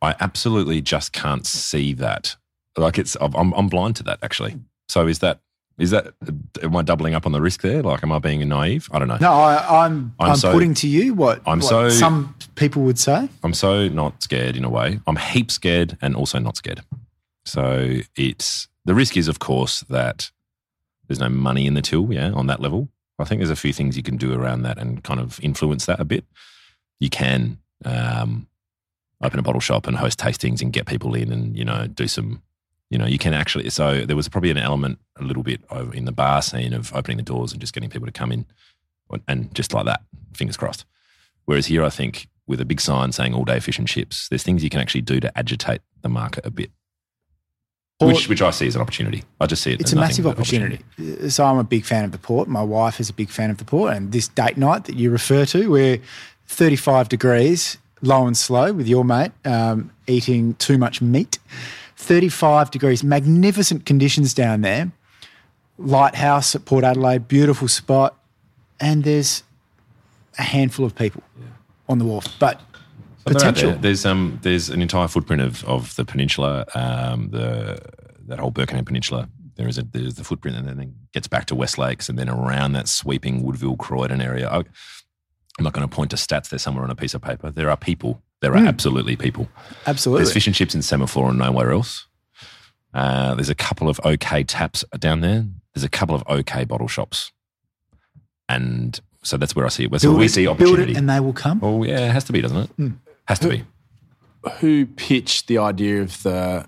I 0.00 0.14
absolutely 0.20 0.80
just 0.80 1.12
can't 1.12 1.46
see 1.46 1.92
that. 1.94 2.36
Like 2.76 2.98
it's. 2.98 3.16
I'm. 3.20 3.52
I'm 3.52 3.68
blind 3.68 3.96
to 3.96 4.02
that 4.04 4.18
actually. 4.22 4.56
So 4.88 5.06
is 5.06 5.18
that? 5.20 5.40
Is 5.78 5.90
that? 5.90 6.14
Am 6.62 6.74
I 6.74 6.82
doubling 6.82 7.14
up 7.14 7.26
on 7.26 7.32
the 7.32 7.40
risk 7.40 7.60
there? 7.62 7.82
Like, 7.82 8.02
am 8.02 8.10
I 8.10 8.18
being 8.18 8.46
naive? 8.48 8.88
I 8.92 8.98
don't 8.98 9.06
know. 9.08 9.18
no, 9.20 9.32
I, 9.32 9.84
I'm 9.84 10.14
I'm 10.18 10.30
I'm, 10.30 10.36
so- 10.36 10.52
putting 10.52 10.74
to 10.74 10.88
you 10.88 11.14
what, 11.14 11.40
I'm 11.46 11.60
what 11.60 11.68
so- 11.68 11.88
some 11.90 12.34
people 12.56 12.82
would 12.82 12.98
say. 12.98 13.28
I'm 13.44 13.54
so 13.54 13.88
not 13.88 14.22
scared 14.22 14.56
in 14.56 14.64
a 14.64 14.70
way. 14.70 14.98
I'm 15.06 15.16
heap 15.16 15.50
scared 15.52 15.96
and 16.00 16.16
also 16.16 16.38
not 16.38 16.56
scared. 16.56 16.80
So 17.48 18.00
it's 18.16 18.68
the 18.84 18.94
risk 18.94 19.16
is, 19.16 19.28
of 19.28 19.38
course, 19.38 19.80
that 19.88 20.30
there's 21.06 21.20
no 21.20 21.28
money 21.28 21.66
in 21.66 21.74
the 21.74 21.82
till. 21.82 22.12
Yeah, 22.12 22.30
on 22.32 22.46
that 22.46 22.60
level, 22.60 22.88
I 23.18 23.24
think 23.24 23.40
there's 23.40 23.50
a 23.50 23.56
few 23.56 23.72
things 23.72 23.96
you 23.96 24.02
can 24.02 24.16
do 24.16 24.34
around 24.34 24.62
that 24.62 24.78
and 24.78 25.02
kind 25.02 25.20
of 25.20 25.40
influence 25.42 25.86
that 25.86 26.00
a 26.00 26.04
bit. 26.04 26.24
You 27.00 27.10
can 27.10 27.58
um, 27.84 28.48
open 29.22 29.38
a 29.38 29.42
bottle 29.42 29.60
shop 29.60 29.86
and 29.86 29.96
host 29.96 30.18
tastings 30.18 30.60
and 30.60 30.72
get 30.72 30.86
people 30.86 31.14
in 31.14 31.32
and 31.32 31.56
you 31.56 31.64
know 31.64 31.86
do 31.86 32.06
some. 32.06 32.42
You 32.90 32.96
know, 32.96 33.06
you 33.06 33.18
can 33.18 33.34
actually. 33.34 33.68
So 33.68 34.06
there 34.06 34.16
was 34.16 34.28
probably 34.28 34.50
an 34.50 34.56
element 34.56 34.98
a 35.16 35.22
little 35.22 35.42
bit 35.42 35.60
in 35.92 36.06
the 36.06 36.12
bar 36.12 36.40
scene 36.40 36.72
of 36.72 36.94
opening 36.94 37.18
the 37.18 37.22
doors 37.22 37.52
and 37.52 37.60
just 37.60 37.74
getting 37.74 37.90
people 37.90 38.06
to 38.06 38.12
come 38.12 38.32
in, 38.32 38.46
and 39.26 39.54
just 39.54 39.74
like 39.74 39.84
that, 39.84 40.00
fingers 40.32 40.56
crossed. 40.56 40.86
Whereas 41.44 41.66
here, 41.66 41.84
I 41.84 41.90
think 41.90 42.28
with 42.46 42.60
a 42.60 42.64
big 42.64 42.80
sign 42.80 43.12
saying 43.12 43.34
all 43.34 43.44
day 43.44 43.60
fish 43.60 43.78
and 43.78 43.86
chips, 43.86 44.28
there's 44.28 44.42
things 44.42 44.64
you 44.64 44.70
can 44.70 44.80
actually 44.80 45.02
do 45.02 45.20
to 45.20 45.38
agitate 45.38 45.82
the 46.00 46.08
market 46.08 46.46
a 46.46 46.50
bit, 46.50 46.70
Port- 47.98 48.14
which 48.14 48.28
which 48.28 48.42
I 48.42 48.50
see 48.50 48.66
as 48.68 48.76
an 48.76 48.80
opportunity. 48.82 49.24
I 49.40 49.46
just 49.46 49.62
see 49.62 49.72
it. 49.72 49.80
It's 49.80 49.92
a 49.92 49.96
massive 49.96 50.26
opportunity. 50.26 50.78
Uh, 51.00 51.28
So 51.28 51.44
I'm 51.44 51.58
a 51.58 51.64
big 51.64 51.84
fan 51.84 52.04
of 52.04 52.12
the 52.12 52.18
port. 52.18 52.46
My 52.48 52.62
wife 52.62 53.00
is 53.00 53.10
a 53.10 53.12
big 53.12 53.28
fan 53.28 53.50
of 53.50 53.58
the 53.58 53.64
port, 53.64 53.92
and 53.94 54.12
this 54.12 54.28
date 54.28 54.56
night 54.56 54.84
that 54.84 54.94
you 54.96 55.10
refer 55.10 55.44
to, 55.46 55.68
where 55.68 55.98
35 56.46 57.08
degrees, 57.08 57.76
low 58.00 58.26
and 58.26 58.36
slow, 58.36 58.72
with 58.72 58.86
your 58.86 59.04
mate 59.04 59.32
um, 59.44 59.90
eating 60.06 60.54
too 60.54 60.78
much 60.78 61.02
meat. 61.02 61.38
35 61.96 62.70
degrees, 62.70 63.02
magnificent 63.02 63.84
conditions 63.84 64.32
down 64.32 64.60
there. 64.60 64.92
Lighthouse 65.76 66.54
at 66.54 66.64
Port 66.64 66.84
Adelaide, 66.84 67.26
beautiful 67.26 67.66
spot, 67.66 68.16
and 68.78 69.02
there's 69.02 69.42
a 70.38 70.42
handful 70.42 70.86
of 70.86 70.94
people 70.94 71.22
on 71.88 71.98
the 71.98 72.04
wharf, 72.04 72.26
but 72.38 72.60
But 72.60 72.60
they're 72.60 72.60
out 72.60 72.67
potential. 73.34 73.70
there. 73.72 73.78
There's 73.80 74.06
um 74.06 74.38
there's 74.42 74.68
an 74.70 74.82
entire 74.82 75.08
footprint 75.08 75.42
of, 75.42 75.64
of 75.64 75.94
the 75.96 76.04
peninsula, 76.04 76.64
um 76.74 77.30
the 77.30 77.78
that 78.26 78.38
whole 78.38 78.50
Birkenhead 78.50 78.86
Peninsula. 78.86 79.28
There 79.56 79.68
is 79.68 79.78
a 79.78 79.82
there's 79.82 80.14
the 80.14 80.24
footprint, 80.24 80.56
and 80.56 80.68
then 80.68 80.78
it 80.80 81.12
gets 81.12 81.26
back 81.26 81.46
to 81.46 81.54
West 81.54 81.78
Lakes, 81.78 82.08
and 82.08 82.18
then 82.18 82.28
around 82.28 82.72
that 82.72 82.88
sweeping 82.88 83.42
Woodville 83.42 83.76
Croydon 83.76 84.20
area. 84.20 84.48
I, 84.48 84.58
I'm 84.58 85.64
not 85.64 85.72
going 85.72 85.88
to 85.88 85.92
point 85.92 86.10
to 86.12 86.16
stats 86.16 86.50
there 86.50 86.58
somewhere 86.60 86.84
on 86.84 86.90
a 86.90 86.94
piece 86.94 87.14
of 87.14 87.22
paper. 87.22 87.50
There 87.50 87.68
are 87.68 87.76
people. 87.76 88.22
There 88.40 88.52
are 88.52 88.58
absolutely 88.58 89.16
people. 89.16 89.48
Absolutely. 89.88 90.22
There's 90.22 90.32
fish 90.32 90.46
and 90.46 90.54
chips 90.54 90.72
in 90.76 90.82
Semaphore 90.82 91.30
and 91.30 91.38
nowhere 91.40 91.72
else. 91.72 92.06
Uh, 92.94 93.34
there's 93.34 93.48
a 93.48 93.54
couple 93.56 93.88
of 93.88 94.00
okay 94.04 94.44
taps 94.44 94.84
down 94.98 95.20
there. 95.20 95.44
There's 95.74 95.82
a 95.82 95.88
couple 95.88 96.14
of 96.14 96.22
okay 96.28 96.64
bottle 96.64 96.86
shops, 96.86 97.32
and 98.48 99.00
so 99.22 99.36
that's 99.36 99.56
where 99.56 99.66
I 99.66 99.68
see 99.68 99.84
it. 99.84 99.90
Where 99.90 100.12
we 100.12 100.28
see 100.28 100.44
build 100.44 100.60
opportunity. 100.60 100.92
it, 100.92 100.98
and 100.98 101.10
they 101.10 101.18
will 101.18 101.32
come. 101.32 101.58
oh 101.62 101.82
yeah, 101.82 102.06
it 102.06 102.12
has 102.12 102.24
to 102.24 102.32
be, 102.32 102.40
doesn't 102.40 102.70
it? 102.78 102.92
Has 103.28 103.38
to 103.40 103.48
be. 103.48 103.64
Who 104.60 104.86
pitched 104.86 105.46
the 105.48 105.58
idea 105.58 106.00
of 106.00 106.22
the 106.22 106.66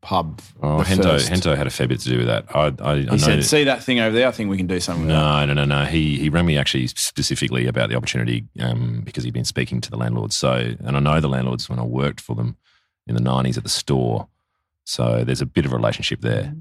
pub. 0.00 0.40
Oh, 0.62 0.78
the 0.78 0.84
Hendo, 0.84 1.02
first. 1.02 1.30
Hendo 1.30 1.56
had 1.56 1.66
a 1.66 1.70
fair 1.70 1.86
bit 1.86 2.00
to 2.00 2.08
do 2.08 2.18
with 2.18 2.26
that. 2.26 2.44
I, 2.54 2.72
I, 2.80 2.90
I 2.92 2.96
He 3.00 3.04
know. 3.04 3.16
said, 3.18 3.44
"See 3.44 3.64
that 3.64 3.82
thing 3.82 4.00
over 4.00 4.16
there? 4.16 4.28
I 4.28 4.30
think 4.30 4.48
we 4.48 4.56
can 4.56 4.66
do 4.66 4.80
something." 4.80 5.06
with 5.06 5.14
that." 5.14 5.46
no, 5.46 5.52
no, 5.52 5.64
no, 5.64 5.64
no. 5.64 5.84
He 5.84 6.18
he 6.18 6.30
rang 6.30 6.46
me 6.46 6.56
actually 6.56 6.86
specifically 6.86 7.66
about 7.66 7.90
the 7.90 7.96
opportunity 7.96 8.44
um, 8.60 9.02
because 9.04 9.24
he'd 9.24 9.34
been 9.34 9.44
speaking 9.44 9.80
to 9.82 9.90
the 9.90 9.96
landlords. 9.96 10.36
So, 10.36 10.74
and 10.84 10.96
I 10.96 11.00
know 11.00 11.20
the 11.20 11.28
landlords 11.28 11.68
when 11.68 11.78
I 11.78 11.84
worked 11.84 12.20
for 12.20 12.34
them 12.34 12.56
in 13.06 13.14
the 13.14 13.20
nineties 13.20 13.58
at 13.58 13.62
the 13.64 13.70
store. 13.70 14.28
So 14.84 15.22
there's 15.24 15.40
a 15.42 15.46
bit 15.46 15.66
of 15.66 15.72
a 15.72 15.76
relationship 15.76 16.22
there. 16.22 16.54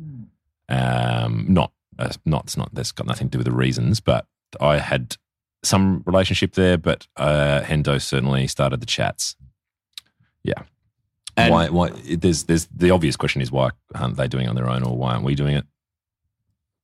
Um, 0.69 1.45
not, 1.49 1.71
uh, 1.97 2.09
not, 2.25 2.43
it's 2.43 2.57
not. 2.57 2.73
That's 2.73 2.91
got 2.91 3.07
nothing 3.07 3.27
to 3.29 3.31
do 3.31 3.37
with 3.39 3.47
the 3.47 3.51
reasons, 3.53 3.99
but 3.99 4.25
I 4.59 4.77
had 4.77 5.17
some 5.63 6.03
relationship 6.05 6.53
there. 6.53 6.77
But 6.77 7.07
uh, 7.17 7.61
Hendo 7.61 8.01
certainly 8.01 8.47
started 8.47 8.79
the 8.79 8.85
chats. 8.85 9.35
Yeah. 10.43 10.63
And- 11.37 11.51
why? 11.51 11.69
Why? 11.69 11.89
There's, 11.89 12.43
there's 12.43 12.67
the 12.67 12.91
obvious 12.91 13.15
question 13.15 13.41
is 13.41 13.51
why 13.51 13.71
aren't 13.95 14.17
they 14.17 14.27
doing 14.27 14.45
it 14.45 14.49
on 14.49 14.55
their 14.55 14.69
own, 14.69 14.83
or 14.83 14.97
why 14.97 15.13
aren't 15.13 15.25
we 15.25 15.35
doing 15.35 15.55
it? 15.55 15.65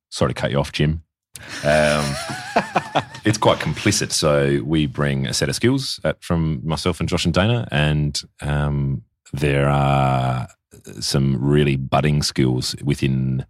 Sorry 0.09 0.33
to 0.33 0.39
cut 0.39 0.51
you 0.51 0.59
off, 0.59 0.71
Jim. 0.71 1.03
Um, 1.63 2.15
it's 3.25 3.37
quite 3.37 3.59
complicit. 3.59 4.11
So 4.11 4.61
we 4.63 4.87
bring 4.87 5.27
a 5.27 5.33
set 5.33 5.49
of 5.49 5.55
skills 5.55 5.99
at, 6.03 6.23
from 6.23 6.61
myself 6.65 6.99
and 6.99 7.09
Josh 7.09 7.25
and 7.25 7.33
Dana, 7.33 7.67
and 7.71 8.19
um, 8.41 9.03
there 9.33 9.69
are 9.69 10.47
some 10.99 11.37
really 11.43 11.75
budding 11.75 12.23
skills 12.23 12.75
within 12.83 13.45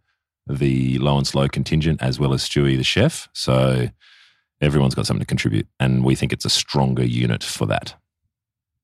the 0.47 0.97
low 0.99 1.17
and 1.17 1.27
slow 1.27 1.47
contingent, 1.47 2.01
as 2.01 2.19
well 2.19 2.33
as 2.33 2.43
Stewie 2.43 2.77
the 2.77 2.83
chef. 2.83 3.27
So 3.33 3.89
everyone's 4.61 4.95
got 4.95 5.05
something 5.05 5.21
to 5.21 5.25
contribute, 5.25 5.67
and 5.79 6.03
we 6.03 6.15
think 6.15 6.33
it's 6.33 6.45
a 6.45 6.49
stronger 6.49 7.03
unit 7.05 7.43
for 7.43 7.65
that. 7.67 7.95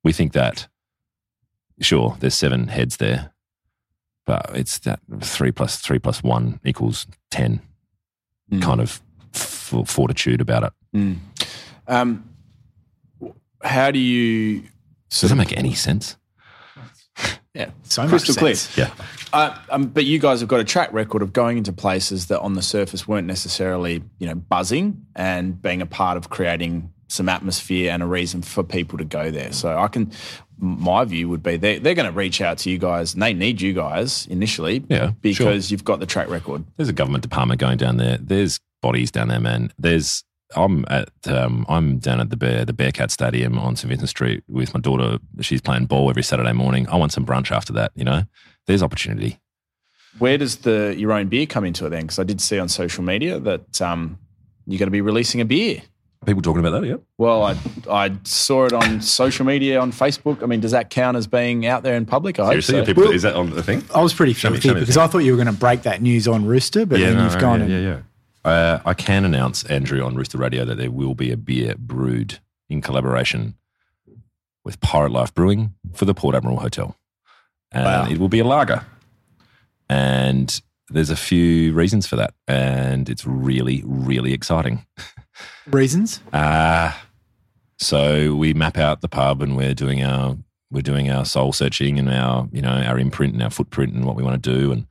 We 0.04 0.14
think 0.14 0.34
that, 0.34 0.68
sure, 1.82 2.18
there's 2.20 2.36
seven 2.36 2.68
heads 2.68 2.98
there, 2.98 3.32
but 4.26 4.50
it's 4.54 4.80
that 4.80 5.00
three 5.22 5.52
plus 5.52 5.78
three 5.78 6.00
plus 6.00 6.22
one 6.24 6.60
equals 6.64 7.08
ten 7.32 7.62
Mm. 8.52 8.62
kind 8.62 8.82
of 8.82 9.02
f- 9.34 9.74
fortitude 9.86 10.42
about 10.42 10.64
it. 10.64 10.74
Mm. 10.94 11.18
Um, 11.88 12.30
how 13.64 13.90
do 13.90 13.98
you? 13.98 14.64
Does 15.10 15.30
that 15.30 15.36
make 15.36 15.58
any 15.58 15.74
sense? 15.74 16.18
Yeah, 17.54 17.70
So 17.84 18.08
crystal 18.08 18.34
much 18.34 18.40
clear. 18.40 18.88
Yeah. 18.88 18.94
Uh, 19.32 19.56
um, 19.70 19.86
but 19.88 20.06
you 20.06 20.18
guys 20.18 20.40
have 20.40 20.50
got 20.50 20.60
a 20.60 20.64
track 20.64 20.92
record 20.92 21.22
of 21.22 21.34
going 21.34 21.58
into 21.58 21.72
places 21.72 22.28
that 22.28 22.40
on 22.40 22.54
the 22.54 22.64
surface 22.64 23.08
weren't 23.08 23.28
necessarily, 23.28 24.04
you 24.18 24.28
know, 24.28 24.34
buzzing 24.36 25.06
and 25.16 25.62
being 25.62 25.82
a 25.82 25.86
part 25.86 26.18
of 26.18 26.30
creating 26.30 26.92
some 27.08 27.30
atmosphere 27.30 27.92
and 27.92 28.02
a 28.02 28.08
reason 28.08 28.42
for 28.42 28.64
people 28.64 28.98
to 28.98 29.06
go 29.06 29.30
there. 29.30 29.52
So 29.54 29.78
I 29.78 29.88
can, 29.88 30.12
my 30.58 31.06
view 31.06 31.30
would 31.30 31.44
be 31.44 31.58
they're, 31.58 31.80
they're 31.80 31.94
going 31.94 32.12
to 32.12 32.18
reach 32.18 32.42
out 32.42 32.58
to 32.60 32.72
you 32.72 32.80
guys 32.80 33.14
and 33.14 33.22
they 33.22 33.34
need 33.34 33.62
you 33.62 33.74
guys 33.74 34.26
initially, 34.28 34.84
Yeah, 34.90 35.12
because 35.22 35.70
you've 35.70 35.84
got 35.84 36.00
the 36.00 36.08
track 36.08 36.30
record. 36.30 36.64
There's 36.78 36.90
a 36.90 36.94
government 36.94 37.22
department 37.22 37.60
going 37.60 37.78
down 37.78 37.98
there. 37.98 38.18
There's 38.20 38.60
bodies 38.82 39.12
down 39.12 39.28
there, 39.28 39.40
man. 39.40 39.72
There's 39.78 40.24
I'm 40.56 40.86
at 40.90 41.10
um, 41.28 41.66
I'm 41.70 42.00
down 42.00 42.20
at 42.20 42.30
the 42.30 42.38
Bear 42.38 42.66
the 42.66 42.74
Bearcat 42.74 43.12
Stadium 43.12 43.58
on 43.58 43.76
St 43.76 43.90
Vincent 43.90 44.10
Street 44.10 44.44
with 44.48 44.74
my 44.74 44.80
daughter. 44.80 45.18
She's 45.42 45.62
playing 45.62 45.86
ball 45.86 46.10
every 46.10 46.24
Saturday 46.24 46.54
morning. 46.54 46.88
I 46.90 46.96
want 46.96 47.12
some 47.12 47.26
brunch 47.26 47.52
after 47.52 47.74
that. 47.74 47.92
You 47.96 48.04
know, 48.04 48.24
there's 48.68 48.84
opportunity. 48.84 49.40
Where 50.20 50.38
does 50.38 50.58
the 50.58 50.94
your 50.98 51.12
own 51.12 51.28
beer 51.28 51.46
come 51.46 51.66
into 51.66 51.86
it 51.86 51.90
then? 51.90 52.02
Because 52.02 52.20
I 52.20 52.24
did 52.24 52.40
see 52.42 52.60
on 52.60 52.70
social 52.70 53.04
media 53.04 53.40
that 53.40 53.82
um, 53.82 54.20
you're 54.68 54.78
going 54.80 54.88
to 54.88 54.92
be 54.92 55.02
releasing 55.02 55.42
a 55.42 55.46
beer. 55.46 55.82
People 56.26 56.42
talking 56.42 56.66
about 56.66 56.80
that, 56.82 56.88
yeah. 56.88 56.96
Well, 57.18 57.44
I 57.44 57.58
I 57.92 58.12
saw 58.24 58.66
it 58.66 58.72
on 58.72 59.02
social 59.02 59.46
media 59.46 59.82
on 59.82 59.92
Facebook. 59.92 60.42
I 60.42 60.46
mean, 60.46 60.62
does 60.62 60.72
that 60.72 60.90
count 60.90 61.18
as 61.18 61.28
being 61.28 61.66
out 61.66 61.84
there 61.84 61.96
in 61.96 62.06
public? 62.06 62.40
I 62.40 62.46
Seriously, 62.48 62.76
so. 62.76 62.82
are 62.82 62.86
people, 62.86 63.04
Well- 63.04 63.12
is 63.12 63.24
that 63.24 63.36
on 63.36 63.50
the 63.50 63.62
thing? 63.62 63.84
I 63.94 64.02
was 64.02 64.14
pretty 64.14 64.32
Show 64.34 64.50
me- 64.50 64.56
filthy 64.56 64.68
show 64.70 64.74
me 64.76 64.80
the 64.80 64.86
because. 64.86 64.98
I 64.98 65.08
thought 65.08 65.18
you 65.20 65.32
were 65.36 65.44
going 65.44 65.54
to 65.54 65.60
break 65.60 65.82
that 65.82 66.02
news 66.02 66.26
on 66.30 66.46
Rooster, 66.46 66.86
but 66.86 67.00
then 67.00 67.18
no, 67.18 67.24
you've 67.26 67.40
gone 67.40 67.60
yeah, 67.60 67.66
and 67.66 67.74
yeah, 67.74 67.80
yeah. 67.92 68.00
Uh, 68.46 68.80
I 68.86 68.94
can 68.94 69.24
announce 69.26 69.64
Andrew 69.66 70.04
on 70.04 70.16
Rooster 70.16 70.38
Radio 70.38 70.66
that 70.66 70.76
there 70.78 70.92
will 70.92 71.16
be 71.16 71.32
a 71.32 71.38
beer 71.38 71.76
brewed 71.78 72.40
in 72.70 72.82
collaboration 72.82 73.56
with 74.66 74.80
Pirate 74.82 75.12
Life 75.12 75.34
Brewing 75.34 75.74
for 75.94 76.06
the 76.06 76.14
Port 76.14 76.36
Admiral 76.36 76.60
Hotel, 76.60 76.96
and 77.72 77.86
Wow. 77.86 78.08
it 78.10 78.18
will 78.18 78.30
be 78.30 78.40
a 78.40 78.44
lager. 78.46 78.86
And 79.90 80.62
there's 80.90 81.10
a 81.10 81.16
few 81.16 81.74
reasons 81.74 82.06
for 82.08 82.16
that, 82.18 82.34
and 82.48 83.10
it's 83.10 83.26
really, 83.26 83.82
really 83.86 84.34
exciting. 84.34 84.86
reasons. 85.68 86.20
Uh, 86.32 86.92
so 87.78 88.36
we 88.36 88.54
map 88.54 88.78
out 88.78 89.02
the 89.02 89.10
pub 89.10 89.42
and 89.42 89.58
we're 89.58 89.74
doing 89.74 90.04
our 90.04 90.38
we're 90.72 90.82
doing 90.82 91.10
our 91.12 91.26
soul 91.26 91.52
searching 91.54 92.00
and 92.00 92.10
our 92.10 92.48
you 92.52 92.62
know 92.62 92.70
our 92.72 92.98
imprint 92.98 93.34
and 93.34 93.44
our 93.44 93.50
footprint 93.50 93.94
and 93.94 94.06
what 94.06 94.16
we 94.16 94.24
want 94.24 94.42
to 94.42 94.50
do 94.60 94.72
and 94.72 94.88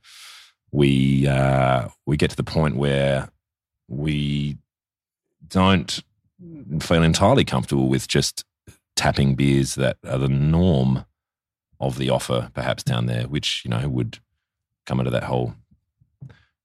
we 0.71 1.25
uh, 1.27 1.87
we 2.05 2.17
get 2.17 2.29
to 2.29 2.35
the 2.35 2.43
point 2.43 2.75
where 2.75 3.29
we 3.87 4.57
don't 5.47 6.01
feel 6.79 7.03
entirely 7.03 7.45
comfortable 7.45 7.87
with 7.87 8.07
just 8.07 8.45
tapping 8.95 9.35
beers 9.35 9.75
that 9.75 9.97
are 10.07 10.17
the 10.17 10.29
norm 10.29 11.05
of 11.79 11.97
the 11.97 12.09
offer 12.09 12.49
perhaps 12.53 12.83
down 12.83 13.07
there 13.07 13.27
which 13.27 13.63
you 13.65 13.69
know 13.69 13.89
would 13.89 14.19
come 14.85 14.99
into 14.99 15.11
that 15.11 15.23
whole 15.23 15.55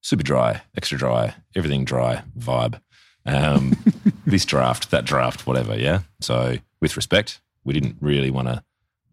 super 0.00 0.22
dry 0.22 0.62
extra 0.76 0.96
dry 0.96 1.34
everything 1.56 1.84
dry 1.84 2.22
vibe 2.38 2.80
um, 3.28 3.76
this 4.26 4.44
draft, 4.44 4.90
that 4.90 5.04
draft, 5.04 5.46
whatever. 5.46 5.78
Yeah. 5.78 6.00
So 6.20 6.56
with 6.80 6.96
respect, 6.96 7.40
we 7.64 7.74
didn't 7.74 7.96
really 8.00 8.30
want 8.30 8.48
to. 8.48 8.64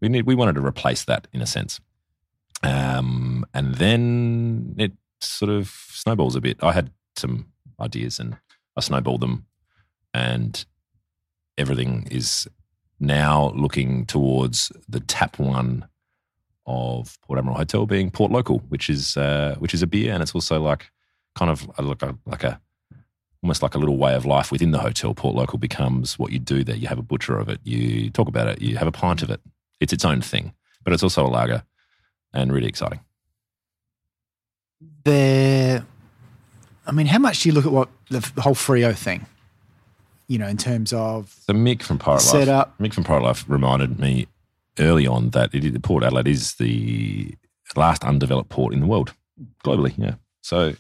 We 0.02 0.10
need. 0.10 0.26
We 0.26 0.36
wanted 0.36 0.56
to 0.56 0.66
replace 0.66 1.04
that 1.06 1.28
in 1.34 1.42
a 1.42 1.46
sense. 1.46 1.80
Um, 2.64 3.46
and 3.54 3.76
then 3.76 4.76
it 4.78 4.94
sort 5.22 5.52
of 5.52 5.70
snowballs 5.92 6.36
a 6.36 6.42
bit. 6.42 6.58
I 6.64 6.72
had 6.72 6.92
some 7.16 7.48
ideas 7.80 8.20
and 8.20 8.38
I 8.78 8.82
snowballed 8.82 9.22
them, 9.22 9.46
and 10.14 10.66
everything 11.58 12.08
is 12.12 12.48
now 13.00 13.52
looking 13.56 14.06
towards 14.06 14.72
the 14.88 15.00
tap 15.00 15.40
one 15.40 15.88
of 16.66 17.18
Port 17.22 17.38
Admiral 17.38 17.58
Hotel 17.58 17.86
being 17.86 18.12
Port 18.12 18.32
Local, 18.32 18.60
which 18.70 18.90
is 18.90 19.18
uh, 19.18 19.56
which 19.60 19.74
is 19.74 19.82
a 19.82 19.88
beer, 19.88 20.14
and 20.14 20.22
it's 20.22 20.36
also 20.36 20.60
like 20.60 20.92
kind 21.36 21.52
of 21.52 21.68
like 21.80 22.02
a 22.02 22.18
like 22.26 22.44
a 22.44 22.60
almost 23.44 23.62
like 23.62 23.76
a 23.76 23.78
little 23.78 23.98
way 23.98 24.16
of 24.16 24.26
life 24.26 24.52
within 24.52 24.72
the 24.72 24.80
hotel. 24.80 25.14
Port 25.14 25.36
Local 25.36 25.60
becomes 25.60 26.18
what 26.18 26.32
you 26.32 26.40
do 26.40 26.64
there. 26.64 26.76
You 26.76 26.88
have 26.88 26.98
a 26.98 27.04
butcher 27.04 27.38
of 27.38 27.48
it. 27.48 27.60
You 27.64 28.10
talk 28.10 28.28
about 28.28 28.48
it. 28.48 28.62
You 28.62 28.78
have 28.78 28.88
a 28.88 28.92
pint 28.92 29.22
of 29.22 29.30
it. 29.30 29.40
It's 29.80 29.94
its 29.94 30.06
own 30.06 30.22
thing, 30.22 30.54
but 30.84 30.94
it's 30.94 31.04
also 31.04 31.26
a 31.26 31.30
lager 31.30 31.64
and 32.34 32.52
really 32.52 32.68
exciting. 32.68 33.02
There, 35.04 35.86
I 36.88 36.92
mean, 36.92 37.08
how 37.08 37.20
much 37.20 37.42
do 37.42 37.50
you 37.50 37.54
look 37.56 37.66
at 37.66 37.72
what 37.72 37.90
the, 38.10 38.20
the 38.36 38.42
whole 38.42 38.56
Freo 38.56 38.96
thing? 38.96 39.26
You 40.28 40.40
know, 40.40 40.48
in 40.48 40.58
terms 40.58 40.92
of 40.92 41.36
So 41.48 41.54
Mick 41.54 41.84
from 41.84 42.00
Pirate 42.00 42.22
Set 42.22 42.48
Life, 42.48 42.50
up. 42.50 42.78
Mick 42.80 42.94
from 42.94 43.04
Pirate 43.04 43.24
Life 43.24 43.46
reminded 43.48 44.00
me 44.00 44.28
early 44.80 45.06
on 45.08 45.30
that 45.32 45.54
it, 45.54 45.82
Port 45.84 46.04
Adelaide 46.04 46.28
is 46.28 46.56
the 46.56 47.34
last 47.76 48.04
undeveloped 48.04 48.50
port 48.50 48.74
in 48.74 48.80
the 48.80 48.88
world 48.88 49.14
globally. 49.64 49.94
Yeah. 49.98 50.16
So 50.42 50.74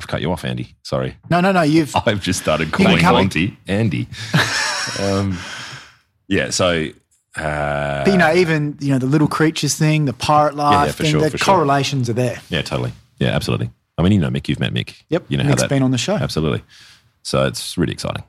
I've 0.00 0.08
cut 0.08 0.20
you 0.20 0.30
off, 0.30 0.44
Andy. 0.44 0.74
Sorry. 0.82 1.16
no, 1.30 1.40
no, 1.40 1.52
no. 1.52 1.62
You've 1.62 1.94
I've 2.06 2.20
just 2.22 2.40
started 2.40 2.72
calling. 2.72 3.02
Monty 3.02 3.56
Andy. 3.66 4.08
um, 5.00 5.38
yeah. 6.28 6.50
So. 6.50 6.88
Uh, 7.34 8.04
But, 8.04 8.12
you 8.12 8.16
know, 8.18 8.32
even 8.34 8.78
you 8.80 8.90
know 8.90 8.98
the 8.98 9.06
little 9.06 9.28
creatures 9.28 9.74
thing, 9.74 10.06
the 10.06 10.14
pirate 10.14 10.54
life 10.54 10.86
yeah, 10.86 10.92
for 10.92 11.02
thing, 11.02 11.12
sure, 11.12 11.20
the 11.20 11.30
for 11.30 11.38
sure. 11.38 11.54
correlations 11.54 12.08
are 12.08 12.14
there. 12.14 12.40
Yeah, 12.48 12.62
totally. 12.62 12.92
Yeah, 13.18 13.28
absolutely. 13.28 13.70
I 13.98 14.02
mean, 14.02 14.12
you 14.12 14.18
know 14.18 14.28
Mick, 14.28 14.48
you've 14.48 14.60
met 14.60 14.74
Mick. 14.74 15.02
Yep, 15.08 15.24
You 15.28 15.38
know 15.38 15.44
Nick's 15.44 15.62
how 15.62 15.68
that, 15.68 15.74
been 15.74 15.82
on 15.82 15.90
the 15.90 15.98
show. 15.98 16.14
Absolutely. 16.14 16.62
So 17.22 17.46
it's 17.46 17.78
really 17.78 17.92
exciting. 17.92 18.24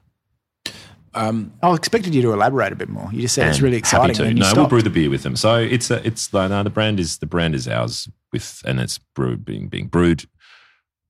Um, 1.14 1.53
I 1.64 1.73
expected 1.73 2.14
you 2.14 2.22
to 2.22 2.34
elaborate 2.34 2.72
a 2.72 2.76
bit 2.76 2.89
more. 2.89 3.10
You 3.11 3.22
just 3.22 3.35
said 3.35 3.48
it's 3.48 3.60
really 3.60 3.77
happy 3.77 4.11
exciting. 4.11 4.15
to. 4.15 4.23
and 4.26 4.38
you 4.38 4.44
No, 4.44 4.53
we'll 4.56 4.68
brew 4.68 4.81
the 4.81 4.89
beer 4.89 5.10
with 5.10 5.23
them. 5.23 5.35
So 5.35 5.56
it's 5.56 5.89
a, 5.89 6.06
it's 6.06 6.34
like 6.34 6.49
no, 6.49 6.61
the 6.64 6.69
brand 6.69 6.99
is 6.99 7.18
the 7.18 7.26
brand 7.26 7.56
is 7.56 7.68
ours 7.68 8.07
with, 8.31 8.61
and 8.65 8.80
it's 8.80 8.99
brewed 9.15 9.44
being 9.44 9.68
being 9.68 9.88
brewed 9.88 10.26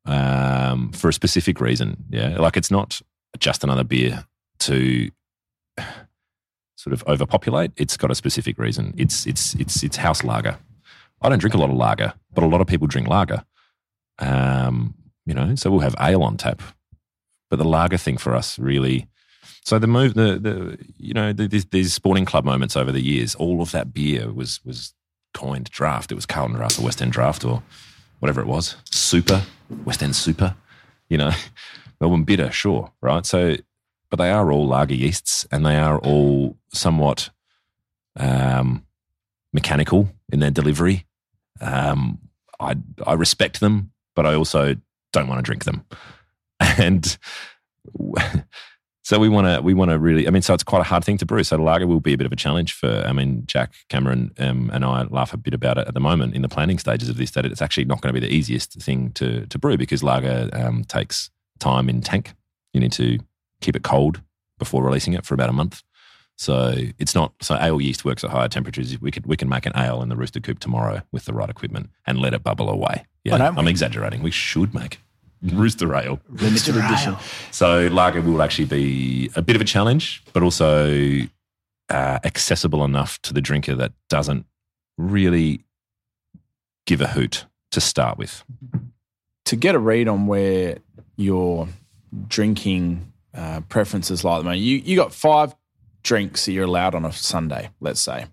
um, 0.05 0.91
for 0.93 1.09
a 1.09 1.13
specific 1.13 1.59
reason. 1.59 2.05
Yeah, 2.09 2.37
like 2.39 2.55
it's 2.55 2.71
not 2.71 3.01
just 3.37 3.63
another 3.63 3.83
beer 3.83 4.25
to 4.59 5.11
sort 6.77 6.93
of 6.93 7.03
overpopulate. 7.07 7.71
It's 7.75 7.97
got 7.97 8.09
a 8.09 8.15
specific 8.15 8.57
reason. 8.57 8.93
It's 8.97 9.25
it's 9.27 9.55
it's 9.55 9.83
it's 9.83 9.97
house 9.97 10.23
lager. 10.23 10.57
I 11.21 11.29
don't 11.29 11.39
drink 11.39 11.53
a 11.53 11.57
lot 11.57 11.69
of 11.69 11.75
lager, 11.75 12.13
but 12.33 12.43
a 12.43 12.47
lot 12.47 12.61
of 12.61 12.67
people 12.67 12.87
drink 12.87 13.07
lager. 13.09 13.43
Um, 14.19 14.95
you 15.25 15.33
know, 15.33 15.55
so 15.55 15.69
we'll 15.69 15.81
have 15.81 15.95
ale 15.99 16.23
on 16.23 16.37
tap, 16.37 16.61
but 17.49 17.57
the 17.57 17.65
lager 17.65 17.97
thing 17.97 18.17
for 18.17 18.35
us 18.35 18.57
really. 18.57 19.07
So 19.63 19.79
the 19.79 19.87
move, 19.87 20.13
the 20.13 20.39
the 20.39 20.77
you 20.97 21.13
know 21.13 21.33
the, 21.33 21.47
these, 21.47 21.65
these 21.65 21.93
sporting 21.93 22.25
club 22.25 22.45
moments 22.45 22.77
over 22.77 22.91
the 22.91 23.03
years, 23.03 23.35
all 23.35 23.61
of 23.61 23.71
that 23.71 23.93
beer 23.93 24.31
was 24.31 24.63
was 24.63 24.93
coined 25.33 25.69
draft. 25.69 26.11
It 26.11 26.15
was 26.15 26.25
Carlton 26.25 26.55
Draft 26.55 26.79
or 26.79 26.83
West 26.83 27.01
End 27.01 27.11
Draft 27.11 27.43
or 27.43 27.61
whatever 28.19 28.41
it 28.41 28.47
was, 28.47 28.75
Super 28.89 29.43
West 29.85 30.01
End 30.01 30.15
Super. 30.15 30.55
You 31.09 31.17
know, 31.17 31.31
Melbourne 32.01 32.23
Bitter, 32.23 32.51
sure, 32.51 32.91
right? 33.01 33.25
So, 33.25 33.57
but 34.09 34.17
they 34.17 34.31
are 34.31 34.51
all 34.51 34.67
lager 34.67 34.95
yeasts, 34.95 35.45
and 35.51 35.65
they 35.65 35.75
are 35.75 35.99
all 35.99 36.57
somewhat 36.73 37.29
um, 38.15 38.85
mechanical 39.53 40.09
in 40.31 40.39
their 40.39 40.51
delivery. 40.51 41.05
Um, 41.61 42.19
I 42.59 42.75
I 43.05 43.13
respect 43.13 43.59
them, 43.59 43.91
but 44.17 44.25
I 44.25 44.33
also 44.33 44.75
don't 45.13 45.27
want 45.27 45.37
to 45.37 45.43
drink 45.43 45.63
them. 45.63 45.85
And 46.79 47.17
so 49.03 49.19
we 49.19 49.29
want 49.29 49.45
to 49.47 49.61
we 49.61 49.75
want 49.75 49.91
to 49.91 49.99
really. 49.99 50.27
I 50.27 50.31
mean, 50.31 50.41
so 50.41 50.55
it's 50.55 50.63
quite 50.63 50.81
a 50.81 50.83
hard 50.83 51.05
thing 51.05 51.19
to 51.19 51.25
brew. 51.25 51.43
So 51.43 51.55
the 51.55 51.63
lager 51.63 51.85
will 51.85 51.99
be 51.99 52.13
a 52.13 52.17
bit 52.17 52.25
of 52.25 52.31
a 52.31 52.35
challenge 52.35 52.73
for. 52.73 53.03
I 53.05 53.13
mean, 53.13 53.43
Jack 53.45 53.73
Cameron 53.89 54.31
um, 54.39 54.71
and 54.73 54.83
I 54.83 55.03
laugh 55.03 55.33
a 55.33 55.37
bit 55.37 55.53
about 55.53 55.77
it 55.77 55.87
at 55.87 55.93
the 55.93 55.99
moment 55.99 56.35
in 56.35 56.41
the 56.41 56.49
planning 56.49 56.79
stages 56.79 57.09
of 57.09 57.17
this. 57.17 57.31
That 57.31 57.45
it's 57.45 57.61
actually 57.61 57.85
not 57.85 58.01
going 58.01 58.13
to 58.13 58.19
be 58.19 58.27
the 58.27 58.33
easiest 58.33 58.73
thing 58.81 59.11
to 59.11 59.45
to 59.45 59.59
brew 59.59 59.77
because 59.77 60.03
lager 60.03 60.49
um, 60.53 60.83
takes 60.83 61.29
time 61.59 61.89
in 61.89 62.01
tank. 62.01 62.33
You 62.73 62.81
need 62.81 62.93
to 62.93 63.19
keep 63.61 63.75
it 63.75 63.83
cold 63.83 64.21
before 64.57 64.83
releasing 64.83 65.13
it 65.13 65.25
for 65.25 65.35
about 65.35 65.49
a 65.49 65.53
month. 65.53 65.83
So 66.37 66.75
it's 66.99 67.15
not 67.15 67.33
so 67.41 67.57
ale 67.59 67.81
yeast 67.81 68.05
works 68.05 68.23
at 68.23 68.29
higher 68.29 68.47
temperatures. 68.47 68.99
We 69.01 69.11
could 69.11 69.25
we 69.25 69.35
can 69.35 69.49
make 69.49 69.65
an 69.65 69.73
ale 69.75 70.01
in 70.03 70.09
the 70.09 70.15
rooster 70.15 70.39
coop 70.39 70.59
tomorrow 70.59 71.01
with 71.11 71.25
the 71.25 71.33
right 71.33 71.49
equipment 71.49 71.89
and 72.05 72.19
let 72.19 72.33
it 72.33 72.43
bubble 72.43 72.69
away. 72.69 73.05
Yeah, 73.23 73.37
don't 73.37 73.55
we? 73.55 73.59
I'm 73.59 73.67
exaggerating. 73.67 74.21
We 74.21 74.31
should 74.31 74.73
make 74.73 74.99
rooster 75.41 75.93
ale. 75.95 76.19
Limited 76.29 76.77
edition. 76.77 77.15
So 77.51 77.87
lager 77.87 78.21
will 78.21 78.41
actually 78.41 78.65
be 78.65 79.31
a 79.35 79.41
bit 79.41 79.55
of 79.55 79.61
a 79.61 79.65
challenge, 79.65 80.23
but 80.31 80.43
also 80.43 81.21
uh, 81.89 82.19
accessible 82.23 82.85
enough 82.85 83.19
to 83.23 83.33
the 83.33 83.41
drinker 83.41 83.75
that 83.75 83.93
doesn't 84.09 84.45
really 84.97 85.63
give 86.85 87.01
a 87.01 87.07
hoot 87.07 87.45
to 87.71 87.81
start 87.81 88.17
with. 88.17 88.43
to 89.45 89.55
get 89.55 89.75
a 89.75 89.79
read 89.79 90.07
on 90.07 90.27
where 90.27 90.77
your 91.15 91.67
drinking 92.27 93.11
uh, 93.33 93.61
preferences 93.69 94.23
lie 94.23 94.35
at 94.35 94.39
the 94.39 94.43
moment, 94.43 94.61
you, 94.61 94.77
you 94.77 94.95
got 94.95 95.13
five 95.13 95.55
drinks 96.07 96.45
that 96.45 96.53
you're 96.53 96.65
allowed 96.65 96.95
on 96.95 97.05
a 97.05 97.11
Sunday, 97.11 97.69
let's 97.81 97.99
say. 97.99 98.25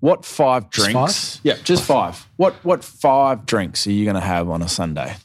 What 0.00 0.24
five 0.24 0.70
drinks? 0.70 1.40
Yeah, 1.42 1.56
just 1.64 1.82
five. 1.82 2.26
What 2.36 2.54
what 2.64 2.84
five 2.84 3.46
drinks 3.46 3.86
are 3.86 3.92
you 3.92 4.04
going 4.04 4.14
to 4.16 4.20
have 4.34 4.48
on 4.48 4.62
a 4.62 4.68
Sunday? 4.68 5.16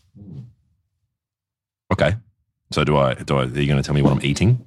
Okay. 1.94 2.16
So 2.72 2.84
do 2.84 2.98
I? 2.98 3.14
Do 3.14 3.38
I? 3.38 3.42
Are 3.44 3.46
you 3.46 3.68
going 3.68 3.82
to 3.82 3.84
tell 3.84 3.96
me 3.96 4.02
what 4.02 4.14
I'm 4.14 4.24
eating? 4.24 4.66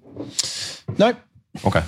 Nope. 0.98 1.16
Okay. 1.64 1.82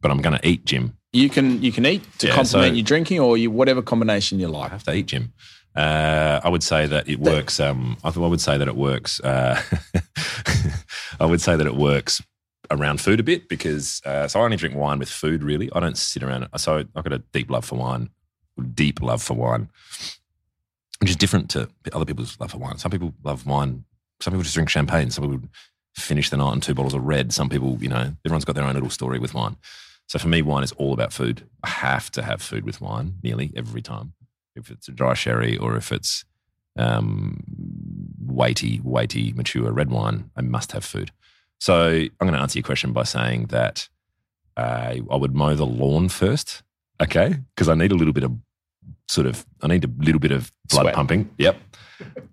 But 0.00 0.10
I'm 0.10 0.20
going 0.22 0.38
to 0.38 0.46
eat, 0.48 0.64
Jim. 0.64 0.96
You 1.12 1.28
can 1.28 1.62
you 1.62 1.72
can 1.72 1.84
eat 1.86 2.02
to 2.18 2.26
Yeah, 2.28 2.34
complement 2.34 2.72
so- 2.72 2.76
your 2.76 2.84
drinking 2.84 3.20
or 3.20 3.36
you 3.36 3.50
whatever 3.50 3.82
combination 3.82 4.38
you 4.38 4.48
like. 4.48 4.70
I 4.70 4.74
have 4.74 4.84
to 4.84 4.94
eat, 4.94 5.06
Jim. 5.06 5.32
Uh, 5.74 6.40
I 6.42 6.48
would 6.48 6.62
say 6.62 6.86
that 6.86 7.08
it 7.08 7.18
works. 7.20 7.60
Um, 7.60 7.96
I 8.04 8.10
would 8.16 8.40
say 8.40 8.56
that 8.56 8.68
it 8.68 8.76
works. 8.76 9.20
Uh, 9.20 9.60
I 11.20 11.26
would 11.26 11.40
say 11.40 11.56
that 11.56 11.66
it 11.66 11.74
works 11.76 12.22
around 12.70 13.00
food 13.00 13.20
a 13.20 13.22
bit 13.22 13.48
because 13.48 14.02
uh, 14.04 14.28
so 14.28 14.40
I 14.40 14.44
only 14.44 14.56
drink 14.56 14.74
wine 14.74 14.98
with 14.98 15.08
food. 15.08 15.42
Really, 15.42 15.70
I 15.72 15.80
don't 15.80 15.96
sit 15.98 16.22
around. 16.22 16.48
So 16.56 16.84
I've 16.94 17.04
got 17.04 17.12
a 17.12 17.18
deep 17.18 17.50
love 17.50 17.64
for 17.64 17.76
wine, 17.76 18.10
deep 18.74 19.00
love 19.00 19.22
for 19.22 19.34
wine, 19.34 19.68
which 21.00 21.10
is 21.10 21.16
different 21.16 21.50
to 21.50 21.68
other 21.92 22.04
people's 22.04 22.38
love 22.40 22.50
for 22.50 22.58
wine. 22.58 22.78
Some 22.78 22.90
people 22.90 23.14
love 23.22 23.46
wine. 23.46 23.84
Some 24.20 24.32
people 24.32 24.42
just 24.42 24.54
drink 24.54 24.68
champagne. 24.68 25.10
Some 25.10 25.24
people 25.24 25.48
finish 25.94 26.30
the 26.30 26.36
night 26.36 26.44
on 26.44 26.60
two 26.60 26.74
bottles 26.74 26.94
of 26.94 27.04
red. 27.04 27.32
Some 27.32 27.48
people, 27.48 27.78
you 27.80 27.88
know, 27.88 28.12
everyone's 28.24 28.44
got 28.44 28.54
their 28.54 28.64
own 28.64 28.74
little 28.74 28.90
story 28.90 29.18
with 29.18 29.34
wine. 29.34 29.56
So 30.08 30.18
for 30.18 30.28
me, 30.28 30.40
wine 30.42 30.62
is 30.62 30.72
all 30.72 30.92
about 30.92 31.12
food. 31.12 31.46
I 31.64 31.68
have 31.68 32.10
to 32.12 32.22
have 32.22 32.40
food 32.40 32.64
with 32.64 32.80
wine 32.80 33.14
nearly 33.22 33.52
every 33.56 33.82
time 33.82 34.14
if 34.56 34.70
it's 34.70 34.88
a 34.88 34.92
dry 34.92 35.14
sherry 35.14 35.56
or 35.56 35.76
if 35.76 35.92
it's 35.92 36.24
um, 36.78 37.42
weighty, 38.18 38.80
weighty, 38.82 39.32
mature 39.32 39.70
red 39.70 39.90
wine, 39.90 40.30
I 40.36 40.40
must 40.42 40.72
have 40.72 40.84
food. 40.84 41.12
So 41.58 41.88
I'm 41.90 42.10
going 42.20 42.32
to 42.34 42.38
answer 42.40 42.58
your 42.58 42.64
question 42.64 42.92
by 42.92 43.04
saying 43.04 43.46
that 43.46 43.88
uh, 44.56 44.94
I 45.10 45.16
would 45.16 45.34
mow 45.34 45.54
the 45.54 45.66
lawn 45.66 46.08
first, 46.08 46.62
okay? 47.00 47.36
Because 47.54 47.68
I 47.68 47.74
need 47.74 47.92
a 47.92 47.96
little 47.96 48.12
bit 48.12 48.24
of 48.24 48.32
sort 49.08 49.26
of, 49.26 49.44
I 49.62 49.68
need 49.68 49.84
a 49.84 49.90
little 49.98 50.18
bit 50.20 50.32
of 50.32 50.52
blood 50.68 50.82
Sweat. 50.82 50.94
pumping. 50.94 51.30
Yep. 51.38 51.56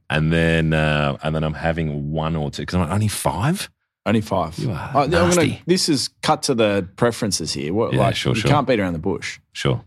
And 0.10 0.32
then, 0.34 0.74
uh, 0.74 1.18
and 1.24 1.34
then 1.36 1.44
I'm 1.44 1.54
having 1.54 2.12
one 2.12 2.36
or 2.36 2.52
two 2.52 2.64
because 2.64 2.76
I'm 2.76 2.92
only 2.92 3.08
five. 3.08 3.70
Only 4.06 4.20
five. 4.22 4.58
You 4.60 4.72
are 4.72 4.92
I- 4.94 5.04
I'm 5.04 5.10
gonna- 5.12 5.58
this 5.66 5.88
is 5.88 6.10
cut 6.22 6.44
to 6.44 6.54
the 6.54 6.88
preferences 6.98 7.54
here. 7.54 7.74
What, 7.74 7.94
Yeah, 7.94 8.00
like, 8.02 8.16
sure, 8.18 8.34
you 8.36 8.42
sure. 8.42 8.52
can't 8.52 8.68
beat 8.68 8.80
around 8.80 8.94
the 8.94 9.00
bush. 9.00 9.40
Sure. 9.54 9.82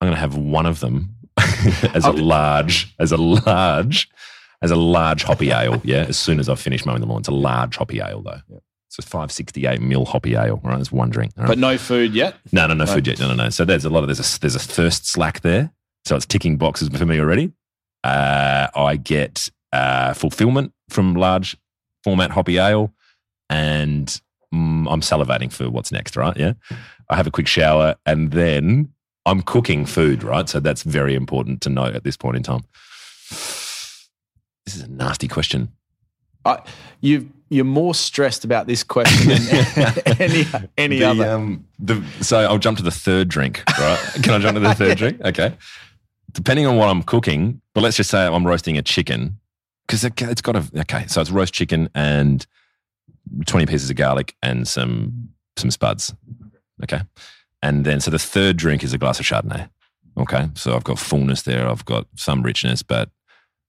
I'm 0.00 0.06
going 0.08 0.14
to 0.14 0.20
have 0.20 0.36
one 0.36 0.66
of 0.66 0.80
them 0.80 1.14
as 1.94 2.04
a 2.04 2.12
large, 2.12 2.94
as 2.98 3.10
a 3.12 3.16
large, 3.16 4.08
as 4.62 4.70
a 4.70 4.76
large 4.76 5.22
hoppy 5.22 5.50
ale. 5.50 5.80
Yeah, 5.84 6.06
as 6.08 6.18
soon 6.18 6.40
as 6.40 6.48
I 6.48 6.54
finish 6.54 6.84
mowing 6.84 7.00
the 7.00 7.06
lawn, 7.06 7.20
it's 7.20 7.28
a 7.28 7.32
large 7.32 7.76
hoppy 7.76 8.00
ale 8.00 8.22
though. 8.22 8.40
It's 8.88 8.98
a 8.98 9.02
568 9.02 9.80
mil 9.82 10.06
hoppy 10.06 10.34
ale. 10.34 10.60
Right, 10.64 11.10
drink. 11.10 11.32
all 11.36 11.44
right? 11.44 11.48
But 11.48 11.58
no 11.58 11.76
food 11.76 12.14
yet. 12.14 12.36
no, 12.52 12.66
no, 12.66 12.74
no 12.74 12.84
no. 12.84 12.92
food 12.92 13.06
yet. 13.06 13.20
No, 13.20 13.28
no, 13.28 13.34
no. 13.34 13.50
So 13.50 13.64
there's 13.64 13.84
a 13.84 13.90
lot 13.90 14.02
of 14.02 14.08
there's 14.08 14.36
a 14.36 14.40
there's 14.40 14.56
a 14.56 14.60
thirst 14.60 15.06
slack 15.06 15.42
there. 15.42 15.72
So 16.06 16.16
it's 16.16 16.24
ticking 16.24 16.56
boxes 16.56 16.88
for 16.88 17.04
me 17.04 17.20
already. 17.20 17.52
Uh, 18.02 18.68
I 18.74 18.96
get 18.96 19.50
uh, 19.72 20.14
fulfillment 20.14 20.72
from 20.88 21.14
large 21.14 21.56
format 22.02 22.30
hoppy 22.30 22.56
ale, 22.58 22.94
and 23.50 24.06
mm, 24.54 24.86
I'm 24.90 25.02
salivating 25.02 25.52
for 25.52 25.68
what's 25.68 25.92
next. 25.92 26.16
Right? 26.16 26.36
Yeah. 26.36 26.54
I 27.10 27.16
have 27.16 27.26
a 27.26 27.30
quick 27.30 27.46
shower, 27.46 27.96
and 28.06 28.30
then 28.30 28.92
I'm 29.26 29.42
cooking 29.42 29.84
food. 29.84 30.22
Right? 30.22 30.48
So 30.48 30.60
that's 30.60 30.82
very 30.82 31.14
important 31.14 31.60
to 31.62 31.68
note 31.68 31.94
at 31.94 32.04
this 32.04 32.16
point 32.16 32.38
in 32.38 32.42
time. 32.42 32.64
This 34.68 34.76
is 34.76 34.82
a 34.82 34.90
nasty 34.90 35.28
question. 35.28 35.72
I, 36.44 36.60
you 37.00 37.30
you're 37.48 37.64
more 37.64 37.94
stressed 37.94 38.44
about 38.44 38.66
this 38.66 38.84
question 38.84 39.28
than 39.30 39.94
any 40.20 40.44
any 40.76 40.98
The, 40.98 41.04
other. 41.04 41.30
Um, 41.30 41.64
the, 41.78 42.04
so 42.20 42.40
I'll 42.40 42.58
jump 42.58 42.76
to 42.76 42.84
the 42.84 42.90
third 42.90 43.28
drink, 43.28 43.62
right? 43.66 43.98
Can 44.22 44.34
I 44.34 44.38
jump 44.38 44.56
to 44.56 44.60
the 44.60 44.74
third 44.74 44.98
drink? 44.98 45.22
Okay. 45.22 45.56
Depending 46.32 46.66
on 46.66 46.76
what 46.76 46.90
I'm 46.90 47.02
cooking, 47.02 47.62
but 47.74 47.82
let's 47.82 47.96
just 47.96 48.10
say 48.10 48.26
I'm 48.26 48.46
roasting 48.46 48.76
a 48.76 48.82
chicken 48.82 49.38
because 49.86 50.04
it, 50.04 50.20
it's 50.20 50.42
got 50.42 50.56
a 50.56 50.80
okay. 50.80 51.06
So 51.06 51.22
it's 51.22 51.30
roast 51.30 51.54
chicken 51.54 51.88
and 51.94 52.46
twenty 53.46 53.64
pieces 53.64 53.88
of 53.88 53.96
garlic 53.96 54.36
and 54.42 54.68
some 54.68 55.30
some 55.56 55.70
spuds. 55.70 56.14
Okay, 56.82 57.00
and 57.62 57.86
then 57.86 58.00
so 58.02 58.10
the 58.10 58.18
third 58.18 58.58
drink 58.58 58.84
is 58.84 58.92
a 58.92 58.98
glass 58.98 59.18
of 59.18 59.24
Chardonnay. 59.24 59.70
Okay, 60.18 60.50
so 60.52 60.76
I've 60.76 60.84
got 60.84 60.98
fullness 60.98 61.40
there. 61.40 61.66
I've 61.66 61.86
got 61.86 62.06
some 62.16 62.42
richness, 62.42 62.82
but 62.82 63.08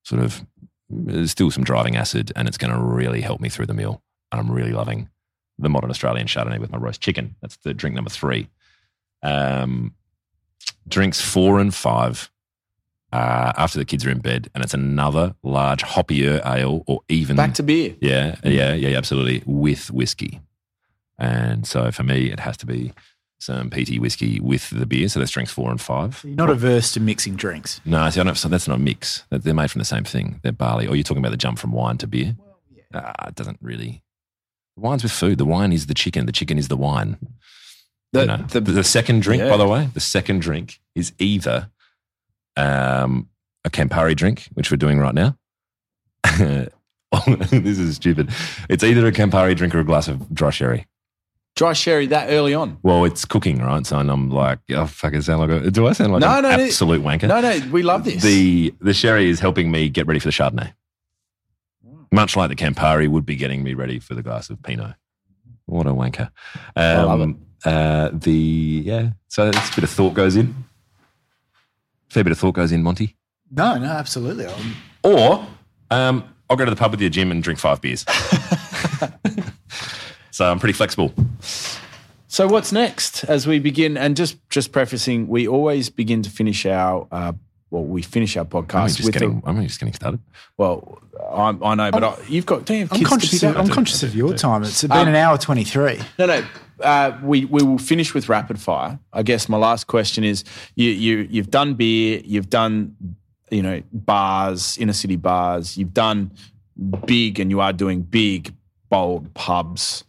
sort 0.03 0.21
of 0.21 0.45
there's 0.90 1.32
still 1.32 1.52
some 1.52 1.64
driving 1.64 1.95
acid, 1.95 2.32
and 2.36 2.48
it's 2.48 2.57
going 2.57 2.74
to 2.74 2.80
really 2.80 3.22
help 3.22 3.40
me 3.41 3.49
through 3.49 3.68
the 3.68 3.74
meal. 3.74 4.02
And 4.32 4.40
I'm 4.40 4.52
really 4.52 4.72
loving 4.72 5.10
the 5.57 5.70
modern 5.70 5.90
Australian 5.90 6.28
Chardonnay 6.28 6.60
with 6.60 6.72
my 6.72 6.78
roast 6.78 7.02
chicken. 7.02 7.36
That's 7.41 7.57
the 7.57 7.74
drink 7.74 7.95
number 7.95 8.10
three. 8.10 8.49
Um, 9.22 9.94
drinks 10.88 11.20
four 11.22 11.60
and 11.60 11.74
five 11.74 12.32
uh, 13.11 13.53
after 13.57 13.78
the 13.80 13.86
kids 13.86 14.06
are 14.06 14.10
in 14.11 14.20
bed, 14.20 14.49
and 14.53 14.64
it's 14.64 14.74
another 14.74 15.36
large 15.44 15.84
hoppier 15.84 16.41
ale, 16.45 16.84
or 16.88 17.02
even 17.10 17.36
Back 17.36 17.56
to 17.56 17.64
beer. 17.64 17.95
yeah, 17.99 18.36
yeah, 18.44 18.74
yeah, 18.74 18.98
absolutely 18.98 19.44
with 19.45 19.91
whiskey. 19.91 20.41
And 21.18 21.68
so 21.68 21.91
for 21.91 22.03
me, 22.03 22.32
it 22.32 22.40
has 22.40 22.56
to 22.57 22.66
be 22.66 22.94
some 23.40 23.70
peaty 23.70 23.99
whiskey 23.99 24.40
with 24.40 24.70
the 24.70 24.86
beer. 24.86 25.07
So 25.10 25.20
that's 25.20 25.32
drinks 25.32 25.52
four 25.52 25.72
and 25.72 25.80
five. 25.80 26.22
You're 26.24 26.36
not 26.36 26.49
averse 26.49 26.91
to 26.94 26.99
mixing 26.99 27.36
drinks. 27.36 27.80
No, 27.86 28.10
see, 28.10 28.20
I 28.20 28.24
don't, 28.24 28.36
so 28.36 28.49
that's 28.49 28.68
not 28.68 28.76
a 28.76 28.82
mix. 28.82 29.24
They're 29.32 29.53
made 29.53 29.72
from 29.72 29.80
the 29.80 29.86
same 29.86 30.03
thing. 30.03 30.40
They're 30.44 30.52
barley. 30.52 30.88
Or 30.88 30.95
you're 30.95 31.03
talking 31.03 31.24
about 31.24 31.32
the 31.32 31.38
jump 31.38 31.57
from 31.57 31.72
wine 31.72 31.98
to 31.99 32.07
beer? 32.07 32.36
Ah, 32.94 33.28
it 33.28 33.36
doesn't 33.36 33.60
really. 33.61 34.03
Wine's 34.76 35.03
with 35.03 35.11
food. 35.11 35.38
The 35.38 35.45
wine 35.45 35.72
is 35.72 35.88
the 35.88 35.94
chicken. 35.94 36.26
The 36.26 36.32
chicken 36.32 36.57
is 36.57 36.68
the 36.68 36.78
wine. 36.78 37.18
The, 38.14 38.22
You 38.22 38.28
know, 38.28 38.38
the, 38.38 38.61
the, 38.61 38.84
second 38.84 39.22
drink, 39.22 39.41
Yeah. 39.44 39.49
by 39.49 39.57
the 39.57 39.68
way, 39.68 39.90
the 39.94 39.99
second 39.99 40.41
drink 40.41 40.80
is 40.95 41.14
either 41.20 41.70
um, 42.57 43.30
a 43.64 43.70
Campari 43.70 44.16
drink, 44.16 44.48
which 44.53 44.72
we're 44.72 44.78
doing 44.78 44.99
right 44.99 45.14
now. 45.14 45.38
this 47.52 47.80
is 47.80 47.95
stupid. 47.95 48.30
It's 48.70 48.84
either 48.84 49.06
a 49.07 49.11
Campari 49.11 49.56
drink 49.56 49.74
or 49.76 49.80
a 49.80 49.84
glass 49.86 50.07
of 50.07 50.34
dry 50.34 50.49
sherry. 50.49 50.88
Dry 51.60 51.73
sherry 51.73 52.06
that 52.07 52.30
early 52.30 52.53
on. 52.53 52.77
Well, 52.84 53.03
it's 53.03 53.26
cooking, 53.26 53.60
right? 53.60 53.86
So 53.86 53.98
and 53.99 54.10
I'm 54.10 54.30
like, 54.30 54.60
oh, 54.72 54.86
fuck, 54.86 55.14
it 55.14 55.23
sound 55.23 55.41
like 55.41 55.49
a, 55.65 55.69
do 55.69 55.88
I 55.88 55.91
sound 55.91 56.14
like 56.14 56.22
No, 56.22 56.38
an 56.38 56.44
no, 56.44 56.56
no. 56.56 56.64
absolute 56.64 57.03
wanker? 57.03 57.27
No, 57.27 57.41
no, 57.41 57.60
we 57.69 57.84
love 57.84 58.06
this. 58.06 58.23
The 58.23 58.73
the 58.80 58.94
sherry 58.94 59.30
is 59.30 59.41
helping 59.41 59.69
me 59.69 59.90
get 59.90 60.07
ready 60.07 60.19
for 60.22 60.27
the 60.30 60.31
Chardonnay. 60.31 60.72
Much 62.14 62.38
like 62.38 62.48
the 62.49 62.56
Campari 62.56 63.10
would 63.10 63.26
be 63.26 63.36
getting 63.36 63.61
me 63.61 63.73
ready 63.73 63.99
for 63.99 64.15
the 64.15 64.23
glass 64.23 64.49
of 64.49 64.64
Pinot. 64.64 64.95
What 65.65 65.86
a 65.86 65.90
wanker. 65.91 66.31
Um, 66.77 67.06
love 67.06 67.22
it. 67.30 67.36
Uh, 67.65 68.10
the 68.14 68.31
yeah, 68.86 69.10
so 69.27 69.49
it's 69.49 69.69
a 69.72 69.76
bit 69.76 69.84
of 69.84 69.90
thought 69.90 70.14
goes 70.14 70.38
in. 70.38 70.56
Fair 72.10 72.23
bit 72.23 72.31
of 72.31 72.40
thought 72.40 72.53
goes 72.53 72.72
in, 72.72 72.81
Monty. 72.84 73.18
No, 73.52 73.77
no, 73.77 73.86
absolutely. 73.86 74.45
Um, 74.45 74.76
Or 75.03 75.45
um, 75.91 76.23
I'll 76.49 76.56
go 76.56 76.64
to 76.64 76.72
the 76.72 76.77
pub 76.77 76.91
with 76.91 77.02
your 77.02 77.10
gym 77.10 77.31
and 77.31 77.44
drink 77.44 77.60
five 77.60 77.81
beers. 77.81 78.06
so 80.40 80.49
I'm 80.49 80.57
pretty 80.57 80.72
flexible. 80.72 81.14
So 82.30 82.48
what's 82.48 82.72
next 82.72 83.26
as 83.26 83.45
we 83.45 83.60
begin? 83.60 83.98
And 83.98 84.16
just 84.16 84.38
just 84.49 84.72
prefacing, 84.72 85.28
we 85.28 85.49
always 85.49 85.90
begin 85.90 86.22
to 86.22 86.30
finish 86.30 86.66
our 86.66 87.06
uh, 87.11 87.34
well, 87.72 87.84
we 87.84 88.02
finish 88.02 88.38
our 88.38 88.45
I'm 88.45 88.49
podcast 88.49 88.95
just 88.95 89.03
with 89.03 89.14
getting. 89.16 89.41
the, 89.41 89.48
I'm 89.49 89.61
just 89.68 89.82
getting 89.82 89.94
started. 89.94 90.22
well, 90.57 91.02
I'm, 91.30 91.61
I 91.61 91.76
know, 91.76 91.91
but 91.91 92.03
I, 92.06 92.16
you've 92.30 92.45
got 92.45 92.64
don't 92.64 92.78
you 92.78 92.84
have 92.88 92.94
I'm 92.94 93.03
conscious. 93.03 93.41
to 93.41 93.49
Of. 93.49 93.57
I'm 93.57 93.68
conscious 93.68 94.02
of 94.02 94.16
your 94.16 94.34
time. 94.34 94.64
It's 94.64 94.82
been 94.82 94.91
Um, 94.94 95.10
an 95.10 95.16
hour 95.16 95.38
twenty 95.38 95.66
three. 95.66 95.99
No, 96.18 96.26
no. 96.26 96.45
Uh, 96.82 97.18
we 97.22 97.44
we 97.44 97.61
will 97.61 97.78
finish 97.78 98.14
with 98.14 98.30
rapid 98.30 98.61
fire. 98.61 98.98
I 99.11 99.24
guess 99.24 99.49
my 99.49 99.57
last 99.57 99.88
question 99.88 100.24
is: 100.24 100.45
you 100.76 100.90
you 100.90 101.28
you've 101.30 101.52
done 101.52 101.74
beer, 101.74 102.22
you've 102.24 102.49
done 102.49 102.95
you 103.52 103.61
know 103.61 103.82
bars, 103.91 104.78
inner 104.78 104.94
city 104.94 105.18
bars, 105.18 105.78
you've 105.78 105.94
done 105.94 106.32
big, 107.06 107.41
and 107.41 107.52
you 107.52 107.60
are 107.60 107.74
doing 107.74 108.03
big, 108.03 108.53
bold 108.90 109.34
pubs. 109.34 110.06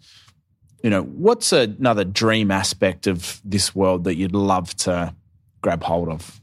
You 0.82 0.90
know, 0.90 1.02
what's 1.02 1.52
another 1.52 2.04
dream 2.04 2.50
aspect 2.50 3.06
of 3.06 3.40
this 3.44 3.74
world 3.74 4.04
that 4.04 4.16
you'd 4.16 4.34
love 4.34 4.74
to 4.78 5.14
grab 5.62 5.82
hold 5.82 6.08
of? 6.08 6.40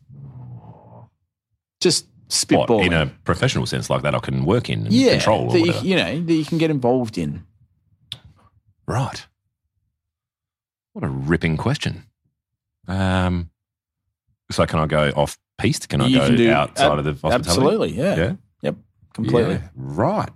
Just 1.82 2.06
What, 2.06 2.68
spitballing. 2.70 2.86
in 2.88 2.94
a 2.94 3.08
professional 3.24 3.66
sense 3.66 3.90
like 3.90 4.04
that, 4.04 4.14
I 4.14 4.20
can 4.20 4.46
work 4.46 4.70
in 4.70 4.86
and 4.86 4.94
yeah, 4.94 5.12
control 5.14 5.46
or 5.48 5.52
that 5.54 5.60
you, 5.84 5.90
you 5.92 5.96
know 5.96 6.22
that 6.22 6.34
you 6.34 6.46
can 6.46 6.58
get 6.58 6.70
involved 6.70 7.18
in. 7.18 7.46
Right. 8.88 9.26
What 10.94 11.04
a 11.04 11.10
ripping 11.10 11.58
question. 11.58 12.04
Um, 12.88 13.50
so 14.52 14.66
can 14.66 14.80
I 14.80 14.86
go 14.88 15.12
off 15.16 15.38
piste? 15.58 15.90
Can 15.90 16.02
I 16.02 16.08
You 16.08 16.20
go 16.20 16.28
can 16.28 16.36
do- 16.38 16.52
outside 16.52 16.92
ab- 16.94 17.00
of 17.00 17.06
the 17.06 17.12
hospitality? 17.14 17.50
Absolutely, 17.50 17.92
yeah, 17.94 18.16
Yeah. 18.16 18.34
yep, 18.62 18.76
completely. 19.14 19.54
Yeah, 19.56 19.68
Right. 19.76 20.30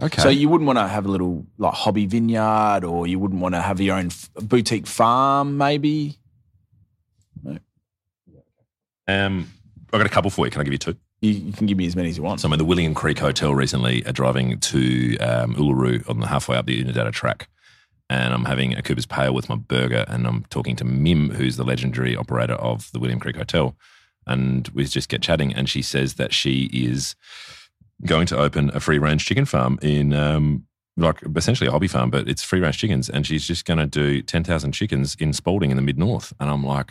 Okay. 0.00 0.20
So 0.20 0.28
you 0.28 0.48
wouldn't 0.50 0.66
want 0.66 0.78
to 0.78 0.86
have 0.86 1.06
a 1.06 1.08
little 1.08 1.46
like 1.56 1.72
hobby 1.72 2.06
vineyard, 2.06 2.84
or 2.84 3.06
you 3.06 3.18
wouldn't 3.18 3.40
want 3.40 3.54
to 3.54 3.62
have 3.62 3.80
your 3.80 3.96
own 3.96 4.06
f- 4.06 4.28
boutique 4.34 4.86
farm, 4.86 5.56
maybe. 5.56 6.18
um, 9.08 9.48
I've 9.92 9.98
got 10.00 10.06
a 10.06 10.10
couple 10.10 10.30
for 10.30 10.46
you. 10.46 10.50
Can 10.50 10.60
I 10.60 10.64
give 10.64 10.72
you 10.72 10.78
two? 10.78 10.96
You, 11.22 11.30
you 11.30 11.52
can 11.52 11.66
give 11.66 11.78
me 11.78 11.86
as 11.86 11.96
many 11.96 12.08
as 12.10 12.16
you 12.16 12.22
want. 12.22 12.40
So 12.40 12.46
I'm 12.46 12.52
in 12.52 12.58
the 12.58 12.64
William 12.64 12.92
Creek 12.92 13.18
Hotel 13.18 13.54
recently, 13.54 14.04
uh, 14.04 14.12
driving 14.12 14.58
to 14.60 15.16
um, 15.18 15.54
Uluru 15.54 16.08
on 16.10 16.20
the 16.20 16.26
halfway 16.26 16.56
up 16.56 16.66
the 16.66 16.84
Oodnadatta 16.84 17.12
track. 17.12 17.48
And 18.10 18.34
I'm 18.34 18.44
having 18.44 18.74
a 18.74 18.82
Cooper's 18.82 19.06
Pale 19.06 19.32
with 19.34 19.48
my 19.48 19.56
burger, 19.56 20.04
and 20.08 20.26
I'm 20.26 20.44
talking 20.50 20.76
to 20.76 20.84
Mim, 20.84 21.30
who's 21.30 21.56
the 21.56 21.64
legendary 21.64 22.14
operator 22.14 22.54
of 22.54 22.92
the 22.92 23.00
William 23.00 23.18
Creek 23.18 23.36
Hotel. 23.36 23.76
And 24.26 24.68
we 24.68 24.84
just 24.84 25.08
get 25.08 25.22
chatting, 25.22 25.54
and 25.54 25.68
she 25.68 25.82
says 25.82 26.14
that 26.14 26.34
she 26.34 26.64
is 26.72 27.16
going 28.04 28.26
to 28.26 28.38
open 28.38 28.70
a 28.74 28.80
free 28.80 28.98
range 28.98 29.24
chicken 29.24 29.44
farm 29.44 29.78
in, 29.82 30.12
um, 30.12 30.66
like, 30.96 31.22
essentially 31.34 31.68
a 31.68 31.70
hobby 31.70 31.88
farm, 31.88 32.10
but 32.10 32.28
it's 32.28 32.42
free 32.42 32.60
range 32.60 32.78
chickens. 32.78 33.08
And 33.08 33.26
she's 33.26 33.46
just 33.46 33.64
going 33.64 33.78
to 33.78 33.86
do 33.86 34.22
10,000 34.22 34.72
chickens 34.72 35.16
in 35.18 35.32
Spalding 35.32 35.70
in 35.70 35.76
the 35.76 35.82
mid 35.82 35.98
north. 35.98 36.32
And 36.40 36.50
I'm 36.50 36.64
like, 36.64 36.90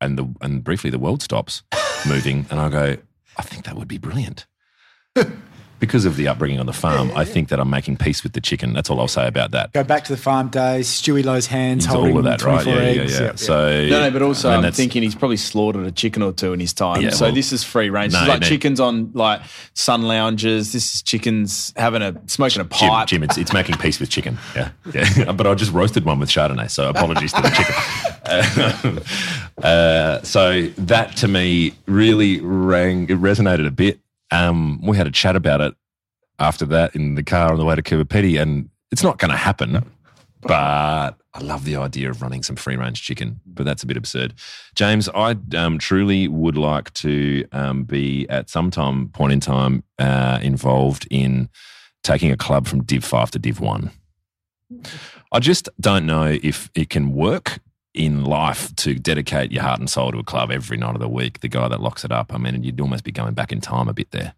and 0.00 0.18
the 0.18 0.34
and 0.40 0.62
briefly 0.62 0.90
the 0.90 0.98
world 0.98 1.22
stops 1.22 1.62
moving, 2.06 2.46
and 2.50 2.60
I 2.60 2.68
go, 2.68 2.96
I 3.36 3.42
think 3.42 3.64
that 3.64 3.76
would 3.76 3.88
be 3.88 3.98
brilliant. 3.98 4.46
because 5.78 6.04
of 6.04 6.16
the 6.16 6.28
upbringing 6.28 6.58
on 6.58 6.66
the 6.66 6.72
farm, 6.72 7.10
I 7.14 7.24
think 7.24 7.48
that 7.50 7.60
I'm 7.60 7.68
making 7.70 7.98
peace 7.98 8.22
with 8.22 8.32
the 8.32 8.40
chicken. 8.40 8.72
That's 8.72 8.88
all 8.88 8.98
I'll 9.00 9.08
say 9.08 9.26
about 9.26 9.50
that. 9.50 9.72
Go 9.72 9.84
back 9.84 10.04
to 10.04 10.12
the 10.12 10.20
farm 10.20 10.48
days. 10.48 10.88
Stewie 10.88 11.22
Loewe's 11.22 11.46
hands 11.46 11.84
It's 11.84 11.92
holding 11.92 12.12
all 12.12 12.18
of 12.18 12.24
that, 12.24 12.42
right? 12.42 12.66
Yeah, 12.66 12.74
yeah, 12.74 12.80
eggs. 12.80 13.12
yeah. 13.12 13.18
Yep, 13.18 13.26
yep. 13.26 13.38
So 13.38 13.86
no, 13.88 14.00
no, 14.00 14.10
but 14.10 14.22
also 14.22 14.50
and 14.50 14.66
I'm 14.66 14.72
thinking 14.72 15.02
he's 15.02 15.14
probably 15.14 15.36
slaughtered 15.36 15.86
a 15.86 15.90
chicken 15.92 16.22
or 16.22 16.32
two 16.32 16.52
in 16.52 16.60
his 16.60 16.72
time. 16.72 17.02
Yeah, 17.02 17.10
so 17.10 17.26
well, 17.26 17.34
this 17.34 17.52
is 17.52 17.62
free 17.62 17.90
range. 17.90 18.12
no, 18.12 18.20
It's 18.20 18.28
like 18.28 18.40
no. 18.40 18.46
chickens 18.48 18.80
on 18.80 19.10
like 19.12 19.42
sun 19.74 20.02
lounges. 20.02 20.72
This 20.72 20.94
is 20.94 21.02
chickens 21.02 21.72
having 21.76 22.02
a 22.02 22.14
smoking 22.26 22.62
a 22.62 22.64
Jim, 22.64 22.88
pipe. 22.88 23.08
Jim, 23.08 23.22
it's, 23.22 23.36
it's 23.36 23.52
making 23.52 23.76
peace 23.76 24.00
with 24.00 24.08
chicken. 24.08 24.38
Yeah, 24.54 24.70
yeah. 24.92 25.32
but 25.36 25.46
I 25.46 25.54
just 25.54 25.72
roasted 25.72 26.04
one 26.04 26.18
with 26.18 26.30
Chardonnay, 26.30 26.70
so 26.70 26.88
apologies 26.88 27.32
to 27.34 27.42
the 27.42 27.50
chicken. 27.50 29.02
uh, 29.62 30.22
so 30.22 30.62
that 30.78 31.16
to 31.18 31.28
me 31.28 31.74
really 31.86 32.40
rang, 32.40 33.04
it 33.04 33.20
resonated 33.20 33.66
a 33.66 33.70
bit. 33.70 34.00
Um, 34.30 34.80
we 34.82 34.96
had 34.96 35.06
a 35.06 35.12
chat 35.12 35.36
about 35.36 35.60
it 35.60 35.74
after 36.38 36.66
that 36.66 36.94
in 36.94 37.14
the 37.14 37.22
car 37.22 37.52
on 37.52 37.58
the 37.58 37.64
way 37.64 37.76
to 37.76 37.82
Cooper 37.82 38.18
and 38.18 38.68
it's 38.90 39.02
not 39.02 39.18
going 39.18 39.30
to 39.30 39.36
happen. 39.36 39.84
But 40.40 41.16
I 41.34 41.40
love 41.40 41.64
the 41.64 41.76
idea 41.76 42.10
of 42.10 42.22
running 42.22 42.42
some 42.42 42.56
free 42.56 42.76
range 42.76 43.02
chicken, 43.02 43.40
but 43.46 43.64
that's 43.64 43.82
a 43.82 43.86
bit 43.86 43.96
absurd. 43.96 44.34
James, 44.74 45.08
I 45.08 45.36
um, 45.56 45.78
truly 45.78 46.28
would 46.28 46.56
like 46.56 46.92
to 46.94 47.44
um, 47.52 47.84
be 47.84 48.28
at 48.28 48.48
some 48.48 48.70
time 48.70 49.08
point 49.08 49.32
in 49.32 49.40
time 49.40 49.82
uh, 49.98 50.38
involved 50.42 51.06
in 51.10 51.48
taking 52.04 52.30
a 52.30 52.36
club 52.36 52.66
from 52.66 52.84
Div 52.84 53.04
5 53.04 53.32
to 53.32 53.38
Div 53.38 53.60
1. 53.60 53.90
I 55.32 55.38
just 55.40 55.68
don't 55.80 56.06
know 56.06 56.38
if 56.42 56.70
it 56.74 56.90
can 56.90 57.12
work 57.12 57.58
in 57.96 58.24
life 58.24 58.74
to 58.76 58.94
dedicate 58.94 59.52
your 59.52 59.62
heart 59.62 59.80
and 59.80 59.88
soul 59.88 60.12
to 60.12 60.18
a 60.18 60.24
club 60.24 60.50
every 60.50 60.76
night 60.76 60.94
of 60.94 61.00
the 61.00 61.08
week. 61.08 61.40
The 61.40 61.48
guy 61.48 61.68
that 61.68 61.80
locks 61.80 62.04
it 62.04 62.12
up, 62.12 62.32
I 62.34 62.38
mean, 62.38 62.62
you'd 62.62 62.80
almost 62.80 63.04
be 63.04 63.12
going 63.12 63.34
back 63.34 63.52
in 63.52 63.60
time 63.60 63.88
a 63.88 63.94
bit 63.94 64.10
there. 64.10 64.34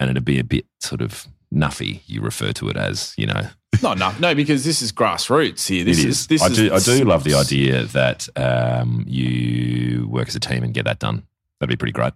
And 0.00 0.10
it'd 0.10 0.24
be 0.24 0.38
a 0.38 0.44
bit 0.44 0.66
sort 0.80 1.00
of 1.00 1.26
nuffy, 1.52 2.02
you 2.06 2.20
refer 2.20 2.52
to 2.52 2.68
it 2.68 2.76
as, 2.76 3.14
you 3.16 3.26
know. 3.26 3.48
no, 3.82 3.94
no, 3.94 4.12
no, 4.18 4.34
because 4.34 4.64
this 4.64 4.82
is 4.82 4.92
grassroots 4.92 5.68
here. 5.68 5.84
This 5.84 5.98
it 5.98 6.08
is. 6.08 6.20
is. 6.20 6.26
This 6.26 6.42
I 6.42 6.46
is 6.46 6.56
do. 6.56 6.72
I 6.72 6.78
do 6.78 7.04
love 7.04 7.24
the 7.24 7.34
idea 7.34 7.84
that 7.84 8.28
um, 8.36 9.04
you 9.06 10.06
work 10.08 10.28
as 10.28 10.36
a 10.36 10.40
team 10.40 10.62
and 10.62 10.74
get 10.74 10.84
that 10.84 10.98
done. 10.98 11.26
That'd 11.60 11.70
be 11.70 11.76
pretty 11.76 11.92
great. 11.92 12.12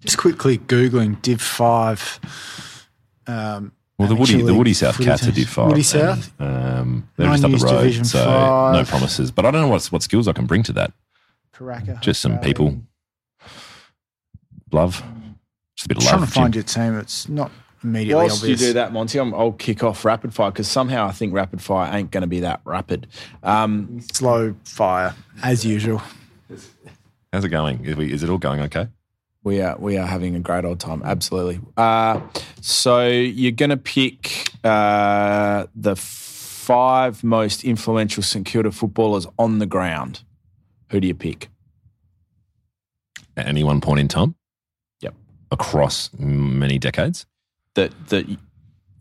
Just 0.00 0.18
quickly 0.18 0.58
Googling 0.58 1.20
Div 1.22 1.40
5. 1.40 2.86
Um, 3.26 3.72
Well, 3.98 4.08
the 4.08 4.14
Woody, 4.14 4.42
the 4.42 4.54
Woody 4.54 4.74
South 4.74 4.96
footy 4.96 5.06
Cats 5.08 5.22
are 5.22 5.26
teams. 5.26 5.36
Div 5.36 5.48
Five. 5.48 5.66
Woody 5.68 5.78
and, 5.80 5.86
South? 5.86 6.40
um, 6.40 7.08
they're 7.16 7.26
Nine 7.28 7.40
just 7.40 7.44
up 7.44 7.60
the 7.60 7.66
road, 7.66 7.78
Division 7.80 8.04
so 8.04 8.24
five. 8.24 8.74
no 8.74 8.84
promises. 8.84 9.30
But 9.30 9.46
I 9.46 9.50
don't 9.50 9.62
know 9.62 9.68
what 9.68 9.84
what 9.86 10.02
skills 10.02 10.28
I 10.28 10.32
can 10.32 10.44
bring 10.46 10.62
to 10.64 10.72
that. 10.74 10.92
Karaka, 11.54 12.00
Just 12.02 12.20
some 12.20 12.32
Hope 12.34 12.42
people. 12.42 12.76
Love, 14.72 15.02
just 15.76 15.86
a 15.86 15.88
bit 15.88 15.96
of 15.98 16.02
love. 16.04 16.12
Trying 16.12 16.26
to 16.26 16.30
find 16.32 16.52
Jim. 16.52 16.58
your 16.58 16.64
team. 16.92 16.98
It's 17.00 17.28
not 17.28 17.50
immediately 17.82 18.14
Whilst 18.24 18.42
obvious. 18.42 18.60
you 18.60 18.66
do 18.68 18.72
that, 18.74 18.92
Monty, 18.92 19.18
I'm, 19.18 19.32
I'll 19.32 19.52
kick 19.52 19.82
off 19.84 20.04
rapid 20.04 20.34
fire 20.34 20.50
because 20.50 20.68
somehow 20.68 21.06
I 21.06 21.12
think 21.12 21.32
rapid 21.32 21.62
fire 21.62 21.94
ain't 21.96 22.10
going 22.10 22.22
to 22.22 22.26
be 22.26 22.40
that 22.40 22.60
rapid. 22.64 23.06
Um, 23.42 24.00
Slow 24.12 24.54
fire, 24.64 25.14
as 25.42 25.64
usual. 25.64 26.02
How's 27.32 27.44
it 27.44 27.48
going? 27.50 27.84
Is, 27.84 27.96
we, 27.96 28.12
is 28.12 28.22
it 28.22 28.28
all 28.30 28.38
going 28.38 28.60
okay? 28.60 28.88
We 29.46 29.60
are 29.60 29.76
we 29.78 29.96
are 29.96 30.06
having 30.08 30.34
a 30.34 30.40
great 30.40 30.64
old 30.64 30.80
time. 30.80 31.02
Absolutely. 31.04 31.60
Uh, 31.76 32.20
so 32.60 33.06
you're 33.06 33.52
going 33.52 33.70
to 33.70 33.76
pick 33.76 34.50
uh, 34.64 35.66
the 35.76 35.94
five 35.94 37.22
most 37.22 37.62
influential 37.62 38.24
St 38.24 38.44
Kilda 38.44 38.72
footballers 38.72 39.24
on 39.38 39.60
the 39.60 39.66
ground. 39.66 40.24
Who 40.90 40.98
do 40.98 41.06
you 41.06 41.14
pick? 41.14 41.48
At 43.36 43.46
any 43.46 43.62
one 43.62 43.80
point 43.80 44.00
in 44.00 44.08
time, 44.08 44.34
Yep. 45.00 45.14
across 45.52 46.10
many 46.18 46.78
decades. 46.80 47.24
That 47.74 47.92
that 48.08 48.28
you, 48.28 48.38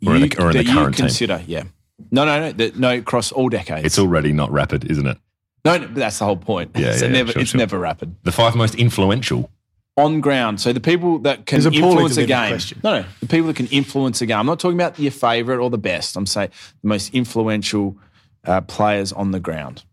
Or 0.05 0.15
in 0.15 0.29
the- 0.29 0.37
or 0.39 0.51
in 0.51 0.57
the 0.57 0.63
that 0.63 0.65
you 0.69 0.73
current 0.75 0.95
team. 0.95 1.05
consider? 1.07 1.41
Yeah. 1.47 1.63
No, 2.11 2.23
no, 2.25 2.39
no. 2.39 2.51
That, 2.51 2.77
no, 2.77 2.93
across 2.97 3.31
all 3.31 3.49
decades. 3.49 3.85
It's 3.85 3.97
already 3.97 4.31
not 4.31 4.51
rapid, 4.51 4.91
isn't 4.91 5.07
it? 5.07 5.17
no, 5.63 5.77
no, 5.77 5.87
but 5.87 5.95
that's 5.95 6.19
the 6.19 6.25
whole 6.25 6.37
point. 6.37 6.69
Yeah, 6.75 6.87
it's 6.91 7.01
yeah, 7.01 7.07
never, 7.07 7.31
sure, 7.31 7.41
it's 7.41 7.51
sure. 7.51 7.57
never 7.57 7.79
rapid. 7.79 8.15
The 8.23 8.31
five 8.31 8.55
most 8.55 8.75
influential. 8.75 9.49
On 9.97 10.19
ground. 10.19 10.59
So 10.59 10.73
the 10.73 10.81
people 10.81 11.19
that 11.19 11.45
can 11.45 11.61
There's 11.61 11.73
influence 11.73 12.17
a 12.17 12.25
game. 12.25 12.49
question. 12.49 12.81
No, 12.83 12.99
no, 13.01 13.05
the 13.21 13.27
people 13.27 13.47
that 13.47 13.55
can 13.55 13.67
influence 13.67 14.21
a 14.21 14.25
game. 14.25 14.37
I'm 14.37 14.45
not 14.45 14.59
talking 14.59 14.77
about 14.77 14.99
your 14.99 15.11
favourite 15.11 15.59
or 15.59 15.69
the 15.69 15.77
best. 15.77 16.17
I'm 16.17 16.25
saying 16.25 16.49
the 16.81 16.87
most 16.89 17.13
influential 17.13 17.97
uh, 18.43 18.59
players 18.61 19.13
on 19.13 19.31
the 19.31 19.39
ground. 19.39 19.83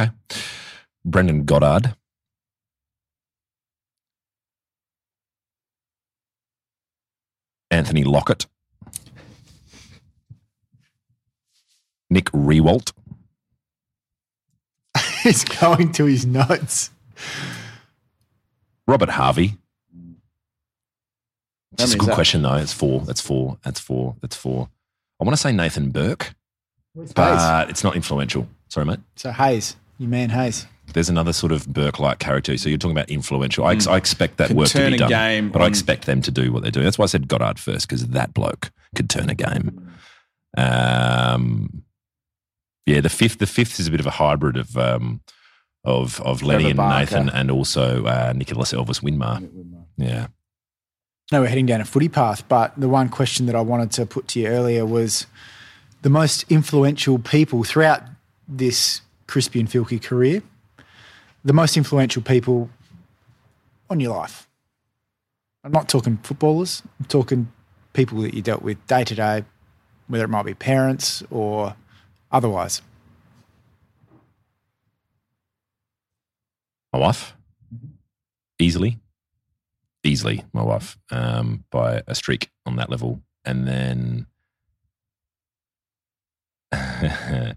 Okay. 0.00 0.10
Brendon 1.04 1.44
Goddard. 1.44 1.94
Anthony 7.70 8.02
Lockett. 8.04 8.46
Nick 12.10 12.24
Riewoldt. 12.32 12.92
He's 15.22 15.44
going 15.44 15.92
to 15.92 16.04
his 16.04 16.26
notes. 16.26 16.90
Robert 18.86 19.10
Harvey. 19.10 19.56
That's 21.76 21.94
a 21.94 21.98
good 21.98 22.08
that? 22.10 22.14
question, 22.14 22.42
though. 22.42 22.56
It's 22.56 22.72
four. 22.72 23.00
That's 23.02 23.20
four. 23.20 23.58
That's 23.64 23.80
four. 23.80 24.16
That's 24.20 24.36
four. 24.36 24.68
I 25.20 25.24
want 25.24 25.36
to 25.36 25.40
say 25.40 25.52
Nathan 25.52 25.90
Burke, 25.90 26.34
Hayes. 26.96 27.12
but 27.12 27.70
it's 27.70 27.84
not 27.84 27.94
influential. 27.94 28.48
Sorry, 28.68 28.86
mate. 28.86 29.00
So 29.16 29.30
Hayes, 29.30 29.76
you 29.98 30.08
man 30.08 30.30
Hayes. 30.30 30.66
There's 30.92 31.08
another 31.08 31.32
sort 31.32 31.52
of 31.52 31.68
Burke-like 31.72 32.18
character. 32.18 32.56
So 32.58 32.68
you're 32.68 32.78
talking 32.78 32.96
about 32.96 33.10
influential. 33.10 33.64
I, 33.64 33.72
ex- 33.74 33.86
I 33.86 33.96
expect 33.96 34.38
that 34.38 34.48
Could 34.48 34.56
work 34.56 34.68
to 34.68 34.90
be 34.90 34.96
done, 34.96 35.08
game 35.08 35.50
but 35.50 35.62
I 35.62 35.66
expect 35.66 36.06
them 36.06 36.20
to 36.22 36.30
do 36.32 36.52
what 36.52 36.62
they're 36.62 36.72
doing. 36.72 36.84
That's 36.84 36.98
why 36.98 37.04
I 37.04 37.06
said 37.06 37.28
Goddard 37.28 37.60
first 37.60 37.88
because 37.88 38.08
that 38.08 38.34
bloke 38.34 38.72
could 38.96 39.08
turn 39.08 39.30
a 39.30 39.34
game. 39.36 39.88
Um, 40.56 41.84
yeah, 42.90 43.00
the 43.00 43.08
fifth. 43.08 43.38
The 43.38 43.46
fifth 43.46 43.78
is 43.78 43.86
a 43.86 43.90
bit 43.90 44.00
of 44.00 44.06
a 44.06 44.10
hybrid 44.10 44.56
of 44.56 44.76
um, 44.76 45.20
of 45.84 46.20
of 46.22 46.42
Lenny 46.42 46.64
Trevor 46.64 46.68
and 46.68 46.76
Barker. 46.76 46.98
Nathan, 46.98 47.28
and 47.30 47.50
also 47.50 48.04
uh, 48.04 48.32
Nicholas 48.34 48.72
Elvis 48.72 49.00
Winmar. 49.02 49.48
Yeah, 49.96 50.26
No, 51.30 51.40
we're 51.42 51.48
heading 51.48 51.66
down 51.66 51.80
a 51.80 51.84
footy 51.84 52.08
path, 52.08 52.48
but 52.48 52.78
the 52.78 52.88
one 52.88 53.08
question 53.08 53.46
that 53.46 53.54
I 53.54 53.60
wanted 53.60 53.90
to 53.92 54.06
put 54.06 54.28
to 54.28 54.40
you 54.40 54.48
earlier 54.48 54.84
was 54.84 55.26
the 56.02 56.10
most 56.10 56.44
influential 56.48 57.18
people 57.18 57.62
throughout 57.64 58.02
this 58.48 59.02
Crispian 59.28 59.68
Fielke 59.68 60.02
career. 60.02 60.42
the 61.44 61.52
most 61.52 61.76
influential 61.76 62.22
people 62.22 62.68
on 63.88 64.00
your 64.00 64.14
life. 64.16 64.48
I'm 65.64 65.72
not 65.72 65.88
talking 65.88 66.16
footballers. 66.18 66.82
I'm 66.98 67.06
talking 67.06 67.52
people 67.92 68.20
that 68.22 68.34
you 68.34 68.42
dealt 68.42 68.62
with 68.62 68.84
day 68.86 69.04
to 69.04 69.14
day, 69.14 69.44
whether 70.08 70.24
it 70.24 70.28
might 70.28 70.44
be 70.44 70.54
parents 70.54 71.22
or 71.30 71.74
otherwise. 72.30 72.82
My 76.92 76.98
wife, 76.98 77.34
easily, 78.58 78.98
easily, 80.02 80.44
my 80.52 80.62
wife, 80.62 80.98
um, 81.10 81.64
by 81.70 82.02
a 82.06 82.14
streak 82.14 82.50
on 82.66 82.76
that 82.76 82.90
level. 82.90 83.22
And 83.44 83.66
then 83.66 84.26
I 86.72 87.54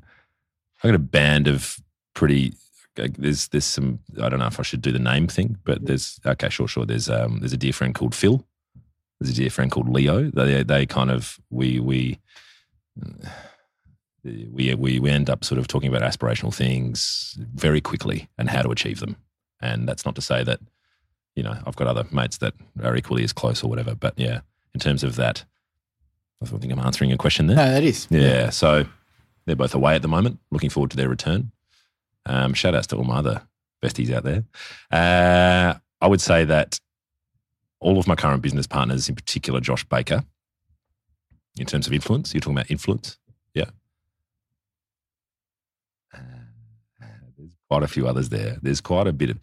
got 0.84 0.96
a 0.96 1.00
band 1.00 1.48
of 1.48 1.78
pretty. 2.14 2.54
There's 2.96 3.48
there's 3.48 3.66
some 3.66 4.00
I 4.22 4.30
don't 4.30 4.38
know 4.38 4.46
if 4.48 4.60
I 4.60 4.64
should 4.64 4.82
do 4.82 4.92
the 4.92 5.00
name 5.00 5.28
thing, 5.28 5.58
but 5.66 5.84
there's 5.84 6.20
okay, 6.26 6.50
sure, 6.50 6.68
sure. 6.68 6.86
There's 6.86 7.10
um 7.10 7.40
there's 7.40 7.54
a 7.54 7.58
dear 7.58 7.74
friend 7.74 7.96
called 7.96 8.14
Phil. 8.14 8.46
There's 9.20 9.32
a 9.32 9.42
dear 9.42 9.50
friend 9.50 9.72
called 9.72 9.90
Leo. 9.90 10.30
They 10.30 10.62
they 10.62 10.86
kind 10.86 11.10
of 11.10 11.40
we 11.50 11.80
we 11.80 12.20
we 14.24 14.74
we 14.76 15.00
we 15.00 15.10
end 15.10 15.30
up 15.30 15.44
sort 15.44 15.60
of 15.60 15.68
talking 15.68 15.94
about 15.94 16.10
aspirational 16.10 16.54
things 16.54 17.38
very 17.54 17.82
quickly 17.82 18.30
and 18.38 18.50
how 18.50 18.62
to 18.62 18.70
achieve 18.70 19.00
them. 19.00 19.18
And 19.62 19.88
that's 19.88 20.06
not 20.06 20.16
to 20.16 20.22
say 20.22 20.44
that 20.44 20.60
you 21.36 21.44
know 21.44 21.58
I've 21.66 21.76
got 21.76 21.88
other 21.88 22.06
mates 22.12 22.38
that 22.38 22.54
are 22.82 22.96
equally 22.96 23.24
as 23.24 23.34
close 23.34 23.64
or 23.64 23.70
whatever. 23.70 23.96
But 23.96 24.14
yeah, 24.18 24.42
in 24.74 24.80
terms 24.80 25.04
of 25.04 25.16
that, 25.16 25.46
I 26.42 26.46
think 26.46 26.72
I'm 26.72 26.80
answering 26.80 27.10
your 27.10 27.18
question 27.18 27.48
there. 27.48 27.58
No, 27.58 27.72
that 27.72 27.84
is. 27.84 28.08
Yeah, 28.10 28.50
so 28.50 28.86
they're 29.46 29.56
both 29.56 29.76
away 29.76 29.96
at 29.96 30.02
the 30.02 30.08
moment. 30.08 30.40
Looking 30.52 30.70
forward 30.70 30.92
to 30.92 30.98
their 30.98 31.10
return. 31.10 31.52
Um, 32.26 32.54
shout 32.54 32.76
outs 32.76 32.88
to 32.88 32.96
all 32.98 33.04
my 33.04 33.18
other 33.18 33.42
besties 33.82 34.12
out 34.14 34.24
there. 34.24 34.44
Uh, 34.92 35.78
I 36.02 36.08
would 36.08 36.22
say 36.22 36.46
that 36.46 36.80
all 37.80 38.00
of 38.00 38.08
my 38.08 38.16
current 38.16 38.42
business 38.42 38.68
partners, 38.68 39.10
in 39.10 39.16
particular 39.16 39.60
Josh 39.60 39.84
Baker, 39.84 40.24
in 41.58 41.66
terms 41.66 41.86
of 41.86 41.94
influence, 41.94 42.34
you're 42.34 42.42
talking 42.42 42.58
about 42.58 42.72
influence, 42.72 43.18
yeah. 43.54 43.66
Uh, 46.14 47.06
there's 47.38 47.56
quite 47.74 47.82
a 47.82 47.88
few 47.88 48.08
others 48.08 48.30
there. 48.30 48.58
There's 48.62 48.82
quite 48.82 49.08
a 49.08 49.12
bit 49.12 49.32
of 49.32 49.40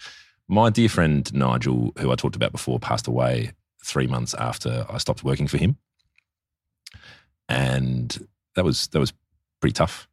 my 0.47 0.71
dear 0.71 0.89
friend 0.89 1.33
Nigel, 1.35 1.93
who 1.99 2.13
I 2.13 2.15
talked 2.15 2.37
about 2.37 2.53
before, 2.53 2.79
passed 2.79 3.09
away 3.09 3.51
three 3.85 4.07
months 4.07 4.35
after 4.35 4.87
I 4.89 4.99
stopped 4.99 5.25
working 5.25 5.49
for 5.49 5.59
him, 5.59 5.77
and 7.49 8.29
that 8.55 8.65
was 8.65 8.87
that 8.89 9.01
was 9.01 9.13
pretty 9.61 9.73
tough. 9.73 10.07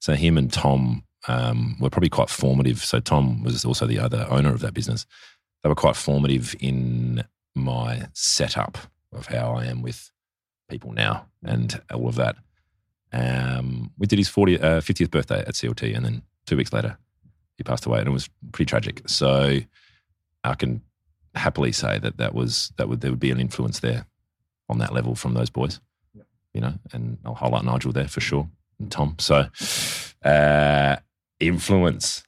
So 0.00 0.14
him 0.14 0.38
and 0.38 0.52
Tom 0.52 1.04
um, 1.28 1.76
were 1.78 1.88
probably 1.88 2.08
quite 2.08 2.30
formative. 2.30 2.78
So 2.84 2.98
Tom 2.98 3.44
was 3.44 3.64
also 3.64 3.86
the 3.86 4.00
other 4.00 4.26
owner 4.28 4.52
of 4.52 4.58
that 4.60 4.74
business. 4.74 5.06
They 5.62 5.68
were 5.68 5.76
quite 5.76 5.94
formative 5.94 6.56
in 6.58 7.22
my 7.54 8.08
setup 8.12 8.76
of 9.12 9.26
how 9.26 9.52
I 9.52 9.66
am 9.66 9.82
with 9.82 10.10
people 10.68 10.92
now 10.92 11.28
and 11.44 11.80
all 11.94 12.08
of 12.08 12.16
that. 12.16 12.34
Um, 13.12 13.92
we 13.98 14.08
did 14.08 14.18
his 14.18 14.28
40, 14.28 14.58
uh, 14.58 14.80
50th 14.80 15.12
birthday 15.12 15.40
at 15.40 15.54
CLT, 15.54 15.94
and 15.94 16.04
then 16.04 16.22
two 16.46 16.56
weeks 16.56 16.72
later, 16.72 16.98
he 17.62 17.70
passed 17.70 17.86
away, 17.86 18.00
and 18.00 18.08
it 18.08 18.12
was 18.12 18.28
pretty 18.52 18.68
tragic. 18.68 19.02
So 19.06 19.60
I 20.44 20.54
can 20.54 20.82
happily 21.34 21.72
say 21.72 21.98
that 21.98 22.18
that 22.18 22.34
was 22.34 22.72
that 22.76 22.88
would 22.88 23.00
there 23.00 23.10
would 23.10 23.20
be 23.20 23.30
an 23.30 23.40
influence 23.40 23.80
there 23.80 24.06
on 24.68 24.78
that 24.78 24.92
level 24.92 25.14
from 25.14 25.34
those 25.34 25.50
boys, 25.50 25.80
you 26.52 26.60
know. 26.60 26.74
And 26.92 27.18
I'll 27.24 27.34
highlight 27.34 27.64
Nigel 27.64 27.92
there 27.92 28.08
for 28.08 28.20
sure, 28.20 28.48
and 28.78 28.90
Tom. 28.90 29.16
So 29.18 29.46
uh, 30.24 30.96
influence. 31.40 32.24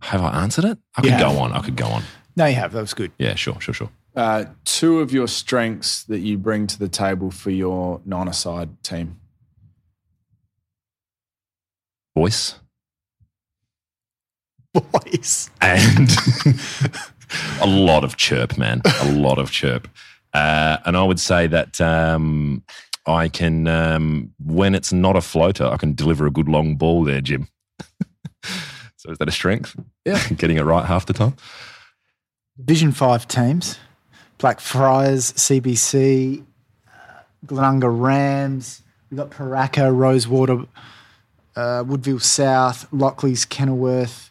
Have 0.00 0.22
I 0.22 0.42
answered 0.42 0.64
it? 0.64 0.78
I 0.96 1.02
could 1.02 1.10
You 1.10 1.18
go 1.18 1.38
on. 1.38 1.52
I 1.52 1.60
could 1.60 1.74
go 1.74 1.86
on. 1.86 2.04
No, 2.36 2.46
you 2.46 2.54
have. 2.54 2.72
That 2.72 2.82
was 2.82 2.94
good. 2.94 3.10
Yeah, 3.18 3.34
sure, 3.34 3.60
sure, 3.60 3.74
sure. 3.74 3.90
Uh, 4.14 4.44
two 4.64 5.00
of 5.00 5.12
your 5.12 5.26
strengths 5.26 6.04
that 6.04 6.20
you 6.20 6.38
bring 6.38 6.68
to 6.68 6.78
the 6.78 6.88
table 6.88 7.32
for 7.32 7.50
your 7.50 8.00
nine-a-side 8.04 8.82
team. 8.84 9.18
Voice 12.16 12.60
Boys. 14.72 15.50
and 15.60 16.10
a 17.60 17.66
lot 17.66 18.04
of 18.04 18.16
chirp, 18.16 18.58
man. 18.58 18.82
A 19.02 19.12
lot 19.12 19.38
of 19.38 19.50
chirp. 19.50 19.88
Uh, 20.34 20.78
and 20.84 20.96
I 20.96 21.02
would 21.02 21.20
say 21.20 21.46
that 21.46 21.80
um, 21.80 22.62
I 23.06 23.28
can, 23.28 23.66
um, 23.66 24.32
when 24.44 24.74
it's 24.74 24.92
not 24.92 25.16
a 25.16 25.20
floater, 25.20 25.66
I 25.66 25.76
can 25.76 25.94
deliver 25.94 26.26
a 26.26 26.30
good 26.30 26.48
long 26.48 26.76
ball 26.76 27.04
there, 27.04 27.20
Jim. 27.20 27.48
so 28.96 29.10
is 29.10 29.18
that 29.18 29.28
a 29.28 29.32
strength? 29.32 29.74
Yeah. 30.04 30.22
Getting 30.36 30.58
it 30.58 30.64
right 30.64 30.84
half 30.84 31.06
the 31.06 31.14
time? 31.14 31.34
Division 32.58 32.92
5 32.92 33.28
teams 33.28 33.78
Blackfriars, 34.38 35.32
CBC, 35.32 36.44
uh, 36.86 36.90
Glenunga 37.46 37.88
Rams. 37.88 38.82
We've 39.10 39.18
got 39.18 39.30
Pooraka, 39.30 39.96
Rosewater, 39.96 40.64
uh, 41.56 41.82
Woodville 41.86 42.20
South, 42.20 42.88
Lockleys, 42.92 43.48
Kenilworth. 43.48 44.27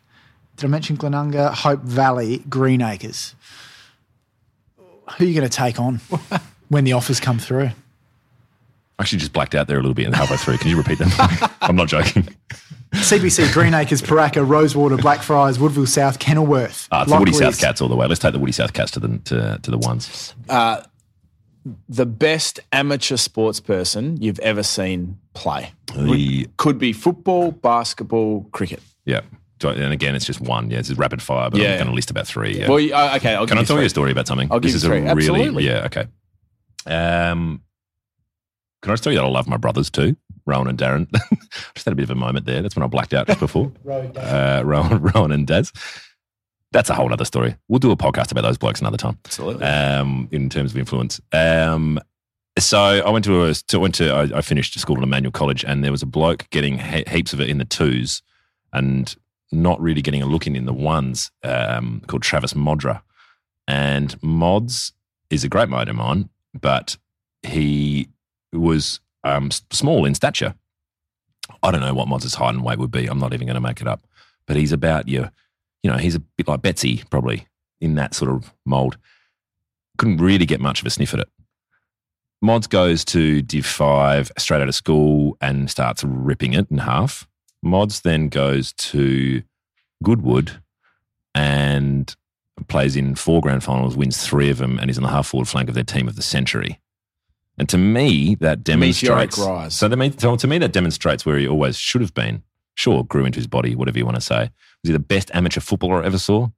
Did 0.58 0.66
I 0.66 0.68
mention 0.70 0.98
Glenunga? 0.98 1.54
Hope 1.54 1.82
Valley, 1.82 2.40
Greenacres. 2.50 3.36
Who 4.78 5.24
are 5.24 5.28
you 5.28 5.34
going 5.34 5.48
to 5.48 5.56
take 5.56 5.80
on 5.80 5.96
when 6.70 6.84
the 6.84 6.94
offers 6.94 7.20
come 7.20 7.40
through? 7.40 7.70
I 9.00 9.04
actually 9.04 9.20
just 9.20 9.34
blacked 9.34 9.54
out 9.54 9.68
there 9.68 9.78
a 9.78 9.80
little 9.80 9.94
bit 9.94 10.08
and 10.08 10.16
halfway 10.16 10.38
through. 10.38 10.58
Can 10.58 10.70
you 10.70 10.78
repeat 10.78 10.98
them? 10.98 11.10
I'm 11.62 11.76
not 11.76 11.88
joking. 11.88 12.28
CBC, 12.94 13.54
Greenacres, 13.54 14.02
Pooraka, 14.02 14.48
Rosewater, 14.48 14.98
Blackfriars, 14.98 15.60
Woodville 15.60 15.86
South, 15.86 16.18
Kenilworth. 16.18 16.88
Uh, 16.92 17.02
it's 17.04 17.12
the 17.12 17.20
Woody 17.20 17.34
South 17.34 17.60
Cats 17.60 17.80
all 17.80 17.90
the 17.90 17.96
way. 17.96 18.08
Let's 18.08 18.20
take 18.20 18.34
the 18.34 18.40
Woody 18.40 18.52
South 18.52 18.74
Cats 18.74 18.92
to 18.92 19.00
the 19.00 19.20
to, 19.26 19.60
to 19.62 19.72
the 19.72 19.78
ones. 19.78 20.34
The 21.90 22.06
best 22.06 22.62
amateur 22.72 23.18
sports 23.18 23.60
person 23.60 24.22
you've 24.22 24.40
ever 24.40 24.64
seen 24.64 25.20
play. 25.34 25.74
The, 25.94 26.48
Could 26.56 26.80
be 26.80 26.94
football, 26.94 27.52
basketball, 27.52 28.46
cricket. 28.52 28.82
yeah. 29.06 29.22
I- 29.64 29.74
And 29.74 29.94
again, 29.94 30.16
it's 30.16 30.26
just 30.26 30.40
one. 30.42 30.70
Yeah, 30.72 30.80
it's 30.80 30.92
rapid 30.94 31.22
fire, 31.22 31.50
but 31.50 31.60
Yeah. 31.60 31.72
I'm 31.74 31.78
going 31.78 31.88
to 31.90 31.94
list 31.94 32.10
about 32.12 32.28
three. 32.28 32.60
Yeah. 32.60 32.70
Well, 32.70 32.78
uh, 32.94 33.16
okay, 33.18 33.36
I'll 33.36 33.48
Can 33.48 33.58
I 33.58 33.64
tell 33.64 33.80
you 33.80 33.86
a 33.86 33.90
story 33.90 34.12
about 34.12 34.28
something? 34.28 34.48
I'll 34.52 34.60
this 34.60 34.74
is 34.74 34.84
a 34.84 34.90
really 34.90 35.08
Absolutely. 35.08 35.66
yeah. 35.66 35.86
Okay. 35.86 36.06
Um, 36.86 37.62
can 38.82 38.92
I 38.92 38.94
just 38.94 39.04
tell 39.04 39.12
you 39.14 39.20
that 39.20 39.26
I 39.26 39.30
love 39.30 39.48
my 39.48 39.58
brothers 39.58 39.90
too, 39.90 40.16
Rowan 40.46 40.68
and 40.68 40.78
Darren? 40.78 41.10
just 41.74 41.86
had 41.86 41.94
a 41.94 41.96
bit 41.96 42.04
of 42.04 42.12
a 42.12 42.16
moment 42.16 42.46
there. 42.46 42.62
That's 42.62 42.76
when 42.76 42.84
I 42.84 42.88
blacked 42.88 43.14
out 43.14 43.28
just 43.28 43.40
before. 43.40 43.72
uh, 43.90 44.62
Rowan, 44.64 45.02
Rowan 45.02 45.32
and 45.32 45.46
Daz. 45.48 45.72
That's 46.72 46.90
a 46.90 46.94
whole 46.94 47.12
other 47.12 47.26
story. 47.26 47.56
We'll 47.68 47.80
do 47.80 47.92
a 47.92 47.98
podcast 47.98 48.32
about 48.32 48.42
those 48.42 48.58
blokes 48.58 48.82
another 48.82 48.98
time. 48.98 49.18
Absolutely. 49.26 49.66
Um, 49.66 50.28
in 50.32 50.50
terms 50.50 50.72
of 50.72 50.78
influence. 50.78 51.20
Um, 51.32 52.00
so 52.60 52.78
I 52.80 53.10
went 53.10 53.24
to 53.26 53.46
a 53.46 53.54
to, 53.54 53.80
went 53.80 53.96
to 53.96 54.10
I, 54.12 54.38
I 54.38 54.42
finished 54.42 54.78
school 54.80 54.98
at 54.98 55.04
Immanuel 55.04 55.32
College, 55.32 55.64
and 55.64 55.84
there 55.84 55.92
was 55.92 56.02
a 56.02 56.06
bloke 56.08 56.50
getting 56.50 56.78
he- 56.80 57.04
heaps 57.08 57.32
of 57.34 57.40
it 57.42 57.50
in 57.50 57.58
the 57.58 57.66
twos, 57.66 58.22
and 58.74 59.16
not 59.52 59.80
really 59.82 60.02
getting 60.02 60.22
a 60.22 60.26
look 60.26 60.48
in 60.48 60.56
in 60.56 60.66
the 60.66 60.74
ones. 60.74 61.32
Um, 61.44 62.02
called 62.08 62.24
Travis 62.24 62.54
Modra, 62.54 63.02
and 63.68 64.22
Mods 64.22 64.94
is 65.30 65.44
a 65.44 65.50
great 65.50 65.70
mate 65.70 65.90
of 65.90 65.96
mine, 65.96 66.30
but 66.54 66.98
he 67.44 68.10
was 68.54 69.00
um, 69.24 69.52
small 69.52 70.06
in 70.06 70.16
stature. 70.16 70.56
I 71.64 71.72
don't 71.72 71.82
know 71.82 71.94
what 71.94 72.08
Mods' 72.08 72.36
height 72.36 72.54
and 72.54 72.64
weight 72.64 72.80
would 72.80 72.92
be. 72.92 73.08
I'm 73.08 73.20
not 73.20 73.34
even 73.34 73.48
going 73.48 73.56
to 73.56 73.62
make 73.62 73.82
it 73.82 73.88
up, 73.88 74.02
but 74.46 74.56
he's 74.56 74.72
about 74.72 75.08
your, 75.08 75.32
you 75.84 75.92
know, 75.92 75.98
he's 75.98 76.16
a 76.16 76.20
bit 76.20 76.48
like 76.48 76.62
Betsy 76.62 77.04
probably 77.10 77.48
in 77.80 77.96
that 77.96 78.14
sort 78.14 78.32
of 78.32 78.54
mold. 78.66 78.98
Couldn't 79.98 80.18
really 80.18 80.46
get 80.46 80.60
much 80.60 80.82
of 80.82 80.88
a 80.88 80.90
sniff 80.90 81.14
at 81.14 81.22
it. 81.22 81.30
Mods 82.42 82.68
goes 82.68 83.04
to 83.06 83.42
Div 83.42 83.66
5 83.66 84.32
straight 84.38 84.62
out 84.62 84.68
of 84.68 84.76
school 84.76 85.38
and 85.42 85.70
starts 85.70 86.04
ripping 86.04 86.54
it 86.54 86.68
in 86.70 86.80
half. 86.80 87.28
Mods 87.64 88.02
then 88.02 88.30
goes 88.30 88.74
to 88.74 89.44
Goodwood 90.04 90.62
and 91.34 92.16
plays 92.68 92.96
in 92.96 93.16
four 93.16 93.42
grand 93.42 93.64
finals, 93.64 93.96
wins 93.96 94.26
three 94.26 94.50
of 94.50 94.58
them, 94.58 94.80
and 94.80 94.90
is 94.90 94.98
on 94.98 95.04
the 95.04 95.10
half 95.10 95.28
forward 95.28 95.48
flank 95.48 95.70
of 95.70 95.76
their 95.76 95.84
team 95.84 96.08
of 96.08 96.16
the 96.16 96.22
century. 96.22 96.80
And 97.58 97.68
to 97.70 97.78
me, 97.78 98.36
that 98.36 98.64
demonstrates. 98.64 99.36
So, 99.70 99.88
the, 99.88 100.16
so 100.18 100.36
to 100.36 100.48
me, 100.48 100.58
that 100.60 100.74
demonstrates 100.74 101.26
where 101.26 101.38
he 101.38 101.48
always 101.48 101.78
should 101.78 102.02
have 102.02 102.14
been. 102.14 102.44
Sure, 102.76 103.04
grew 103.04 103.26
into 103.26 103.40
his 103.40 103.48
body, 103.48 103.76
whatever 103.76 103.98
you 103.98 104.06
want 104.06 104.16
to 104.16 104.22
say. 104.22 104.42
Was 104.42 104.90
he 104.90 104.92
the 104.92 105.00
best 105.00 105.32
amateur 105.34 105.60
footballer 105.60 106.04
I 106.04 106.06
ever 106.06 106.20
saw? 106.20 106.50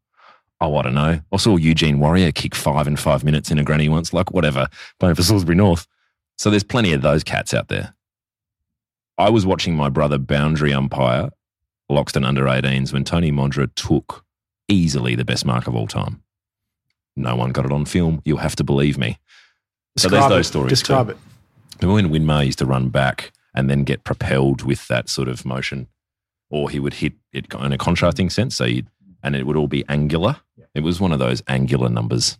Oh, 0.59 0.75
I 0.75 0.81
don't 0.81 0.93
know. 0.93 1.21
I 1.31 1.37
saw 1.37 1.55
Eugene 1.55 1.99
Warrior 1.99 2.33
kick 2.33 2.53
five 2.53 2.85
in 2.85 2.97
five 2.97 3.23
minutes 3.23 3.49
in 3.49 3.59
a 3.59 3.63
granny 3.63 3.87
once, 3.87 4.11
like 4.11 4.31
whatever, 4.31 4.67
playing 4.99 5.15
for 5.15 5.23
Salisbury 5.23 5.55
North. 5.55 5.87
So 6.37 6.49
there's 6.49 6.63
plenty 6.63 6.91
of 6.91 7.01
those 7.01 7.23
cats 7.23 7.53
out 7.53 7.69
there. 7.69 7.93
I 9.19 9.29
was 9.29 9.45
watching 9.45 9.75
my 9.75 9.89
brother 9.89 10.17
boundary 10.17 10.73
umpire 10.73 11.29
Loxton 11.91 12.25
under 12.25 12.43
18s 12.45 12.93
when 12.93 13.03
Tony 13.03 13.31
Modra 13.31 13.69
took 13.75 14.23
easily 14.69 15.13
the 15.15 15.25
best 15.25 15.45
mark 15.45 15.67
of 15.67 15.75
all 15.75 15.87
time. 15.87 16.23
No 17.17 17.35
one 17.35 17.51
got 17.51 17.65
it 17.65 17.71
on 17.71 17.83
film. 17.83 18.21
You'll 18.23 18.37
have 18.37 18.55
to 18.55 18.63
believe 18.63 18.97
me. 18.97 19.19
so 19.97 20.07
there's 20.07 20.21
Describe 20.21 20.29
those 20.29 20.45
it. 20.45 20.49
stories. 20.49 20.69
Describe 20.69 21.07
too. 21.07 21.11
it. 21.11 21.17
Remember 21.81 22.09
when 22.09 22.23
Winmar 22.25 22.45
used 22.45 22.59
to 22.59 22.65
run 22.65 22.87
back 22.89 23.33
and 23.53 23.69
then 23.69 23.83
get 23.83 24.05
propelled 24.05 24.61
with 24.63 24.87
that 24.87 25.09
sort 25.09 25.27
of 25.27 25.45
motion, 25.45 25.87
or 26.49 26.69
he 26.69 26.79
would 26.79 26.93
hit 26.95 27.13
it 27.33 27.53
in 27.53 27.73
a 27.73 27.77
contrasting 27.77 28.29
sense. 28.29 28.55
So 28.55 28.67
and 29.21 29.35
it 29.35 29.45
would 29.45 29.57
all 29.57 29.67
be 29.67 29.83
angular. 29.89 30.37
It 30.73 30.81
was 30.81 31.01
one 31.01 31.11
of 31.11 31.19
those 31.19 31.43
angular 31.47 31.89
numbers 31.89 32.37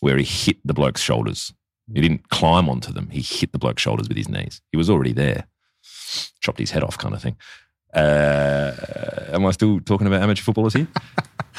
where 0.00 0.16
he 0.16 0.24
hit 0.24 0.56
the 0.64 0.72
bloke's 0.72 1.02
shoulders. 1.02 1.52
He 1.92 2.00
didn't 2.00 2.28
climb 2.30 2.68
onto 2.68 2.92
them. 2.92 3.10
He 3.10 3.20
hit 3.20 3.52
the 3.52 3.58
bloke's 3.58 3.82
shoulders 3.82 4.08
with 4.08 4.16
his 4.16 4.28
knees. 4.28 4.62
He 4.72 4.78
was 4.78 4.88
already 4.88 5.12
there. 5.12 5.46
Chopped 6.40 6.58
his 6.58 6.70
head 6.70 6.82
off, 6.82 6.98
kind 6.98 7.14
of 7.14 7.22
thing. 7.22 7.36
Uh, 7.94 8.72
am 9.32 9.46
I 9.46 9.50
still 9.52 9.80
talking 9.80 10.06
about 10.06 10.22
amateur 10.22 10.42
footballers 10.42 10.74
here? 10.74 10.88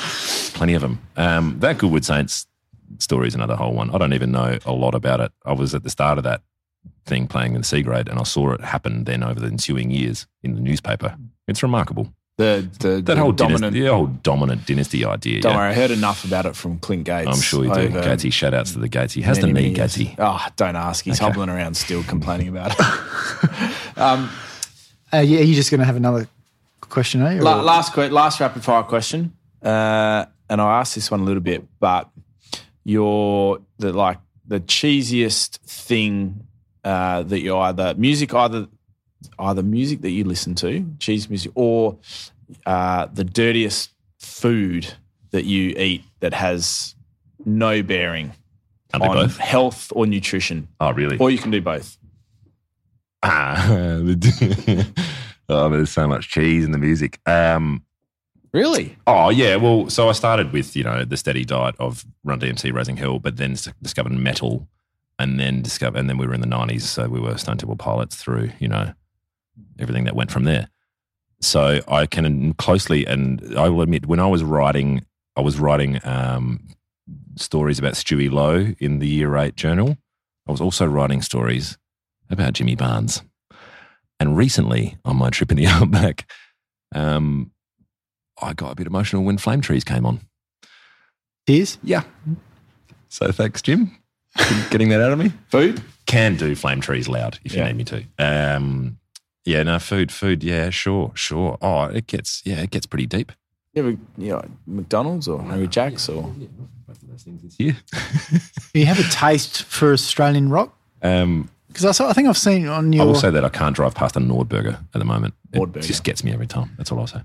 Plenty 0.54 0.74
of 0.74 0.82
them. 0.82 1.02
Um, 1.18 1.60
that 1.60 1.78
Goodwood 1.78 2.06
Saints 2.06 2.48
story 2.98 3.28
is 3.28 3.36
another 3.36 3.56
whole 3.56 3.74
one. 3.74 3.92
I 3.92 3.98
don't 3.98 4.14
even 4.14 4.32
know 4.32 4.58
a 4.66 4.72
lot 4.72 4.96
about 4.96 5.20
it. 5.20 5.32
I 5.46 5.54
was 5.54 5.74
at 5.74 5.84
the 5.84 5.90
start 5.90 6.18
of 6.18 6.24
that 6.24 6.42
thing 7.06 7.28
playing 7.28 7.56
in 7.56 7.64
C 7.64 7.82
grade, 7.82 8.08
and 8.08 8.20
I 8.20 8.24
saw 8.24 8.52
it 8.54 8.62
happen 8.62 9.04
then 9.06 9.24
over 9.24 9.40
the 9.40 9.48
ensuing 9.48 9.92
years 9.92 10.28
in 10.44 10.56
the 10.56 10.62
newspaper. 10.62 11.18
It's 11.48 11.64
remarkable. 11.64 12.14
The, 12.40 12.70
the, 12.80 12.88
That 13.02 13.06
the 13.06 13.16
whole 13.18 13.34
dominant. 13.34 13.62
dynasty, 13.74 13.82
the 13.82 13.94
whole 13.94 14.08
dominant 14.08 14.66
dynasty 14.66 15.04
idea. 15.04 15.42
Don't 15.42 15.52
yeah. 15.52 15.58
worry, 15.58 15.70
I 15.72 15.74
heard 15.74 15.92
enough 15.92 16.24
about 16.24 16.46
it 16.46 16.56
from 16.56 16.80
Clint 16.80 17.04
Gates. 17.04 17.28
I'm 17.28 17.42
sure 17.42 17.66
you 17.66 17.74
do. 17.74 17.90
Gatesy, 17.90 18.32
shout 18.32 18.54
outs 18.54 18.72
to 18.72 18.80
the 18.80 18.88
Gatesy. 18.88 19.22
How's 19.22 19.40
the 19.40 19.48
knee. 19.48 19.74
Gatesy? 19.74 20.16
Oh, 20.18 20.40
don't 20.56 20.78
ask. 20.78 21.04
He's 21.04 21.20
Okay. 21.20 21.26
hobbling 21.26 21.50
around 21.50 21.76
still 21.76 22.02
complaining 22.04 22.48
about 22.48 22.72
it. 22.80 23.98
um, 23.98 24.30
Uh, 25.12 25.18
yeah, 25.18 25.40
are 25.40 25.44
you 25.44 25.54
just 25.54 25.70
going 25.70 25.80
to 25.80 25.86
have 25.86 25.98
another 25.98 26.30
question, 26.82 27.22
eh? 27.24 27.40
Or- 27.40 27.42
La- 27.42 27.62
last 27.62 27.94
que- 27.94 28.08
last 28.10 28.40
rapid 28.40 28.64
fire 28.64 28.84
question, 28.84 29.34
uh, 29.62 30.24
and 30.50 30.62
I 30.62 30.80
asked 30.80 30.96
this 30.96 31.12
one 31.12 31.20
a 31.20 31.24
little 31.24 31.42
bit, 31.44 31.68
but 31.82 32.10
your 32.86 33.60
the 33.80 33.92
like 33.92 34.20
the 34.48 34.62
cheesiest 34.62 35.58
thing 35.66 36.46
uh, 36.86 37.24
that 37.24 37.40
you 37.42 37.58
either 37.58 37.96
music 37.98 38.34
either 38.34 38.68
either 39.40 39.64
music 39.64 40.02
that 40.02 40.12
you 40.12 40.24
listen 40.24 40.56
to, 40.56 40.86
cheese 41.00 41.30
music, 41.30 41.52
or 41.56 41.98
uh, 42.66 43.08
the 43.14 43.24
dirtiest 43.24 43.92
food 44.20 44.94
that 45.32 45.46
you 45.46 45.70
eat 45.78 46.04
that 46.20 46.34
has 46.34 46.96
no 47.46 47.82
bearing 47.84 48.34
on 48.94 49.02
both. 49.02 49.38
health 49.38 49.92
or 49.96 50.06
nutrition, 50.08 50.68
Oh, 50.80 50.92
really? 50.92 51.18
or 51.18 51.30
you 51.30 51.38
can 51.38 51.52
do 51.52 51.62
both. 51.62 51.98
Ah, 53.22 53.68
oh, 55.50 55.70
there's 55.70 55.92
so 55.92 56.08
much 56.08 56.30
cheese 56.30 56.64
in 56.66 56.72
the 56.72 56.78
music. 56.78 57.20
Um, 57.26 57.84
Really? 58.52 58.98
oh, 59.06 59.30
yeah. 59.30 59.58
Well, 59.58 59.90
so 59.92 60.10
I 60.10 60.14
started 60.14 60.52
with, 60.52 60.76
you 60.76 60.84
know, 60.84 61.06
the 61.06 61.18
steady 61.18 61.46
diet 61.46 61.76
of 61.78 62.04
Run 62.24 62.40
DMC, 62.40 62.74
Raising 62.74 62.98
Hell, 62.98 63.20
but 63.20 63.38
then 63.38 63.56
discovered 63.84 64.12
metal 64.14 64.68
and 65.20 65.40
then 65.40 65.62
discovered, 65.62 66.00
and 66.00 66.10
then 66.10 66.18
we 66.18 66.26
were 66.26 66.34
in 66.34 66.42
the 66.42 66.48
90s. 66.48 66.82
So 66.82 67.08
we 67.10 67.20
were 67.20 67.38
Stone 67.38 67.58
Temple 67.58 67.76
Pilots 67.76 68.16
through, 68.16 68.50
you 68.60 68.68
know, 68.68 68.94
everything 69.80 70.06
that 70.06 70.16
went 70.16 70.32
from 70.32 70.44
there. 70.44 70.70
So 71.42 71.82
I 71.88 72.06
can 72.06 72.54
closely, 72.54 73.06
and 73.06 73.58
I 73.58 73.70
will 73.70 73.82
admit, 73.82 74.06
when 74.08 74.20
I 74.20 74.28
was 74.28 74.44
writing, 74.44 75.06
I 75.36 75.42
was 75.42 75.60
writing 75.60 76.00
um, 76.04 76.68
stories 77.38 77.80
about 77.80 77.94
Stewie 77.94 78.30
Loewe 78.30 78.76
in 78.80 79.00
the 79.00 79.08
Year 79.08 79.38
Eight 79.38 79.56
Journal. 79.56 79.98
I 80.48 80.52
was 80.52 80.62
also 80.62 80.86
writing 80.86 81.22
stories 81.22 81.78
about 82.30 82.54
Jimmy 82.54 82.76
Barnes. 82.76 83.24
And 84.20 84.36
recently, 84.36 84.98
on 85.06 85.16
my 85.16 85.30
trip 85.30 85.52
in 85.52 85.58
the 85.58 85.68
outback, 85.68 86.30
um, 86.94 87.52
I 88.42 88.54
got 88.54 88.72
a 88.72 88.76
bit 88.76 88.88
emotional 88.88 89.24
when 89.24 89.38
Flame 89.38 89.62
Trees 89.62 89.84
came 89.84 90.06
on. 90.06 90.22
Tears? 91.48 91.78
Yeah. 91.84 92.04
So 93.08 93.32
thanks, 93.32 93.62
Jim, 93.62 93.98
for 94.38 94.70
getting 94.70 94.90
that 94.90 95.02
out 95.02 95.12
of 95.12 95.20
me. 95.20 95.32
Food? 95.48 95.82
Can 96.06 96.36
do 96.36 96.56
Flame 96.56 96.82
Trees 96.82 97.08
loud 97.08 97.40
if 97.44 97.56
you 97.56 97.64
need 97.64 97.76
me 97.76 97.84
to. 97.86 98.04
Um, 98.20 98.99
yeah, 99.50 99.64
no, 99.64 99.80
food, 99.80 100.12
food. 100.12 100.44
Yeah, 100.44 100.70
sure, 100.70 101.12
sure. 101.16 101.58
Oh, 101.62 101.84
it 101.86 102.08
gets, 102.08 102.42
yeah, 102.46 102.62
it 102.62 102.72
gets 102.72 102.86
pretty 102.86 103.06
deep. 103.06 103.32
You 103.74 103.84
ever, 103.84 103.90
you 104.18 104.30
know, 104.30 104.42
McDonald's 104.66 105.28
or 105.28 105.40
Hungry 105.42 105.68
Jack's 105.68 106.10
or 106.10 106.24
Both 106.88 107.02
of 107.04 107.10
those 107.10 107.24
things 107.24 107.42
this. 107.44 107.56
Do 107.56 107.74
you 108.80 108.86
have 108.86 109.00
a 109.00 109.04
taste 109.12 109.64
for 109.64 109.94
Australian 109.94 110.50
rock? 110.50 110.76
Um, 111.02 111.50
Because 111.68 111.86
I, 111.86 111.92
saw, 111.92 112.10
I 112.10 112.14
think 112.14 112.28
I've 112.28 112.38
seen 112.38 112.68
on 112.68 112.92
your. 112.94 113.04
I 113.04 113.06
will 113.06 113.16
say 113.16 113.30
that 113.30 113.46
I 113.46 113.50
can't 113.50 113.76
drive 113.76 113.94
past 113.96 114.16
a 114.16 114.20
Nordburger 114.20 114.74
at 114.74 115.00
the 115.00 115.06
moment. 115.06 115.34
It 115.54 115.60
Nordburger. 115.60 115.86
just 115.86 116.04
gets 116.04 116.24
me 116.24 116.32
every 116.34 116.48
time. 116.48 116.72
That's 116.78 116.92
all 116.92 117.00
I'll 117.00 117.08
say. 117.08 117.22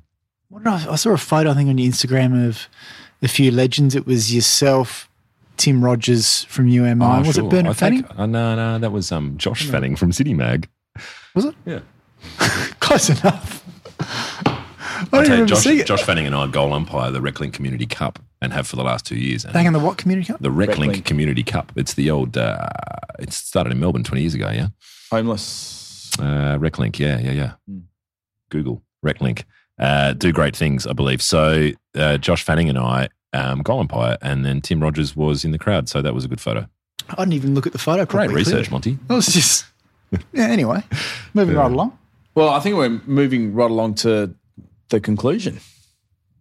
What 0.48 0.64
did 0.64 0.68
I, 0.72 0.92
I 0.92 0.96
saw 0.96 1.10
a 1.12 1.16
photo, 1.16 1.50
I 1.50 1.54
think, 1.54 1.68
on 1.70 1.78
your 1.78 1.90
Instagram 1.90 2.46
of 2.48 2.68
a 3.22 3.28
few 3.28 3.50
legends. 3.50 3.94
It 3.94 4.06
was 4.06 4.34
yourself, 4.34 5.08
Tim 5.56 5.82
Rogers 5.82 6.44
from 6.44 6.68
You 6.68 6.84
Am 6.84 7.00
I. 7.02 7.18
Oh, 7.20 7.22
was 7.22 7.36
sure. 7.36 7.46
it 7.46 7.50
Bernard 7.50 7.70
I 7.70 7.72
Fanning? 7.72 8.02
think, 8.04 8.18
uh, 8.18 8.26
no, 8.26 8.54
no, 8.54 8.78
that 8.78 8.92
was 8.92 9.10
um, 9.10 9.38
Josh 9.38 9.64
Fanning 9.66 9.96
from 9.96 10.12
City 10.12 10.34
Mag. 10.34 10.68
Was 11.34 11.46
it? 11.46 11.54
Yeah. 11.64 11.80
Close 12.80 13.10
enough. 13.10 13.62
I 14.00 15.06
I 15.12 15.16
don't 15.18 15.24
tell 15.26 15.38
you, 15.38 15.46
Josh, 15.46 15.58
seeing 15.64 15.78
it. 15.80 15.86
Josh 15.86 16.02
Fanning 16.02 16.26
and 16.26 16.34
I 16.34 16.46
goal 16.46 16.72
umpire 16.72 17.10
the 17.10 17.20
Reclink 17.20 17.52
Community 17.52 17.86
Cup 17.86 18.18
and 18.40 18.52
have 18.52 18.66
for 18.66 18.76
the 18.76 18.82
last 18.84 19.04
two 19.06 19.16
years. 19.16 19.44
Back 19.44 19.66
in 19.66 19.72
the 19.72 19.78
what 19.78 19.98
community 19.98 20.26
cup? 20.32 20.40
the 20.40 20.48
Reclink, 20.50 20.92
Reclink. 20.96 21.04
Community 21.04 21.42
Cup. 21.42 21.72
It's 21.76 21.94
the 21.94 22.10
old. 22.10 22.36
Uh, 22.36 22.66
it 23.18 23.32
started 23.32 23.72
in 23.72 23.80
Melbourne 23.80 24.04
twenty 24.04 24.22
years 24.22 24.34
ago. 24.34 24.50
Yeah, 24.50 24.68
homeless? 25.10 26.10
uh, 26.18 26.56
Reclink. 26.58 26.98
Yeah, 26.98 27.18
yeah, 27.20 27.32
yeah. 27.32 27.52
Google 28.50 28.82
Reclink. 29.04 29.44
Uh, 29.78 30.12
do 30.12 30.32
great 30.32 30.54
things, 30.56 30.86
I 30.86 30.92
believe. 30.92 31.20
So 31.22 31.70
uh, 31.96 32.16
Josh 32.18 32.42
Fanning 32.44 32.68
and 32.68 32.78
I 32.78 33.08
um, 33.32 33.62
goal 33.62 33.80
umpire, 33.80 34.16
and 34.22 34.44
then 34.44 34.60
Tim 34.60 34.80
Rogers 34.80 35.16
was 35.16 35.44
in 35.44 35.50
the 35.50 35.58
crowd. 35.58 35.88
So 35.88 36.00
that 36.02 36.14
was 36.14 36.24
a 36.24 36.28
good 36.28 36.40
photo. 36.40 36.66
I 37.10 37.16
didn't 37.16 37.34
even 37.34 37.54
look 37.54 37.66
at 37.66 37.72
the 37.72 37.78
photo 37.78 38.04
Great 38.04 38.26
properly. 38.28 38.34
research, 38.36 38.68
clearly. 38.68 38.70
Monty. 38.70 38.98
It 39.10 39.12
was 39.12 39.26
just. 39.26 39.64
Yeah, 40.32 40.44
anyway, 40.46 40.82
moving 41.34 41.54
Yeah. 41.56 41.62
right 41.62 41.72
along. 41.72 41.98
Well, 42.34 42.48
I 42.48 42.60
think 42.60 42.76
we're 42.76 43.00
moving 43.06 43.54
right 43.54 43.70
along 43.70 43.94
to 43.96 44.34
the 44.88 45.00
conclusion. 45.00 45.60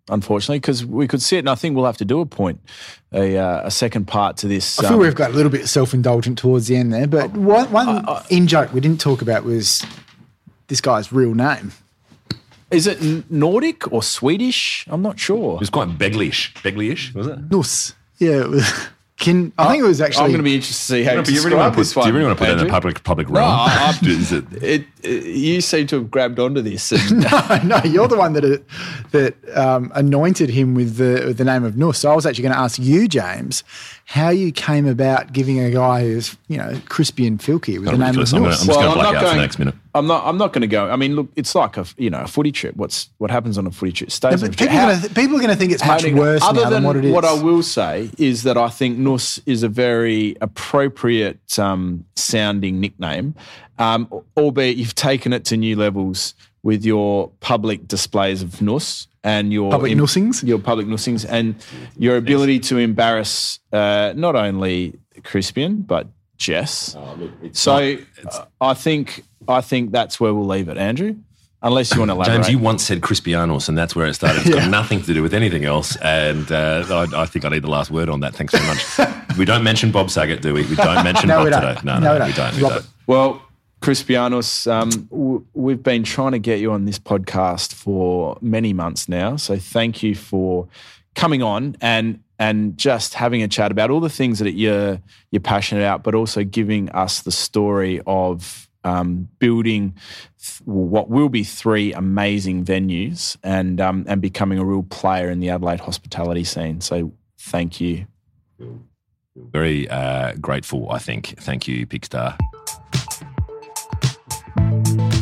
Unfortunately, 0.09 0.59
because 0.59 0.85
we 0.85 1.07
could 1.07 1.21
see 1.21 1.37
it, 1.37 1.39
and 1.39 1.49
I 1.49 1.55
think 1.55 1.77
we'll 1.77 1.85
have 1.85 1.97
to 1.97 2.05
do 2.05 2.19
a 2.19 2.25
point, 2.25 2.59
a, 3.13 3.37
uh, 3.37 3.61
a 3.63 3.71
second 3.71 4.05
part 4.05 4.35
to 4.37 4.49
this. 4.49 4.77
I 4.79 4.83
feel 4.83 4.93
um, 4.95 4.99
we've 4.99 5.15
got 5.15 5.31
a 5.31 5.33
little 5.33 5.51
bit 5.51 5.65
self 5.69 5.93
indulgent 5.93 6.37
towards 6.37 6.67
the 6.67 6.75
end 6.75 6.91
there, 6.91 7.07
but 7.07 7.31
one, 7.31 7.71
one 7.71 8.05
in 8.29 8.47
joke 8.47 8.73
we 8.73 8.81
didn't 8.81 8.99
talk 8.99 9.21
about 9.21 9.45
was 9.45 9.81
this 10.67 10.81
guy's 10.81 11.13
real 11.13 11.33
name. 11.33 11.71
is 12.69 12.85
it 12.85 13.31
Nordic 13.31 13.93
or 13.93 14.03
Swedish? 14.03 14.85
I'm 14.89 15.01
not 15.01 15.19
sure. 15.19 15.55
It 15.55 15.61
was 15.61 15.69
quite 15.69 15.97
Beglish. 15.97 16.51
Beglyish, 16.55 17.13
was 17.13 17.27
it? 17.27 17.39
Nuss. 17.49 17.93
Yeah, 18.17 18.41
it 18.41 18.49
was. 18.49 18.87
Can 19.19 19.53
I 19.59 19.69
think 19.69 19.83
it 19.83 19.87
was 19.87 20.01
actually. 20.01 20.23
I'm 20.25 20.29
going 20.31 20.39
to 20.39 20.43
be 20.43 20.55
interested 20.55 20.79
to 20.79 20.83
see 20.85 21.03
how 21.03 21.11
you 21.11 21.17
you 21.19 21.23
really 21.23 21.33
describe 21.35 21.59
want 21.59 21.73
to 21.75 21.79
this 21.79 21.93
put, 21.93 21.99
one. 22.01 22.07
do 22.07 22.11
you 22.11 22.17
really 22.17 22.27
want 22.27 22.39
to 22.39 22.45
put 22.45 22.47
that 22.49 22.57
in 22.57 22.59
a 22.61 22.63
the 22.65 22.69
public 22.71 23.03
public 23.03 23.29
No, 23.29 23.35
realm? 23.39 23.49
I- 23.51 23.97
I- 24.01 24.05
Is 24.09 24.31
it- 24.31 24.45
It, 24.63 24.85
it, 25.03 25.23
you 25.25 25.61
seem 25.61 25.85
to 25.87 25.97
have 25.97 26.09
grabbed 26.11 26.39
onto 26.39 26.61
this. 26.61 26.91
No, 27.11 27.59
no, 27.63 27.77
you're 27.83 28.07
the 28.07 28.17
one 28.17 28.33
that 28.33 28.43
uh, 28.43 28.57
that 29.11 29.35
um, 29.55 29.91
anointed 29.93 30.49
him 30.49 30.73
with 30.73 30.97
the 30.97 31.23
with 31.27 31.37
the 31.37 31.45
name 31.45 31.63
of 31.63 31.77
Nuss. 31.77 31.99
So 31.99 32.11
I 32.11 32.15
was 32.15 32.25
actually 32.25 32.41
going 32.43 32.55
to 32.55 32.59
ask 32.59 32.79
you, 32.79 33.07
James, 33.07 33.63
how 34.05 34.29
you 34.29 34.51
came 34.51 34.87
about 34.87 35.31
giving 35.31 35.59
a 35.59 35.69
guy 35.69 36.01
who's 36.01 36.35
you 36.47 36.57
know 36.57 36.71
Crispian 36.89 37.37
Fielke 37.37 37.79
with 37.79 37.91
the 37.91 37.97
name 37.97 38.17
of 38.19 38.33
ridiculous. 38.33 38.33
I'm 38.33 38.39
gonna- 38.41 38.49
I'm 38.49 38.51
just 38.57 38.67
Well, 38.67 38.79
going 38.81 38.89
to 38.89 38.95
black 38.95 39.13
not 39.13 39.23
out 39.23 39.29
for 39.29 39.35
the 39.35 39.41
next 39.41 39.59
minute. 39.59 39.75
I'm 39.95 40.07
not. 40.07 40.25
I'm 40.25 40.37
not 40.37 40.53
going 40.53 40.61
to 40.61 40.67
go. 40.67 40.89
I 40.89 40.95
mean, 40.95 41.15
look, 41.15 41.29
it's 41.35 41.53
like 41.53 41.77
a 41.77 41.85
you 41.97 42.09
know 42.09 42.21
a 42.21 42.27
footy 42.27 42.51
trip. 42.51 42.75
What's 42.75 43.09
what 43.19 43.29
happens 43.29 43.57
on 43.57 43.67
a 43.67 43.71
footy 43.71 43.91
trip 43.91 44.11
stays 44.11 44.41
Yeah, 44.41 44.47
but 44.47 44.57
people, 44.57 44.75
are 44.75 44.95
gonna, 44.95 45.09
people 45.09 45.35
are 45.35 45.39
going 45.39 45.49
to 45.49 45.55
think 45.55 45.71
it's 45.71 45.81
how 45.81 45.93
much 45.93 46.11
worse 46.13 46.41
Other 46.43 46.63
now 46.63 46.69
than 46.69 46.73
than 46.73 46.83
what 46.83 46.95
it 46.95 47.05
is. 47.05 47.13
what 47.13 47.25
I 47.25 47.33
will 47.33 47.61
say 47.61 48.09
is 48.17 48.43
that 48.43 48.57
I 48.57 48.69
think 48.69 48.97
Nuss 48.97 49.39
is 49.45 49.61
a 49.61 49.69
very 49.69 50.35
appropriate 50.41 51.59
um, 51.59 52.05
sounding 52.15 52.79
nickname, 52.79 53.35
um, 53.77 54.07
albeit 54.35 54.77
you've 54.77 54.95
taken 54.95 55.31
it 55.31 55.45
to 55.45 55.57
new 55.57 55.75
levels 55.75 56.33
with 56.63 56.83
your 56.85 57.29
public 57.39 57.87
displays 57.87 58.41
of 58.41 58.61
Nuss 58.61 59.07
and 59.23 59.53
your 59.53 59.69
Public 59.71 59.95
nussings? 59.95 60.43
your 60.43 60.59
public 60.59 60.87
nussings, 60.87 61.23
and 61.23 61.55
your 61.97 62.17
ability 62.17 62.59
to 62.59 62.77
embarrass 62.77 63.59
uh, 63.71 64.13
not 64.15 64.35
only 64.35 64.97
Crispian 65.19 65.85
but 65.85 66.07
Jess. 66.37 66.97
so 67.51 67.97
uh, 68.31 68.45
I 68.59 68.73
think 68.73 69.23
I 69.47 69.61
think 69.61 69.91
that's 69.91 70.19
where 70.19 70.33
we'll 70.33 70.45
leave 70.47 70.67
it, 70.69 70.77
Andrew. 70.77 71.15
Unless 71.61 71.93
you 71.93 71.99
want 71.99 72.09
to 72.09 72.15
elaborate. 72.15 72.35
James, 72.35 72.49
you 72.49 72.59
once 72.59 72.83
said 72.83 72.99
Crispianos, 72.99 73.69
and 73.69 73.77
that's 73.77 73.95
where 73.95 74.05
it 74.05 74.13
started. 74.15 74.41
It's 74.45 74.53
got 74.53 74.69
nothing 74.79 75.01
to 75.03 75.13
do 75.13 75.23
with 75.23 75.33
anything 75.33 75.63
else. 75.63 75.95
And 75.97 76.51
uh, 76.51 77.07
I, 77.15 77.21
I 77.21 77.25
think 77.25 77.45
I 77.45 77.49
need 77.49 77.63
the 77.63 77.69
last 77.69 77.89
word 77.89 78.09
on 78.09 78.19
that. 78.19 78.35
Thanks 78.35 78.53
very 78.53 78.67
much. 78.67 79.17
we 79.37 79.45
don't 79.45 79.63
mention 79.63 79.89
Bob 79.89 80.09
Saget, 80.09 80.41
do 80.41 80.53
we? 80.53 80.65
We 80.65 80.75
don't 80.75 81.03
mention 81.05 81.29
No, 81.29 81.43
Bob 81.49 81.51
don't. 81.51 81.61
today. 81.75 81.81
No, 81.85 81.99
No, 81.99 82.17
no, 82.17 82.25
we 82.25 82.31
we 82.31 82.35
don't. 82.35 82.51
don't. 82.51 82.55
We 82.63 82.69
don't. 82.69 82.87
Well, 83.07 83.41
Crispianos, 83.81 84.69
um, 84.71 84.89
w- 85.09 85.45
we've 85.53 85.83
been 85.83 86.03
trying 86.03 86.31
to 86.33 86.39
get 86.39 86.59
you 86.59 86.71
on 86.71 86.85
this 86.85 86.99
podcast 86.99 87.73
for 87.73 88.37
many 88.41 88.73
months 88.73 89.07
now. 89.07 89.35
So 89.37 89.57
thank 89.57 90.01
you 90.03 90.15
for 90.15 90.67
coming 91.15 91.43
on 91.43 91.77
and 91.79 92.19
and 92.39 92.77
just 92.77 93.13
having 93.13 93.43
a 93.43 93.47
chat 93.47 93.71
about 93.71 93.89
all 93.91 93.99
the 93.99 94.09
things 94.09 94.39
that 94.39 94.53
you're 94.53 94.99
you're 95.31 95.39
passionate 95.41 95.81
about, 95.81 96.03
but 96.03 96.15
also 96.15 96.43
giving 96.43 96.89
us 96.89 97.21
the 97.21 97.31
story 97.31 98.01
of 98.07 98.67
um, 98.83 99.29
building 99.39 99.95
th- 100.39 100.61
what 100.65 101.09
will 101.09 101.29
be 101.29 101.43
three 101.43 101.93
amazing 101.93 102.65
venues 102.65 103.37
and 103.43 103.79
um, 103.79 104.05
and 104.07 104.21
becoming 104.21 104.59
a 104.59 104.65
real 104.65 104.83
player 104.83 105.29
in 105.29 105.39
the 105.39 105.49
Adelaide 105.49 105.79
hospitality 105.79 106.43
scene. 106.43 106.81
So 106.81 107.13
thank 107.39 107.79
you. 107.79 108.07
Very 109.35 109.89
uh, 109.89 110.33
grateful, 110.39 110.91
I 110.91 110.99
think. 110.99 111.35
Thank 111.39 111.67
you, 111.67 111.87
Pickstar. 111.87 112.37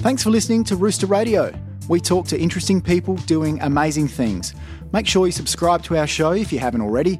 Thanks 0.01 0.23
for 0.23 0.31
listening 0.31 0.63
to 0.65 0.75
Rooster 0.75 1.05
Radio. 1.05 1.53
We 1.87 1.99
talk 1.99 2.27
to 2.27 2.39
interesting 2.39 2.81
people 2.81 3.15
doing 3.15 3.61
amazing 3.61 4.07
things. 4.07 4.53
Make 4.91 5.07
sure 5.07 5.25
you 5.25 5.31
subscribe 5.31 5.83
to 5.83 5.97
our 5.97 6.07
show 6.07 6.31
if 6.31 6.51
you 6.51 6.59
haven't 6.59 6.81
already. 6.81 7.19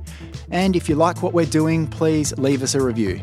And 0.49 0.76
if 0.76 0.89
you 0.89 0.95
like 0.95 1.23
what 1.23 1.34
we're 1.34 1.45
doing, 1.45 1.88
please 1.88 2.38
leave 2.38 2.63
us 2.63 2.76
a 2.76 2.81
review. 2.81 3.22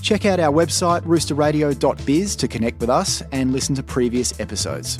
Check 0.00 0.24
out 0.26 0.40
our 0.40 0.52
website 0.52 1.02
roosterradio.biz 1.02 2.36
to 2.36 2.48
connect 2.48 2.80
with 2.80 2.90
us 2.90 3.22
and 3.32 3.52
listen 3.52 3.74
to 3.76 3.82
previous 3.82 4.38
episodes. 4.40 4.98